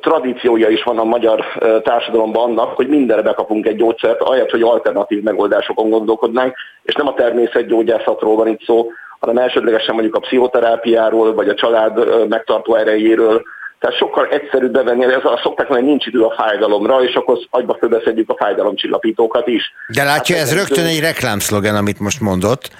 tradíciója 0.00 0.68
is 0.68 0.82
van 0.82 0.98
a 0.98 1.04
magyar 1.04 1.40
uh, 1.40 1.82
társadalomban 1.82 2.50
annak, 2.50 2.76
hogy 2.76 2.88
mindenre 2.88 3.22
bekapunk 3.22 3.66
egy 3.66 3.76
gyógyszert, 3.76 4.20
ahelyett, 4.20 4.50
hogy 4.50 4.62
alternatív 4.62 5.22
megoldásokon 5.22 5.90
gondolkodnánk, 5.90 6.54
és 6.82 6.94
nem 6.94 7.06
a 7.06 7.14
természetgyógyászatról 7.14 8.36
van 8.36 8.48
itt 8.48 8.62
szó, 8.64 8.90
hanem 9.20 9.38
elsődlegesen 9.38 9.94
mondjuk 9.94 10.14
a 10.14 10.20
pszichoterápiáról, 10.20 11.34
vagy 11.34 11.48
a 11.48 11.54
család 11.54 12.28
megtartó 12.28 12.74
erejéről, 12.74 13.42
tehát 13.78 13.96
sokkal 13.96 14.26
egyszerűbb 14.26 14.72
bevenni, 14.72 15.04
ez 15.04 15.24
a 15.24 15.40
szokták 15.42 15.68
mondani, 15.68 15.90
nincs 15.90 16.06
idő 16.06 16.22
a 16.22 16.34
fájdalomra, 16.36 17.02
és 17.02 17.14
akkor 17.14 17.38
agyba 17.50 17.76
fölbeszedjük 17.78 18.30
a 18.30 18.36
fájdalomcsillapítókat 18.38 19.46
is. 19.46 19.72
De 19.88 20.04
látja, 20.04 20.36
hát 20.36 20.44
ez 20.44 20.54
rögtön 20.54 20.84
egy 20.84 21.00
reklámszlogen, 21.00 21.76
amit 21.76 22.00
most 22.00 22.20
mondott. 22.20 22.70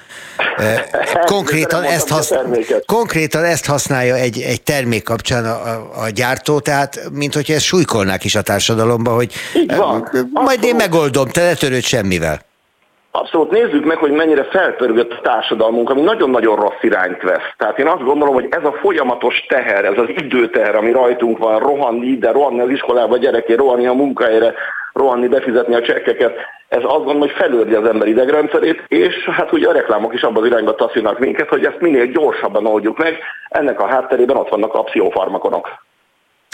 Konkrétan 1.24 1.82
ezt, 1.82 2.08
hasz... 2.08 2.32
konkrétan 2.86 3.44
ezt 3.44 3.66
használja 3.66 4.14
egy, 4.14 4.40
egy 4.40 4.62
termék 4.62 5.02
kapcsán 5.02 5.44
a, 5.44 5.48
a, 5.48 6.02
a 6.02 6.08
gyártó, 6.08 6.60
tehát 6.60 7.00
mint 7.12 7.34
hogyha 7.34 7.54
ezt 7.54 7.64
súlykolnák 7.64 8.24
is 8.24 8.34
a 8.34 8.42
társadalomba, 8.42 9.14
hogy 9.14 9.32
van. 9.66 10.08
majd 10.32 10.64
én 10.64 10.76
megoldom, 10.76 11.28
te 11.28 11.42
ne 11.42 11.54
törőd 11.54 11.82
semmivel. 11.82 12.45
Abszolút 13.18 13.50
nézzük 13.50 13.84
meg, 13.84 13.96
hogy 13.96 14.10
mennyire 14.10 14.44
felpörgött 14.44 15.12
a 15.12 15.20
társadalmunk, 15.22 15.90
ami 15.90 16.00
nagyon-nagyon 16.00 16.56
rossz 16.56 16.82
irányt 16.82 17.22
vesz. 17.22 17.54
Tehát 17.56 17.78
én 17.78 17.86
azt 17.86 18.04
gondolom, 18.04 18.34
hogy 18.34 18.46
ez 18.50 18.64
a 18.64 18.72
folyamatos 18.72 19.46
teher, 19.48 19.84
ez 19.84 19.98
az 19.98 20.08
időteher, 20.08 20.74
ami 20.74 20.92
rajtunk 20.92 21.38
van, 21.38 21.58
rohanni 21.58 22.06
ide, 22.06 22.32
rohanni 22.32 22.60
az 22.60 22.70
iskolába 22.70 23.16
gyereké, 23.16 23.54
rohanni 23.54 23.86
a 23.86 23.92
munkahelyre, 23.92 24.54
rohanni, 24.92 25.28
befizetni 25.28 25.74
a 25.74 25.82
csekkeket, 25.82 26.36
ez 26.68 26.82
azt 26.82 26.94
gondolom, 26.94 27.20
hogy 27.20 27.30
felőrdi 27.30 27.74
az 27.74 27.88
ember 27.88 28.08
idegrendszerét, 28.08 28.82
és 28.88 29.24
hát 29.24 29.52
ugye 29.52 29.68
a 29.68 29.72
reklámok 29.72 30.14
is 30.14 30.22
abban 30.22 30.42
az 30.42 30.48
irányba 30.48 30.74
taszítanak 30.74 31.18
minket, 31.18 31.48
hogy 31.48 31.64
ezt 31.64 31.80
minél 31.80 32.06
gyorsabban 32.06 32.66
oldjuk 32.66 32.98
meg. 32.98 33.18
Ennek 33.48 33.80
a 33.80 33.86
hátterében 33.86 34.36
ott 34.36 34.48
vannak 34.48 34.74
a 34.74 34.82
pszichofarmakonok. 34.82 35.85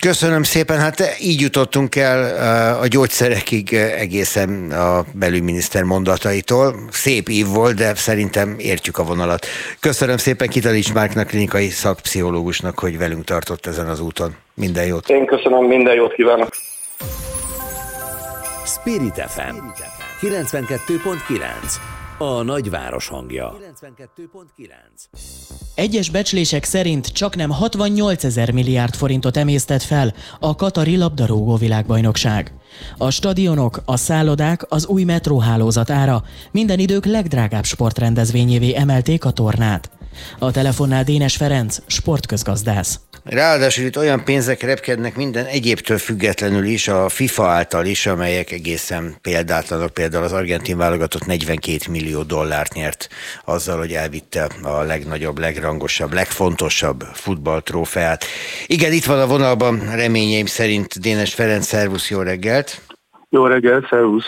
Köszönöm 0.08 0.42
szépen, 0.42 0.78
hát 0.78 1.16
így 1.20 1.40
jutottunk 1.40 1.96
el 1.96 2.24
eh, 2.24 2.80
a 2.80 2.86
gyógyszerekig 2.86 3.74
eh, 3.74 4.00
egészen 4.00 4.70
a 4.70 5.04
belügyminiszter 5.14 5.82
mondataitól. 5.82 6.74
Szép 6.90 7.28
ív 7.28 7.46
volt, 7.46 7.74
de 7.74 7.94
szerintem 7.94 8.54
értjük 8.58 8.98
a 8.98 9.04
vonalat. 9.04 9.46
Köszönöm 9.80 10.16
szépen 10.16 10.48
Kitalics 10.48 10.92
Márknak, 10.92 11.26
klinikai 11.26 11.68
szakpszichológusnak, 11.68 12.78
hogy 12.78 12.98
velünk 12.98 13.24
tartott 13.24 13.66
ezen 13.66 13.88
az 13.88 14.00
úton. 14.00 14.34
Minden 14.54 14.86
jót! 14.86 15.08
Én 15.08 15.26
köszönöm, 15.26 15.64
minden 15.64 15.94
jót 15.94 16.14
kívánok! 16.14 16.48
Spirit 18.64 19.24
FM 19.28 19.56
92.9 20.20 22.01
a 22.22 22.42
nagyváros 22.42 23.08
hangja. 23.08 23.54
92.9 23.86 24.70
Egyes 25.74 26.10
becslések 26.10 26.64
szerint 26.64 27.06
csak 27.06 27.36
nem 27.36 27.50
68 27.50 28.24
ezer 28.24 28.50
milliárd 28.50 28.94
forintot 28.94 29.36
emésztett 29.36 29.82
fel 29.82 30.14
a 30.40 30.54
Katari 30.54 30.96
labdarúgó 30.96 31.56
világbajnokság. 31.56 32.54
A 32.98 33.10
stadionok, 33.10 33.82
a 33.84 33.96
szállodák, 33.96 34.66
az 34.68 34.86
új 34.86 35.04
metróhálózat 35.04 35.90
ára 35.90 36.22
minden 36.50 36.78
idők 36.78 37.04
legdrágább 37.04 37.64
sportrendezvényévé 37.64 38.74
emelték 38.74 39.24
a 39.24 39.30
tornát. 39.30 39.90
A 40.38 40.50
telefonnál 40.50 41.04
Dénes 41.04 41.36
Ferenc, 41.36 41.78
sportközgazdász. 41.86 43.00
Ráadásul 43.24 43.84
itt 43.84 43.96
olyan 43.96 44.24
pénzek 44.24 44.62
repkednek 44.62 45.16
minden 45.16 45.44
egyébtől 45.44 45.98
függetlenül 45.98 46.64
is, 46.64 46.88
a 46.88 47.08
FIFA 47.08 47.46
által 47.46 47.86
is, 47.86 48.06
amelyek 48.06 48.50
egészen 48.50 49.16
példátlanok. 49.20 49.90
Például 49.90 50.24
az 50.24 50.32
argentin 50.32 50.76
válogatott 50.76 51.26
42 51.26 51.78
millió 51.90 52.22
dollárt 52.22 52.74
nyert 52.74 53.08
azzal, 53.44 53.78
hogy 53.78 53.92
elvitte 53.92 54.48
a 54.62 54.82
legnagyobb, 54.82 55.38
legrangosabb, 55.38 56.12
legfontosabb 56.12 57.04
futballtrófeát. 57.12 58.24
Igen, 58.66 58.92
itt 58.92 59.04
van 59.04 59.20
a 59.20 59.26
vonalban 59.26 59.94
reményeim 59.94 60.46
szerint 60.46 61.00
Dénes 61.00 61.34
Ferenc, 61.34 61.66
szervusz, 61.66 62.10
jó 62.10 62.20
reggelt! 62.20 62.91
Jó 63.34 63.46
reggelt, 63.46 63.86
szervusz! 63.88 64.24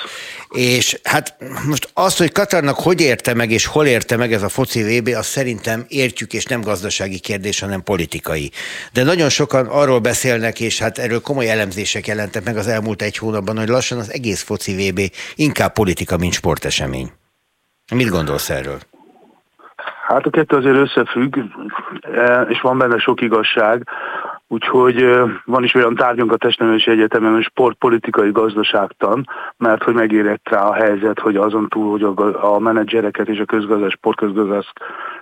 És 0.48 0.98
hát 1.02 1.36
most 1.68 1.88
azt, 1.94 2.18
hogy 2.18 2.32
Katarnak 2.32 2.76
hogy 2.76 3.00
érte 3.00 3.34
meg, 3.34 3.50
és 3.50 3.66
hol 3.66 3.86
érte 3.86 4.16
meg 4.16 4.32
ez 4.32 4.42
a 4.42 4.48
foci 4.48 4.82
VB, 4.82 5.08
azt 5.16 5.28
szerintem 5.28 5.84
értjük, 5.88 6.32
és 6.32 6.44
nem 6.44 6.60
gazdasági 6.60 7.20
kérdés, 7.20 7.60
hanem 7.60 7.82
politikai. 7.82 8.50
De 8.92 9.02
nagyon 9.02 9.28
sokan 9.28 9.66
arról 9.66 9.98
beszélnek, 9.98 10.60
és 10.60 10.78
hát 10.78 10.98
erről 10.98 11.20
komoly 11.20 11.50
elemzések 11.50 12.06
jelentek 12.06 12.44
meg 12.44 12.56
az 12.56 12.68
elmúlt 12.68 13.02
egy 13.02 13.18
hónapban, 13.18 13.58
hogy 13.58 13.68
lassan 13.68 13.98
az 13.98 14.12
egész 14.12 14.42
foci 14.42 14.72
VB 14.72 15.00
inkább 15.34 15.72
politika, 15.72 16.16
mint 16.16 16.32
sportesemény. 16.32 17.12
Mit 17.94 18.08
gondolsz 18.08 18.50
erről? 18.50 18.78
Hát 20.06 20.26
a 20.26 20.30
kettő 20.30 20.56
azért 20.56 20.76
összefügg, 20.76 21.36
e, 22.00 22.46
és 22.48 22.60
van 22.60 22.78
benne 22.78 22.98
sok 22.98 23.20
igazság. 23.20 23.88
Úgyhogy 24.48 25.06
van 25.44 25.64
is 25.64 25.74
olyan 25.74 25.94
tárgyunk 25.94 26.32
a 26.32 26.36
Testnevelési 26.36 26.90
Egyetemen, 26.90 27.32
hogy 27.32 27.42
sportpolitikai 27.42 28.30
gazdaságtan, 28.30 29.28
mert 29.56 29.82
hogy 29.82 29.94
megérett 29.94 30.48
rá 30.48 30.68
a 30.68 30.72
helyzet, 30.72 31.18
hogy 31.18 31.36
azon 31.36 31.68
túl, 31.68 31.90
hogy 31.90 32.02
a, 32.02 32.54
a 32.54 32.58
menedzsereket 32.58 33.28
és 33.28 33.38
a 33.38 33.44
közgazdás, 33.44 33.92
sportközgazdász 33.92 34.72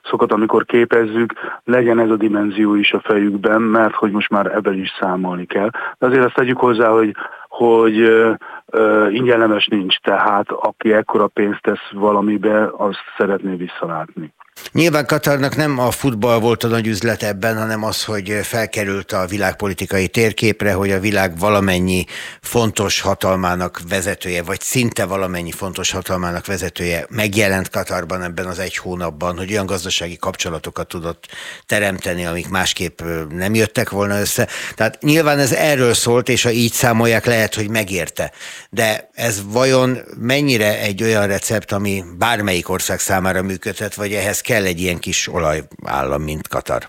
szokat, 0.02 0.32
amikor 0.32 0.64
képezzük, 0.64 1.32
legyen 1.64 1.98
ez 1.98 2.10
a 2.10 2.16
dimenzió 2.16 2.74
is 2.74 2.92
a 2.92 3.00
fejükben, 3.00 3.62
mert 3.62 3.94
hogy 3.94 4.10
most 4.10 4.30
már 4.30 4.46
ebben 4.46 4.78
is 4.78 4.92
számolni 5.00 5.46
kell. 5.46 5.70
De 5.98 6.06
azért 6.06 6.24
azt 6.24 6.34
tegyük 6.34 6.58
hozzá, 6.58 6.88
hogy 6.88 7.14
hogy 7.48 8.00
uh, 8.00 9.14
ingyenlemes 9.14 9.66
nincs, 9.66 9.96
tehát 9.98 10.50
aki 10.50 10.92
ekkora 10.92 11.26
pénzt 11.26 11.62
tesz 11.62 11.90
valamibe, 11.90 12.70
azt 12.76 13.04
szeretné 13.16 13.54
visszalátni. 13.54 14.32
Nyilván 14.72 15.06
Katarnak 15.06 15.56
nem 15.56 15.78
a 15.78 15.90
futball 15.90 16.38
volt 16.38 16.64
a 16.64 16.68
nagy 16.68 16.86
üzlet 16.86 17.22
ebben, 17.22 17.58
hanem 17.58 17.84
az, 17.84 18.04
hogy 18.04 18.38
felkerült 18.42 19.12
a 19.12 19.26
világpolitikai 19.26 20.08
térképre, 20.08 20.72
hogy 20.72 20.90
a 20.90 21.00
világ 21.00 21.38
valamennyi 21.38 22.04
fontos 22.40 23.00
hatalmának 23.00 23.80
vezetője, 23.88 24.42
vagy 24.42 24.60
szinte 24.60 25.04
valamennyi 25.04 25.50
fontos 25.50 25.90
hatalmának 25.90 26.46
vezetője 26.46 27.06
megjelent 27.08 27.70
Katarban 27.70 28.22
ebben 28.22 28.46
az 28.46 28.58
egy 28.58 28.76
hónapban, 28.76 29.36
hogy 29.36 29.52
olyan 29.52 29.66
gazdasági 29.66 30.16
kapcsolatokat 30.16 30.88
tudott 30.88 31.26
teremteni, 31.66 32.24
amik 32.24 32.48
másképp 32.48 33.00
nem 33.28 33.54
jöttek 33.54 33.90
volna 33.90 34.20
össze. 34.20 34.48
Tehát 34.74 35.02
nyilván 35.02 35.38
ez 35.38 35.52
erről 35.52 35.94
szólt, 35.94 36.28
és 36.28 36.42
ha 36.42 36.50
így 36.50 36.72
számolják, 36.72 37.26
lehet, 37.26 37.54
hogy 37.54 37.68
megérte. 37.68 38.32
De 38.70 39.10
ez 39.14 39.42
vajon 39.46 39.98
mennyire 40.20 40.80
egy 40.80 41.02
olyan 41.02 41.26
recept, 41.26 41.72
ami 41.72 42.04
bármelyik 42.18 42.68
ország 42.68 43.00
számára 43.00 43.42
működhet, 43.42 43.94
vagy 43.94 44.12
ehhez 44.12 44.40
kell 44.42 44.64
egy 44.64 44.80
ilyen 44.80 44.98
kis 44.98 45.28
olajállam, 45.28 46.22
mint 46.22 46.48
Katar? 46.48 46.82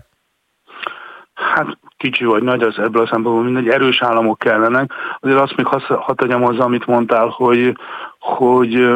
Hát 1.34 1.78
kicsi 1.98 2.26
vagy 2.26 2.44
nagy, 2.44 2.64
az 2.64 2.78
ebből 2.78 3.02
a 3.02 3.08
szempontból 3.08 3.44
mindegy, 3.44 3.68
erős 3.68 4.02
államok 4.02 4.40
kellenek. 4.40 4.92
Azért 5.20 5.40
azt 5.40 5.56
még 5.56 5.66
hadd 5.66 6.16
tegyem 6.16 6.42
hozzá, 6.42 6.64
amit 6.64 6.86
mondtál, 6.86 7.28
hogy, 7.28 7.78
hogy 8.20 8.94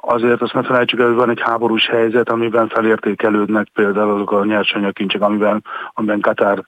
azért 0.00 0.42
azt 0.42 0.52
ne 0.52 0.62
felejtsük 0.62 1.00
el, 1.00 1.06
hogy 1.06 1.14
van 1.14 1.30
egy 1.30 1.40
háborús 1.40 1.86
helyzet, 1.88 2.28
amiben 2.28 2.68
felértékelődnek 2.68 3.68
például 3.74 4.14
azok 4.14 4.32
a 4.32 4.44
nyersanyagkincsek, 4.44 5.20
amiben, 5.20 5.64
amiben 5.92 6.20
Katár 6.20 6.64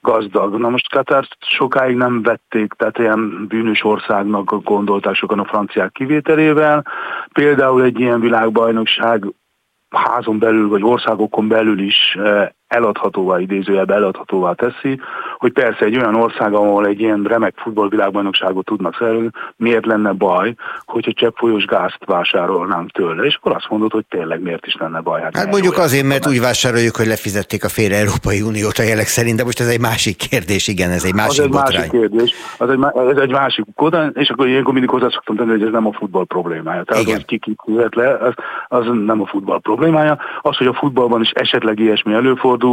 gazdag. 0.00 0.58
Na 0.58 0.68
most 0.68 0.90
Katárt 0.90 1.36
sokáig 1.40 1.96
nem 1.96 2.22
vették, 2.22 2.72
tehát 2.72 2.98
ilyen 2.98 3.46
bűnös 3.46 3.84
országnak 3.84 4.62
gondolták 4.62 5.14
sokan 5.14 5.38
a 5.38 5.44
franciák 5.44 5.92
kivételével. 5.92 6.86
Például 7.32 7.82
egy 7.82 8.00
ilyen 8.00 8.20
világbajnokság 8.20 9.24
házon 9.94 10.38
belül 10.38 10.68
vagy 10.68 10.82
országokon 10.82 11.48
belül 11.48 11.80
is 11.80 12.14
eh, 12.14 12.48
eladhatóvá, 12.74 13.38
idézőjelben 13.38 13.96
eladhatóvá 13.96 14.52
teszi, 14.52 15.00
hogy 15.38 15.52
persze 15.52 15.84
egy 15.84 15.96
olyan 15.96 16.14
ország, 16.14 16.54
ahol 16.54 16.86
egy 16.86 17.00
ilyen 17.00 17.22
remek 17.22 17.54
futballvilágbajnokságot 17.56 18.64
tudnak 18.64 18.96
szervezni, 18.98 19.30
miért 19.56 19.86
lenne 19.86 20.12
baj, 20.12 20.54
hogyha 20.86 21.12
cseppfolyós 21.12 21.64
gázt 21.64 21.98
vásárolnánk 22.06 22.90
tőle, 22.90 23.24
és 23.24 23.34
akkor 23.34 23.52
azt 23.52 23.68
mondod, 23.68 23.92
hogy 23.92 24.04
tényleg 24.08 24.42
miért 24.42 24.66
is 24.66 24.76
lenne 24.78 25.00
baj. 25.00 25.20
Hát, 25.20 25.36
hát 25.36 25.50
mondjuk 25.50 25.78
azért, 25.78 26.06
mert 26.06 26.26
úgy 26.26 26.40
vásároljuk, 26.40 26.96
hogy 26.96 27.06
lefizették 27.06 27.64
a 27.64 27.68
félre 27.68 27.96
Európai 27.96 28.42
Uniót 28.42 28.78
a 28.78 28.82
jelek 28.82 29.06
szerint, 29.06 29.36
de 29.36 29.44
most 29.44 29.60
ez 29.60 29.68
egy 29.68 29.80
másik 29.80 30.16
kérdés, 30.16 30.68
igen, 30.68 30.90
ez 30.90 31.04
egy 31.04 31.14
másik 31.14 31.38
az 31.40 31.44
egy 31.44 31.50
botrány. 31.50 31.76
másik 31.76 31.90
kérdés, 31.90 32.34
az 32.58 32.70
egy, 32.70 32.78
ez 33.12 33.16
egy 33.16 33.30
másik 33.30 33.64
kóda, 33.74 34.06
és 34.06 34.28
akkor 34.30 34.46
ilyenkor 34.46 34.72
mindig 34.72 34.90
hozzá 34.90 35.08
szoktam 35.08 35.36
tenni, 35.36 35.50
hogy 35.50 35.62
ez 35.62 35.72
nem 35.72 35.86
a 35.86 35.92
futball 35.92 36.24
problémája. 36.24 36.82
Tehát 36.82 37.02
igen. 37.02 37.14
hogy 37.14 37.24
ki 37.24 37.38
kifizet 37.38 37.94
le, 37.94 38.16
az, 38.16 38.34
az 38.68 38.86
nem 39.06 39.20
a 39.20 39.26
futball 39.26 39.60
problémája. 39.60 40.18
Az, 40.40 40.56
hogy 40.56 40.66
a 40.66 40.74
futballban 40.74 41.20
is 41.20 41.30
esetleg 41.30 41.78
ilyesmi 41.78 42.12
előfordul, 42.12 42.63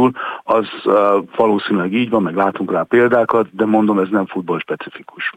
az 0.42 0.66
uh, 0.84 0.94
valószínűleg 1.36 1.92
így 1.92 2.10
van, 2.10 2.22
meg 2.22 2.34
mondhatunk 2.52 2.72
rá 2.72 2.82
példákat, 2.82 3.48
de 3.52 3.64
mondom, 3.64 3.98
ez 3.98 4.08
nem 4.10 4.26
futball 4.26 4.58
specifikus. 4.58 5.32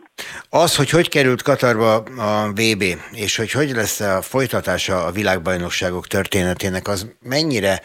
Az, 0.49 0.76
hogy 0.76 0.90
hogy 0.90 1.10
került 1.10 1.41
Katarba 1.41 1.94
a 1.95 2.49
VB, 2.52 2.84
és 3.11 3.38
hogy 3.38 3.52
hogy 3.52 3.72
lesz 3.72 3.99
a 3.99 4.22
folytatása 4.22 5.06
a 5.06 5.11
világbajnokságok 5.11 6.07
történetének, 6.07 6.88
az 6.88 7.15
mennyire 7.22 7.80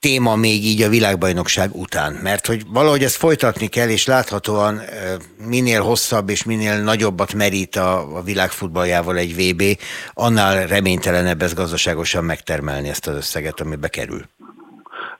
téma 0.00 0.36
még 0.36 0.64
így 0.64 0.82
a 0.82 0.88
világbajnokság 0.88 1.70
után, 1.74 2.12
mert 2.22 2.46
hogy 2.46 2.62
valahogy 2.68 3.02
ezt 3.02 3.16
folytatni 3.16 3.66
kell, 3.66 3.88
és 3.88 4.06
láthatóan 4.06 4.80
minél 5.48 5.82
hosszabb 5.82 6.28
és 6.28 6.44
minél 6.44 6.82
nagyobbat 6.82 7.34
merít 7.34 7.76
a, 7.76 8.16
a 8.16 8.22
világfutballjával 8.22 9.16
egy 9.16 9.34
VB, 9.34 9.62
annál 10.12 10.66
reménytelenebb 10.66 11.42
ez 11.42 11.54
gazdaságosan 11.54 12.24
megtermelni 12.24 12.88
ezt 12.88 13.06
az 13.06 13.16
összeget, 13.16 13.60
ami 13.60 13.76
bekerül. 13.76 14.24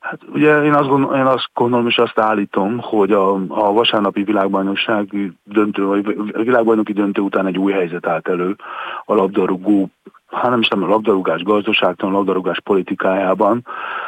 Hát 0.07 0.21
ugye 0.33 0.63
én 0.63 0.75
azt, 0.75 0.89
gondolom, 0.89 1.15
én 1.15 1.25
azt 1.25 1.49
gondolom 1.55 1.87
és 1.87 1.99
azt 1.99 2.19
állítom, 2.19 2.79
hogy 2.79 3.13
a, 3.13 3.33
a 3.49 3.73
vasárnapi 3.73 4.23
világbajnokság 4.23 5.33
döntő, 5.45 5.85
vagy 5.85 6.17
világbajnoki 6.45 6.93
döntő 6.93 7.21
után 7.21 7.47
egy 7.47 7.59
új 7.59 7.73
helyzet 7.73 8.07
állt 8.07 8.29
elő 8.29 8.57
a 9.05 9.15
labdarúgó 9.15 9.91
hát 10.27 10.51
nem 10.51 10.61
is 10.61 10.69
nem 10.69 10.83
a 10.83 10.87
labdarúgás 10.87 11.43
gazdaságtan, 11.43 12.09
a 12.09 12.13
labdarúgás 12.13 12.61
politikájában. 12.61 13.67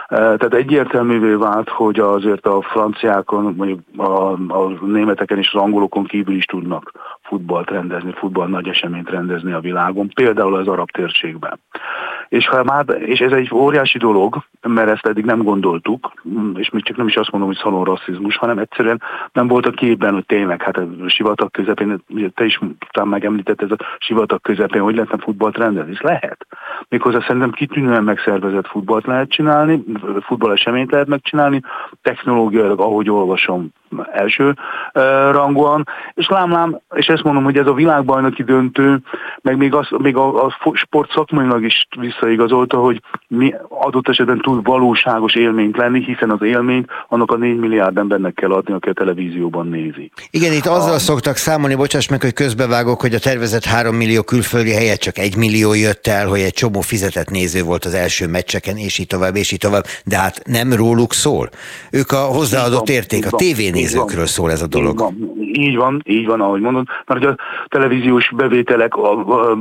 Tehát 0.09 0.55
egyértelművé 0.55 1.35
vált, 1.35 1.69
hogy 1.69 1.99
azért 1.99 2.47
a 2.47 2.63
franciákon, 2.63 3.55
mondjuk 3.57 3.81
a, 3.97 4.33
a 4.33 4.69
németeken 4.81 5.39
és 5.39 5.53
az 5.53 5.61
angolokon 5.61 6.05
kívül 6.05 6.35
is 6.35 6.45
tudnak 6.45 6.93
futballt 7.29 7.71
rendezni, 7.71 8.13
futball 8.13 8.49
nagy 8.49 8.69
eseményt 8.69 9.11
rendezni 9.11 9.53
a 9.53 9.61
világon, 9.61 10.09
például 10.15 10.55
az 10.55 10.67
arab 10.67 10.91
térségben. 10.91 11.61
És, 12.29 12.49
ha 12.49 12.65
már, 12.65 12.85
és 12.99 13.21
ez 13.21 13.33
egy 13.33 13.51
óriási 13.55 13.99
dolog, 13.99 14.45
mert 14.69 14.91
ezt 14.91 15.07
eddig 15.07 15.25
nem 15.25 15.43
gondoltuk, 15.43 16.13
és 16.55 16.71
még 16.71 16.85
csak 16.85 16.97
nem 16.97 17.07
is 17.07 17.17
azt 17.17 17.31
mondom, 17.31 17.51
hogy 17.51 17.59
szalon 17.59 17.85
rasszizmus, 17.85 18.37
hanem 18.37 18.59
egyszerűen 18.59 19.03
nem 19.33 19.47
volt 19.47 19.67
a 19.67 19.71
képben, 19.71 20.13
hogy 20.15 20.27
tényleg, 20.27 20.63
hát 20.63 20.77
a 20.77 20.87
sivatag 21.07 21.51
közepén, 21.51 22.03
ugye 22.09 22.29
te 22.29 22.45
is 22.45 22.61
talán 22.91 23.09
megemlített, 23.09 23.63
ez 23.63 23.71
a 23.71 23.77
sivatag 23.99 24.41
közepén, 24.41 24.83
hogy 24.83 24.95
lehetne 24.95 25.19
futballt 25.19 25.57
rendezni. 25.57 25.95
Lehet. 26.09 26.47
Méghozzá 26.89 27.21
szerintem 27.21 27.51
kitűnően 27.51 28.05
megszervezett 28.05 28.67
futballt 28.67 29.07
lehet 29.07 29.31
csinálni, 29.31 29.85
futballeseményt 30.21 30.91
lehet 30.91 31.07
megcsinálni, 31.07 31.61
technológiailag, 32.03 32.81
ahogy 32.81 33.11
olvasom, 33.11 33.73
első 34.13 34.55
rangúan, 35.31 35.89
és 36.15 36.29
lámlám, 36.29 36.81
és 36.95 37.07
ezt 37.07 37.23
mondom, 37.23 37.45
hogy 37.45 37.57
ez 37.57 37.67
a 37.67 37.73
világbajnoki 37.73 38.43
döntő, 38.43 38.99
meg 39.43 39.57
még, 39.57 39.75
az, 39.75 39.87
még 39.99 40.17
a, 40.17 40.45
a 40.45 40.55
sport 40.73 41.11
szakmailag 41.13 41.65
is 41.65 41.87
visszaigazolta, 42.01 42.79
hogy 42.79 43.03
mi 43.29 43.55
adott 43.69 44.09
esetben 44.09 44.39
tud 44.39 44.65
valóságos 44.65 45.35
élményt 45.35 45.77
lenni, 45.77 46.05
hiszen 46.05 46.31
az 46.31 46.43
élményt 46.43 46.91
annak 47.09 47.33
a 47.33 47.37
4 47.37 47.57
milliárd 47.57 47.99
embernek 47.99 48.35
kell 48.35 48.53
adni, 48.53 48.75
aki 48.75 48.89
a 48.89 48.93
televízióban 48.93 49.69
nézi. 49.69 50.11
Igen, 50.31 50.53
itt 50.53 50.67
azzal 50.67 50.95
a... 50.95 50.99
szoktak 50.99 51.37
számolni, 51.37 51.75
bocsáss 51.75 52.09
meg, 52.09 52.21
hogy 52.21 52.33
közbevágok, 52.33 53.01
hogy 53.01 53.15
a 53.15 53.19
tervezett 53.19 53.65
3 53.65 53.97
millió 53.97 54.23
külföldi 54.23 54.73
helyet 54.73 55.01
csak 55.01 55.19
1 55.19 55.37
millió 55.37 55.75
jött 55.75 55.98
el, 56.07 56.29
hogy 56.29 56.41
egy 56.41 56.53
csomó 56.53 56.81
fizetett 56.81 57.31
néző 57.31 57.63
volt 57.63 57.85
az 57.85 57.95
első 57.95 58.27
meccseken, 58.27 58.77
és 58.77 58.99
így 58.99 59.07
tovább, 59.07 59.37
és 59.37 59.53
így 59.53 59.59
tovább, 59.59 59.85
de 60.05 60.17
hát 60.17 60.43
nem 60.45 60.73
róluk 60.73 61.13
szól. 61.13 61.49
Ők 61.91 62.13
a 62.13 62.17
hozzáadott 62.17 62.89
érték, 62.89 63.27
a 63.33 63.37
tévénézőkről 63.37 64.27
szól 64.27 64.51
ez 64.51 64.63
a 64.63 64.67
dolog. 64.67 64.91
Így 64.91 64.97
van, 64.97 65.43
így 65.53 65.77
van, 65.77 66.03
így 66.05 66.27
van 66.27 66.41
ahogy 66.41 66.61
mondod, 66.61 66.87
mert 67.07 67.25
a 67.25 67.37
televíziós 67.69 68.33
bevételek, 68.37 68.95
a, 68.95 69.13
a, 69.13 69.57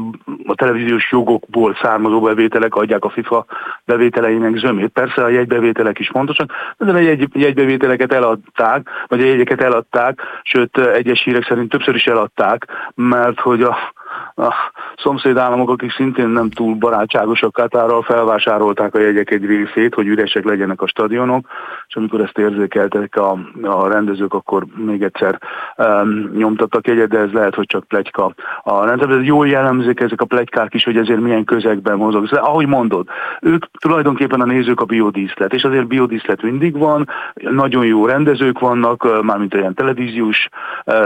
a 0.45 0.55
televíziós 0.55 1.11
jogokból 1.11 1.77
származó 1.81 2.21
bevételek 2.21 2.75
adják 2.75 3.03
a 3.03 3.09
FIFA 3.09 3.45
bevételeinek 3.85 4.57
zömét. 4.57 4.87
Persze 4.87 5.23
a 5.23 5.29
jegybevételek 5.29 5.99
is 5.99 6.07
fontosak, 6.07 6.51
de 6.77 6.91
a 6.91 6.97
jegy, 6.97 7.27
jegybevételeket 7.33 8.13
eladták, 8.13 8.89
vagy 9.07 9.21
a 9.21 9.25
jegyeket 9.25 9.61
eladták, 9.61 10.21
sőt 10.43 10.77
egyes 10.77 11.23
hírek 11.23 11.45
szerint 11.47 11.69
többször 11.69 11.95
is 11.95 12.05
eladták, 12.05 12.67
mert 12.95 13.39
hogy 13.39 13.61
a 13.61 13.77
a 14.35 14.53
szomszédállamok, 14.97 15.69
akik 15.69 15.91
szintén 15.91 16.27
nem 16.27 16.49
túl 16.49 16.75
barátságosak 16.75 17.51
Katárral, 17.51 18.01
felvásárolták 18.01 18.95
a 18.95 18.99
jegyek 18.99 19.31
egy 19.31 19.45
részét, 19.45 19.93
hogy 19.93 20.07
üresek 20.07 20.43
legyenek 20.43 20.81
a 20.81 20.87
stadionok, 20.87 21.47
és 21.87 21.95
amikor 21.95 22.21
ezt 22.21 22.37
érzékeltek 22.37 23.15
a, 23.15 23.39
a 23.61 23.87
rendezők, 23.87 24.33
akkor 24.33 24.65
még 24.75 25.03
egyszer 25.03 25.39
um, 25.77 26.31
nyomtattak 26.35 26.87
jegyet, 26.87 27.09
de 27.09 27.19
ez 27.19 27.31
lehet, 27.31 27.55
hogy 27.55 27.65
csak 27.65 27.83
plegyka. 27.83 28.33
A 28.63 28.85
rendszer, 28.85 29.09
jól 29.09 29.47
jellemzik 29.47 29.99
ezek 29.99 30.21
a 30.21 30.25
plegykák 30.25 30.73
is, 30.73 30.83
hogy 30.83 30.97
ezért 30.97 31.19
milyen 31.19 31.43
közegben 31.43 31.97
mozog. 31.97 32.21
De 32.21 32.27
szóval, 32.27 32.49
ahogy 32.49 32.67
mondod, 32.67 33.07
ők 33.41 33.65
tulajdonképpen 33.71 34.41
a 34.41 34.45
nézők 34.45 34.81
a 34.81 34.85
biodíszlet, 34.85 35.53
és 35.53 35.63
azért 35.63 35.87
biodíszlet 35.87 36.41
mindig 36.41 36.77
van, 36.77 37.09
nagyon 37.33 37.85
jó 37.85 38.05
rendezők 38.05 38.59
vannak, 38.59 39.23
mármint 39.23 39.53
olyan 39.53 39.73
televíziós 39.73 40.49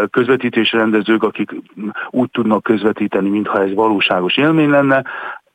közvetítés 0.10 0.72
rendezők, 0.72 1.24
akik 1.24 1.56
úgy 2.10 2.30
tudnak 2.30 2.64
közvetíteni, 2.64 2.91
közvetíteni, 2.92 3.30
mintha 3.30 3.62
ez 3.62 3.74
valóságos 3.74 4.38
élmény 4.38 4.70
lenne, 4.70 5.04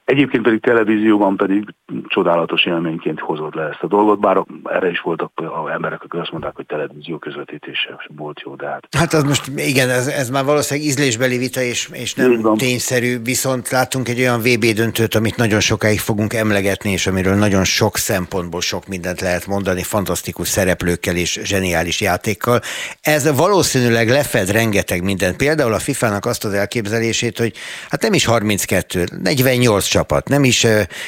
Egyébként 0.06 0.42
pedig 0.42 0.60
televízióban 0.60 1.36
pedig 1.36 1.74
csodálatos 2.06 2.64
élményként 2.64 3.20
hozott 3.20 3.54
le 3.54 3.62
ezt 3.62 3.82
a 3.82 3.86
dolgot, 3.86 4.20
bár 4.20 4.44
erre 4.64 4.90
is 4.90 5.00
voltak 5.00 5.30
a 5.34 5.70
emberek, 5.70 6.02
akik 6.02 6.20
azt 6.20 6.30
mondták, 6.30 6.56
hogy 6.56 6.66
televízió 6.66 7.18
közvetítése 7.18 8.00
volt 8.16 8.40
jó, 8.40 8.54
de 8.54 8.66
hát... 8.66 8.86
Hát 8.98 9.12
az 9.12 9.22
most 9.22 9.50
igen, 9.56 9.90
ez, 9.90 10.06
ez 10.06 10.30
már 10.30 10.44
valószínűleg 10.44 10.88
ízlésbeli 10.88 11.36
vita, 11.36 11.60
és, 11.60 11.88
és 11.92 12.14
nem 12.14 12.56
tényszerű, 12.56 13.22
viszont 13.22 13.70
láttunk 13.70 14.08
egy 14.08 14.18
olyan 14.20 14.40
VB 14.40 14.64
döntőt, 14.64 15.14
amit 15.14 15.36
nagyon 15.36 15.60
sokáig 15.60 15.98
fogunk 15.98 16.34
emlegetni, 16.34 16.90
és 16.90 17.06
amiről 17.06 17.34
nagyon 17.34 17.64
sok 17.64 17.96
szempontból 17.96 18.60
sok 18.60 18.86
mindent 18.86 19.20
lehet 19.20 19.46
mondani, 19.46 19.82
fantasztikus 19.82 20.48
szereplőkkel 20.48 21.16
és 21.16 21.40
zseniális 21.44 22.00
játékkal. 22.00 22.60
Ez 23.00 23.36
valószínűleg 23.36 24.08
lefed 24.08 24.50
rengeteg 24.50 25.02
mindent. 25.02 25.36
Például 25.36 25.72
a 25.72 25.78
FIFA-nak 25.78 26.26
azt 26.26 26.44
az 26.44 26.52
elképzelését, 26.52 27.38
hogy 27.38 27.52
hát 27.90 28.02
nem 28.02 28.12
is 28.12 28.24
32, 28.24 29.04
48 29.22 29.95
csapat. 29.96 30.28
Nem 30.28 30.44
is 30.44 30.66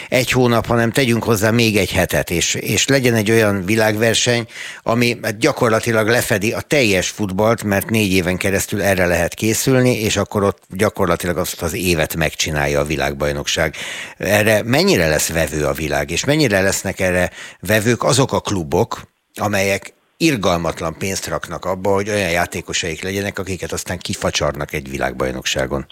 egy 0.08 0.30
hónap, 0.30 0.66
hanem 0.66 0.90
tegyünk 0.90 1.24
hozzá 1.24 1.50
még 1.50 1.76
egy 1.76 1.92
hetet, 1.92 2.30
és, 2.30 2.54
és 2.54 2.86
legyen 2.86 3.14
egy 3.14 3.30
olyan 3.30 3.64
világverseny, 3.64 4.46
ami 4.82 5.18
hát 5.22 5.38
gyakorlatilag 5.38 6.08
lefedi 6.08 6.52
a 6.52 6.60
teljes 6.60 7.08
futballt, 7.08 7.62
mert 7.62 7.90
négy 7.90 8.12
éven 8.12 8.36
keresztül 8.36 8.82
erre 8.82 9.06
lehet 9.06 9.34
készülni, 9.34 10.00
és 10.00 10.16
akkor 10.16 10.42
ott 10.42 10.62
gyakorlatilag 10.68 11.36
azt 11.36 11.62
az 11.62 11.74
évet 11.74 12.16
megcsinálja 12.16 12.80
a 12.80 12.84
világbajnokság. 12.84 13.74
Erre 14.18 14.62
mennyire 14.62 15.08
lesz 15.08 15.28
vevő 15.28 15.64
a 15.64 15.72
világ, 15.72 16.10
és 16.10 16.24
mennyire 16.24 16.60
lesznek 16.60 17.00
erre 17.00 17.30
vevők 17.60 18.02
azok 18.02 18.32
a 18.32 18.40
klubok, 18.40 19.00
amelyek 19.34 19.92
irgalmatlan 20.16 20.98
pénzt 20.98 21.26
raknak 21.26 21.64
abba, 21.64 21.90
hogy 21.90 22.08
olyan 22.08 22.30
játékosaik 22.30 23.02
legyenek, 23.02 23.38
akiket 23.38 23.72
aztán 23.72 23.98
kifacsarnak 23.98 24.72
egy 24.72 24.90
világbajnokságon. 24.90 25.86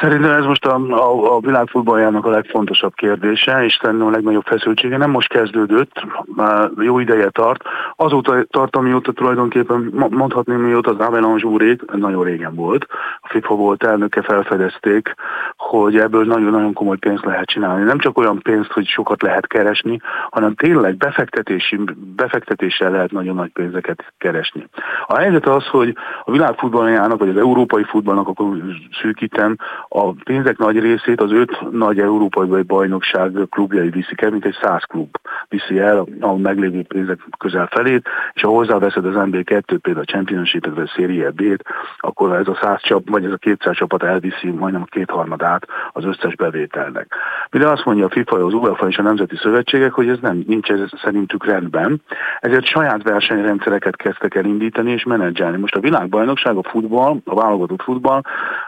Szerintem 0.00 0.30
ez 0.30 0.44
most 0.44 0.66
a, 0.66 0.74
a, 0.74 1.34
a 1.34 1.40
világfutballjának 1.40 2.26
a 2.26 2.30
legfontosabb 2.30 2.94
kérdése, 2.94 3.64
és 3.64 3.78
szerintem 3.82 4.06
a 4.06 4.10
legnagyobb 4.10 4.44
feszültsége 4.44 4.96
nem 4.96 5.10
most 5.10 5.28
kezdődött, 5.28 6.06
jó 6.78 6.98
ideje 6.98 7.30
tart. 7.30 7.62
Azóta 7.96 8.44
tart, 8.50 8.76
amióta 8.76 9.12
tulajdonképpen 9.12 9.92
mondhatni, 10.10 10.54
mióta 10.54 10.90
az 10.90 11.06
Avalanche 11.06 11.46
úrék, 11.46 11.82
nagyon 11.92 12.24
régen 12.24 12.54
volt, 12.54 12.86
a 13.20 13.28
FIFA 13.28 13.54
volt 13.54 13.84
elnöke, 13.84 14.22
felfedezték, 14.22 15.14
hogy 15.56 15.96
ebből 15.98 16.24
nagyon-nagyon 16.24 16.72
komoly 16.72 16.96
pénzt 16.96 17.24
lehet 17.24 17.46
csinálni. 17.46 17.84
Nem 17.84 17.98
csak 17.98 18.18
olyan 18.18 18.38
pénzt, 18.42 18.72
hogy 18.72 18.86
sokat 18.86 19.22
lehet 19.22 19.46
keresni, 19.46 20.00
hanem 20.30 20.54
tényleg 20.54 20.96
befektetési, 20.96 21.80
befektetéssel 22.16 22.90
lehet 22.90 23.10
nagyon 23.10 23.34
nagy 23.34 23.50
pénzeket 23.52 24.12
keresni. 24.18 24.68
A 25.06 25.16
helyzet 25.16 25.46
az, 25.46 25.66
hogy 25.66 25.96
a 26.24 26.30
világfutballjának, 26.30 27.18
vagy 27.18 27.28
az 27.28 27.36
európai 27.36 27.84
futballnak, 27.84 28.28
akkor 28.28 28.46
szűkítem, 29.02 29.56
a 29.88 30.12
pénzek 30.12 30.58
nagy 30.58 30.78
részét 30.78 31.20
az 31.20 31.32
öt 31.32 31.70
nagy 31.70 31.98
európai 31.98 32.62
bajnokság 32.62 33.32
klubjai 33.50 33.88
viszik 33.88 34.20
el, 34.20 34.30
mint 34.30 34.44
egy 34.44 34.56
száz 34.62 34.82
klub 34.82 35.16
viszi 35.48 35.78
el 35.78 36.06
a 36.20 36.36
meglévő 36.36 36.82
pénzek 36.82 37.18
közel 37.38 37.66
felét, 37.66 38.08
és 38.32 38.42
ha 38.42 38.48
hozzáveszed 38.48 39.04
az 39.04 39.14
NB2, 39.16 39.78
például 39.82 40.04
a 40.06 40.12
Championship-et, 40.12 40.74
vagy 40.74 40.84
a 40.84 40.92
Serie 40.94 41.30
B-t, 41.30 41.64
akkor 41.98 42.32
ez 42.32 42.48
a 42.48 42.58
100 42.62 42.80
csap, 42.82 43.10
vagy 43.10 43.24
ez 43.24 43.32
a 43.32 43.36
200 43.36 43.76
csapat 43.76 44.02
elviszi 44.02 44.50
majdnem 44.50 44.82
a 44.82 44.90
kétharmadát 44.90 45.66
az 45.92 46.04
összes 46.04 46.36
bevételnek. 46.36 47.14
Mire 47.50 47.70
azt 47.70 47.84
mondja 47.84 48.04
a 48.04 48.10
FIFA, 48.10 48.44
az 48.44 48.52
UEFA 48.52 48.88
és 48.88 48.98
a 48.98 49.02
Nemzeti 49.02 49.36
Szövetségek, 49.36 49.92
hogy 49.92 50.08
ez 50.08 50.18
nem 50.20 50.42
nincs 50.46 50.70
ez 50.70 50.88
szerintük 51.02 51.44
rendben, 51.44 52.02
ezért 52.40 52.64
saját 52.66 53.02
versenyrendszereket 53.02 53.96
kezdtek 53.96 54.34
el 54.34 54.44
indítani 54.44 54.90
és 54.90 55.04
menedzselni. 55.04 55.56
Most 55.56 55.74
a 55.74 55.80
világbajnokság, 55.80 56.56
a 56.56 56.62
futball, 56.62 57.16
a 57.24 57.34
válogatott 57.34 57.82
futball, 57.82 58.20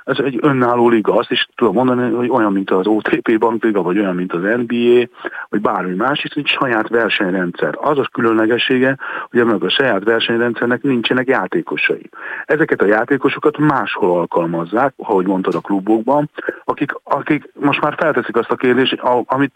ez 0.04 0.18
egy 0.18 0.38
önálló 0.40 0.88
liga. 1.02 1.18
Azt 1.18 1.30
is 1.30 1.48
tudom 1.54 1.74
mondani, 1.74 2.14
hogy 2.14 2.30
olyan, 2.30 2.52
mint 2.52 2.70
az 2.70 2.86
OTP 2.86 3.38
bankliga, 3.38 3.82
vagy 3.82 3.98
olyan, 3.98 4.14
mint 4.14 4.32
az 4.32 4.40
NBA, 4.40 5.06
vagy 5.48 5.60
bármi 5.60 5.94
más, 5.94 6.22
hiszen 6.22 6.42
egy 6.42 6.56
saját 6.60 6.88
versenyrendszer. 6.88 7.74
Az 7.80 7.98
az 7.98 8.06
különlegessége, 8.12 8.96
hogy 9.30 9.40
a 9.40 9.68
saját 9.68 10.04
versenyrendszernek 10.04 10.82
nincsenek 10.82 11.28
játékosai. 11.28 12.10
Ezeket 12.44 12.82
a 12.82 12.86
játékosokat 12.86 13.58
máshol 13.58 14.18
alkalmazzák, 14.18 14.94
ahogy 14.96 15.26
mondtad 15.26 15.54
a 15.54 15.60
klubokban, 15.60 16.30
akik, 16.64 16.92
akik 17.04 17.52
most 17.60 17.80
már 17.80 17.94
felteszik 17.98 18.36
azt 18.36 18.50
a 18.50 18.56
kérdést, 18.56 19.00
amit 19.26 19.52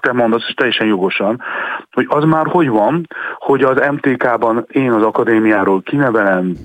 te 0.00 0.12
mondasz, 0.12 0.44
és 0.48 0.54
teljesen 0.54 0.86
jogosan, 0.86 1.42
hogy 1.92 2.06
az 2.08 2.24
már 2.24 2.46
hogy 2.46 2.68
van, 2.68 3.06
hogy 3.38 3.62
az 3.62 3.88
MTK-ban 3.90 4.66
én 4.68 4.92
az 4.92 5.02
akadémiáról 5.02 5.82
kinevelem, 5.82 6.56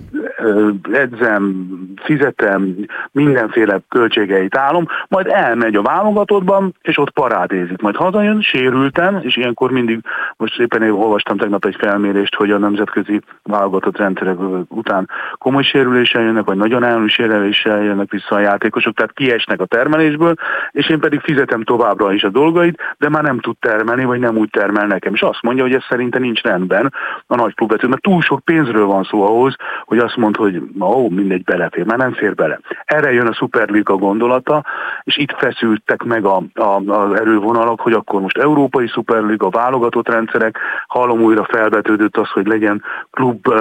edzem, 0.91 1.65
fizetem, 2.03 2.75
mindenféle 3.11 3.79
költségeit 3.89 4.57
állom, 4.57 4.87
majd 5.07 5.27
elmegy 5.27 5.75
a 5.75 5.81
válogatottban, 5.81 6.75
és 6.81 6.97
ott 6.97 7.09
parádézik. 7.11 7.81
Majd 7.81 7.95
hazajön, 7.95 8.41
sérülten, 8.41 9.21
és 9.23 9.35
ilyenkor 9.37 9.71
mindig, 9.71 9.99
most 10.37 10.59
éppen 10.59 10.81
én 10.81 10.91
olvastam 10.91 11.37
tegnap 11.37 11.65
egy 11.65 11.75
felmérést, 11.79 12.35
hogy 12.35 12.51
a 12.51 12.57
nemzetközi 12.57 13.21
válogatott 13.43 13.97
rendszerek 13.97 14.37
után 14.67 15.09
komoly 15.37 15.63
sérüléssel 15.63 16.21
jönnek, 16.21 16.45
vagy 16.45 16.57
nagyon 16.57 16.83
elmű 16.83 17.07
sérüléssel 17.07 17.83
jönnek 17.83 18.11
vissza 18.11 18.35
a 18.35 18.39
játékosok, 18.39 18.95
tehát 18.95 19.13
kiesnek 19.13 19.61
a 19.61 19.65
termelésből, 19.65 20.33
és 20.71 20.89
én 20.89 20.99
pedig 20.99 21.19
fizetem 21.19 21.63
továbbra 21.63 22.13
is 22.13 22.23
a 22.23 22.29
dolgait, 22.29 22.81
de 22.97 23.09
már 23.09 23.23
nem 23.23 23.39
tud 23.39 23.55
termelni, 23.59 24.05
vagy 24.05 24.19
nem 24.19 24.37
úgy 24.37 24.49
termel 24.49 24.87
nekem. 24.87 25.13
És 25.13 25.21
azt 25.21 25.41
mondja, 25.41 25.63
hogy 25.63 25.73
ez 25.73 25.83
szerintem 25.89 26.21
nincs 26.21 26.41
rendben 26.41 26.93
a 27.27 27.35
nagy 27.35 27.55
klubvető, 27.55 27.87
mert 27.87 28.01
túl 28.01 28.21
sok 28.21 28.39
pénzről 28.39 28.85
van 28.85 29.03
szó 29.03 29.23
ahhoz, 29.23 29.55
hogy 29.85 29.97
azt 29.97 30.17
mond, 30.25 30.35
hogy 30.35 30.61
ó, 30.79 31.09
mindegy, 31.09 31.43
belefér, 31.43 31.85
már 31.85 31.97
nem 31.97 32.13
fér 32.13 32.35
bele. 32.35 32.59
Erre 32.85 33.11
jön 33.11 33.27
a 33.27 33.33
Superliga 33.33 33.95
gondolata, 33.95 34.63
és 35.03 35.17
itt 35.17 35.31
feszültek 35.37 36.03
meg 36.03 36.25
a, 36.25 36.43
a, 36.53 36.91
az 36.91 37.19
erővonalak, 37.19 37.79
hogy 37.79 37.93
akkor 37.93 38.21
most 38.21 38.37
Európai 38.37 38.87
Superliga, 38.87 39.49
válogatott 39.49 40.09
rendszerek, 40.09 40.59
hallom 40.87 41.21
újra 41.21 41.43
felvetődött 41.43 42.17
az, 42.17 42.29
hogy 42.29 42.47
legyen 42.47 42.83
klub, 43.11 43.53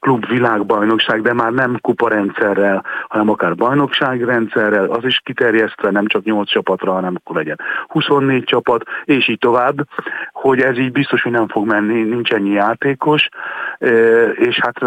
klub 0.00 0.26
világbajnokság, 0.28 1.22
de 1.22 1.32
már 1.32 1.52
nem 1.52 1.78
kuparendszerrel, 1.80 2.84
hanem 3.08 3.28
akár 3.28 3.54
bajnokságrendszerrel, 3.54 4.84
az 4.84 5.04
is 5.04 5.20
kiterjesztve, 5.24 5.90
nem 5.90 6.06
csak 6.06 6.24
8 6.24 6.48
csapatra, 6.48 6.92
hanem 6.92 7.14
akkor 7.16 7.36
legyen 7.36 7.60
24 7.88 8.44
csapat, 8.44 8.82
és 9.04 9.28
így 9.28 9.38
tovább, 9.38 9.86
hogy 10.32 10.60
ez 10.60 10.78
így 10.78 10.92
biztos, 10.92 11.22
hogy 11.22 11.32
nem 11.32 11.48
fog 11.48 11.66
menni, 11.66 12.02
nincs 12.02 12.32
ennyi 12.32 12.50
játékos, 12.50 13.28
és 14.34 14.58
hát 14.60 14.82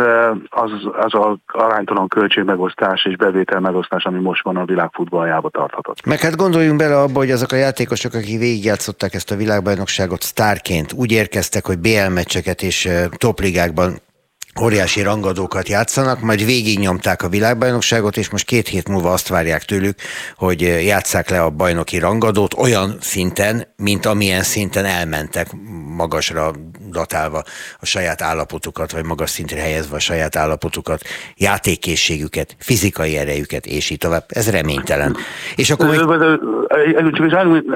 az, 0.49 0.71
az 0.97 1.13
a 1.13 1.24
aránytalan 1.45 2.07
költségmegosztás 2.07 3.05
és 3.05 3.15
bevétel 3.15 3.59
megosztás, 3.59 4.03
ami 4.03 4.19
most 4.19 4.43
van 4.43 4.57
a 4.57 4.65
világ 4.65 4.89
futballjába 4.93 5.49
tarthatott. 5.49 6.05
Meg 6.05 6.19
hát 6.19 6.35
gondoljunk 6.35 6.77
bele 6.77 6.99
abba, 6.99 7.19
hogy 7.19 7.31
azok 7.31 7.51
a 7.51 7.55
játékosok, 7.55 8.13
akik 8.13 8.39
végigjátszották 8.39 9.13
ezt 9.13 9.31
a 9.31 9.35
világbajnokságot 9.35 10.21
sztárként, 10.21 10.93
úgy 10.93 11.11
érkeztek, 11.11 11.65
hogy 11.65 11.79
BL 11.79 12.09
meccseket 12.13 12.61
és 12.61 12.89
topligákban 13.17 14.03
óriási 14.61 15.01
rangadókat 15.01 15.69
játszanak, 15.69 16.21
majd 16.21 16.45
végignyomták 16.45 17.23
a 17.23 17.29
világbajnokságot, 17.29 18.17
és 18.17 18.29
most 18.29 18.45
két 18.45 18.67
hét 18.67 18.89
múlva 18.89 19.11
azt 19.11 19.27
várják 19.27 19.63
tőlük, 19.63 19.95
hogy 20.35 20.61
játsszák 20.61 21.29
le 21.29 21.41
a 21.41 21.49
bajnoki 21.49 21.99
rangadót 21.99 22.53
olyan 22.53 22.97
szinten, 22.99 23.67
mint 23.77 24.05
amilyen 24.05 24.43
szinten 24.43 24.85
elmentek 24.85 25.47
magasra 25.97 26.51
datálva 26.91 27.43
a 27.79 27.85
saját 27.85 28.21
állapotukat, 28.21 28.91
vagy 28.91 29.05
magas 29.05 29.29
szintre 29.29 29.59
helyezve 29.59 29.95
a 29.95 29.99
saját 29.99 30.35
állapotukat, 30.35 31.01
játékkészségüket, 31.35 32.55
fizikai 32.59 33.17
erejüket, 33.17 33.65
és 33.65 33.89
így 33.89 33.97
tovább. 33.97 34.23
Ez 34.27 34.51
reménytelen. 34.51 35.15
És 35.55 35.69
akkor 35.69 35.89
még... 35.89 35.99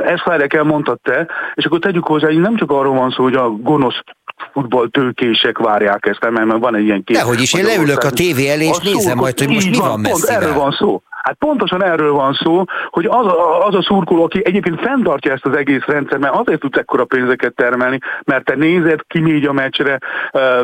Ezt 0.05 0.23
várják 0.23 0.53
el, 0.53 0.63
mondtad 0.63 0.99
te, 1.01 1.27
és 1.53 1.65
akkor 1.65 1.79
tegyük 1.79 2.05
hozzá, 2.05 2.27
hogy 2.27 2.39
nem 2.39 2.55
csak 2.55 2.71
arról 2.71 2.95
van 2.95 3.11
szó, 3.11 3.23
hogy 3.23 3.35
a 3.35 3.49
gonosz 3.49 4.01
futballtőkések 4.53 5.57
várják 5.57 6.05
ezt, 6.05 6.29
mert 6.29 6.57
van 6.59 6.75
egy 6.75 6.83
ilyen 6.83 7.03
kép. 7.03 7.17
Dehogy 7.17 7.41
is, 7.41 7.53
én 7.53 7.65
leülök 7.65 8.03
a 8.03 8.09
tévé 8.09 8.49
elé, 8.49 8.65
és 8.65 8.77
nézem 8.77 9.17
majd, 9.17 9.39
hogy 9.39 9.49
most 9.49 9.69
mi 9.69 9.77
van, 9.77 9.87
van 9.87 9.99
messzivel. 9.99 10.41
Erről 10.41 10.53
van 10.53 10.71
szó. 10.71 11.01
Hát 11.23 11.35
pontosan 11.37 11.83
erről 11.83 12.11
van 12.11 12.33
szó, 12.33 12.63
hogy 12.89 13.05
az 13.05 13.25
a, 13.25 13.65
az 13.67 13.75
a 13.75 13.81
szurkoló, 13.81 14.23
aki 14.23 14.41
egyébként 14.45 14.79
fenntartja 14.79 15.31
ezt 15.31 15.45
az 15.45 15.55
egész 15.55 15.85
rendszer, 15.85 16.17
mert 16.17 16.35
azért 16.35 16.59
tudsz 16.59 16.77
ekkora 16.77 17.05
pénzeket 17.05 17.55
termelni, 17.55 17.99
mert 18.25 18.45
te 18.45 18.55
nézed, 18.55 18.99
kimégy 19.07 19.45
a 19.45 19.53
meccsre, 19.53 19.99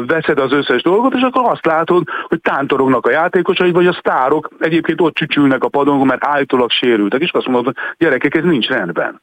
veszed 0.07 0.39
az 0.39 0.51
összes 0.51 0.81
dolgot, 0.81 1.13
és 1.13 1.21
akkor 1.21 1.49
azt 1.51 1.65
látod, 1.65 2.03
hogy 2.27 2.41
tántorognak 2.41 3.05
a 3.05 3.11
játékosai, 3.11 3.71
vagy 3.71 3.87
a 3.87 3.93
sztárok 3.93 4.49
egyébként 4.59 5.01
ott 5.01 5.13
csücsülnek 5.13 5.63
a 5.63 5.69
padon, 5.69 6.05
mert 6.05 6.25
állítólag 6.25 6.71
sérültek, 6.71 7.21
és 7.21 7.31
azt 7.31 7.45
mondod, 7.45 7.65
hogy 7.65 7.75
gyerekek, 7.97 8.35
ez 8.35 8.43
nincs 8.43 8.67
rendben. 8.67 9.21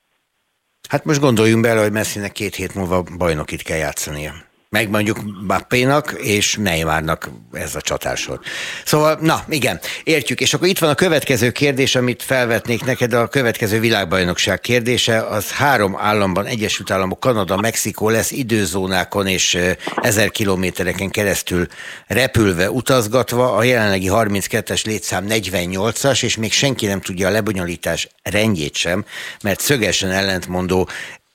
Hát 0.93 1.05
most 1.05 1.20
gondoljunk 1.20 1.62
bele, 1.62 1.81
hogy 1.81 1.93
Messinek 1.93 2.32
két 2.32 2.55
hét 2.55 2.74
múlva 2.74 3.02
bajnokit 3.02 3.62
kell 3.62 3.77
játszania 3.77 4.52
meg 4.73 4.90
mondjuk 4.90 5.47
Bappénak 5.47 6.15
és 6.19 6.57
Neymarnak 6.57 7.31
ez 7.53 7.74
a 7.74 7.81
csatársor. 7.81 8.40
Szóval, 8.85 9.19
na 9.20 9.44
igen, 9.49 9.81
értjük. 10.05 10.40
És 10.40 10.55
akkor 10.55 10.69
itt 10.69 10.78
van 10.78 10.90
a 10.90 10.94
következő 10.94 11.51
kérdés, 11.51 11.94
amit 11.94 12.23
felvetnék 12.23 12.85
neked, 12.85 13.12
a 13.12 13.27
következő 13.27 13.81
világbajnokság 13.81 14.61
kérdése. 14.61 15.27
Az 15.27 15.51
három 15.51 15.97
államban, 15.99 16.47
Egyesült 16.47 16.90
Államok, 16.90 17.20
Kanada, 17.20 17.57
Mexikó 17.57 18.09
lesz 18.09 18.31
időzónákon 18.31 19.27
és 19.27 19.59
ezer 19.97 20.31
kilométereken 20.31 21.11
keresztül 21.11 21.66
repülve, 22.07 22.70
utazgatva. 22.70 23.55
A 23.55 23.62
jelenlegi 23.62 24.09
32-es 24.11 24.85
létszám 24.85 25.27
48-as, 25.28 26.23
és 26.23 26.36
még 26.36 26.53
senki 26.53 26.86
nem 26.86 27.01
tudja 27.01 27.28
a 27.28 27.31
lebonyolítás 27.31 28.09
rendjét 28.23 28.74
sem, 28.74 29.05
mert 29.43 29.61
szögesen 29.61 30.11
ellentmondó 30.11 30.89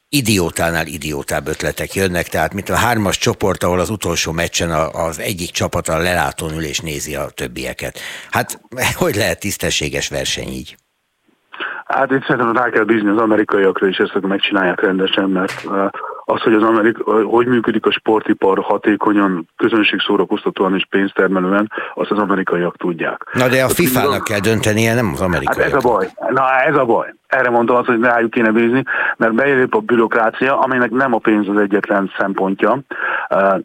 idiótánál 0.10 0.88
idiótább 0.88 1.48
ötletek 1.48 1.94
jönnek, 1.94 2.28
tehát 2.28 2.54
mint 2.54 2.70
a 2.70 2.76
hármas 2.76 3.18
csoport, 3.18 3.64
ahol 3.64 3.80
az 3.80 3.90
utolsó 3.90 4.32
meccsen 4.32 4.72
az 4.92 5.20
egyik 5.20 5.52
csapat 5.52 5.88
a 5.88 5.98
lelátón 5.98 6.54
ül 6.54 6.64
és 6.64 6.80
nézi 6.80 7.16
a 7.16 7.30
többieket. 7.30 8.00
Hát 8.32 8.60
hogy 9.04 9.16
lehet 9.16 9.40
tisztességes 9.40 10.10
verseny 10.10 10.48
így? 10.48 10.76
Hát 11.86 12.12
én 12.12 12.24
szerintem 12.28 12.56
rá 12.56 12.70
kell 12.70 12.84
bízni 12.84 13.10
az 13.10 13.18
amerikaiakra, 13.18 13.88
és 13.88 13.98
ezt 13.98 14.22
megcsinálják 14.22 14.82
rendesen, 14.82 15.30
mert 15.30 15.68
az, 16.26 16.42
hogy 16.42 16.54
az 16.54 16.64
Amerik, 16.64 16.98
hogy 17.26 17.48
működik 17.48 17.86
a 17.86 17.92
sportipar 17.92 18.60
hatékonyan, 18.60 19.50
közönségszórakoztatóan 19.56 20.76
és 20.76 20.86
pénztermelően, 20.90 21.72
azt 21.94 22.12
az 22.12 22.18
amerikaiak 22.18 22.78
tudják. 22.78 23.30
Na 23.34 23.48
de 23.48 23.64
a 23.64 23.70
FIFA-nak 23.70 24.24
kell 24.24 24.40
döntenie, 24.40 24.94
nem 24.94 25.12
az 25.14 25.22
amerikaiak. 25.22 25.62
Hát 25.62 25.78
ez 25.78 25.84
a 25.84 25.88
baj. 25.88 26.10
Na 26.30 26.62
ez 26.62 26.76
a 26.76 26.86
baj. 26.86 27.14
Erre 27.28 27.50
mondtam 27.50 27.76
azt, 27.76 27.88
hogy 27.88 28.02
rájuk 28.02 28.32
kéne 28.32 28.52
bízni, 28.52 28.84
mert 29.18 29.34
bejelenik 29.34 29.74
a 29.74 29.80
bürokrácia, 29.80 30.60
amelynek 30.60 30.92
nem 30.92 31.14
a 31.14 31.18
pénz 31.18 31.48
az 31.48 31.58
egyetlen 31.58 32.12
szempontja. 32.18 32.80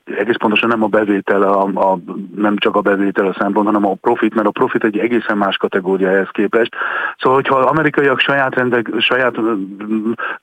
Egész 0.05 0.37
pontosan 0.39 0.69
nem 0.69 0.83
a 0.83 0.87
bevétel, 0.87 1.43
a, 1.43 1.63
a, 1.63 1.99
nem 2.37 2.57
csak 2.57 2.77
a 2.77 2.81
bevétel 2.81 3.27
a 3.27 3.37
szempont, 3.39 3.67
hanem 3.67 3.87
a 3.87 3.95
profit, 3.95 4.35
mert 4.35 4.47
a 4.47 4.51
profit 4.51 4.85
egy 4.85 4.99
egészen 4.99 5.37
más 5.37 5.57
kategória 5.57 6.09
ehhez 6.09 6.29
képest. 6.33 6.75
Szóval, 7.19 7.39
hogyha 7.39 7.57
az 7.57 7.65
amerikaiak 7.65 8.21
saját, 8.21 8.55
rendek, 8.55 8.91
saját 8.99 9.35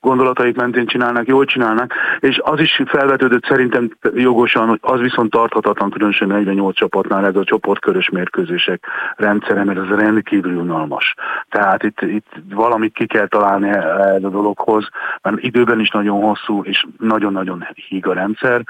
gondolataik 0.00 0.56
mentén 0.56 0.86
csinálnak, 0.86 1.26
jól 1.26 1.44
csinálnak, 1.44 1.94
és 2.20 2.40
az 2.42 2.60
is 2.60 2.82
felvetődött 2.86 3.44
szerintem 3.44 3.90
jogosan, 4.14 4.68
hogy 4.68 4.78
az 4.82 5.00
viszont 5.00 5.30
tarthatatlan, 5.30 5.90
különösen 5.90 6.28
48 6.28 6.76
csapatnál 6.76 7.26
ez 7.26 7.36
a 7.36 7.44
csoportkörös 7.44 8.08
mérkőzések 8.08 8.86
rendszere, 9.16 9.64
mert 9.64 9.78
ez 9.78 9.98
rendkívül 9.98 10.56
unalmas. 10.56 11.14
Tehát 11.48 11.82
itt, 11.82 12.00
itt 12.00 12.32
valamit 12.54 12.92
ki 12.92 13.06
kell 13.10 13.26
találni 13.26 13.68
ez 13.68 14.24
a 14.24 14.28
dologhoz, 14.28 14.88
mert 15.22 15.42
időben 15.42 15.80
is 15.80 15.90
nagyon 15.90 16.22
hosszú, 16.22 16.62
és 16.62 16.86
nagyon-nagyon 16.98 17.66
híg 17.88 18.06
a 18.06 18.12
rendszer. 18.12 18.62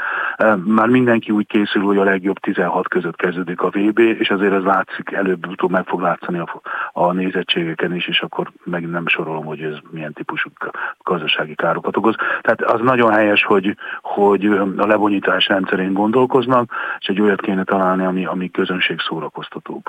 Már 0.65 0.89
mindenki 0.89 1.31
úgy 1.31 1.47
készül, 1.47 1.83
hogy 1.83 1.97
a 1.97 2.05
legjobb 2.05 2.39
16 2.39 2.89
között 2.89 3.17
kezdődik 3.17 3.61
a 3.61 3.69
VB, 3.69 3.99
és 3.99 4.31
azért 4.31 4.53
ez 4.53 4.63
látszik, 4.63 5.13
előbb-utóbb 5.13 5.71
meg 5.71 5.87
fog 5.87 6.01
látszani 6.01 6.39
a, 6.39 6.61
a 6.93 7.13
nézettségeken 7.13 7.95
is, 7.95 8.07
és 8.07 8.21
akkor 8.21 8.53
meg 8.65 8.89
nem 8.89 9.07
sorolom, 9.07 9.45
hogy 9.45 9.61
ez 9.61 9.77
milyen 9.91 10.13
típusú 10.13 10.51
gazdasági 11.03 11.55
károkat 11.55 11.97
okoz. 11.97 12.15
Tehát 12.41 12.63
az 12.63 12.81
nagyon 12.81 13.13
helyes, 13.13 13.45
hogy, 13.45 13.77
hogy 14.03 14.45
a 14.77 14.87
lebonyítás 14.87 15.47
rendszerén 15.47 15.93
gondolkoznak, 15.93 16.73
és 16.99 17.07
egy 17.07 17.21
olyat 17.21 17.41
kéne 17.41 17.65
találni, 17.65 18.05
ami, 18.05 18.25
ami 18.25 18.51
közönség 18.51 19.01
szórakoztatóbb. 19.09 19.83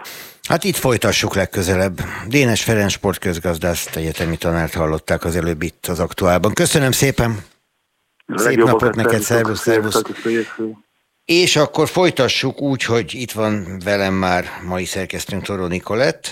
Hát 0.49 0.63
itt 0.63 0.75
folytassuk 0.75 1.35
legközelebb. 1.35 1.97
Dénes 2.27 2.63
Ferenc 2.63 2.91
sportközgazdász 2.91 3.95
egyetemi 3.95 4.37
tanárt 4.41 4.73
hallották 4.73 5.23
az 5.23 5.35
előbb 5.35 5.61
itt 5.61 5.85
az 5.87 5.99
aktuálban. 5.99 6.53
Köszönöm 6.53 6.91
szépen! 6.91 7.43
Szép 8.35 8.57
napot 8.57 8.95
neked, 8.95 9.21
szervusz, 9.21 9.61
szervusz! 9.61 10.01
És 11.25 11.55
akkor 11.55 11.89
folytassuk 11.89 12.61
úgy, 12.61 12.83
hogy 12.83 13.13
itt 13.13 13.31
van 13.31 13.79
velem 13.83 14.13
már 14.13 14.45
mai 14.67 14.85
szerkesztőnk 14.85 15.43
Toró 15.43 15.65
Nikolett, 15.65 16.27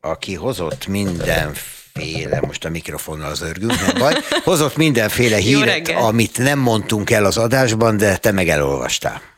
aki 0.00 0.34
hozott 0.34 0.86
mindenféle, 0.86 2.40
most 2.46 2.64
a 2.64 2.68
mikrofonnal 2.68 3.30
az 3.30 3.42
örgünk, 3.42 3.80
nem 3.86 3.98
baj, 3.98 4.14
hozott 4.44 4.76
mindenféle 4.76 5.36
híret, 5.36 5.88
amit 5.88 6.38
nem 6.38 6.58
mondtunk 6.58 7.10
el 7.10 7.24
az 7.24 7.36
adásban, 7.36 7.96
de 7.96 8.16
te 8.16 8.32
meg 8.32 8.48
elolvastál. 8.48 9.31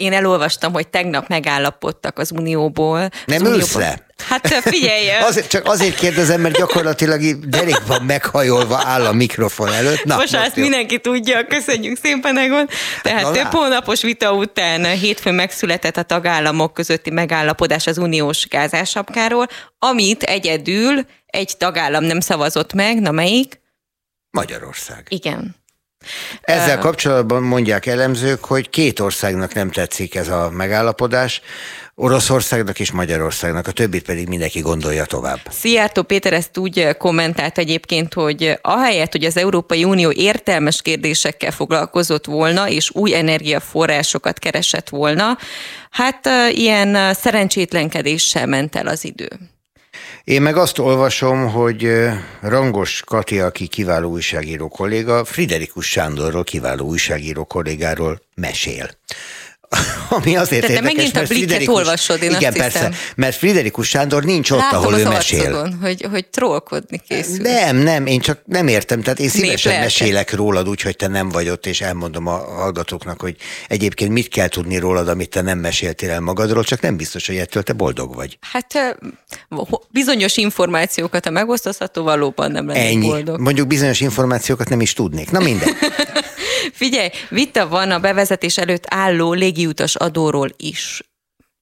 Én 0.00 0.12
elolvastam, 0.12 0.72
hogy 0.72 0.88
tegnap 0.88 1.28
megállapodtak 1.28 2.18
az 2.18 2.30
Unióból. 2.32 3.08
Nem 3.26 3.44
az 3.44 3.52
ülsz 3.52 3.74
le? 3.74 4.06
Hát 4.28 4.48
figyelj! 4.48 5.08
azért, 5.28 5.48
csak 5.48 5.66
azért 5.66 5.94
kérdezem, 5.94 6.40
mert 6.40 6.56
gyakorlatilag 6.56 7.38
derékban 7.48 8.02
meghajolva 8.02 8.82
áll 8.84 9.06
a 9.06 9.12
mikrofon 9.12 9.72
előtt. 9.72 10.04
Na, 10.04 10.16
most, 10.16 10.32
most 10.32 10.44
ezt 10.44 10.56
jó. 10.56 10.62
mindenki 10.62 11.00
tudja, 11.00 11.46
köszönjük 11.46 11.98
szépen, 12.02 12.38
Egon. 12.38 12.68
Tehát 13.02 13.22
Na, 13.22 13.30
több 13.30 13.46
hónapos 13.46 14.02
vita 14.02 14.32
után 14.32 14.84
hétfőn 14.84 15.34
megszületett 15.34 15.96
a 15.96 16.02
tagállamok 16.02 16.74
közötti 16.74 17.10
megállapodás 17.10 17.86
az 17.86 17.98
uniós 17.98 18.48
gázásapkáról, 18.48 19.46
amit 19.78 20.22
egyedül 20.22 21.06
egy 21.26 21.56
tagállam 21.58 22.04
nem 22.04 22.20
szavazott 22.20 22.72
meg, 22.72 23.00
na 23.00 23.10
melyik? 23.10 23.60
Magyarország. 24.30 25.06
Igen. 25.08 25.59
Ezzel 26.40 26.78
kapcsolatban 26.78 27.42
mondják 27.42 27.86
elemzők, 27.86 28.44
hogy 28.44 28.70
két 28.70 29.00
országnak 29.00 29.54
nem 29.54 29.70
tetszik 29.70 30.14
ez 30.14 30.28
a 30.28 30.50
megállapodás, 30.50 31.40
Oroszországnak 31.94 32.80
és 32.80 32.90
Magyarországnak, 32.90 33.66
a 33.66 33.72
többit 33.72 34.04
pedig 34.04 34.28
mindenki 34.28 34.60
gondolja 34.60 35.04
tovább. 35.04 35.40
Szijjártó 35.50 36.02
Péter 36.02 36.32
ezt 36.32 36.58
úgy 36.58 36.96
kommentált 36.98 37.58
egyébként, 37.58 38.14
hogy 38.14 38.58
ahelyett, 38.62 39.12
hogy 39.12 39.24
az 39.24 39.36
Európai 39.36 39.84
Unió 39.84 40.10
értelmes 40.10 40.82
kérdésekkel 40.82 41.50
foglalkozott 41.50 42.26
volna, 42.26 42.68
és 42.68 42.90
új 42.94 43.14
energiaforrásokat 43.14 44.38
keresett 44.38 44.88
volna, 44.88 45.38
hát 45.90 46.28
ilyen 46.50 47.14
szerencsétlenkedéssel 47.14 48.46
ment 48.46 48.76
el 48.76 48.86
az 48.86 49.04
idő. 49.04 49.28
Én 50.30 50.42
meg 50.42 50.56
azt 50.56 50.78
olvasom, 50.78 51.48
hogy 51.48 51.92
Rangos 52.40 53.02
Kati, 53.06 53.40
aki 53.40 53.66
kiváló 53.66 54.10
újságíró 54.10 54.68
kolléga, 54.68 55.24
Friderikus 55.24 55.86
Sándorról 55.90 56.44
kiváló 56.44 56.86
újságíró 56.86 57.44
kollégáról 57.44 58.22
mesél. 58.34 58.90
Ami 60.08 60.36
azért 60.36 60.66
Te, 60.66 60.72
érdekes, 60.72 60.94
megint 60.94 61.16
a 61.16 61.22
blikket 61.22 61.68
olvasod, 61.68 62.22
én 62.22 62.30
Igen, 62.30 62.48
azt 62.48 62.56
persze, 62.56 62.78
hiszem. 62.78 62.94
mert 63.16 63.36
Friderikus 63.36 63.88
Sándor 63.88 64.24
nincs 64.24 64.50
ott, 64.50 64.58
Látom 64.58 64.78
ahol 64.78 64.94
az 64.94 65.00
ő 65.00 65.08
mesél. 65.08 65.40
arcodon, 65.40 65.78
hogy, 65.82 66.06
hogy 66.10 66.26
trollkodni 66.26 67.00
készül. 67.08 67.42
Nem, 67.42 67.76
nem, 67.76 68.06
én 68.06 68.20
csak 68.20 68.40
nem 68.44 68.68
értem. 68.68 69.02
Tehát 69.02 69.18
én 69.18 69.28
szívesen 69.28 69.72
lelke. 69.72 69.84
mesélek 69.86 70.32
rólad 70.32 70.68
úgy, 70.68 70.80
hogy 70.80 70.96
te 70.96 71.08
nem 71.08 71.28
vagy 71.28 71.48
ott, 71.48 71.66
és 71.66 71.80
elmondom 71.80 72.26
a 72.26 72.36
hallgatóknak, 72.36 73.20
hogy 73.20 73.36
egyébként 73.68 74.12
mit 74.12 74.28
kell 74.28 74.48
tudni 74.48 74.78
rólad, 74.78 75.08
amit 75.08 75.30
te 75.30 75.40
nem 75.40 75.58
meséltél 75.58 76.10
el 76.10 76.20
magadról, 76.20 76.64
csak 76.64 76.80
nem 76.80 76.96
biztos, 76.96 77.26
hogy 77.26 77.36
ettől 77.36 77.62
te 77.62 77.72
boldog 77.72 78.14
vagy. 78.14 78.38
Hát 78.40 78.96
bizonyos 79.90 80.36
információkat, 80.36 81.24
ha 81.24 81.30
megosztozható, 81.30 82.02
valóban 82.02 82.50
nem 82.50 82.66
lennék 82.66 82.92
Ennyi. 82.92 83.08
boldog. 83.08 83.40
Mondjuk 83.40 83.66
bizonyos 83.66 84.00
információkat 84.00 84.68
nem 84.68 84.80
is 84.80 84.92
tudnék. 84.92 85.30
Na 85.30 85.38
minden. 85.38 85.68
Figyelj, 86.72 87.08
vita 87.28 87.68
van 87.68 87.90
a 87.90 87.98
bevezetés 87.98 88.58
előtt 88.58 88.84
álló 88.86 89.32
légiutas 89.32 89.96
adóról 89.96 90.48
is. 90.56 91.09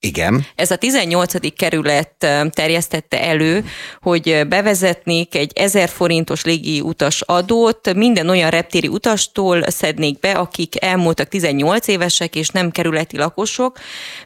Igen. 0.01 0.47
Ez 0.55 0.71
a 0.71 0.77
18. 0.77 1.55
kerület 1.57 2.27
terjesztette 2.51 3.23
elő, 3.23 3.65
hogy 4.01 4.47
bevezetnék 4.49 5.35
egy 5.35 5.53
1000 5.55 5.89
forintos 5.89 6.45
légi 6.45 6.81
utas 6.81 7.21
adót, 7.21 7.95
minden 7.95 8.29
olyan 8.29 8.51
reptéri 8.51 8.89
utastól 8.89 9.63
szednék 9.71 10.19
be, 10.19 10.31
akik 10.33 10.83
elmúltak 10.85 11.29
18 11.29 11.89
évesek 11.89 12.37
és 12.37 12.49
nem 12.49 12.71
kerületi 12.71 13.17
lakosok, 13.17 13.79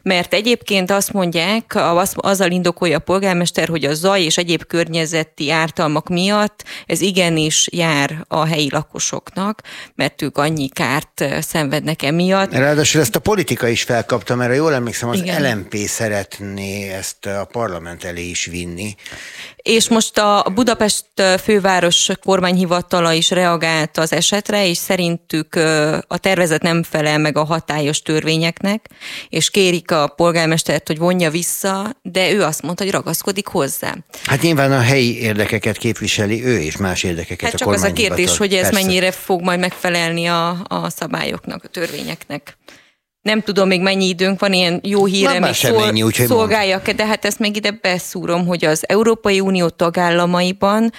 mert 0.03 0.33
egyébként 0.33 0.91
azt 0.91 1.13
mondják, 1.13 1.75
az- 1.75 2.13
azzal 2.15 2.51
indokolja 2.51 2.97
a 2.97 2.99
polgármester, 2.99 3.67
hogy 3.67 3.85
a 3.85 3.93
zaj 3.93 4.21
és 4.21 4.37
egyéb 4.37 4.65
környezeti 4.65 5.51
ártalmak 5.51 6.09
miatt 6.09 6.63
ez 6.85 7.01
igenis 7.01 7.67
jár 7.71 8.25
a 8.27 8.45
helyi 8.45 8.69
lakosoknak, 8.71 9.61
mert 9.95 10.21
ők 10.21 10.37
annyi 10.37 10.69
kárt 10.69 11.25
szenvednek 11.41 12.01
emiatt. 12.01 12.51
Ráadásul 12.53 13.01
ezt 13.01 13.15
a 13.15 13.19
politika 13.19 13.67
is 13.67 13.83
felkapta, 13.83 14.35
mert 14.35 14.55
jól 14.55 14.73
emlékszem, 14.73 15.09
az 15.09 15.19
Igen. 15.19 15.61
LMP 15.63 15.87
szeretné 15.87 16.89
ezt 16.89 17.25
a 17.25 17.47
parlament 17.51 18.03
elé 18.03 18.29
is 18.29 18.45
vinni. 18.45 18.95
És 19.55 19.89
most 19.89 20.17
a 20.17 20.45
Budapest 20.53 21.05
főváros 21.43 22.09
kormányhivatala 22.23 23.13
is 23.13 23.29
reagált 23.29 23.97
az 23.97 24.11
esetre, 24.13 24.67
és 24.67 24.77
szerintük 24.77 25.55
a 26.07 26.17
tervezet 26.17 26.61
nem 26.61 26.83
felel 26.83 27.17
meg 27.17 27.37
a 27.37 27.43
hatályos 27.43 28.01
törvényeknek, 28.01 28.89
és 29.29 29.49
kérik 29.49 29.91
a 29.91 30.07
polgármestert, 30.07 30.87
hogy 30.87 30.97
vonja 30.97 31.29
vissza, 31.29 31.95
de 32.01 32.31
ő 32.31 32.43
azt 32.43 32.61
mondta, 32.61 32.83
hogy 32.83 32.91
ragaszkodik 32.91 33.47
hozzá. 33.47 33.95
Hát 34.23 34.41
nyilván 34.41 34.71
a 34.71 34.81
helyi 34.81 35.21
érdekeket 35.21 35.77
képviseli 35.77 36.45
ő, 36.45 36.59
és 36.59 36.77
más 36.77 37.03
érdekeket 37.03 37.43
Hát 37.43 37.53
a 37.53 37.57
csak 37.57 37.73
az 37.73 37.83
a 37.83 37.93
kérdés, 37.93 38.37
hogy 38.37 38.53
ez 38.53 38.69
Persze. 38.69 38.81
mennyire 38.81 39.11
fog 39.11 39.41
majd 39.41 39.59
megfelelni 39.59 40.25
a, 40.25 40.49
a 40.67 40.89
szabályoknak, 40.89 41.63
a 41.63 41.67
törvényeknek. 41.67 42.57
Nem 43.23 43.41
tudom 43.41 43.67
még 43.67 43.81
mennyi 43.81 44.07
időnk 44.07 44.39
van, 44.39 44.53
ilyen 44.53 44.79
jó 44.83 45.05
híre 45.05 45.29
már 45.29 45.41
még 45.41 45.53
sem 45.53 45.75
ennyi, 45.75 46.03
úgyhogy 46.03 46.27
mondd. 46.27 46.39
szolgáljak 46.39 46.89
de 46.89 47.05
hát 47.05 47.25
ezt 47.25 47.39
még 47.39 47.55
ide 47.55 47.71
beszúrom, 47.71 48.45
hogy 48.47 48.65
az 48.65 48.83
Európai 48.87 49.39
Unió 49.39 49.69
tagállamaiban 49.69 50.91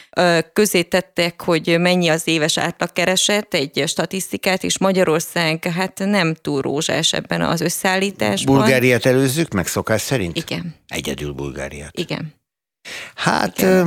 közé 0.53 0.83
tettek, 0.83 1.43
hogy 1.43 1.77
mennyi 1.79 2.09
az 2.09 2.23
éves 2.29 2.59
átlagkereset, 2.59 3.55
egy 3.55 3.83
statisztikát, 3.87 4.65
és 4.65 4.79
Magyarország 4.79 5.65
hát 5.77 5.99
nem 5.99 6.35
túl 6.35 6.61
rózsás 6.61 7.13
ebben 7.13 7.41
az 7.41 7.61
összeállításban. 7.61 8.57
Bulgáriát 8.57 9.07
előzzük 9.07 9.53
meg 9.53 9.67
szokás 9.67 10.01
szerint? 10.01 10.37
Igen. 10.37 10.75
Egyedül 10.89 11.33
Bulgáriát. 11.33 11.99
Igen. 11.99 12.35
Hát, 13.15 13.62
ö, 13.62 13.82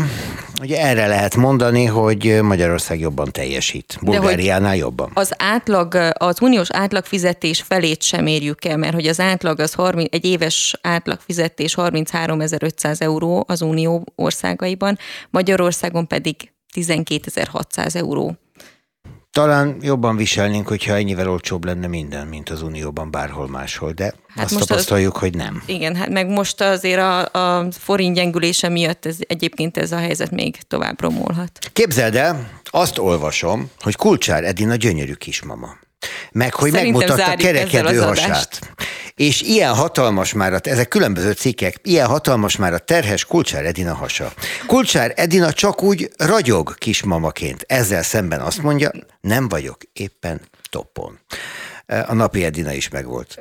ugye 0.62 0.82
erre 0.82 1.08
lehet 1.08 1.36
mondani, 1.36 1.86
hogy 1.86 2.40
Magyarország 2.42 3.00
jobban 3.00 3.32
teljesít. 3.32 3.98
Bulgáriánál 4.02 4.76
jobban. 4.76 5.12
Az 5.14 5.34
átlag, 5.38 6.12
az 6.14 6.42
uniós 6.42 6.72
átlagfizetés 6.72 7.62
felét 7.62 8.02
sem 8.02 8.28
érjük 8.28 8.66
el, 8.66 8.78
mert 8.78 8.94
hogy 8.94 9.08
az 9.08 9.20
átlag, 9.20 9.60
az 9.60 9.74
30, 9.74 10.16
egy 10.16 10.26
éves 10.26 10.80
átlagfizetés 10.82 11.76
33.500 11.78 13.02
euró 13.02 13.46
az 13.48 13.62
unió 13.62 14.04
országaiban, 14.16 14.98
Magyarországon 15.30 16.08
pedig 16.08 16.52
12.600 16.76 17.96
euró. 17.96 18.38
Talán 19.38 19.78
jobban 19.82 20.16
viselnénk, 20.16 20.68
hogyha 20.68 20.96
ennyivel 20.96 21.30
olcsóbb 21.30 21.66
lenne 21.66 21.88
minden, 21.88 22.28
mint 22.28 22.50
az 22.50 22.62
Unióban 22.62 23.12
bárhol 23.12 23.48
máshol, 23.48 23.92
de 23.92 24.04
hát 24.04 24.14
azt 24.46 24.52
most 24.52 24.62
az- 24.62 24.68
tapasztaljuk, 24.68 25.18
hogy 25.18 25.36
nem. 25.36 25.64
Igen, 25.66 25.96
hát 25.96 26.10
meg 26.10 26.28
most 26.30 26.62
azért 26.62 27.00
a, 27.00 27.26
a 27.32 27.72
forint 27.72 28.16
gyengülése 28.16 28.70
miatt 28.70 29.06
ez, 29.06 29.18
egyébként 29.20 29.78
ez 29.78 29.92
a 29.92 29.98
helyzet 29.98 30.32
még 30.32 30.58
tovább 30.68 31.02
romolhat. 31.02 31.52
Képzeld 31.74 32.16
el, 32.16 32.50
azt 32.64 32.98
olvasom, 32.98 33.70
hogy 33.80 33.96
Kulcsár 33.96 34.44
Edina 34.44 34.76
gyönyörű 34.76 35.14
kismama. 35.14 35.78
Meg, 36.32 36.54
hogy 36.54 36.72
Szerintem 36.72 37.02
megmutatta 37.02 37.36
kerekedő 37.36 37.98
hasát. 37.98 38.60
És 39.16 39.42
ilyen 39.42 39.74
hatalmas 39.74 40.34
már, 40.34 40.54
a, 40.54 40.60
ezek 40.64 40.88
különböző 40.88 41.32
cikkek, 41.32 41.76
ilyen 41.84 42.08
hatalmas 42.08 42.56
már 42.56 42.74
a 42.74 42.78
terhes 42.78 43.26
Kulcsár 43.26 43.66
Edina 43.66 43.94
hasa. 43.94 44.34
Kulcsár 44.66 45.14
Edina 45.16 45.54
csak 45.54 45.84
úgy 45.84 46.12
ragyog 46.18 46.76
kismamaként. 46.78 47.64
Ezzel 47.68 48.04
szemben 48.04 48.40
azt 48.40 48.62
mondja, 48.62 48.92
nem 49.22 49.48
vagyok 49.48 49.78
éppen 49.94 50.42
toppon. 50.70 51.20
A 51.88 52.14
napi 52.14 52.44
Edina 52.44 52.74
is 52.74 52.90
megvolt. 52.90 53.40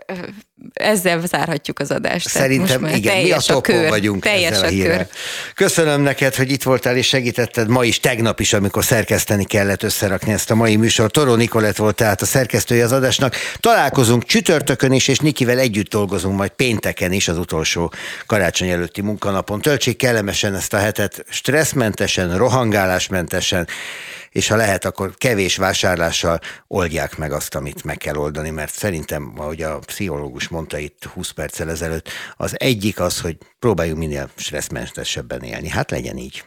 Ezzel 0.73 1.21
zárhatjuk 1.27 1.79
az 1.79 1.91
adást. 1.91 2.29
Szerintem 2.29 2.81
most 2.81 2.97
igen, 2.97 3.23
mi 3.23 3.31
a 3.31 3.61
kör, 3.61 3.89
vagyunk 3.89 4.23
teljes 4.23 4.51
ezzel 4.51 4.65
a 4.65 4.67
a 4.67 4.71
hírrel. 4.71 5.09
Köszönöm 5.55 6.01
neked, 6.01 6.35
hogy 6.35 6.51
itt 6.51 6.63
voltál 6.63 6.97
és 6.97 7.07
segítetted 7.07 7.69
ma 7.69 7.85
is, 7.85 8.01
tegnap 8.01 8.41
is, 8.41 8.53
amikor 8.53 8.85
szerkeszteni 8.85 9.45
kellett 9.45 9.83
összerakni 9.83 10.33
ezt 10.33 10.51
a 10.51 10.55
mai 10.55 10.77
műsor. 10.77 11.11
Toró 11.11 11.35
Nikolett 11.35 11.77
volt 11.77 11.95
tehát 11.95 12.23
a 12.23 12.27
szerkesztője 12.27 12.85
az 12.85 12.93
adásnak. 12.93 13.35
Találkozunk 13.61 14.25
csütörtökön 14.25 14.93
is, 14.93 15.09
és 15.09 15.19
Nikivel 15.19 15.59
együtt 15.59 15.89
dolgozunk 15.89 16.37
majd 16.37 16.51
pénteken 16.51 17.13
is, 17.13 17.29
az 17.29 17.39
utolsó 17.39 17.93
karácsony 18.27 18.69
előtti 18.69 19.01
munkanapon. 19.01 19.61
Töltsék 19.61 19.97
kellemesen 19.97 20.55
ezt 20.55 20.75
a 20.75 20.79
hetet, 20.79 21.25
stresszmentesen, 21.29 22.37
rohangálásmentesen, 22.37 23.69
és 24.37 24.49
ha 24.49 24.57
lehet, 24.57 24.85
akkor 24.85 25.15
kevés 25.15 25.57
vásárlással 25.57 26.41
oldják 26.67 27.17
meg 27.17 27.33
azt, 27.33 27.55
amit 27.55 27.85
meg 27.85 27.97
kell 27.97 28.17
oldani, 28.17 28.51
mert 28.51 28.73
szerintem, 28.73 29.33
ahogy 29.37 29.63
a 29.63 29.79
pszichológus 29.79 30.49
mondta 30.49 30.79
itt 30.79 31.05
20 31.05 31.31
perccel 31.31 31.71
ezelőtt, 31.71 32.09
az 32.37 32.61
egyik 32.61 33.01
az, 33.01 33.21
hogy 33.21 33.37
próbáljunk 33.59 33.99
minél 33.99 34.31
stresszmentesebben 34.37 35.43
élni. 35.43 35.69
Hát 35.69 35.91
legyen 35.91 36.17
így. 36.17 36.45